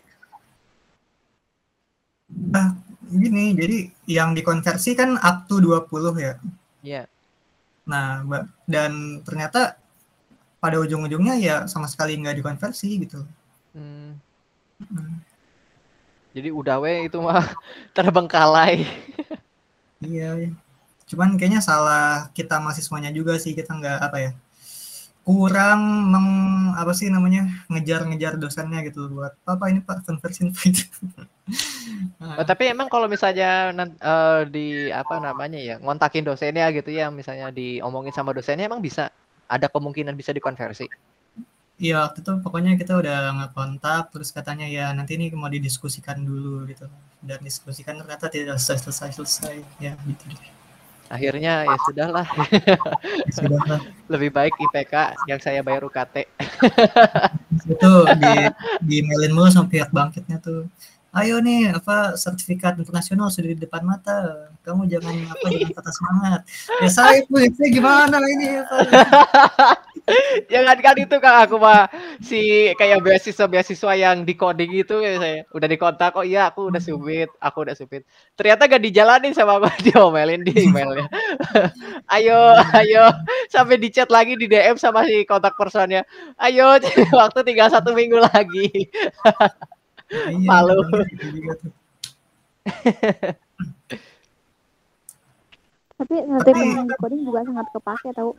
Nah, 2.26 2.74
gini, 3.06 3.54
jadi 3.54 3.78
yang 4.10 4.34
dikonversi 4.34 4.98
kan 4.98 5.14
up 5.18 5.46
to 5.46 5.62
20 5.62 5.86
ya. 6.18 6.34
Iya. 6.82 7.02
Nah, 7.86 8.24
ba- 8.26 8.48
dan 8.66 9.22
ternyata 9.22 9.78
pada 10.64 10.76
ujung-ujungnya 10.84 11.34
ya 11.48 11.56
sama 11.72 11.86
sekali 11.92 12.12
nggak 12.20 12.36
dikonversi 12.40 12.88
gitu. 13.04 13.20
Hmm. 13.74 14.10
Hmm, 14.80 15.20
Jadi 16.34 16.48
udah 16.60 16.76
we 16.82 17.06
itu 17.08 17.18
mah 17.26 17.44
terbengkalai. 17.96 18.76
Iya, 20.04 20.26
cuman 21.10 21.30
kayaknya 21.38 21.60
salah 21.68 22.28
kita 22.36 22.54
mahasiswanya 22.64 23.10
juga 23.18 23.32
sih 23.44 23.52
kita 23.58 23.72
nggak 23.80 23.98
apa 24.06 24.18
ya 24.24 24.30
kurang 25.24 25.80
meng 26.12 26.28
apa 26.80 26.92
sih 26.98 27.08
namanya 27.14 27.40
ngejar-ngejar 27.72 28.36
dosennya 28.42 28.78
gitu 28.88 29.08
buat 29.14 29.32
apa 29.52 29.64
ini 29.72 29.80
pak 29.86 30.04
konversi. 30.08 30.42
Nah, 32.20 32.40
Oh, 32.40 32.44
tapi 32.48 32.72
emang 32.72 32.88
kalau 32.88 33.04
misalnya 33.04 33.68
eh, 34.00 34.40
di 34.48 34.88
apa 34.88 35.20
namanya 35.20 35.60
ya 35.60 35.74
ngontakin 35.76 36.24
dosennya 36.24 36.72
gitu 36.72 36.88
ya 36.88 37.12
misalnya 37.12 37.52
diomongin 37.52 38.16
sama 38.16 38.32
dosennya 38.32 38.64
emang 38.64 38.80
bisa 38.80 39.12
ada 39.48 39.66
kemungkinan 39.68 40.14
bisa 40.16 40.30
dikonversi. 40.34 40.86
Iya 41.74 42.06
waktu 42.06 42.22
itu 42.22 42.30
pokoknya 42.38 42.78
kita 42.78 42.94
udah 42.94 43.34
ngekontak 43.34 44.14
terus 44.14 44.30
katanya 44.30 44.70
ya 44.70 44.94
nanti 44.94 45.18
ini 45.18 45.34
mau 45.34 45.50
didiskusikan 45.50 46.22
dulu 46.22 46.70
gitu 46.70 46.86
dan 47.18 47.42
diskusikan 47.42 47.98
ternyata 47.98 48.30
tidak 48.30 48.62
selesai 48.62 48.86
selesai 48.86 49.10
selesai 49.18 49.54
ya 49.82 49.98
gitu 50.06 50.24
deh. 50.30 50.50
Akhirnya 51.10 51.68
ya 51.68 51.76
sudahlah 51.84 52.26
Ya 52.64 52.78
sudah 53.34 53.60
lah. 53.66 53.80
lebih 54.12 54.30
baik 54.32 54.54
IPK 54.56 54.94
yang 55.28 55.40
saya 55.42 55.60
bayar 55.66 55.84
UKT. 55.84 56.24
itu 57.64 57.92
di 58.18 58.34
di 58.82 58.96
mailin 59.04 59.32
mulu 59.34 59.48
sama 59.50 59.66
pihak 59.68 59.90
bangkitnya 59.90 60.38
tuh 60.40 60.70
ayo 61.14 61.38
nih 61.38 61.70
apa 61.70 62.18
sertifikat 62.18 62.74
internasional 62.74 63.30
sudah 63.30 63.54
di 63.54 63.58
depan 63.62 63.86
mata. 63.86 64.50
Kamu 64.66 64.90
jangan 64.90 65.14
apa 65.30 65.46
jangan 65.46 65.70
patah 65.76 65.94
semangat. 65.94 66.40
Ya 66.82 66.90
saya 66.90 67.20
pun 67.28 67.46
saya 67.54 67.68
gimana 67.70 68.16
ini 68.18 68.48
apa 68.58 68.76
Jangan 70.52 70.76
kan 70.84 70.96
itu 71.00 71.16
Kang 71.16 71.48
aku 71.48 71.56
mah 71.56 71.88
si 72.20 72.68
kayak 72.76 73.00
beasiswa 73.00 73.48
beasiswa 73.48 73.92
yang 73.96 74.28
di 74.28 74.36
coding 74.36 74.84
itu 74.84 75.00
ya 75.00 75.16
saya. 75.16 75.40
Udah 75.54 75.68
dikontak 75.70 76.12
oh 76.18 76.26
iya 76.26 76.52
aku 76.52 76.68
udah 76.68 76.82
submit 76.82 77.30
aku 77.40 77.64
udah 77.64 77.72
submit. 77.72 78.04
Ternyata 78.36 78.68
gak 78.68 78.84
dijalanin 78.84 79.32
sama 79.32 79.62
aku 79.62 79.70
diomelin 79.88 80.44
di 80.44 80.52
emailnya. 80.68 81.08
Ayo 82.14 82.36
ayo 82.76 83.08
sampai 83.48 83.80
di 83.80 83.88
chat 83.88 84.12
lagi 84.12 84.36
di 84.36 84.44
DM 84.44 84.76
sama 84.76 85.08
si 85.08 85.24
kontak 85.24 85.56
personnya. 85.56 86.04
Ayo 86.36 86.76
waktu 87.14 87.40
tinggal 87.46 87.72
satu 87.72 87.96
minggu 87.96 88.20
lagi 88.20 88.92
iya, 90.10 90.48
Malu. 90.48 90.84
gitu 91.08 91.26
juga 91.32 91.52
tuh. 91.60 91.72
Tapi 95.94 96.14
yang 96.18 96.86
di 96.90 96.94
coding 96.98 97.22
juga 97.22 97.40
sangat 97.46 97.66
kepake 97.70 98.10
tahu. 98.12 98.32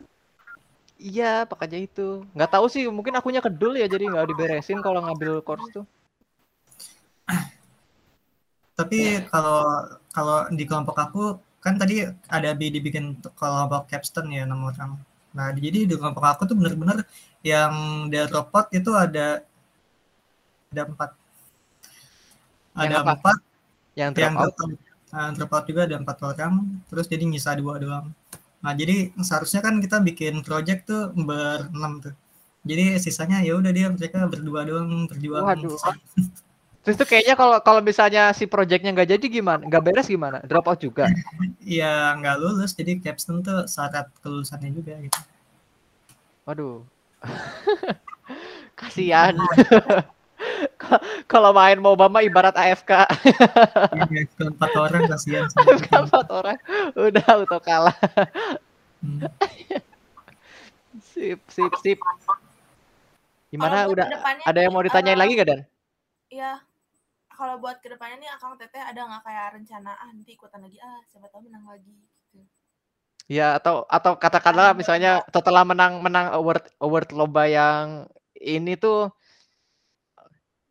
iya 0.96 1.44
makanya 1.44 1.80
itu 1.84 2.24
nggak 2.32 2.52
tahu 2.56 2.66
sih 2.72 2.88
mungkin 2.88 3.20
akunya 3.20 3.44
kedul 3.44 3.76
ya 3.76 3.84
jadi 3.84 4.08
nggak 4.08 4.32
diberesin 4.32 4.80
kalau 4.80 5.04
ngambil 5.04 5.44
course 5.44 5.68
tuh 5.76 5.84
tapi 8.76 9.24
kalau 9.32 9.88
kalau 10.12 10.48
di 10.52 10.64
kelompok 10.64 10.96
aku 11.00 11.24
kan 11.64 11.76
tadi 11.76 12.08
ada 12.28 12.52
bi- 12.56 12.72
dibikin 12.72 13.20
kelompok 13.36 13.92
capstone 13.92 14.32
ya 14.36 14.44
enam 14.48 14.68
orang 14.68 15.00
nah 15.36 15.52
jadi 15.52 15.84
di 15.84 15.96
kelompok 15.96 16.24
aku 16.24 16.42
tuh 16.48 16.56
bener-bener 16.56 17.04
yang 17.44 18.08
dari 18.08 18.28
robot 18.32 18.72
itu 18.72 18.92
ada 18.96 19.44
ada 20.72 20.82
empat 20.88 21.12
ada 22.76 23.02
apa? 23.02 23.14
empat. 23.16 23.38
Yang 23.96 24.12
yang 24.20 24.34
drop 24.36 24.46
out? 24.46 24.54
drop 24.56 24.70
out. 25.16 25.32
Drop 25.40 25.52
out 25.56 25.66
juga 25.66 25.82
ada 25.88 25.96
empat 25.98 26.18
orang. 26.22 26.54
Terus 26.92 27.06
jadi 27.08 27.24
nyisa 27.24 27.56
dua 27.56 27.80
doang. 27.80 28.12
Nah 28.60 28.74
jadi 28.76 29.16
seharusnya 29.22 29.64
kan 29.64 29.80
kita 29.80 30.04
bikin 30.04 30.44
project 30.44 30.92
tuh 30.92 31.16
berenam 31.16 32.04
tuh. 32.04 32.16
Jadi 32.66 32.98
sisanya 32.98 33.46
ya 33.46 33.56
udah 33.56 33.70
dia 33.70 33.88
mereka 33.94 34.26
berdua 34.26 34.66
doang 34.66 35.06
berjuang. 35.06 35.46
Waduh. 35.46 35.78
terus 36.86 37.02
tuh 37.02 37.10
kayaknya 37.10 37.34
kalau 37.34 37.58
kalau 37.66 37.82
misalnya 37.82 38.30
si 38.30 38.46
projectnya 38.46 38.94
nggak 38.94 39.18
jadi 39.18 39.26
gimana? 39.26 39.62
Nggak 39.66 39.84
beres 39.86 40.08
gimana? 40.10 40.38
Drop 40.46 40.68
out 40.70 40.82
juga? 40.82 41.08
Ya 41.66 42.14
nggak 42.14 42.38
lulus. 42.46 42.78
Jadi 42.78 43.02
capstone 43.02 43.42
tuh 43.42 43.66
syarat 43.66 44.06
kelulusannya 44.22 44.70
juga 44.70 44.94
gitu. 45.02 45.18
Waduh. 46.46 46.86
Kasihan. 48.80 49.34
Ka- 50.82 51.04
Kalau 51.26 51.56
main 51.56 51.80
MOBA 51.80 52.06
mah 52.12 52.24
ibarat 52.24 52.56
AFK. 52.56 52.92
Iya, 53.96 54.22
ke 54.28 54.44
empat 54.44 54.72
orang 54.76 55.08
kasihan 55.08 55.48
kita. 55.48 55.98
Empat 56.04 56.28
orang 56.32 56.58
udah 56.96 57.26
auto 57.32 57.60
kalah. 57.64 57.96
Hmm. 59.00 59.22
Sip, 61.16 61.40
sip, 61.52 61.72
sip. 61.84 62.00
Gimana 63.52 63.88
udah 63.88 64.08
ada 64.44 64.60
yang 64.60 64.72
mau 64.76 64.84
ditanyain 64.84 65.16
eh, 65.16 65.20
lagi 65.20 65.32
gak 65.40 65.48
Dan? 65.48 65.62
Iya. 66.32 66.60
Kalau 67.36 67.60
buat 67.60 67.84
ke 67.84 67.92
depannya 67.92 68.20
nih 68.24 68.32
Akang 68.32 68.56
Teteh 68.56 68.80
ada 68.80 68.96
nggak 68.96 69.24
kayak 69.28 69.48
rencana 69.60 69.92
ah 70.00 70.08
nanti 70.08 70.40
ikutan 70.40 70.64
lagi 70.64 70.80
ah 70.80 71.04
siapa 71.12 71.28
tahu 71.28 71.52
menang 71.52 71.68
lagi 71.68 71.92
gitu. 71.92 72.40
Ya 73.28 73.60
atau 73.60 73.84
atau 73.92 74.16
katakanlah 74.16 74.72
misalnya 74.72 75.20
setelah 75.28 75.68
menang 75.68 76.00
menang 76.00 76.32
award 76.32 76.64
award 76.80 77.12
lomba 77.12 77.44
yang 77.44 78.08
ini 78.40 78.80
tuh 78.80 79.12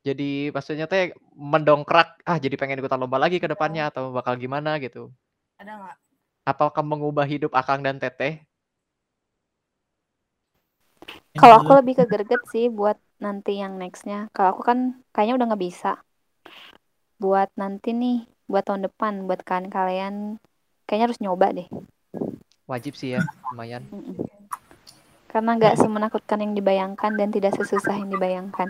jadi 0.04 0.52
maksudnya 0.52 0.84
teh 0.84 1.16
mendongkrak 1.32 2.20
ah 2.28 2.36
jadi 2.36 2.60
pengen 2.60 2.84
ikutan 2.84 3.00
lomba 3.00 3.16
lagi 3.16 3.40
ke 3.40 3.48
depannya 3.48 3.88
atau 3.88 4.12
bakal 4.12 4.36
gimana 4.36 4.76
gitu. 4.76 5.08
Ada 5.56 5.80
nggak? 5.80 5.96
Apakah 6.44 6.84
mengubah 6.84 7.24
hidup 7.24 7.56
Akang 7.56 7.80
dan 7.80 7.96
Teteh? 7.96 8.44
Kalau 11.34 11.64
aku 11.64 11.72
lebih 11.80 11.98
ke 11.98 12.04
greget 12.04 12.44
sih 12.52 12.68
buat 12.68 13.00
nanti 13.16 13.58
yang 13.58 13.80
nextnya. 13.80 14.28
Kalau 14.36 14.52
aku 14.52 14.62
kan 14.62 15.00
kayaknya 15.16 15.40
udah 15.40 15.46
nggak 15.48 15.64
bisa. 15.64 15.92
Buat 17.16 17.48
nanti 17.56 17.96
nih, 17.96 18.28
buat 18.44 18.68
tahun 18.68 18.84
depan, 18.92 19.24
buat 19.24 19.40
kalian 19.40 19.72
kalian 19.72 20.14
kayaknya 20.84 21.04
harus 21.08 21.20
nyoba 21.24 21.56
deh. 21.56 21.68
Wajib 22.68 22.92
sih 22.92 23.16
ya, 23.16 23.24
lumayan. 23.48 23.88
Karena 25.32 25.56
nggak 25.56 25.80
semenakutkan 25.80 26.44
yang 26.44 26.52
dibayangkan 26.52 27.12
dan 27.16 27.28
tidak 27.32 27.56
sesusah 27.56 27.98
yang 27.98 28.12
dibayangkan. 28.12 28.68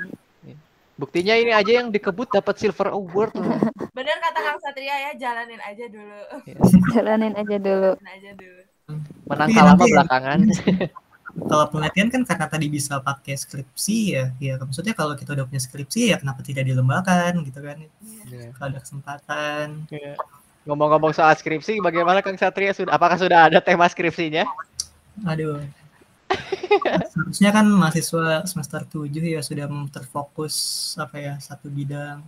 Buktinya 0.94 1.34
ini 1.34 1.50
aja 1.50 1.82
yang 1.82 1.90
dikebut 1.90 2.30
dapat 2.30 2.54
silver 2.56 2.90
award 2.90 3.34
loh. 3.34 3.58
Bener 3.96 4.14
kata 4.18 4.38
Kang 4.40 4.58
Satria 4.62 4.96
ya 5.00 5.12
jalanin 5.14 5.58
aja 5.58 5.84
dulu. 5.90 6.20
Jalanin 6.94 7.34
aja 7.34 7.56
dulu. 7.58 7.90
Jalanin 7.94 8.10
aja 8.10 8.30
dulu. 8.32 8.60
Menang 9.24 9.48
Tapi 9.48 9.56
kalah 9.56 9.64
mah 9.66 9.78
nanti- 9.80 9.94
belakangan. 9.94 10.38
kalau 11.50 11.66
penelitian 11.66 12.14
kan 12.14 12.22
karena 12.22 12.46
tadi 12.46 12.70
bisa 12.70 13.02
pakai 13.02 13.34
skripsi 13.34 13.98
ya 14.14 14.30
ya 14.38 14.54
maksudnya 14.54 14.94
kalau 14.94 15.18
kita 15.18 15.34
udah 15.34 15.42
punya 15.42 15.58
skripsi 15.58 16.14
ya 16.14 16.22
kenapa 16.22 16.46
tidak 16.46 16.62
dilembakan 16.62 17.42
gitu 17.42 17.58
kan 17.58 17.82
Iya. 18.30 18.54
kalau 18.54 18.70
ada 18.70 18.78
kesempatan 18.78 19.66
Ngomong-ngomong 20.64 21.10
soal 21.10 21.34
skripsi, 21.34 21.76
bagaimana 21.82 22.22
Kang 22.22 22.38
Satria 22.38 22.70
sudah 22.70 22.94
apakah 22.94 23.18
sudah 23.18 23.50
ada 23.50 23.58
tema 23.60 23.84
skripsinya? 23.84 24.46
aduh 25.26 25.58
seharusnya 27.10 27.50
kan 27.50 27.66
mahasiswa 27.66 28.42
semester 28.44 28.82
7 28.84 29.08
ya 29.24 29.40
sudah 29.40 29.66
terfokus 29.90 30.54
apa 30.96 31.16
ya 31.18 31.34
satu 31.38 31.68
bidang 31.68 32.22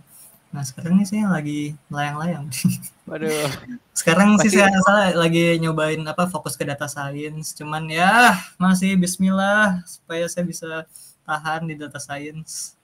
nah 0.47 0.63
sekarang 0.63 0.95
ini 0.95 1.03
saya 1.03 1.27
lagi 1.27 1.75
melayang-layang 1.91 2.47
Waduh. 3.03 3.51
sekarang 3.91 4.39
sih 4.39 4.47
Masih- 4.47 4.63
saya 4.63 4.79
salah 4.83 5.11
lagi 5.13 5.59
nyobain 5.59 5.99
apa 6.03 6.23
fokus 6.27 6.55
ke 6.55 6.63
data 6.63 6.87
science 6.87 7.51
cuman 7.51 7.83
ya 7.87 8.31
masih 8.55 8.95
Bismillah 8.95 9.83
supaya 9.83 10.23
saya 10.31 10.47
bisa 10.47 10.87
tahan 11.27 11.67
di 11.67 11.75
data 11.75 11.99
science. 11.99 12.79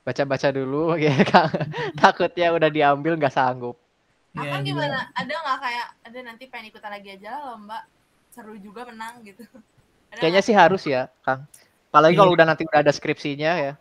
Baca-baca 0.00 0.48
dulu 0.48 0.96
ya 1.04 1.12
Kang. 1.20 1.52
Takutnya 1.92 2.48
udah 2.56 2.72
diambil 2.72 3.20
nggak 3.20 3.28
sanggup. 3.28 3.76
Ya, 4.32 4.56
Akan 4.56 4.64
gimana? 4.64 5.12
Ada 5.12 5.28
nggak 5.36 5.58
kayak 5.60 5.86
ada 6.08 6.18
nanti 6.24 6.44
pengen 6.48 6.72
ikutan 6.72 6.88
lagi 6.88 7.08
aja 7.12 7.28
lah 7.36 7.42
lomba 7.52 7.84
seru 8.32 8.56
juga 8.56 8.88
menang 8.88 9.20
gitu. 9.20 9.44
Kayaknya 10.16 10.42
sih 10.42 10.54
harus 10.56 10.82
ya, 10.88 11.12
Kang. 11.20 11.44
Apalagi 11.92 12.16
Iya. 12.16 12.20
kalau 12.24 12.32
udah 12.32 12.46
nanti 12.48 12.62
udah 12.64 12.80
ada 12.80 12.92
skripsinya 12.92 13.52
ya. 13.60 13.72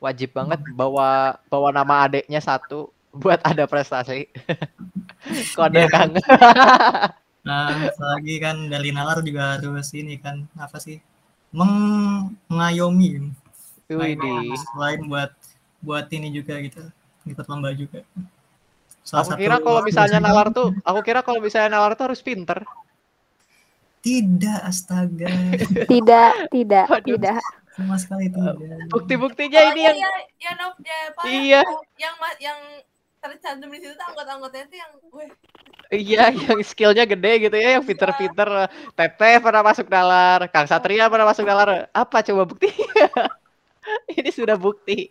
Wajib 0.00 0.32
banget 0.36 0.60
bawa 0.72 1.40
bawa 1.48 1.68
nama 1.72 2.04
adeknya 2.08 2.40
satu 2.40 2.88
buat 3.22 3.40
ada 3.44 3.64
prestasi. 3.68 4.28
Kode 5.56 5.84
Iya. 5.84 5.88
Kang. 5.92 6.10
Nah, 7.44 7.92
apalagi 7.92 8.40
kan 8.40 8.72
dari 8.72 8.88
nalar 8.88 9.20
juga 9.20 9.60
harus 9.60 9.92
ini 9.92 10.16
kan 10.16 10.48
apa 10.56 10.80
sih? 10.80 10.96
Meng 11.52 12.32
mengayomi. 12.48 13.28
Widih. 13.84 14.56
Selain 14.72 15.04
buat 15.04 15.28
buat 15.84 16.08
ini 16.08 16.32
juga 16.32 16.56
gitu, 16.64 16.80
ikut 17.28 17.44
lomba 17.44 17.76
juga. 17.76 18.00
Salah 19.04 19.28
Aku 19.28 19.36
satu 19.36 19.40
kira 19.44 19.60
kalau 19.60 19.84
misalnya 19.84 20.24
nalar 20.24 20.48
tuh, 20.56 20.72
aku 20.80 21.04
kira 21.04 21.20
kalau 21.20 21.44
misalnya 21.44 21.76
nalar 21.76 21.92
tuh 21.92 22.08
harus 22.08 22.24
pinter. 22.24 22.64
Tidak 24.04 24.58
astaga 24.62 25.26
Tidak, 25.92 26.30
tidak, 26.52 26.86
Waduh. 26.86 27.06
tidak. 27.08 27.40
sama 27.74 27.96
sekali 27.96 28.28
tidak. 28.28 28.54
Bukti-buktinya 28.86 29.58
Oh, 29.58 29.68
ini 29.72 29.80
iya, 29.80 29.90
yang 29.90 29.96
iya, 29.98 30.10
ya 30.38 30.52
Nop, 30.54 30.74
ya 30.78 30.96
apa 31.10 31.20
Iya. 31.26 31.60
yang 31.64 31.74
yang 31.98 32.14
yang 32.38 32.58
tercantum 33.18 33.66
di 33.66 33.80
situ 33.80 33.96
tuh 33.96 34.06
anggota-anggotanya 34.06 34.66
tuh 34.68 34.78
yang 34.78 34.92
weh 35.10 35.30
iya 35.90 36.24
yang 36.30 36.60
skillnya 36.60 37.02
gede 37.04 37.32
gitu 37.42 37.56
ya, 37.56 37.76
yang 37.76 37.84
pinter-pinter. 37.84 38.68
Teteh 38.92 39.34
pernah 39.38 39.62
masuk 39.62 39.86
nalar, 39.86 40.46
Kang 40.48 40.66
Satria 40.66 41.08
pernah 41.08 41.26
masuk 41.26 41.42
nalar. 41.42 41.88
Apa 41.90 42.20
coba 42.22 42.44
bukti? 42.44 42.68
ini 44.18 44.30
sudah 44.30 44.56
bukti. 44.56 45.08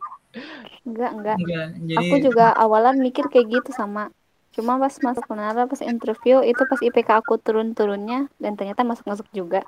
Enggak, 0.83 1.11
enggak. 1.13 1.37
Enggak, 1.39 1.67
jadi 1.83 2.05
Aku 2.09 2.15
juga 2.19 2.45
awalan 2.57 2.97
mikir 2.99 3.27
kayak 3.29 3.47
gitu 3.49 3.69
sama. 3.71 4.09
Cuma 4.53 4.77
pas 4.77 4.93
masuk 5.01 5.25
Menara, 5.33 5.65
pas 5.65 5.81
interview, 5.81 6.45
itu 6.45 6.61
pas 6.69 6.77
IPK 6.77 7.09
aku 7.25 7.41
turun-turunnya, 7.41 8.29
dan 8.37 8.53
ternyata 8.53 8.85
masuk-masuk 8.85 9.25
juga. 9.33 9.65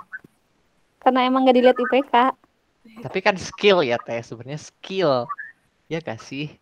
Karena 1.02 1.26
emang 1.26 1.46
gak 1.46 1.58
dilihat 1.58 1.78
IPK. 1.78 2.16
Tapi 3.02 3.20
kan 3.26 3.36
skill 3.38 3.82
ya 3.82 3.98
teh, 3.98 4.22
sebenarnya 4.22 4.62
skill. 4.62 5.26
Ya 5.90 5.98
gak 6.02 6.22
sih? 6.22 6.54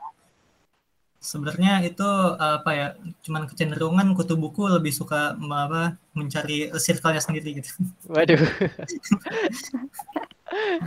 sebenarnya 1.24 1.80
itu 1.88 2.10
apa 2.36 2.72
ya? 2.76 2.88
Cuman 3.24 3.48
kecenderungan 3.48 4.12
kutu 4.12 4.36
buku 4.36 4.68
lebih 4.68 4.92
suka 4.92 5.40
apa 5.40 5.96
mencari 6.12 6.68
circle-nya 6.76 7.24
sendiri 7.24 7.64
gitu. 7.64 7.72
Waduh. 8.12 8.44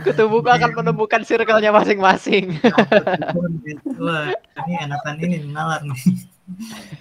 Kutu 0.03 0.23
buku 0.31 0.47
akan 0.47 0.71
menemukan 0.83 1.21
circle-nya 1.27 1.71
masing-masing. 1.75 2.55
Wah, 3.99 4.31
ini 4.63 4.73
enakan 4.81 5.15
ini 5.19 5.37
nalar 5.51 5.83
nih. 5.83 6.03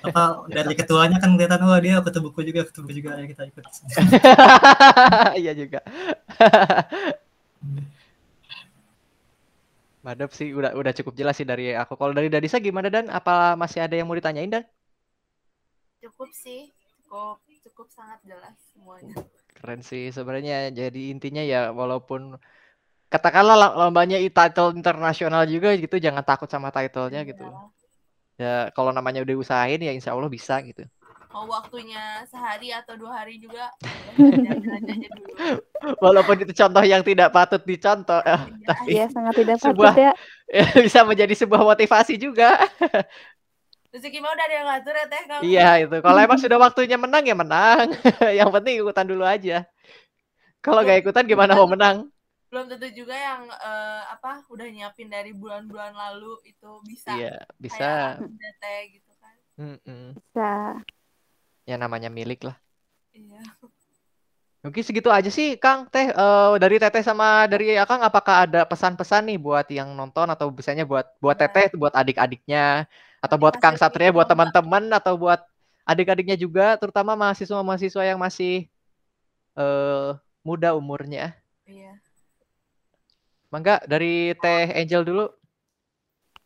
Apa 0.02 0.46
dari 0.50 0.74
ketuanya 0.74 1.22
kan 1.22 1.38
kelihatan 1.38 1.62
wah 1.62 1.78
dia 1.78 2.02
kutu 2.02 2.18
buku 2.18 2.42
juga, 2.42 2.66
kutu 2.66 2.82
buku 2.82 2.98
juga 2.98 3.14
ya 3.18 3.26
kita 3.30 3.42
ikut. 3.46 3.64
Iya 5.42 5.52
juga. 5.54 5.80
Madep 10.02 10.30
sih 10.34 10.50
udah 10.54 10.74
udah 10.74 10.92
cukup 10.94 11.14
jelas 11.14 11.38
sih 11.38 11.46
dari 11.46 11.74
aku. 11.74 11.94
Kalau 11.94 12.14
dari 12.14 12.26
Dadisa 12.26 12.58
gimana 12.58 12.90
Dan? 12.90 13.06
Apa 13.10 13.54
masih 13.54 13.86
ada 13.86 13.94
yang 13.94 14.06
mau 14.10 14.18
ditanyain 14.18 14.50
Dan? 14.50 14.66
cukup 16.06 16.30
sih 16.30 16.70
cukup 17.02 17.42
cukup 17.66 17.86
sangat 17.90 18.22
jelas 18.22 18.54
semuanya 18.70 19.16
Keren 19.56 19.80
sih 19.80 20.12
sebenarnya. 20.12 20.68
Jadi 20.70 21.10
intinya 21.12 21.40
ya 21.40 21.72
walaupun 21.72 22.36
katakanlah 23.08 23.56
lo- 23.56 23.74
lombanya 23.86 24.20
title 24.30 24.76
internasional 24.76 25.48
juga 25.48 25.72
gitu, 25.80 25.96
jangan 25.96 26.22
takut 26.26 26.48
sama 26.50 26.68
titlenya 26.68 27.24
gitu. 27.24 27.44
Ya, 27.46 27.64
Ya 28.36 28.54
kalau 28.76 28.92
namanya 28.92 29.24
udah 29.24 29.36
usahain 29.40 29.80
ya 29.80 29.96
insya 29.96 30.12
Allah 30.12 30.28
bisa 30.28 30.60
gitu. 30.60 30.84
mau 31.36 31.52
waktunya 31.52 32.24
sehari 32.24 32.72
atau 32.72 32.96
dua 32.96 33.12
hari 33.20 33.36
juga 33.36 33.68
dulu 34.08 34.32
Walaupun 36.04 36.36
itu 36.48 36.52
contoh 36.56 36.80
yang 36.80 37.04
tidak 37.04 37.28
patut 37.28 37.60
dicontoh, 37.60 38.20
eh, 38.24 38.40
Iya, 38.40 38.64
tapi 38.64 38.90
Iya, 38.96 39.04
sangat 39.12 39.34
tidak 39.36 39.56
patut 39.60 39.76
Sebuah- 39.76 39.96
ya. 40.00 40.12
bisa 40.86 41.00
menjadi 41.04 41.34
sebuah 41.36 41.62
motivasi 41.76 42.14
juga. 42.16 42.56
rezeki 43.96 44.20
mah 44.20 44.30
udah 44.30 44.44
ada 44.44 44.54
yang 44.54 44.66
ngatur 44.68 44.94
ya 44.94 45.04
teh 45.08 45.22
kamu 45.24 45.42
Iya 45.42 45.68
itu. 45.80 45.96
Kalau 46.04 46.20
emang 46.20 46.36
sudah 46.36 46.58
waktunya 46.60 46.96
menang 47.00 47.24
ya 47.24 47.32
menang. 47.32 47.86
yang 48.38 48.52
penting 48.52 48.76
ikutan 48.76 49.08
dulu 49.08 49.24
aja. 49.24 49.64
Kalau 50.60 50.84
nggak 50.84 51.00
ikutan 51.00 51.24
gimana 51.24 51.56
mau 51.56 51.64
menang? 51.66 52.12
belum 52.46 52.70
tentu 52.70 52.86
juga 52.94 53.12
yang 53.12 53.42
eh, 53.50 54.02
apa 54.06 54.46
udah 54.46 54.70
nyiapin 54.70 55.10
dari 55.10 55.34
bulan-bulan 55.34 55.92
lalu 55.92 56.38
itu 56.46 56.78
bisa 56.86 57.10
Iya 57.12 57.42
bisa. 57.58 58.16
kayak 58.22 58.54
teh 58.62 58.80
gitu 58.94 59.12
kan 59.18 59.34
Mm-mm. 59.58 60.14
Bisa. 60.14 60.50
Ya 61.66 61.74
namanya 61.76 62.06
milik 62.06 62.46
lah. 62.46 62.54
iya 63.10 63.42
Mungkin 64.62 64.82
segitu 64.82 65.10
aja 65.10 65.26
sih 65.26 65.58
Kang 65.58 65.90
Teh 65.90 66.10
Eh, 66.10 66.52
dari 66.62 66.78
Teteh 66.78 67.02
sama 67.02 67.50
dari 67.50 67.74
Akang 67.76 68.00
apakah 68.00 68.46
ada 68.46 68.62
pesan-pesan 68.62 69.26
nih 69.26 69.38
buat 69.42 69.66
yang 69.66 69.92
nonton 69.92 70.30
atau 70.30 70.46
misalnya 70.54 70.86
buat 70.86 71.06
buat 71.18 71.34
Iya. 71.36 71.50
Teteh 71.50 71.74
buat 71.74 71.92
adik-adiknya 71.98 72.86
atau 73.20 73.36
buat 73.40 73.56
Kang 73.58 73.76
Satria 73.80 74.12
buat 74.14 74.28
teman-teman 74.28 74.92
atau 74.92 75.16
buat 75.18 75.40
adik-adiknya 75.86 76.36
juga 76.38 76.74
terutama 76.76 77.14
mahasiswa-mahasiswa 77.14 78.02
yang 78.02 78.18
masih 78.20 78.66
eh 79.56 80.10
muda 80.46 80.76
umurnya. 80.76 81.34
iya 81.66 81.98
Mangga 83.50 83.78
dari 83.86 84.34
Teh 84.36 84.74
Angel 84.74 85.02
dulu 85.06 85.24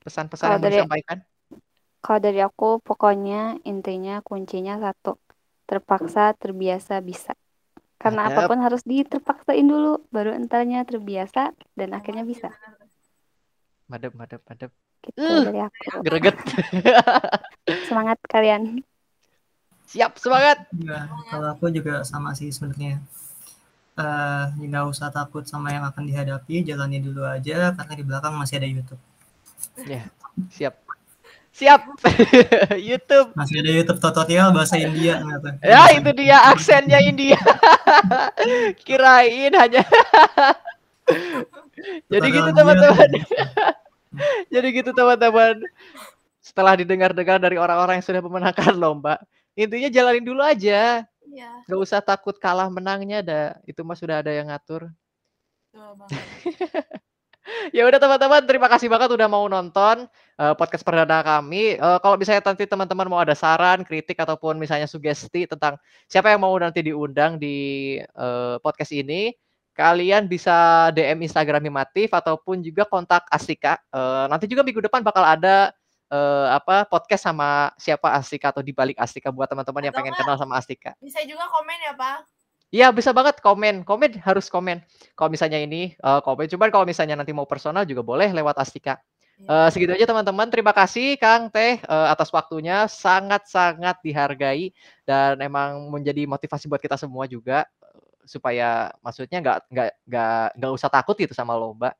pesan-pesan 0.04 0.56
yang 0.56 0.62
dari- 0.62 0.78
disampaikan. 0.78 1.18
Kalau 2.00 2.16
dari 2.16 2.40
aku, 2.40 2.80
pokoknya 2.80 3.60
intinya 3.68 4.24
kuncinya 4.24 4.80
satu. 4.80 5.20
Terpaksa, 5.68 6.32
terbiasa, 6.32 6.96
bisa. 7.04 7.36
Karena 8.00 8.32
Mantap. 8.32 8.48
apa 8.48 8.48
pun 8.48 8.58
harus 8.64 8.80
diterpaksain 8.88 9.68
dulu, 9.68 10.00
baru 10.08 10.32
entarnya 10.32 10.88
terbiasa, 10.88 11.52
dan 11.76 11.92
akhirnya 11.92 12.24
bisa. 12.24 12.48
Madep, 13.92 14.16
madep, 14.16 14.40
madep. 14.48 14.72
Gitu 15.00 15.16
Uh. 15.16 15.42
dari 15.48 15.60
aku. 15.64 16.04
Greget. 16.04 16.36
Semangat 17.88 18.18
kalian. 18.28 18.84
Siap, 19.90 20.22
semangat. 20.22 20.70
Ya, 20.78 21.10
kalau 21.34 21.50
aku 21.50 21.66
juga 21.74 22.06
sama 22.06 22.30
sih 22.38 22.54
sebenarnya. 22.54 23.02
Eh, 23.98 24.44
nggak 24.54 24.86
usah 24.86 25.10
takut 25.10 25.42
sama 25.44 25.74
yang 25.74 25.82
akan 25.82 26.06
dihadapi, 26.06 26.62
jalani 26.62 27.02
dulu 27.02 27.26
aja 27.26 27.74
karena 27.74 27.92
di 27.98 28.04
belakang 28.06 28.38
masih 28.38 28.62
ada 28.62 28.68
YouTube. 28.70 29.02
Siap. 30.54 30.74
Siap. 31.50 31.80
YouTube. 32.88 33.34
Masih 33.34 33.56
ada 33.60 33.70
YouTube 33.74 33.98
tutorial 33.98 34.54
bahasa 34.54 34.78
India 34.78 35.18
ternyata. 35.18 35.58
Ya, 35.60 35.90
itu 35.92 36.10
dia 36.14 36.38
aksennya 36.54 37.02
India. 37.02 37.36
Kirain 38.86 39.52
hanya 39.58 39.82
Jadi 42.06 42.26
gitu 42.30 42.50
teman-teman. 42.54 43.10
Jadi 44.52 44.66
gitu 44.74 44.90
teman-teman. 44.90 45.62
Setelah 46.40 46.74
didengar-dengar 46.78 47.36
dari 47.36 47.60
orang-orang 47.60 48.00
yang 48.00 48.06
sudah 48.06 48.22
memenangkan 48.24 48.72
lomba, 48.74 49.20
intinya 49.52 49.92
jalanin 49.92 50.24
dulu 50.24 50.40
aja. 50.40 51.04
iya 51.28 51.50
Gak 51.68 51.80
usah 51.80 52.00
takut 52.00 52.34
kalah 52.40 52.66
menangnya 52.72 53.20
ada. 53.22 53.42
Itu 53.68 53.84
mah 53.84 53.94
sudah 53.94 54.24
ada 54.24 54.32
yang 54.32 54.48
ngatur. 54.48 54.88
Ya 57.74 57.82
udah 57.86 57.98
teman-teman, 57.98 58.42
terima 58.46 58.68
kasih 58.70 58.86
banget 58.86 59.10
udah 59.10 59.26
mau 59.26 59.44
nonton 59.50 60.06
eh, 60.38 60.54
podcast 60.54 60.86
perdana 60.86 61.18
kami. 61.24 61.76
Eh, 61.76 61.98
kalau 61.98 62.14
misalnya 62.14 62.42
nanti 62.46 62.64
teman-teman 62.68 63.06
mau 63.10 63.18
ada 63.18 63.34
saran, 63.34 63.82
kritik 63.82 64.18
ataupun 64.18 64.54
misalnya 64.60 64.86
sugesti 64.86 65.50
tentang 65.50 65.74
siapa 66.06 66.30
yang 66.30 66.42
mau 66.42 66.54
nanti 66.60 66.84
diundang 66.84 67.40
di 67.40 67.98
eh, 67.98 68.56
podcast 68.62 68.92
ini, 68.94 69.34
kalian 69.72 70.26
bisa 70.26 70.88
DM 70.92 71.24
Instagram 71.24 71.62
Himatif 71.64 72.10
ataupun 72.12 72.60
juga 72.60 72.84
kontak 72.84 73.24
Astika. 73.30 73.78
Eh, 73.90 74.24
nanti 74.28 74.50
juga 74.50 74.66
minggu 74.66 74.84
depan 74.84 75.00
bakal 75.00 75.24
ada 75.24 75.72
eh, 76.10 76.48
apa 76.50 76.84
podcast 76.86 77.24
sama 77.24 77.70
siapa 77.78 78.12
Astika 78.14 78.50
atau 78.50 78.60
di 78.60 78.74
balik 78.74 78.98
Astika 78.98 79.30
buat 79.30 79.46
teman-teman 79.46 79.88
yang 79.88 79.94
pengen 79.94 80.14
kenal 80.18 80.36
sama 80.36 80.58
Astika. 80.58 80.94
bisa 80.98 81.22
juga 81.24 81.46
komen 81.48 81.78
ya 81.86 81.94
pak 81.94 82.26
Iya 82.70 82.94
bisa 82.94 83.10
banget 83.10 83.42
komen, 83.42 83.82
komen 83.82 84.22
harus 84.22 84.46
komen. 84.46 84.78
Kalau 85.18 85.26
misalnya 85.26 85.58
ini 85.58 85.90
eh, 85.98 86.20
komen, 86.22 86.46
cuman 86.46 86.70
kalau 86.70 86.86
misalnya 86.86 87.18
nanti 87.18 87.34
mau 87.34 87.46
personal 87.46 87.82
juga 87.82 88.06
boleh 88.06 88.30
lewat 88.30 88.62
Astika. 88.62 88.94
Iya. 89.42 89.66
Eh, 89.66 89.68
segitu 89.74 89.90
aja 89.98 90.06
teman-teman. 90.06 90.46
Terima 90.46 90.70
kasih 90.70 91.18
Kang 91.18 91.50
Teh 91.50 91.82
eh, 91.82 92.06
atas 92.06 92.30
waktunya, 92.30 92.86
sangat-sangat 92.86 93.98
dihargai 94.06 94.70
dan 95.02 95.42
emang 95.42 95.90
menjadi 95.90 96.30
motivasi 96.30 96.70
buat 96.70 96.78
kita 96.78 96.94
semua 96.94 97.26
juga 97.26 97.66
supaya 98.30 98.94
maksudnya 99.02 99.42
nggak 99.42 99.58
nggak 99.74 99.90
nggak 100.06 100.46
nggak 100.62 100.72
usah 100.78 100.86
takut 100.86 101.18
gitu 101.18 101.34
sama 101.34 101.58
lomba. 101.58 101.90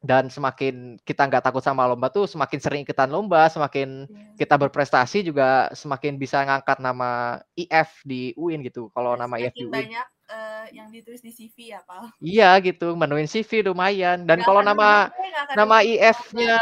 Dan 0.00 0.32
semakin 0.32 0.96
kita 1.04 1.28
nggak 1.28 1.44
takut 1.44 1.60
sama 1.60 1.84
lomba 1.84 2.08
tuh 2.08 2.24
semakin 2.24 2.56
sering 2.56 2.80
ikutan 2.88 3.12
lomba, 3.12 3.52
semakin 3.52 4.08
Iya. 4.08 4.32
kita 4.40 4.56
berprestasi 4.56 5.20
juga 5.20 5.68
semakin 5.76 6.16
bisa 6.16 6.40
ngangkat 6.40 6.80
nama 6.80 7.36
IF 7.52 8.00
di 8.08 8.32
UIN 8.32 8.64
gitu. 8.64 8.88
Kalau 8.96 9.12
nama 9.16 9.36
IF 9.36 9.52
di 9.52 9.68
UIN. 9.68 9.72
banyak 9.72 10.06
eh, 10.30 10.64
yang 10.72 10.88
ditulis 10.88 11.20
di 11.20 11.32
CV 11.36 11.76
ya, 11.76 11.84
Pak? 11.84 12.16
Iya 12.22 12.48
gitu, 12.64 12.96
menuin 12.96 13.28
CV 13.28 13.60
lumayan. 13.60 14.24
Dan 14.24 14.40
kalau 14.40 14.64
nama 14.64 15.12
akan 15.12 15.56
nama. 15.56 15.76
IF-nya 15.84 16.56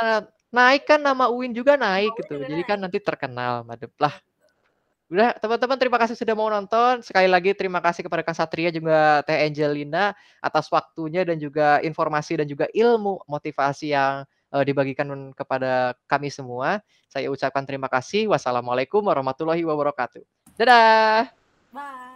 naik 0.50 0.88
kan 0.88 0.98
nama 0.98 1.30
UIN 1.30 1.54
juga 1.54 1.78
naik 1.78 2.10
UIN 2.10 2.18
gitu. 2.24 2.34
Jadi 2.42 2.62
kan 2.66 2.78
nanti 2.82 2.98
terkenal, 2.98 3.62
madep 3.62 3.94
lah. 4.02 4.18
Udah 5.08 5.32
teman-teman 5.40 5.80
terima 5.80 5.96
kasih 5.96 6.16
sudah 6.20 6.36
mau 6.36 6.52
nonton. 6.52 7.00
Sekali 7.00 7.24
lagi 7.32 7.56
terima 7.56 7.80
kasih 7.80 8.04
kepada 8.04 8.20
Kak 8.20 8.36
Satria 8.36 8.68
juga 8.68 9.24
Teh 9.24 9.40
Angelina 9.40 10.12
atas 10.44 10.68
waktunya 10.68 11.24
dan 11.24 11.40
juga 11.40 11.80
informasi 11.80 12.44
dan 12.44 12.46
juga 12.46 12.68
ilmu 12.76 13.24
motivasi 13.24 13.96
yang 13.96 14.28
eh, 14.52 14.64
dibagikan 14.68 15.08
kepada 15.32 15.96
kami 16.04 16.28
semua. 16.28 16.84
Saya 17.08 17.32
ucapkan 17.32 17.64
terima 17.64 17.88
kasih. 17.88 18.28
Wassalamualaikum 18.28 19.00
warahmatullahi 19.00 19.64
wabarakatuh. 19.64 20.20
Dadah. 20.60 21.32
Bye. 21.72 22.07